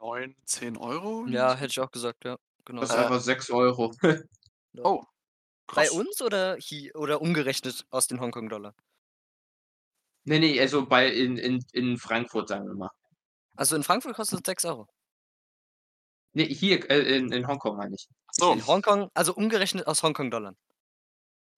9, 0.00 0.34
10 0.44 0.76
€? 0.76 1.26
Ja, 1.26 1.54
hätte 1.54 1.70
ich 1.70 1.80
auch 1.80 1.90
gesagt, 1.90 2.24
ja. 2.24 2.36
Genau 2.64 2.82
Das 2.82 2.90
ist 2.90 2.96
einfach 2.96 3.20
6 3.20 3.48
€. 3.50 3.92
Ja. 4.74 4.84
Oh, 4.84 5.04
Bei 5.74 5.90
krass. 5.90 5.92
uns 5.92 6.22
oder 6.22 6.58
hi 6.58 6.92
oder 6.94 7.22
umgerechnet 7.22 7.86
aus 7.90 8.06
den 8.08 8.20
Hongkong-Dollar? 8.20 8.74
Ne, 10.26 10.38
ne, 10.38 10.60
also 10.60 10.86
bei 10.86 11.08
in 11.08 11.36
in 11.36 11.58
in 11.72 11.98
Frankfurt, 11.98 12.48
sagen 12.48 12.66
wir 12.68 12.74
mal. 12.74 12.90
Also, 13.58 13.76
in 13.76 13.82
Frankfurt 13.82 14.16
kostet 14.16 14.40
es 14.40 14.46
6 14.46 14.64
€? 14.64 14.86
Ne, 16.34 16.44
hier, 16.44 16.90
äh, 16.90 17.16
in 17.18 17.30
in 17.32 17.46
Hongkong 17.46 17.76
meine 17.76 17.94
ich. 17.94 18.08
So. 18.32 18.56
In 18.56 18.66
Hongkong 18.66 19.10
also 19.14 19.34
umgerechnet 19.34 19.86
aus 19.86 20.02
Hongkong-Dollar? 20.02 20.54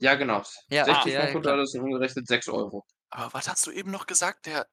Ja, 0.05 0.15
genau. 0.17 0.43
Ja, 0.71 0.87
60 0.87 0.91
okay, 0.91 1.13
ja, 1.13 1.25
ja, 1.29 1.37
klar. 1.37 1.57
Frankfurt-Dollar 1.57 1.67
sind 1.67 1.83
umgerechnet 1.83 2.27
6 2.29 2.49
€. 2.49 2.85
Aber 3.13 3.33
was 3.35 3.49
hast 3.49 3.67
du 3.67 3.71
eben 3.71 3.91
noch 3.91 4.07
gesagt? 4.07 4.47
Der 4.47 4.67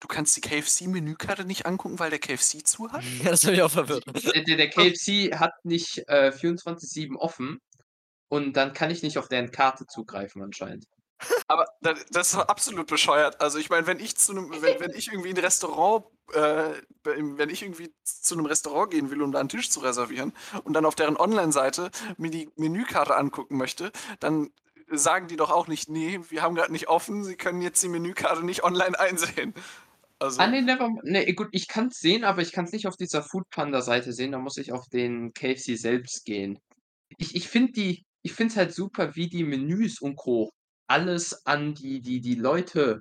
du 0.00 0.08
kannst 0.08 0.36
die 0.36 0.42
KFC-Menükarte 0.42 1.44
nicht 1.46 1.64
angucken, 1.66 1.98
weil 1.98 2.10
der 2.10 2.18
KFC 2.18 2.62
zu 2.64 2.92
hat? 2.92 3.04
Ja, 3.22 3.30
das 3.30 3.44
hat 3.44 3.52
mich 3.52 3.62
auch 3.62 3.70
verwirrt. 3.70 4.04
Der 4.34 4.42
der 4.42 4.56
der 4.56 4.70
KFC 4.70 5.32
hat 5.38 5.52
nicht, 5.64 6.08
äh, 6.08 6.32
24/7 6.32 7.16
offen 7.16 7.58
und 8.28 8.54
dann 8.54 8.72
kann 8.74 8.90
ich 8.90 9.02
nicht 9.02 9.18
auf 9.18 9.28
deren 9.28 9.50
Karte 9.52 9.86
zugreifen 9.86 10.42
anscheinend. 10.42 10.86
Aber 11.48 11.66
da 11.80 11.94
das 12.10 12.28
ist 12.28 12.34
doch 12.36 12.48
absolut 12.48 12.86
bescheuert. 12.88 13.40
Also, 13.40 13.58
ich 13.58 13.70
meine, 13.70 13.86
wenn 13.86 14.00
ich 14.00 14.16
zu 14.16 14.32
'nem 14.34 14.50
wenn 14.62 14.80
wenn 14.80 14.92
ich 14.94 15.08
irgendwie 15.08 15.30
'n 15.30 15.38
Restaurant 15.38 16.06
äh, 16.32 16.74
wenn 17.04 17.50
ich 17.50 17.62
irgendwie 17.62 17.94
zu 18.04 18.36
'nem 18.36 18.46
Restaurant 18.46 18.90
gehen 18.90 19.10
will, 19.10 19.22
um 19.22 19.32
da 19.32 19.40
'n 19.40 19.48
Tisch 19.48 19.70
zu 19.70 19.80
reservieren 19.80 20.32
und 20.64 20.74
dann 20.74 20.84
auf 20.84 20.94
deren 20.96 21.16
Onlineseite 21.16 21.90
mir 22.16 22.30
die 22.30 22.50
Menükarte 22.56 23.16
angucken 23.16 23.56
möchte, 23.56 23.92
dann 24.20 24.50
sagen 24.90 25.28
die 25.28 25.36
doch 25.36 25.50
auch 25.50 25.68
nicht: 25.68 25.88
„Ne, 25.90 26.20
wir 26.30 26.42
haben 26.42 26.54
grad 26.54 26.70
nicht 26.70 26.88
offen, 26.88 27.24
Sie 27.24 27.36
können 27.36 27.62
jetzt 27.62 27.82
die 27.82 27.88
Menükarte 27.88 28.44
nicht 28.44 28.64
online 28.64 28.98
einsehen.“ 28.98 29.54
Also 30.18 30.42
Ah, 30.42 30.46
ne, 30.48 30.60
never 30.62 30.90
ne, 31.04 31.32
gut, 31.34 31.48
ich 31.52 31.66
kann's 31.66 31.98
sehen, 31.98 32.22
aber 32.24 32.42
ich 32.42 32.52
kann's 32.52 32.72
nicht 32.72 32.86
auf 32.86 32.96
dieser 32.96 33.22
Foodpanda-Seite 33.22 34.12
sehen, 34.12 34.32
da 34.32 34.38
muss 34.38 34.58
ich 34.58 34.70
auf 34.72 34.86
den 34.88 35.32
KFC 35.32 35.76
selbst 35.76 36.24
gehen. 36.26 36.58
Ich 37.18 37.34
ich 37.36 37.48
finde 37.48 37.72
es 38.24 38.56
halt 38.56 38.74
super, 38.74 39.16
wie 39.16 39.28
die 39.28 39.44
Menüs 39.44 40.00
und 40.00 40.16
Co. 40.16 40.50
alles 40.88 41.46
an 41.46 41.74
die 41.74 42.00
die 42.02 42.20
die 42.20 42.34
Leute 42.36 43.00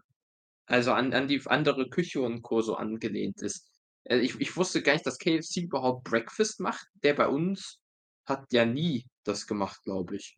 also 0.67 0.93
an 0.93 1.13
an 1.13 1.27
die 1.29 1.41
andere 1.47 1.89
Küche 1.89 2.21
und 2.21 2.43
Co. 2.43 2.61
so 2.61 2.75
angelehnt 2.75 3.41
ist. 3.43 3.69
Äh, 4.05 4.19
ich 4.19 4.39
ich 4.41 4.57
wusste 4.57 4.83
gar 4.83 4.93
nicht, 4.93 5.05
dass 5.07 5.19
KFC 5.19 5.61
überhaupt 5.63 6.05
Breakfast 6.05 6.59
macht. 6.61 6.87
Der 7.03 7.13
bei 7.15 7.27
uns 7.29 7.79
hat 8.27 8.45
ja 8.53 8.65
nie 8.65 9.07
das 9.25 9.47
gemacht, 9.47 9.81
glaube 9.83 10.17
ich. 10.17 10.37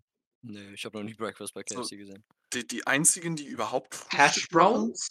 Ne, 0.50 0.74
ich 0.74 0.86
habe 0.86 0.98
noch 0.98 1.04
nie 1.04 1.14
Breakfast 1.14 1.54
bei 1.54 1.64
So, 1.70 1.90
KFC 1.90 1.98
gesehen. 1.98 2.24
die 2.54 2.68
die 2.68 2.88
einzigen, 2.88 3.36
die 3.36 3.48
überhaupt 3.48 4.06
Hash 4.10 4.48
Browns 4.50 5.10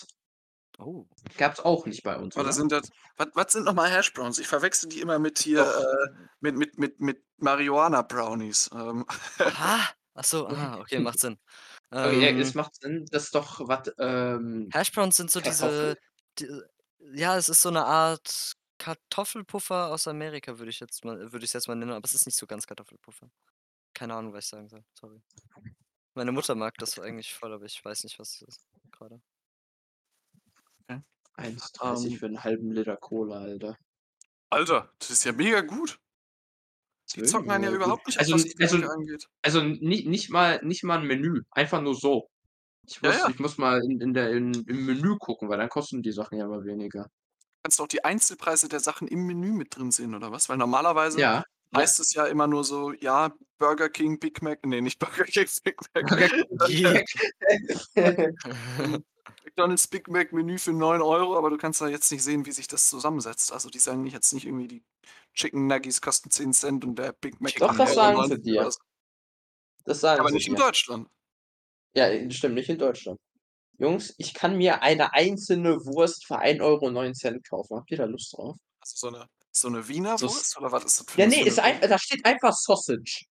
Oh. 0.79 1.07
gab's 1.37 1.61
auch 1.61 1.87
nicht 1.87 2.03
bei 2.03 2.17
uns, 2.19 2.37
oder 2.37 2.53
oder? 2.53 2.53
sind 2.53 2.73
das 2.73 2.89
was 3.17 3.29
was 3.35 3.53
sind 3.53 3.65
noch 3.65 3.75
mal 3.75 3.91
Hash 3.91 4.13
Browns? 4.13 4.39
Ich 4.39 4.47
verwechsel 4.49 4.89
die 4.89 5.01
immer 5.01 5.19
mit 5.19 5.39
hier, 5.39 5.63
Doch. 5.63 5.87
äh, 6.09 6.09
mit 6.41 6.57
mit 6.57 6.79
mit 6.79 7.01
mit 7.01 7.25
Marihuana 7.39 8.03
Brownies. 8.03 8.71
Ähm. 8.75 9.07
Ah, 9.55 9.89
ach 10.15 10.25
so, 10.25 10.47
ah, 10.49 10.79
okay, 10.81 10.99
macht 11.01 11.19
Sinn. 11.21 11.39
Okay, 12.01 12.21
ja, 12.21 12.31
Ähm 12.31 12.53
es 12.53 12.55
macht 12.55 12.75
Sinn. 12.81 13.07
Das 13.11 13.25
ist 13.25 13.35
doch 13.35 13.61
was, 13.69 13.93
ähm 13.99 14.73
Hash 14.73 14.91
Browns 14.93 15.17
sind 15.17 15.31
so 15.31 15.41
diese 15.41 15.95
Kartoffel? 15.95 15.97
die 16.39 16.49
ja, 17.15 17.37
es 17.37 17.49
ist 17.49 17.63
so 17.63 17.71
'ne 17.71 17.85
Art 17.85 18.53
Kartoffelpuffer 18.79 19.89
aus 19.93 20.09
Amerika, 20.09 20.59
würde 20.59 20.71
ich 20.71 20.81
jetzt 20.81 21.05
mal 21.05 21.33
würde 21.33 21.47
jetzt 21.47 21.69
mal 21.69 21.77
nennen, 21.77 21.93
aber 21.93 22.05
es 22.05 22.15
ist 22.15 22.27
nicht 22.27 22.37
so 22.37 22.47
ganz 22.47 22.67
Kartoffelpuffer. 22.67 23.31
Keine 23.97 24.13
Ahnung, 24.15 24.35
was 24.35 24.45
ich 24.45 24.51
sagen 24.51 24.69
soll, 24.69 24.85
sorry. 24.93 25.23
Meine 26.15 26.33
Mutter 26.33 26.55
mag 26.55 26.79
das 26.79 26.99
eigentlich 26.99 27.35
voll, 27.35 27.53
aber 27.55 27.65
ich 27.67 27.85
weiß 27.85 28.05
nicht, 28.05 28.19
was 28.19 28.37
es 28.37 28.43
ist 28.43 28.69
grade. 28.93 29.23
Okay. 30.89 31.01
1,30 31.39 31.79
Ähm. 31.83 32.19
für 32.19 32.27
'n 32.27 32.43
halben 32.45 32.71
Liter 32.73 32.97
Cola, 32.97 33.41
Alter. 33.41 33.77
Alter, 34.53 34.93
das 35.01 35.11
ist 35.11 35.25
ja 35.25 35.33
mega 35.33 35.61
gut. 35.61 35.99
Die 37.15 37.23
zocken 37.23 37.53
einen 37.53 37.65
ja 37.65 37.73
überhaupt 37.73 38.07
nicht 38.07 38.19
Also 38.19 38.33
was 38.33 38.45
die 38.45 38.55
also 38.61 38.79
angeht. 38.89 39.27
also 39.43 39.63
ni 39.63 40.05
nicht 40.09 40.31
mal 40.31 40.61
nicht 40.65 40.85
mal 40.85 41.01
'n 41.01 41.07
Menü, 41.07 41.43
einfach 41.53 41.83
nur 41.83 41.95
so. 41.97 42.29
Ich 42.89 43.03
Ja, 43.03 43.13
muss 43.13 43.25
ja. 43.25 43.29
ich 43.29 43.39
muss 43.41 43.59
mal 43.59 43.83
in 43.85 44.01
in 44.03 44.15
der 44.15 44.31
in 44.33 44.65
im 44.69 44.87
Menü 44.87 45.17
gucken, 45.19 45.49
weil 45.51 45.59
dann 45.59 45.71
kosten 45.71 46.03
die 46.03 46.13
Sachen 46.13 46.39
ja 46.39 46.47
immer 46.47 46.65
weniger. 46.65 47.11
Kannst 47.65 47.79
du 47.79 47.83
auch 47.85 47.89
die 47.89 48.05
Einzelpreise 48.05 48.69
der 48.69 48.81
Sachen 48.81 49.09
im 49.09 49.27
Menü 49.27 49.53
mit 49.53 49.75
drin 49.77 49.91
sehen 49.91 50.15
oder 50.15 50.31
was? 50.33 50.49
Weil 50.49 50.57
normalerweise 50.57 51.23
Ja, 51.23 51.33
ja. 51.33 51.47
Heißt 51.75 52.01
es 52.01 52.13
ja 52.15 52.27
immer 52.27 52.47
nur 52.47 52.65
so, 52.65 52.93
ja, 52.93 53.35
Burger 53.59 53.89
King, 53.89 54.19
Big 54.19 54.43
Mac 54.43 54.65
ne, 54.67 54.83
nicht 54.83 54.99
Burger 55.01 55.25
King, 55.25 55.49
Big 55.65 55.77
Mac. 55.95 56.07
Burger 56.11 56.29
King. 56.65 57.03
McDonald's 59.45 59.87
Big 59.89 60.09
Mac 60.09 60.33
Menü 60.33 60.59
für 60.59 60.73
9 60.73 61.01
€, 61.03 61.37
aber 61.37 61.51
du 61.51 61.57
kannst 61.59 61.81
da 61.81 61.89
jetzt 61.89 62.11
nicht 62.13 62.23
sehen, 62.25 62.47
wie 62.47 62.53
sich 62.53 62.69
das 62.69 62.89
zusammensetzt. 62.91 63.53
Also, 63.53 63.71
die 63.71 63.79
sagen 63.79 64.07
jetzt 64.07 64.33
nicht 64.35 64.47
irgendwie, 64.47 64.69
die 64.69 64.85
Chicken 65.35 65.67
Nuggies 65.67 66.01
kosten 66.03 66.31
10 66.31 66.53
Cent 66.53 66.85
und 66.85 66.97
der 66.99 67.13
Big 67.13 67.41
Mac 67.41 67.61
Doch, 67.61 67.75
das 67.77 67.95
sagen 67.95 68.23
sie 68.23 68.39
1,90 68.39 68.41
€ 68.41 68.41
dir. 68.41 68.77
Das 69.87 70.01
sagen 70.01 70.21
Aber 70.21 70.31
sie 70.31 70.39
nicht 70.39 70.49
in 70.49 70.55
dir. 70.55 70.57
Deutschland. 70.57 71.09
Ja, 71.97 72.09
stimmt, 72.31 72.55
nicht 72.57 72.69
in 72.69 72.79
Deutschland. 72.79 73.19
Jungs, 73.79 74.15
ich 74.19 74.35
kann 74.35 74.57
mir 74.59 74.83
eine 74.83 75.15
einzelne 75.15 75.77
Wurst 75.87 76.27
für 76.27 76.39
1,09 76.39 77.15
€ 77.15 77.43
kaufen. 77.49 77.77
Habt 77.79 77.91
ihr 77.93 77.99
da 77.99 78.07
Lust 78.07 78.35
drauf? 78.37 78.57
Also, 78.83 78.95
so 78.97 79.11
'ne 79.11 79.29
so 79.61 79.69
'ne 79.71 79.89
Wiener 79.89 80.21
So 80.21 80.29
Wurst 80.29 80.57
oder 80.59 80.73
was 80.73 80.85
ist 80.85 81.01
das 81.01 81.11
für 81.11 81.21
Ja, 81.21 81.27
'ne 81.27 81.29
ne, 81.29 81.45
so 81.45 81.47
ist 81.47 81.59
ein 81.61 81.81
da 81.83 81.99
steht 81.99 82.25
einfach 82.27 82.53
Sausage. 82.55 83.25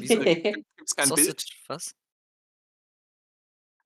Wieso 0.00 0.24
gibt 0.26 0.44
gibt's 0.76 0.96
kein 0.96 1.12
Sausage, 1.12 1.14
Bild? 1.14 1.46
was? 1.68 1.92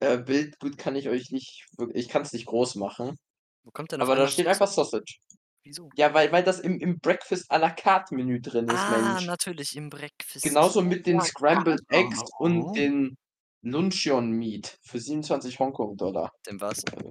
Äh, 0.01 0.17
Bild, 0.17 0.59
gut, 0.59 0.77
kann 0.79 0.95
ich 0.95 1.09
euch 1.09 1.29
nicht 1.31 1.67
ich 1.93 2.09
kann's 2.09 2.33
nicht 2.33 2.47
groß 2.47 2.73
machen. 2.75 3.17
Wo 3.65 3.71
kommt 3.71 3.91
denn 3.91 4.01
Aber 4.01 4.15
da 4.15 4.27
steht 4.27 4.47
einfach 4.47 4.67
Sausage. 4.67 5.17
Wieso? 5.63 5.91
Ja, 5.97 6.13
weil 6.13 6.31
weil 6.31 6.43
das 6.43 6.59
im 6.61 6.79
im 6.79 6.99
Breakfast 6.99 7.51
à 7.51 7.59
la 7.59 7.71
carte 7.71 8.15
Menü 8.15 8.41
drin 8.41 8.69
ist, 8.69 8.87
Ah, 8.87 8.89
Mensch. 8.89 9.21
natürlich, 9.21 9.75
im 9.75 9.89
Breakfast. 9.89 10.43
Genauso 10.43 10.81
mit 10.81 11.05
den 11.05 11.21
Scrambled 11.21 11.81
Eggs 11.91 12.21
Oh. 12.39 12.39
und 12.39 12.75
den 12.75 13.15
Luncheon 13.61 14.31
Meat 14.31 14.79
für 14.81 14.99
27 14.99 15.59
Hongkong-Dollar. 15.59 16.31
Dem 16.47 16.59
was? 16.59 16.83
Äh, 16.83 17.03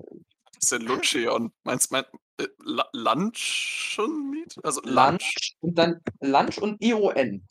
Was 0.55 0.65
ist 0.65 0.73
denn 0.73 0.83
Luncheon? 0.83 1.53
Meinst 1.65 1.91
mein 1.93 2.05
äh, 2.43 2.49
La 2.65 2.89
Luncheon 2.93 4.31
Meat? 4.31 4.57
Also 4.63 4.81
Lunch? 4.83 4.95
Lunch 4.95 5.57
und 5.61 5.75
dann 5.77 6.01
Lunch 6.21 6.59
und 6.59 6.83
EON. 6.83 7.47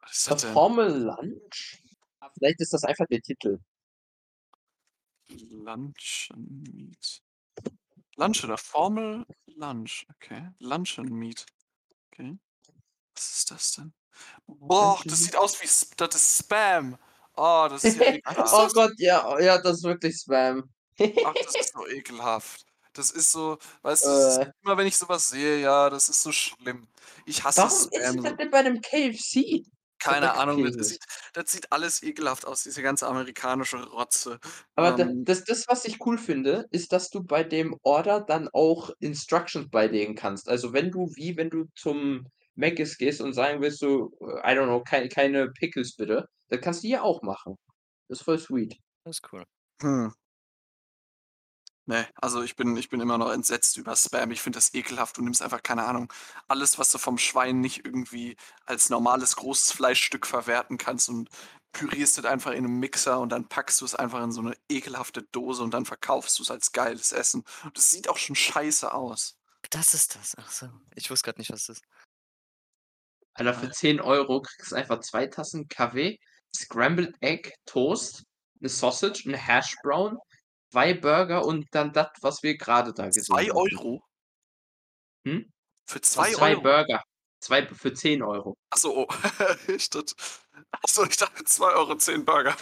Was 0.00 0.12
ist 0.18 0.30
das 0.30 0.40
denn? 0.42 0.50
Performal 0.52 0.90
Lunch? 1.02 1.82
Ah, 2.20 2.30
vielleicht 2.34 2.60
ist 2.60 2.72
das 2.72 2.84
einfach 2.84 3.06
der 3.06 3.20
Titel. 3.22 3.58
Luncheon 5.50 6.62
Meat. 6.72 7.22
Lunch 8.16 8.44
oder 8.44 8.56
Formal 8.58 9.26
Lunch, 9.46 10.06
okay. 10.14 10.50
Luncheon 10.58 11.08
Meat. 11.08 11.46
Okay. 12.12 12.38
Was 13.14 13.38
ist 13.38 13.50
das 13.50 13.72
denn? 13.72 13.94
Boah, 14.46 15.02
das 15.06 15.24
sieht 15.24 15.36
aus 15.36 15.60
wie 15.60 15.66
S 15.66 15.90
das 15.96 16.14
ist 16.14 16.38
Spam. 16.40 16.98
Oh, 17.36 17.66
das 17.70 17.86
ist 17.86 17.98
ja 17.98 18.06
Oh 18.52 18.68
ekelhaft. 18.68 18.74
Gott, 18.74 18.92
ja, 18.98 19.28
oh 19.28 19.38
ja, 19.38 19.58
das 19.60 19.78
ist 19.78 19.84
wirklich 19.84 20.16
Spam. 20.18 20.70
Ach, 21.22 21.34
das 21.44 21.56
ist 21.56 21.74
so 21.74 21.86
ekelhaft. 21.88 22.65
Das 22.96 23.10
ist 23.10 23.30
so, 23.32 23.58
weißt 23.82 24.06
du, 24.06 24.10
das 24.10 24.26
ist 24.26 24.40
Äh. 24.40 24.52
immer 24.62 24.76
wenn 24.78 24.86
ich 24.86 24.96
so 24.96 25.08
was 25.08 25.28
sehe, 25.28 25.60
ja, 25.60 25.90
das 25.90 26.08
ist 26.08 26.22
so 26.22 26.32
schlimm. 26.32 26.88
Ich 27.26 27.44
hasse 27.44 27.68
Warum 27.68 27.88
Spam 27.90 28.16
du 28.16 28.22
so. 28.22 28.28
das 28.28 28.36
denn 28.36 28.50
bei 28.50 28.62
'nem 28.62 28.80
KFC? 28.82 29.64
Keine 30.00 30.34
Ahnung, 30.34 30.62
das 30.62 30.74
sieht 30.88 31.04
das 31.32 31.50
sieht 31.50 31.72
alles 31.72 32.02
ekelhaft 32.02 32.44
aus, 32.46 32.62
diese 32.64 32.82
ganze 32.82 33.06
amerikanische 33.06 33.82
Rotze. 33.88 34.38
Aber 34.74 34.92
Ähm 34.92 35.24
das 35.24 35.44
das, 35.44 35.66
was 35.68 35.84
ich 35.86 36.04
cool 36.04 36.18
finde, 36.18 36.66
ist, 36.70 36.92
dass 36.92 37.08
du 37.08 37.24
bei 37.24 37.42
dem 37.44 37.76
Order 37.82 38.20
dann 38.20 38.48
auch 38.52 38.90
Instructions 39.00 39.70
beilegen 39.70 40.14
kannst. 40.14 40.48
Also, 40.50 40.72
wenn 40.74 40.90
du 40.90 41.10
wie 41.16 41.36
wenn 41.38 41.48
du 41.50 41.64
zum 41.74 42.26
Mc's 42.56 42.98
gehst 42.98 43.20
und 43.22 43.32
sagen 43.32 43.62
willst 43.62 43.78
so, 43.78 44.12
äh, 44.20 44.52
I 44.52 44.56
don't 44.56 44.64
know, 44.66 44.82
kei 44.82 45.08
keine 45.08 45.50
Pickles 45.50 45.96
bitte, 45.96 46.26
dann 46.48 46.60
kannst 46.60 46.82
du 46.84 46.88
hier 46.88 47.02
auch 47.02 47.22
machen. 47.22 47.56
Das 48.08 48.18
ist 48.20 48.24
voll 48.24 48.38
sweet. 48.38 48.76
Das 49.06 49.18
ist 49.18 49.32
cool. 49.32 49.46
Hm. 49.82 50.08
Ne, 51.88 52.04
also 52.20 52.42
ich 52.42 52.56
bin 52.56 52.76
ich 52.76 52.88
bin 52.88 53.00
immer 53.00 53.16
noch 53.16 53.30
entsetzt 53.30 53.76
über 53.76 53.94
Spam. 53.94 54.32
Ich 54.32 54.42
finde 54.42 54.56
das 54.56 54.74
ekelhaft. 54.74 55.16
Du 55.18 55.22
nimmst 55.22 55.40
einfach, 55.40 55.62
keine 55.62 55.84
Ahnung, 55.84 56.12
alles, 56.48 56.78
was 56.80 56.90
du 56.90 56.98
vom 56.98 57.16
Schwein 57.16 57.60
nicht 57.60 57.84
irgendwie 57.86 58.36
als 58.66 58.90
normales 58.90 59.36
großes 59.36 59.70
Fleischstück 59.70 60.26
verwerten 60.26 60.78
kannst 60.78 61.08
und 61.08 61.28
pürierst 61.72 62.18
es 62.18 62.24
einfach 62.24 62.50
in 62.50 62.64
'nem 62.64 62.80
Mixer 62.80 63.20
und 63.20 63.28
dann 63.30 63.46
packst 63.48 63.80
du 63.80 63.84
es 63.84 63.94
einfach 63.94 64.20
in 64.24 64.32
so 64.32 64.42
'ne 64.42 64.56
ekelhafte 64.68 65.22
Dose 65.30 65.62
und 65.62 65.72
dann 65.74 65.84
verkaufst 65.84 66.36
du's 66.40 66.50
als 66.50 66.72
geiles 66.72 67.12
Essen. 67.12 67.44
Und 67.62 67.76
das 67.78 67.88
sieht 67.92 68.08
auch 68.08 68.16
schon 68.18 68.34
scheiße 68.34 68.92
aus. 68.92 69.34
Das 69.72 69.94
ist 69.94 70.14
das. 70.14 70.34
Ach 70.38 70.50
so. 70.50 70.68
Ich 70.94 71.10
wusste 71.10 71.24
grad 71.24 71.38
nicht, 71.38 71.50
was 71.52 71.66
das 71.66 71.78
ist. 71.78 71.82
Alter, 73.38 73.52
für 73.54 73.70
10 73.70 74.00
€ 74.00 74.40
kriegst 74.40 74.72
du 74.72 74.76
einfach 74.76 75.00
2 75.00 75.26
Tassen 75.26 75.68
Kaffee, 75.68 76.18
Scrambled 76.56 77.14
Egg 77.20 77.52
Toast, 77.66 78.24
'ne 78.60 78.68
Sausage, 78.70 79.24
'ne 79.28 79.36
Hash 79.36 79.76
Brown, 79.82 80.16
2 80.72 80.94
Burger 80.94 81.44
und 81.44 81.66
dann 81.72 81.92
das, 81.92 82.08
was 82.22 82.42
wir 82.42 82.56
grade 82.56 82.92
da 82.94 83.08
gesehen 83.10 83.24
2 83.24 83.50
haben. 83.50 83.60
€? 83.60 84.00
Hm? 85.26 85.50
Für 85.88 86.00
Also 86.16 86.30
2 86.30 86.32
2 86.32 86.54
€? 86.54 86.56
Burger. 86.56 87.02
2 87.40 87.66
für 87.66 87.92
10 87.94 88.22
€. 88.22 88.54
Ach 88.70 88.78
so, 88.78 88.96
oh. 88.96 89.06
Ich 89.68 89.90
dachte 89.90 90.14
ach 90.72 90.88
so, 90.88 91.04
ich 91.04 91.16
dachte 91.16 91.44
2 91.44 91.74
€, 91.74 91.96
10 91.96 92.24
Burger. 92.24 92.56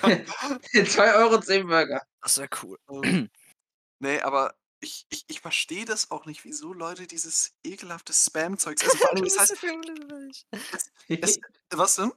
2 0.86 1.14
€, 1.14 1.38
10 1.40 1.66
Burger. 1.66 2.00
Das 2.22 2.38
wäre 2.38 2.48
cool. 2.62 2.78
Ähm, 2.90 3.02
ne, 4.00 4.22
aber 4.24 4.54
ich 4.80 5.06
ich 5.10 5.24
ich 5.28 5.40
verstehe 5.40 5.84
das 5.86 6.10
auch 6.10 6.26
nicht, 6.26 6.44
wieso 6.44 6.72
Leute 6.74 7.06
dieses 7.06 7.52
ekelhafte 7.64 8.12
Spam-Zeugs 8.14 8.84
also 8.84 8.98
das 9.24 9.38
heißt 9.38 9.52
es 11.20 11.38
es 11.70 11.78
was 11.78 11.96
denn? 11.96 12.12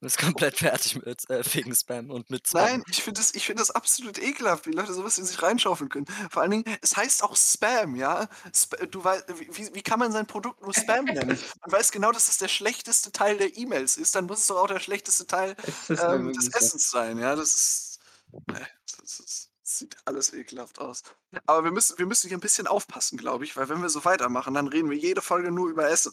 Du 0.00 0.06
bist 0.06 0.16
komplett 0.16 0.56
fertig 0.56 0.96
mit 1.04 1.28
äh, 1.28 1.42
wegen 1.52 1.74
Spam 1.74 2.10
und 2.10 2.30
mit 2.30 2.48
Spam. 2.48 2.64
Nein, 2.64 2.84
ich 2.88 3.02
finde 3.02 3.20
das 3.20 3.34
ich 3.34 3.44
finde 3.44 3.60
das 3.60 3.70
absolut 3.70 4.18
ekelhaft, 4.18 4.66
wie 4.66 4.70
Leute 4.70 4.94
so 4.94 5.04
was 5.04 5.18
in 5.18 5.26
sich 5.26 5.42
reinschaufeln 5.42 5.90
können. 5.90 6.06
Vor 6.30 6.40
allen 6.40 6.52
Dingen, 6.52 6.64
es 6.80 6.96
heißt 6.96 7.22
auch 7.22 7.36
Spam, 7.36 7.96
ja? 7.96 8.26
Sp 8.48 8.80
du 8.90 9.04
wei 9.04 9.22
wie 9.28 9.74
wie 9.74 9.82
kann 9.82 9.98
man 9.98 10.10
sein 10.10 10.26
Produkt 10.26 10.62
nur 10.62 10.72
Spam 10.72 11.04
nennen? 11.04 11.38
Man 11.60 11.72
weiß 11.72 11.92
genau, 11.92 12.12
dass 12.12 12.26
das 12.26 12.38
der 12.38 12.48
schlechteste 12.48 13.12
Teil 13.12 13.36
der 13.36 13.58
E-Mails 13.58 13.98
ist, 13.98 14.14
dann 14.14 14.24
muss 14.24 14.40
es 14.40 14.46
doch 14.46 14.56
auch 14.56 14.68
der 14.68 14.80
schlechteste 14.80 15.26
Teil, 15.26 15.54
ist 15.88 16.02
ähm, 16.02 16.32
des. 16.32 16.48
Essens 16.54 16.90
sein, 16.90 17.18
ja? 17.18 17.36
Das 17.36 17.54
ist 17.54 17.98
ne, 18.46 18.66
das 18.98 19.20
ist 19.20 19.50
sieht 19.62 19.96
alles 20.06 20.32
ekelhaft 20.32 20.78
aus. 20.78 21.02
Aber 21.44 21.64
wir 21.64 21.72
müssen 21.72 21.98
wir 21.98 22.06
müssen 22.06 22.28
hier 22.28 22.38
'n 22.38 22.40
bisschen 22.40 22.66
aufpassen, 22.66 23.18
glaube 23.18 23.44
ich, 23.44 23.54
weil 23.56 23.68
wenn 23.68 23.82
wir 23.82 23.90
so 23.90 24.06
weitermachen, 24.06 24.54
dann 24.54 24.66
reden 24.66 24.88
wir 24.88 24.96
jede 24.96 25.20
Folge 25.20 25.50
nur 25.50 25.68
über 25.68 25.90
Essen. 25.90 26.12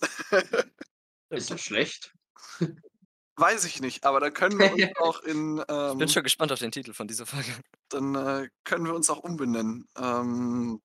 Ist 1.30 1.52
das 1.52 1.62
schlecht? 1.62 2.14
Weiß 3.38 3.66
ich 3.66 3.82
nicht, 3.82 4.04
aber 4.04 4.20
dann 4.20 4.34
können 4.34 4.58
wir 4.58 4.74
uns 4.74 4.82
auch 5.00 5.20
in, 5.22 5.60
Ich 5.60 5.66
bin 5.68 6.02
ähm 6.02 6.08
schon 6.08 6.24
gespannt 6.24 6.52
auf 6.52 6.60
den 6.60 6.72
Titel 6.72 6.94
von 6.94 7.08
dieser 7.08 7.26
Folge. 7.26 7.52
dann, 7.90 8.16
äh, 8.16 8.50
können 8.64 8.86
wir 8.86 8.96
uns 8.96 9.10
auch 9.10 9.20
umbenennen. 9.20 9.88
Ähm 9.98 10.82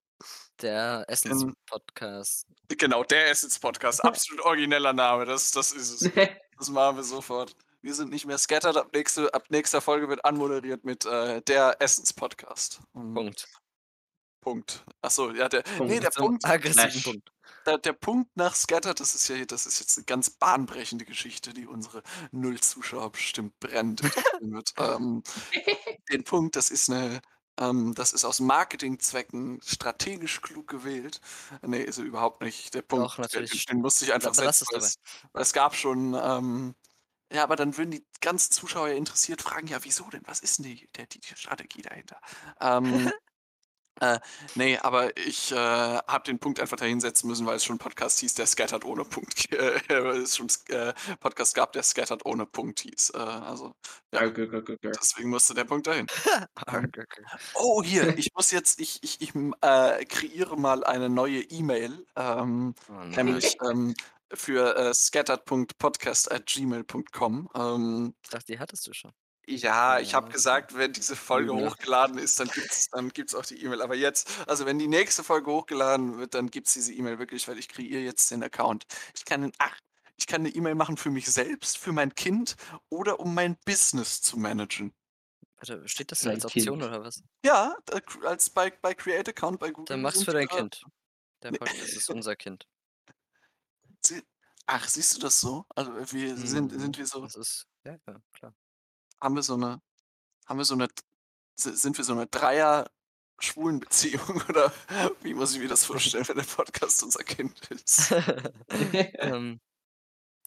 Der 0.60 1.04
in 1.08 1.14
Essens-Podcast. 1.14 2.46
genau, 2.68 3.04
der 3.04 3.30
Essens-Podcast. 3.30 4.04
Absolut 4.04 4.44
origineller 4.44 4.92
Name, 4.92 5.24
das 5.24 5.50
das 5.50 5.72
ist 5.72 6.02
es. 6.02 6.10
Das 6.58 6.68
machen 6.68 6.96
wir 6.96 7.02
sofort. 7.02 7.56
Wir 7.80 7.92
sind 7.92 8.10
nicht 8.10 8.24
mehr 8.26 8.38
scattered. 8.38 8.76
Ab 8.76 8.90
nächste 8.92 9.34
ab 9.34 9.46
nächster 9.48 9.80
Folge 9.80 10.08
wird 10.08 10.24
anmoderiert 10.24 10.84
mit, 10.84 11.04
äh, 11.06 11.42
der 11.42 11.80
Essens-Podcast. 11.80 12.80
Mhm. 12.92 13.14
Punkt. 13.14 13.48
Punkt. 14.42 14.84
Ach 15.00 15.10
so, 15.10 15.30
ja, 15.32 15.48
der 15.48 15.62
Punkt. 15.76 15.86
ne, 15.86 16.00
der 16.00 16.10
so 16.10 16.20
Punkt 16.20 16.42
aggressiven. 16.42 17.02
Punkt. 17.02 17.30
der 17.66 17.78
der 17.78 17.92
Punkt 17.94 18.36
nach 18.36 18.54
scattered, 18.56 19.00
das 19.00 19.14
ist 19.14 19.28
ja 19.28 19.44
das 19.46 19.66
ist 19.66 19.80
jetzt 19.80 19.98
'ne 19.98 20.04
ganz 20.04 20.30
bahnbrechende 20.30 21.04
Geschichte, 21.04 21.54
die 21.54 21.66
unsere 21.66 22.02
0 22.32 22.60
Zuschauer 22.60 23.12
bestimmt 23.12 23.54
wird. 23.62 24.02
Ähm, 24.78 25.22
den 26.12 26.24
Punkt, 26.24 26.56
das 26.56 26.70
ist 26.70 26.88
'ne 26.90 27.20
ähm, 27.60 27.94
das 27.94 28.12
ist 28.14 28.24
aus 28.24 28.40
Marketingzwecken 28.40 29.60
strategisch 29.64 30.40
klug 30.42 30.68
gewählt. 30.68 31.20
Ne, 31.62 31.78
ist 31.82 31.98
er 31.98 32.04
überhaupt 32.04 32.42
nicht. 32.42 32.74
Der 32.74 32.82
Punkt, 32.82 33.10
Doch, 33.10 33.18
natürlich. 33.18 33.68
den 33.70 33.78
musste 33.80 34.04
ich 34.04 34.12
einfach 34.14 34.34
setzen, 34.34 34.66
es 34.66 34.72
weil 34.72 34.78
es 34.80 34.96
weil 35.32 35.42
es 35.42 35.52
gab 35.52 35.74
schon, 35.76 36.14
ähm 36.14 36.74
ja, 37.32 37.44
aber 37.44 37.56
dann 37.56 37.76
würden 37.78 37.92
die 37.92 38.06
ganzen 38.20 38.52
Zuschauer 38.52 38.88
ja 38.90 38.94
interessiert 38.96 39.42
fragen: 39.42 39.66
„Ja, 39.68 39.84
wieso 39.84 40.08
denn? 40.10 40.22
Was 40.26 40.40
ist 40.40 40.58
denn 40.58 40.64
die 40.66 40.88
die 40.96 41.08
die 41.20 41.36
Strategie 41.36 41.82
dahinter?“ 41.82 42.20
Ähm, 42.60 43.12
äh, 44.00 44.18
ne, 44.54 44.78
aber 44.82 45.16
ich, 45.16 45.52
äh, 45.52 45.56
habe 45.56 46.24
den 46.24 46.38
Punkt 46.38 46.60
einfach 46.60 46.76
dahinsetzen 46.76 47.28
müssen, 47.28 47.46
weil 47.46 47.56
es 47.56 47.64
schon 47.64 47.78
Podcast 47.78 48.18
hieß, 48.20 48.34
der 48.34 48.46
scattered 48.46 48.84
ohne 48.84 49.04
Punkt 49.04 49.52
äh, 49.54 49.94
es 50.18 50.36
schon 50.36 50.48
äh, 50.68 50.92
Podcast 51.20 51.54
gab, 51.54 51.72
der 51.72 51.82
scattered 51.82 52.24
ohne 52.24 52.46
Punkt 52.46 52.80
hieß. 52.80 53.12
Äh, 53.14 53.18
also, 53.18 53.74
ja, 54.12 54.28
deswegen 54.28 55.30
musste 55.30 55.54
der 55.54 55.64
Punkt 55.64 55.86
dahin. 55.86 56.06
Ähm, 56.68 56.92
oh, 57.54 57.82
hier, 57.82 58.02
ich 58.18 58.28
muss 58.34 58.50
jetzt 58.50 58.78
ich 58.80 59.02
ich 59.02 59.20
ich, 59.20 59.34
äh, 59.34 60.04
kreiere 60.04 60.56
mal 60.56 60.84
eine 60.84 61.08
neue 61.08 61.40
E-Mail, 61.40 62.06
ähm, 62.16 62.74
Oh 62.88 62.92
nämlich, 63.04 63.56
ähm, 63.68 63.94
für, 64.32 64.76
äh, 64.76 64.94
scattered.podcast@gmail.com. 64.94 67.48
Ähm 67.54 68.14
Ich 68.22 68.30
dachte, 68.30 68.52
die 68.52 68.58
hattest 68.58 68.86
du 68.86 68.92
schon. 68.92 69.12
Ja, 69.48 69.98
ich 69.98 70.14
habe 70.14 70.30
gesagt, 70.30 70.76
wenn 70.76 70.92
diese 70.92 71.16
Folge 71.16 71.52
Lügner. 71.52 71.52
hochgeladen 71.54 72.16
ist, 72.18 72.38
dann 72.38 72.50
gibt's 72.50 72.88
dann 72.90 73.08
gibt's 73.10 73.34
auch 73.34 73.44
die 73.44 73.62
E-Mail. 73.64 73.82
Aber 73.82 73.94
jetzt 73.96 74.28
also 74.48 74.66
wenn 74.66 74.78
die 74.78 74.86
nächste 74.88 75.24
Folge 75.24 75.50
hochgeladen 75.50 76.18
wird, 76.18 76.34
dann 76.34 76.50
gibt's 76.50 76.74
diese 76.74 76.92
E-Mail 76.94 77.18
wirklich, 77.18 77.48
weil 77.48 77.58
ich 77.58 77.68
kreiere 77.68 78.00
jetzt 78.02 78.30
den 78.30 78.42
Account. 78.44 78.84
Ich 79.16 79.24
kann 79.24 79.40
'nen 79.42 79.52
ach, 79.58 79.78
ich 80.16 80.26
kann 80.26 80.42
'ne 80.42 80.50
E-Mail 80.50 80.74
machen 80.76 80.96
für 80.96 81.10
mich 81.10 81.26
selbst, 81.26 81.76
für 81.78 81.92
mein 81.92 82.14
Kind 82.14 82.56
oder 82.88 83.18
um 83.20 83.34
mein 83.34 83.56
Business 83.64 84.22
zu 84.22 84.38
managen. 84.38 84.92
Warte, 85.56 85.88
steht 85.88 86.12
das 86.12 86.22
da 86.22 86.30
Dein 86.30 86.30
als 86.30 86.44
Option 86.44 86.82
Kind. 86.82 86.82
oder 86.82 87.02
was? 87.02 87.22
Ja, 87.44 87.76
als 88.24 88.50
bei 88.50 88.70
bei 88.82 88.94
Create 88.94 89.30
Account 89.30 89.60
bei 89.60 89.70
Google 89.70 89.98
Dann 89.98 90.02
mach's 90.02 90.22
sind, 90.22 90.24
für 90.24 90.32
dein 90.32 90.48
äh 90.48 90.48
Kind. 90.48 90.86
Der 91.42 91.52
ne 91.52 91.58
Podcast 91.58 91.96
ist 91.96 92.10
unser 92.10 92.36
Kind. 92.36 92.66
Ach, 94.66 94.88
siehst 94.88 95.14
du 95.16 95.20
das 95.20 95.40
so? 95.40 95.64
Also, 95.74 95.92
wir 96.12 96.36
sind 96.36 96.70
sind 96.72 96.96
Mhm. 96.96 96.98
wir 96.98 97.06
so 97.06 97.28
Das 97.28 97.36
ist 97.36 97.66
ja, 97.84 97.98
ja, 98.06 98.20
klar. 98.32 98.54
Haben 99.22 99.36
wir 99.36 99.44
so 99.44 99.56
'ne 99.56 99.80
haben 100.48 100.58
wir 100.58 100.66
so 100.66 100.76
'ne 100.76 100.88
si 101.56 101.76
sind 101.76 101.98
wir 101.98 102.04
so 102.06 102.14
'ne 102.14 102.28
Dreier-Schwulenbeziehung 102.28 104.42
oder 104.50 104.72
wie 105.22 105.34
muss 105.34 105.54
ich 105.54 105.60
mir 105.60 105.68
das 105.68 105.86
vorstellen, 105.86 106.28
wenn 106.28 106.36
der 106.38 106.44
Podcast 106.44 107.02
unser 107.04 107.24
Kind 107.24 107.60
ist? 107.70 108.12
Ähm, 109.20 109.60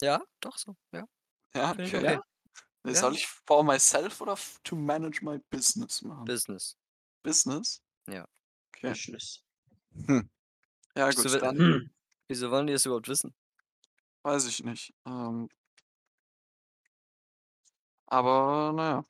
ja, 0.02 0.22
doch 0.42 0.58
so, 0.58 0.76
ja. 0.94 1.06
Ja, 1.54 1.72
okay. 1.72 2.20
Ja. 2.92 2.96
soll 2.96 3.16
ich 3.16 3.28
for 3.28 3.64
myself 3.64 4.22
oder 4.22 4.38
to 4.64 4.76
manage 4.76 5.24
my 5.24 5.40
business 5.52 6.02
machen? 6.04 6.26
Business. 6.28 6.76
Business? 7.24 7.80
Ja. 8.08 8.26
Okay. 8.76 8.86
Business. 8.86 9.42
Hm. 10.08 10.30
Ja 10.98 11.12
Wieso 11.12 11.12
gut, 11.12 11.26
will 11.32 11.40
dann 11.40 11.58
Hm. 11.58 11.90
wieso 12.30 12.52
wollen 12.52 12.68
die 12.68 12.74
das 12.74 12.86
überhaupt 12.86 13.08
wissen? 13.10 13.34
weiß 14.26 14.48
ich 14.48 14.64
nicht. 14.64 14.92
Ähm 15.06 15.50
aber 18.08 18.74
na 18.76 18.90
ja. 18.90 19.06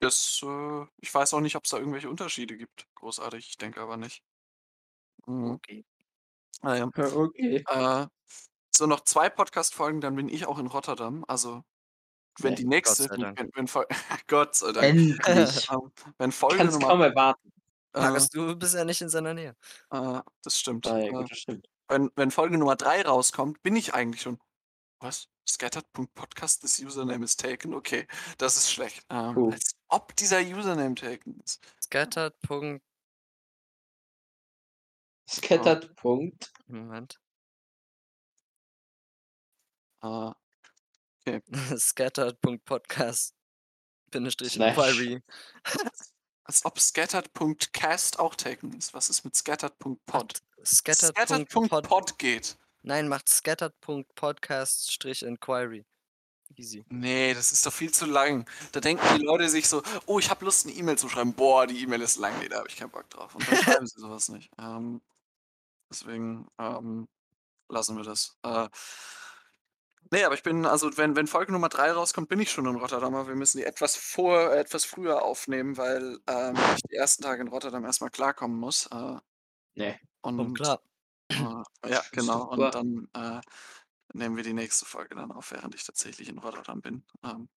Das, 0.00 0.40
äh 0.44 0.86
ich 1.00 1.12
weiß 1.12 1.34
auch 1.34 1.40
nicht, 1.40 1.56
ob's 1.56 1.70
da 1.70 1.78
irgendwelche 1.78 2.08
Unterschiede 2.08 2.56
gibt, 2.56 2.86
großartig. 2.94 3.48
Ich 3.48 3.56
denke 3.58 3.80
aber 3.80 3.96
nicht. 3.96 4.22
Mhm. 5.26 5.50
Okay. 5.52 5.84
Ah 6.62 6.76
ja. 6.76 6.90
Ja, 6.96 7.06
okay. 7.16 7.64
Äh, 7.68 8.06
so 8.74 8.86
noch 8.86 9.00
2 9.02 9.30
Podcast-Folgen, 9.30 10.00
dann 10.00 10.16
bin 10.16 10.28
ich 10.28 10.46
auch 10.46 10.58
in 10.58 10.66
Rotterdam. 10.68 11.24
Also, 11.28 11.64
wenn 12.40 12.54
die 12.54 12.64
Gott 12.64 12.70
nächste 12.70 13.02
sei 13.04 13.08
wenn 13.10 13.20
Dank. 13.20 13.38
wenn 13.40 13.50
wenn 13.54 13.68
Fol 13.68 13.86
Gott 14.28 14.54
sei 14.56 14.72
Dank. 14.72 14.84
Endlich. 14.84 15.68
Ähm, 15.70 15.92
wenn 16.18 16.32
Folge 16.32 16.56
Kann's 16.58 16.74
Nummer 16.74 16.88
kaum 16.88 17.02
erwarten. 17.02 17.52
äh, 17.94 18.00
Markus, 18.00 18.28
du 18.30 18.56
bist 18.56 18.74
ja 18.74 18.84
nicht 18.84 19.00
in 19.02 19.08
seiner 19.10 19.34
Nähe. 19.34 19.56
äh, 19.90 20.20
das 20.44 20.58
stimmt. 20.58 20.86
Ah, 20.86 20.98
ja 20.98 21.12
Äh, 21.12 21.12
gut, 21.12 21.30
das 21.30 21.38
stimmt. 21.38 21.66
wenn 21.88 22.10
wenn 22.16 22.30
Folge 22.30 22.58
Nummer 22.58 22.76
3 22.76 23.02
rauskommt, 23.02 23.62
bin 23.62 23.76
ich 23.76 23.94
eigentlich 23.94 24.22
schon 24.22 24.38
was? 25.00 25.28
Scattered.podcast, 25.46 26.60
this 26.60 26.78
username 26.78 27.24
is 27.24 27.36
taken? 27.36 27.74
Okay, 27.74 28.06
das 28.36 28.56
ist 28.56 28.70
schlecht. 28.70 29.04
Ähm, 29.10 29.34
Puh. 29.34 29.50
als 29.50 29.74
ob 29.88 30.14
dieser 30.16 30.40
Username 30.40 30.94
taken 30.94 31.40
ist. 31.40 31.60
Scattered. 31.82 32.34
Scattered. 35.28 35.96
Punkt. 35.96 36.52
Moment. 36.66 37.18
Äh, 40.02 40.30
okay. 41.26 41.42
Scattered.podcast 41.78 43.34
Bindestrich. 44.10 44.56
Inquiry. 44.56 45.22
Als 46.44 46.64
ob 46.64 46.80
scattered.cast 46.80 48.18
auch 48.18 48.34
taken 48.34 48.72
ist. 48.72 48.94
Was 48.94 49.10
ist 49.10 49.22
mit 49.22 49.36
scattered.pod? 49.36 50.42
Scattered. 50.64 51.14
Scattered.pod 51.14 51.86
Pod 51.86 52.18
geht. 52.18 52.56
Nein, 52.88 53.06
macht 53.06 53.28
Scattered.podcast 53.28 54.90
Strich 54.90 55.22
Inquiry. 55.22 55.84
Easy. 56.56 56.86
Nee, 56.90 57.34
das 57.34 57.52
ist 57.52 57.66
doch 57.66 57.72
viel 57.72 57.92
zu 57.92 58.06
lang. 58.06 58.48
Da 58.72 58.80
denken 58.80 59.04
die 59.18 59.22
Leute 59.22 59.48
sich 59.50 59.68
so: 59.68 59.82
„Oh, 60.06 60.18
ich 60.18 60.30
habe 60.30 60.44
Lust, 60.46 60.64
'ne 60.66 60.72
E-Mail 60.72 60.96
zu 60.96 61.08
schreiben. 61.10 61.34
Boah, 61.34 61.66
die 61.66 61.82
E-Mail 61.82 62.00
ist 62.00 62.16
lang. 62.16 62.38
Ne, 62.38 62.48
da 62.48 62.58
habe 62.58 62.68
ich 62.68 62.76
keinen 62.76 62.90
Bock 62.90 63.10
drauf.“ 63.10 63.34
Und 63.34 63.46
dann 63.46 63.56
schreiben 63.82 63.86
sie 63.86 64.00
so 64.00 64.08
was 64.10 64.30
nicht. 64.30 64.50
Ähm, 64.58 65.02
deswegen, 65.90 66.48
ähm, 66.58 67.08
lassen 67.70 67.96
wir 67.96 68.04
das. 68.04 68.36
Äh 68.44 68.68
ne, 70.12 70.24
aber 70.24 70.34
ich 70.34 70.42
bin 70.42 70.64
also, 70.66 70.90
wenn 70.96 71.16
wenn 71.16 71.26
Folge 71.26 71.52
Nummer 71.52 71.68
3 71.68 71.92
rauskommt, 71.92 72.28
bin 72.28 72.40
ich 72.40 72.50
schon 72.50 72.66
in 72.66 72.76
Rotterdam, 72.76 73.14
aber 73.14 73.28
wir 73.28 73.34
müssen 73.36 73.58
die 73.58 73.64
etwas 73.64 73.96
vor 73.96 74.52
etwas 74.54 74.84
früher 74.84 75.22
aufnehmen, 75.22 75.76
weil, 75.76 76.18
ähm, 76.28 76.56
ich 76.76 76.82
die 76.90 76.94
ersten 76.96 77.22
Tage 77.22 77.42
in 77.42 77.48
Rotterdam 77.48 77.84
erst 77.84 78.00
mal 78.00 78.10
klarkommen 78.10 78.58
muss. 78.58 78.86
Äh, 78.92 79.16
Ne. 79.76 79.98
Komm 80.36 80.52
und, 80.52 80.54
klar. 80.54 80.80
Äh, 81.30 81.62
ja, 81.90 82.04
genau. 82.12 82.44
Und 82.50 82.68
super. 82.68 82.74
dann, 82.74 83.08
äh, 83.14 83.40
nehmen 84.14 84.36
wir 84.36 84.44
die 84.44 84.54
nächste 84.54 84.86
Folge 84.86 85.14
dann 85.16 85.32
auf, 85.32 85.52
während 85.52 85.74
ich 85.74 85.84
tatsächlich 85.84 86.28
in 86.28 86.38
Rotterdam 86.38 86.80
bin. 86.82 87.04
Ähm, 87.24 87.48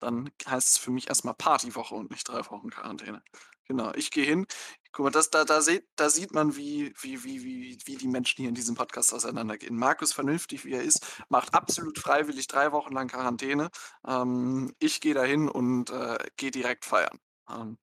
dann 0.00 0.30
heißt 0.48 0.68
es 0.70 0.78
für 0.78 0.90
mich 0.90 1.08
erst 1.08 1.24
mal 1.24 1.34
Partywoche 1.34 1.94
und 1.94 2.10
nicht 2.10 2.28
3 2.28 2.38
Wochen 2.50 2.70
Quarantäne. 2.70 3.22
Genau, 3.66 3.92
ich 3.94 4.10
gehe 4.10 4.24
hin. 4.26 4.46
Guck 4.92 5.04
mal, 5.04 5.10
das 5.10 5.30
da 5.30 5.44
da 5.44 5.60
seht 5.62 5.86
da 5.96 6.10
sieht 6.10 6.32
man, 6.34 6.56
wie 6.56 6.92
wie 7.00 7.24
wie 7.24 7.44
wie 7.44 7.78
wie 7.86 7.96
die 7.96 8.08
Menschen 8.08 8.38
hier 8.42 8.48
in 8.48 8.54
diesem 8.56 8.74
Podcast 8.76 9.14
auseinandergehen. 9.14 9.76
Markus, 9.76 10.12
vernünftig 10.12 10.64
wie 10.64 10.72
er 10.74 10.82
ist, 10.82 11.06
macht 11.28 11.54
absolut 11.54 11.98
freiwillig 11.98 12.48
3 12.48 12.72
Wochen 12.72 12.92
lang 12.94 13.08
Quarantäne. 13.08 13.70
Ähm, 14.06 14.74
ich 14.80 15.00
gehe 15.00 15.14
dahin 15.14 15.48
und, 15.48 15.90
äh, 15.90 16.18
gehe 16.36 16.50
direkt 16.50 16.84
feiern. 16.86 17.18
Ähm, 17.50 17.78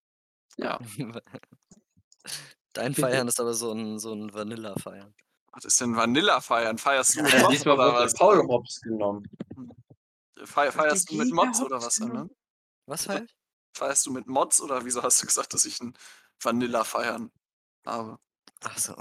ja. 0.58 0.82
Dein 2.74 2.96
Feiern 2.96 3.28
ist 3.28 3.40
aber 3.42 3.54
so 3.54 3.72
'n 3.74 4.00
so 4.00 4.14
'n 4.14 4.34
Vanilla-Feiern. 4.34 5.14
Was 5.58 5.66
ist 5.66 5.82
denn 5.82 5.96
Vanilla-Feiern? 5.96 6.78
Feierst 6.78 7.16
du 7.16 7.24
mit 7.24 7.34
Ja, 7.34 7.40
Mods 7.42 7.54
diesmal 7.54 7.80
oder 7.80 7.94
was? 7.94 8.14
Paul 8.14 8.48
Hops 8.48 8.80
genommen. 8.80 9.28
Hm. 9.56 9.72
Fei 10.46 10.72
feierst 10.72 11.10
du 11.10 11.16
mit 11.16 11.32
Mods 11.32 11.62
oder 11.62 11.82
was, 11.82 12.00
ne? 12.00 12.30
Was 12.86 13.08
ich? 13.08 13.36
Feierst 13.76 14.06
du 14.06 14.12
mit 14.12 14.28
Mods 14.28 14.62
oder 14.62 14.86
wieso 14.86 15.02
hast 15.02 15.20
du 15.24 15.26
gesagt, 15.26 15.56
dass 15.56 15.66
ich 15.66 15.80
'n 15.82 15.98
Vanilla-Feiern 16.40 17.32
habe? 17.88 18.20
Ach 18.62 18.78
so. 18.78 18.94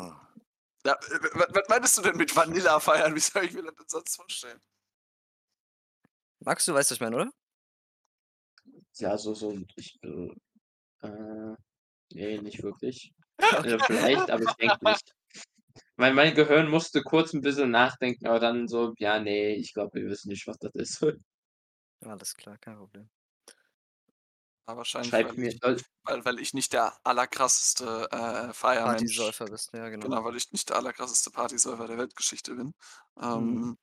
Ja, 0.86 0.96
wa 1.34 1.46
was 1.50 1.68
meintest 1.68 1.98
du 1.98 2.02
denn 2.02 2.16
mit 2.16 2.34
Vanilla-Feiern? 2.34 3.14
Wie 3.16 3.20
soll 3.20 3.44
ich 3.44 3.52
mir 3.52 3.64
das 3.64 3.74
denn 3.74 3.88
sonst 3.88 4.16
vorstellen? 4.16 4.60
Max, 6.40 6.64
du 6.64 6.74
weißt, 6.74 6.90
was 6.90 6.96
ich 6.96 7.00
meine, 7.00 7.16
oder? 7.16 7.30
Ja, 8.98 9.18
so 9.18 9.34
so 9.34 9.56
ich, 9.76 9.98
äh, 10.02 10.28
äh, 11.02 11.56
ne, 12.14 12.42
nicht 12.42 12.62
wirklich. 12.62 13.12
Äh, 13.64 13.78
vielleicht, 13.86 14.30
aber 14.30 14.44
ich 14.44 14.54
denke 14.56 14.84
nicht. 14.84 15.14
Mein 15.98 16.14
mein 16.14 16.34
Gehirn 16.34 16.68
musste 16.68 17.02
kurz 17.02 17.32
'n 17.32 17.40
bisschen 17.40 17.70
nachdenken, 17.70 18.26
aber 18.26 18.38
dann 18.38 18.68
so: 18.68 18.92
„Ja, 18.98 19.18
ne, 19.18 19.56
ich 19.56 19.72
glaube, 19.72 20.00
wir 20.00 20.10
wissen 20.10 20.28
nicht, 20.28 20.46
was 20.46 20.58
das 20.58 20.74
ist.“ 20.74 21.02
Alles 22.02 22.34
klar, 22.34 22.58
kein 22.58 22.76
Problem. 22.76 23.10
Ja, 24.68 24.76
wahrscheinlich, 24.76 25.22
Schreibt 25.22 25.22
weil 25.22 25.38
mir 25.38 25.52
ich 25.62 25.62
weil 26.04 26.24
weil 26.24 26.40
ich 26.40 26.52
nicht 26.54 26.72
der 26.72 26.98
allerkrasseste, 27.04 28.08
äh, 28.10 28.52
Feiermensch 28.52 29.36
Partysäufer 29.36 29.48
bist, 29.48 29.72
ja 29.74 29.88
genau. 29.90 30.10
genau, 30.10 30.24
weil 30.24 30.36
ich 30.36 30.52
nicht 30.52 30.68
der 30.70 30.76
allerkrasseste 30.78 31.30
Partysäufer 31.30 31.86
der 31.88 31.98
Weltgeschichte 31.98 32.54
bin. 32.56 32.74
Mhm. 33.32 33.66
Ähm, 33.66 33.78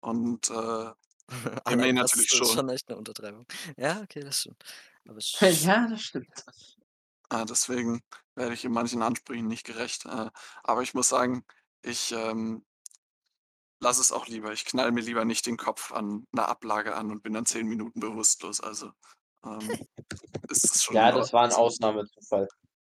und, 0.00 0.50
äh, 0.50 0.92
natürlich 1.68 2.30
Allerkrasseste 2.34 2.38
ist 2.38 2.50
schon. 2.50 2.52
schon 2.52 2.68
echt 2.70 2.88
'ne 2.88 2.96
Untertreibung. 2.96 3.46
Ja, 3.76 4.02
okay, 4.02 4.20
das 4.20 4.40
stimmt. 4.40 4.64
Aber 5.08 5.20
Ja, 5.62 5.88
das 5.88 6.02
stimmt. 6.02 6.44
Äh, 7.32 7.46
deswegen 7.46 8.02
werde 8.34 8.54
ich 8.54 8.64
in 8.64 8.72
manchen 8.72 9.02
Ansprüchen 9.02 9.48
nicht 9.48 9.64
gerecht. 9.66 10.04
Äh, 10.06 10.30
aber 10.62 10.82
ich 10.82 10.94
muss 10.94 11.08
sagen, 11.08 11.44
ich, 11.82 12.12
ähm 12.12 12.64
lasse 13.80 14.00
es 14.00 14.12
auch 14.12 14.28
lieber. 14.28 14.52
Ich 14.52 14.64
knall 14.64 14.92
mir 14.92 15.00
lieber 15.02 15.24
nicht 15.24 15.44
den 15.46 15.56
Kopf 15.56 15.92
an 15.92 16.26
'ner 16.32 16.48
Ablage 16.48 16.94
an 16.94 17.10
und 17.10 17.22
bin 17.22 17.32
dann 17.34 17.46
10 17.46 17.66
Minuten 17.66 17.98
bewusstlos. 18.00 18.60
Also, 18.60 18.92
ähm, 19.44 19.82
ist 20.50 20.70
das 20.70 20.82
schon 20.84 20.98
Ja, 20.98 21.10
in 21.10 21.12
das 21.12 21.32
war 21.32 21.44
'n 21.44 21.52
Ordnung 21.52 21.70
so. 21.70 21.86
Ausnahmezufall. 21.90 22.48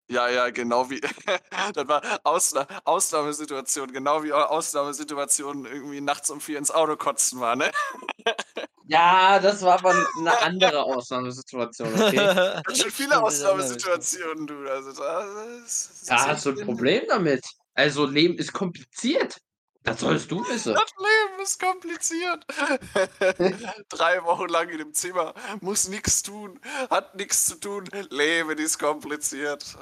Ja, 0.10 0.30
ja, 0.30 0.50
genau 0.50 0.90
wie 0.90 1.00
das 1.74 1.88
war 1.88 2.02
Ausna 2.26 2.68
Ausnahmesituation, 2.86 3.92
genau 3.94 4.24
wie 4.24 4.34
Au 4.34 4.42
Ausnahmesituation 4.44 5.66
irgendwie 5.66 6.02
nachts 6.02 6.30
um 6.30 6.42
4 6.42 6.58
ins 6.60 6.72
Auto 6.72 6.98
kotzen 6.98 7.40
war, 7.40 7.56
ne? 7.56 7.72
Ja, 8.86 9.40
das 9.40 9.62
war 9.62 9.76
aber 9.76 9.92
'n 9.92 10.08
'ne 10.14 10.42
andere 10.42 10.84
Ausnahmesituation, 10.84 11.96
okay? 11.96 12.30
Ganz 12.64 12.80
schön 12.80 12.92
viele. 12.92 13.22
Ausnahmesituationen, 13.24 14.48
du. 14.48 14.70
Also, 14.70 14.94
da 14.94 15.24
ist 15.66 15.90
Da 16.08 16.28
hast 16.28 16.46
du 16.46 16.50
'n 16.52 16.60
Problem 16.60 17.04
damit. 17.08 17.42
Also, 17.76 18.06
Leben 18.06 18.38
ist 18.38 18.52
kompliziert. 18.54 19.38
Das 19.84 20.00
solltest 20.02 20.32
du 20.32 20.48
wissen. 20.48 20.76
Das 20.76 20.92
Leben 20.98 21.42
ist 21.44 21.60
kompliziert. 21.60 22.46
3 23.90 24.24
Wochen 24.24 24.48
lang 24.50 24.70
in 24.70 24.78
dem 24.80 24.94
Zimmer, 24.94 25.34
muss 25.62 25.88
nix 25.88 26.22
tun, 26.24 26.60
hat 26.90 27.16
nix 27.16 27.46
zu 27.46 27.60
tun. 27.60 27.86
Leben 28.10 28.52
ist 28.58 28.80
kompliziert. 28.80 29.78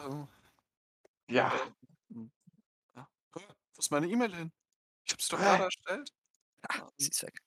Ja. 1.29 1.51
ja. 2.95 3.07
Wo 3.75 3.79
ist 3.79 3.91
meine 3.91 4.07
E-Mail 4.07 4.35
hin? 4.35 4.51
Ich 5.05 5.13
habe 5.13 5.21
sie 5.23 5.29
doch 5.29 5.39
Hä? 5.39 5.43
grade 5.43 5.65
erstellt. 5.65 6.09
Ah, 6.69 6.89
sie 6.97 7.09
ist 7.09 7.23
weg. 7.23 7.39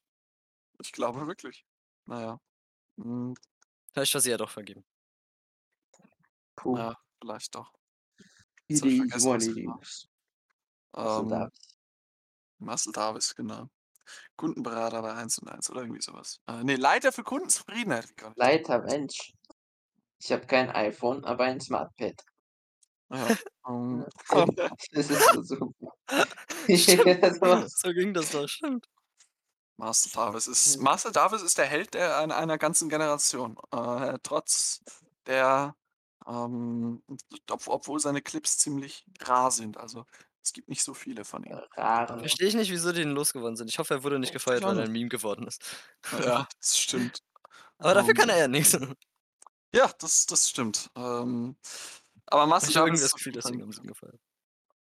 Ich 0.84 0.92
glaube 0.92 1.26
wirklich. 1.26 1.64
Na 2.06 2.20
ja. 2.20 2.40
Hm, 3.00 3.34
Vielleicht 3.92 4.14
war 4.14 4.20
sie 4.20 4.30
ja 4.30 4.36
doch 4.36 4.50
vergeben. 4.50 4.84
Puh. 6.56 6.76
ja, 6.76 6.94
vielleicht 7.20 7.54
doch. 7.54 7.72
Does. 8.68 10.08
Russell 10.96 11.22
Ähm, 11.24 11.28
Davies. 11.28 11.76
Marcel 12.58 12.92
Davis, 12.92 13.34
genau. 13.34 13.68
Kundenberater 14.36 15.02
bei 15.02 15.14
1&1 15.14 15.70
oder 15.70 15.82
irgendwie 15.82 16.02
so 16.02 16.12
was. 16.12 16.40
Äh, 16.46 16.62
ne, 16.64 16.76
Leiter 16.76 17.12
für 17.12 17.24
Kundenzufriedenheit. 17.24 18.06
Leiter, 18.36 18.82
Mensch. 18.82 19.32
Ich 20.20 20.32
habe 20.32 20.46
kein 20.46 20.70
iPhone, 20.70 21.24
aber 21.24 21.44
ein 21.44 21.60
Smartpad. 21.60 22.22
Ja, 23.10 23.26
ähm, 23.68 24.04
Das 24.92 25.10
ist 25.10 25.32
so 25.32 25.42
super. 25.42 25.92
Das 26.66 26.88
war 27.40 27.68
So 27.68 27.92
ging 27.92 28.14
das 28.14 28.30
doch, 28.30 28.48
stimmt. 28.48 28.86
Marcel 29.78 30.10
Davis 30.12 30.46
ist. 30.46 30.78
Marcel 30.80 31.10
Davis 31.12 31.42
ist 31.42 31.58
der 31.58 31.66
Held 31.66 31.94
der 31.94 32.18
einer 32.18 32.36
einer 32.36 32.58
ganzen 32.58 32.88
Generation. 32.88 33.56
Äh, 33.72 34.18
trotz 34.22 34.82
der, 35.26 35.76
ähm, 36.26 37.02
ob 37.50 37.66
obwohl 37.68 37.98
seine 38.00 38.22
Clips 38.22 38.58
ziemlich 38.58 39.04
rar 39.20 39.50
sind. 39.50 39.76
Also, 39.78 40.06
es 40.42 40.52
gibt 40.52 40.68
nicht 40.68 40.84
so 40.84 40.94
viele 40.94 41.24
von 41.24 41.44
ihm. 41.44 41.62
Rare. 41.76 42.24
Verstehe 42.24 42.48
ich 42.48 42.54
nicht, 42.54 42.70
wieso 42.70 42.92
die 42.92 43.00
den 43.00 43.10
losgeworden 43.10 43.56
sind. 43.56 43.68
Ich 43.68 43.78
hoffe, 43.78 43.94
er 43.94 44.02
wurde 44.04 44.18
nicht 44.18 44.32
gefeuert, 44.32 44.64
auch 44.64 44.66
weil 44.66 44.78
er 44.78 44.84
nicht. 44.84 44.86
'n 44.86 44.92
Meme 44.92 45.08
geworden 45.08 45.46
ist. 45.46 45.62
Ja, 46.18 46.46
das 46.60 46.78
stimmt. 46.78 47.18
Aber 47.80 47.94
dafür 47.94 48.14
kann 48.14 48.28
Ähm, 48.28 48.30
er 48.30 48.38
ja 48.38 48.48
nix. 48.48 48.76
ja, 49.74 49.90
das 50.00 50.26
das 50.26 50.48
stimmt. 50.50 50.90
Ähm, 50.96 51.56
aber 52.26 52.46
Marcel 52.46 52.72
Ich 52.72 52.76
habe 52.76 52.88
Davis 52.88 52.88
irgendwie 52.88 53.04
das 53.04 53.10
ist 53.10 53.14
auf 53.14 53.20
Gefühl, 53.20 53.32
deswegen 53.32 53.62
'n 53.62 53.62
haben 53.62 53.72
sie 53.72 53.80
ihn 53.82 53.88
gefeuert. 53.88 54.20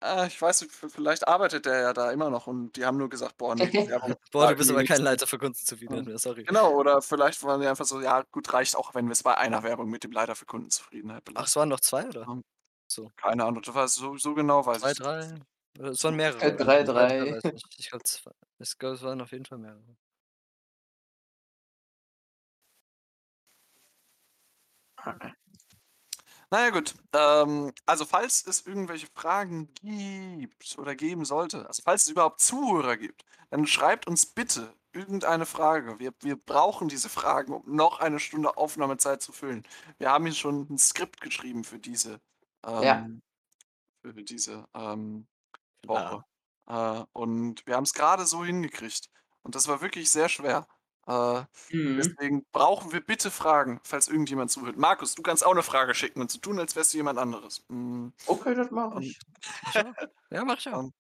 Äh, 0.03 0.26
ich 0.28 0.40
weiß 0.40 0.62
nicht, 0.62 0.72
vielleicht 0.74 1.28
arbeitet 1.28 1.66
der 1.66 1.80
ja 1.80 1.92
da 1.92 2.11
immer 2.11 2.30
noch 2.30 2.46
und 2.46 2.76
die 2.76 2.84
haben 2.86 2.96
nur 2.98 3.09
gesagt: 3.11 3.36
„Boah, 3.36 3.55
ne, 3.55 3.70
die 3.70 3.86
Werbung 3.86 4.16
Boah, 4.32 4.46
war 4.46 4.48
du 4.48 4.57
bist 4.57 4.70
aber 4.70 4.82
nix.“ 4.82 4.84
kein 4.84 5.03
Leiter 5.03 5.26
für 5.26 5.38
Kundenzufriedenheit 5.38 6.05
mehr, 6.07 6.18
sorry. 6.18 6.48
Genau, 6.48 6.72
oder 6.74 7.03
vielleicht 7.03 7.42
waren 7.44 7.61
die 7.61 7.66
einfach 7.66 7.84
so: 7.84 8.01
„Ja, 8.01 8.22
gut, 8.30 8.53
reicht 8.53 8.74
auch, 8.76 8.94
wenn 8.94 9.09
wir's 9.09 9.22
bei 9.22 9.36
einer 9.36 9.62
Werbung 9.62 9.88
mit 9.90 10.05
dem 10.05 10.12
Leiter 10.12 10.34
für 10.34 10.46
Kundenzufriedenheit 10.46 11.24
Ach, 11.34 11.44
es 11.46 11.55
belassen.“ 11.55 11.57
waren 11.57 11.68
noch 11.68 11.80
2, 11.80 12.09
oder? 12.09 12.28
Ähm, 12.28 12.42
So. 12.88 13.12
keine 13.16 13.44
Ahnung, 13.44 13.62
du 13.62 13.74
weißt 13.74 13.96
so 13.96 14.16
so 14.18 14.34
genau 14.34 14.66
weiß 14.66 14.82
2, 14.82 14.92
ich's 14.92 14.98
nicht. 15.01 15.11
3? 15.14 15.38
Äh, 15.78 15.88
es 15.88 16.05
waren 16.05 16.16
So 16.38 16.53
mehrere. 16.55 16.57
Äh, 16.57 16.57
3, 16.57 16.84
2, 16.92 17.07
3 17.07 17.26
3. 17.26 17.30
weiß 17.30 17.44
ich. 17.53 17.62
Ich 17.78 17.90
glaube, 17.90 18.05
ich 18.61 18.78
glaube, 18.78 18.94
es 18.96 19.03
waren 19.03 19.20
auf 19.20 19.32
jeden 19.32 19.44
Fall 19.46 19.59
mehrere. 19.59 19.96
Na 25.07 25.39
ja, 26.59 26.70
gut. 26.70 26.94
Ähm, 27.14 27.72
also, 27.86 28.05
falls 28.05 28.44
es 28.46 28.66
irgendwelche 28.66 29.07
Fragen 29.14 29.72
gibt 29.82 30.76
oder 30.78 30.96
geben 30.96 31.24
sollte, 31.24 31.66
also, 31.68 31.82
falls 31.84 32.03
es 32.03 32.09
überhaupt 32.11 32.40
Zuhörer 32.40 32.96
gibt, 32.96 33.24
dann 33.51 33.66
schreibt 33.66 34.07
uns 34.09 34.26
bitte 34.26 34.74
irgendeine 34.92 35.46
Frage. 35.46 36.01
Wir 36.01 36.12
wir 36.20 36.36
brauchen 36.36 36.88
diese 36.88 37.09
Fragen, 37.09 37.53
um 37.55 37.62
noch 37.76 38.01
eine 38.01 38.18
Stunde 38.18 38.57
Aufnahmezeit 38.57 39.22
zu 39.22 39.32
füllen. 39.32 39.64
Wir 39.98 40.11
haben 40.11 40.24
hier 40.26 40.34
schon 40.34 40.68
'n 40.68 40.78
Skript 40.78 41.20
geschrieben 41.20 41.62
für 41.62 41.78
diese, 41.78 42.20
Ja. 42.80 43.11
ähm 43.11 43.22
für 44.03 44.14
diese, 44.24 44.66
ähm, 44.74 45.28
Ja. 45.88 46.16
Woche. 46.16 46.24
Äh, 46.68 47.05
und 47.12 47.66
wir 47.66 47.76
haben's 47.76 47.94
grade 47.94 48.26
so 48.26 48.44
hingekriegt. 48.44 49.09
Und 49.42 49.55
das 49.57 49.68
war 49.68 49.80
wirklich 49.82 50.11
sehr 50.11 50.28
schwer. 50.30 50.66
Äh, 51.07 51.44
Mhm. 51.72 52.20
deswegen 52.20 52.46
brauchen 52.53 52.92
wir 52.92 53.01
bitte 53.01 53.30
Fragen, 53.30 53.80
falls 53.84 54.09
irgendjemand 54.09 54.51
zuhört. 54.51 54.76
Markus, 54.78 55.14
du 55.14 55.22
kannst 55.22 55.44
auch 55.46 55.55
'ne 55.55 55.62
Frage 55.62 55.94
schicken 55.94 56.20
und 56.20 56.30
so 56.30 56.38
tun, 56.40 56.59
als 56.61 56.76
wärst 56.76 56.92
du 56.94 56.98
jemand 56.98 57.18
anderes. 57.18 57.64
Hm, 57.68 58.12
Okay, 58.26 58.55
das 58.55 58.70
mache 58.70 58.96
und 58.96 59.05
ich. 59.05 59.20
Ja, 60.30 60.44
mache 60.44 60.59
ich 60.59 60.68
auch. 60.68 60.82
ähm, 60.84 60.92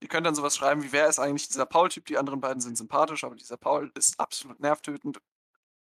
ihr 0.00 0.08
könnt 0.08 0.26
dann 0.26 0.34
so 0.36 0.42
was 0.44 0.56
schreiben 0.56 0.82
wie: 0.84 0.92
„Wer 0.92 1.08
ist 1.08 1.18
eigentlich 1.20 1.48
dieser 1.48 1.66
Paul-Typ? 1.66 2.06
Die 2.06 2.18
anderen 2.18 2.40
beiden 2.40 2.60
sind 2.62 2.76
sympathisch, 2.78 3.24
aber 3.24 3.36
dieser 3.36 3.56
Paul 3.58 3.92
ist 3.96 4.20
absolut 4.20 4.60
nervtötend.“ 4.60 5.20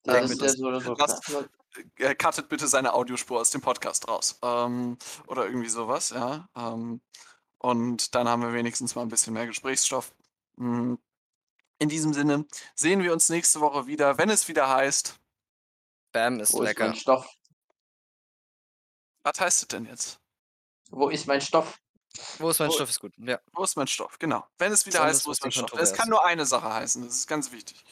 Ja, 0.05 0.21
das 0.21 0.37
das. 0.37 0.55
so 0.57 0.79
so 0.79 0.95
Lasst 0.97 1.23
äh, 1.97 2.15
cuttet 2.15 2.49
bitte 2.49 2.67
seine 2.67 2.93
Audiospur 2.93 3.39
aus 3.41 3.51
dem 3.51 3.61
Podcast 3.61 4.07
raus. 4.07 4.39
Ähm, 4.43 4.97
oder 5.27 5.45
irgendwie 5.47 5.69
so 5.69 5.87
was, 5.87 6.11
ja. 6.11 6.47
Ähm, 6.55 7.01
und 7.59 8.15
dann 8.15 8.27
haben 8.29 8.41
wir 8.43 8.53
wenigstens 8.53 8.95
mal 8.95 9.03
'n 9.03 9.09
bisschen 9.09 9.33
mehr 9.33 9.47
Gesprächsstoff. 9.47 10.13
Hm 10.57 10.99
In 11.79 11.89
diesem 11.89 12.13
Sinne 12.13 12.45
sehen 12.73 13.03
wir 13.03 13.11
uns 13.13 13.29
nächste 13.29 13.59
Woche 13.59 13.85
wieder, 13.87 14.17
wenn 14.17 14.29
es 14.29 14.47
wieder 14.47 14.69
heißt 14.69 15.19
Bam 16.13 16.39
ist 16.39 16.53
Wo 16.53 16.61
ist 16.61 16.69
lecker. 16.69 16.87
mein 16.87 16.95
Stoff? 16.95 17.27
was 19.23 19.39
heißt 19.39 19.61
es 19.63 19.67
denn 19.67 19.85
jetzt? 19.85 20.19
Wo 20.91 21.09
ist 21.09 21.25
mein 21.27 21.41
Stoff? 21.41 21.79
Wo 22.37 22.49
ist 22.49 22.59
mein 22.59 22.69
Wo- 22.69 22.73
Stoff 22.73 22.89
ist 22.89 22.99
gut. 22.99 23.13
Ja. 23.17 23.39
Wo 23.51 23.63
ist 23.63 23.75
mein 23.75 23.87
Stoff? 23.87 24.17
Genau. 24.19 24.45
Wenn 24.57 24.71
es 24.71 24.85
wieder 24.85 24.99
Besonders 24.99 25.17
heißt, 25.17 25.27
wo 25.27 25.31
ist 25.31 25.41
mein 25.41 25.51
Stoff? 25.51 25.73
Es 25.73 25.93
kann 25.93 26.07
nur 26.09 26.23
eine 26.23 26.45
Sache 26.45 26.71
heißen, 26.73 27.03
das 27.05 27.15
ist 27.15 27.27
ganz 27.27 27.51
wichtig. 27.51 27.83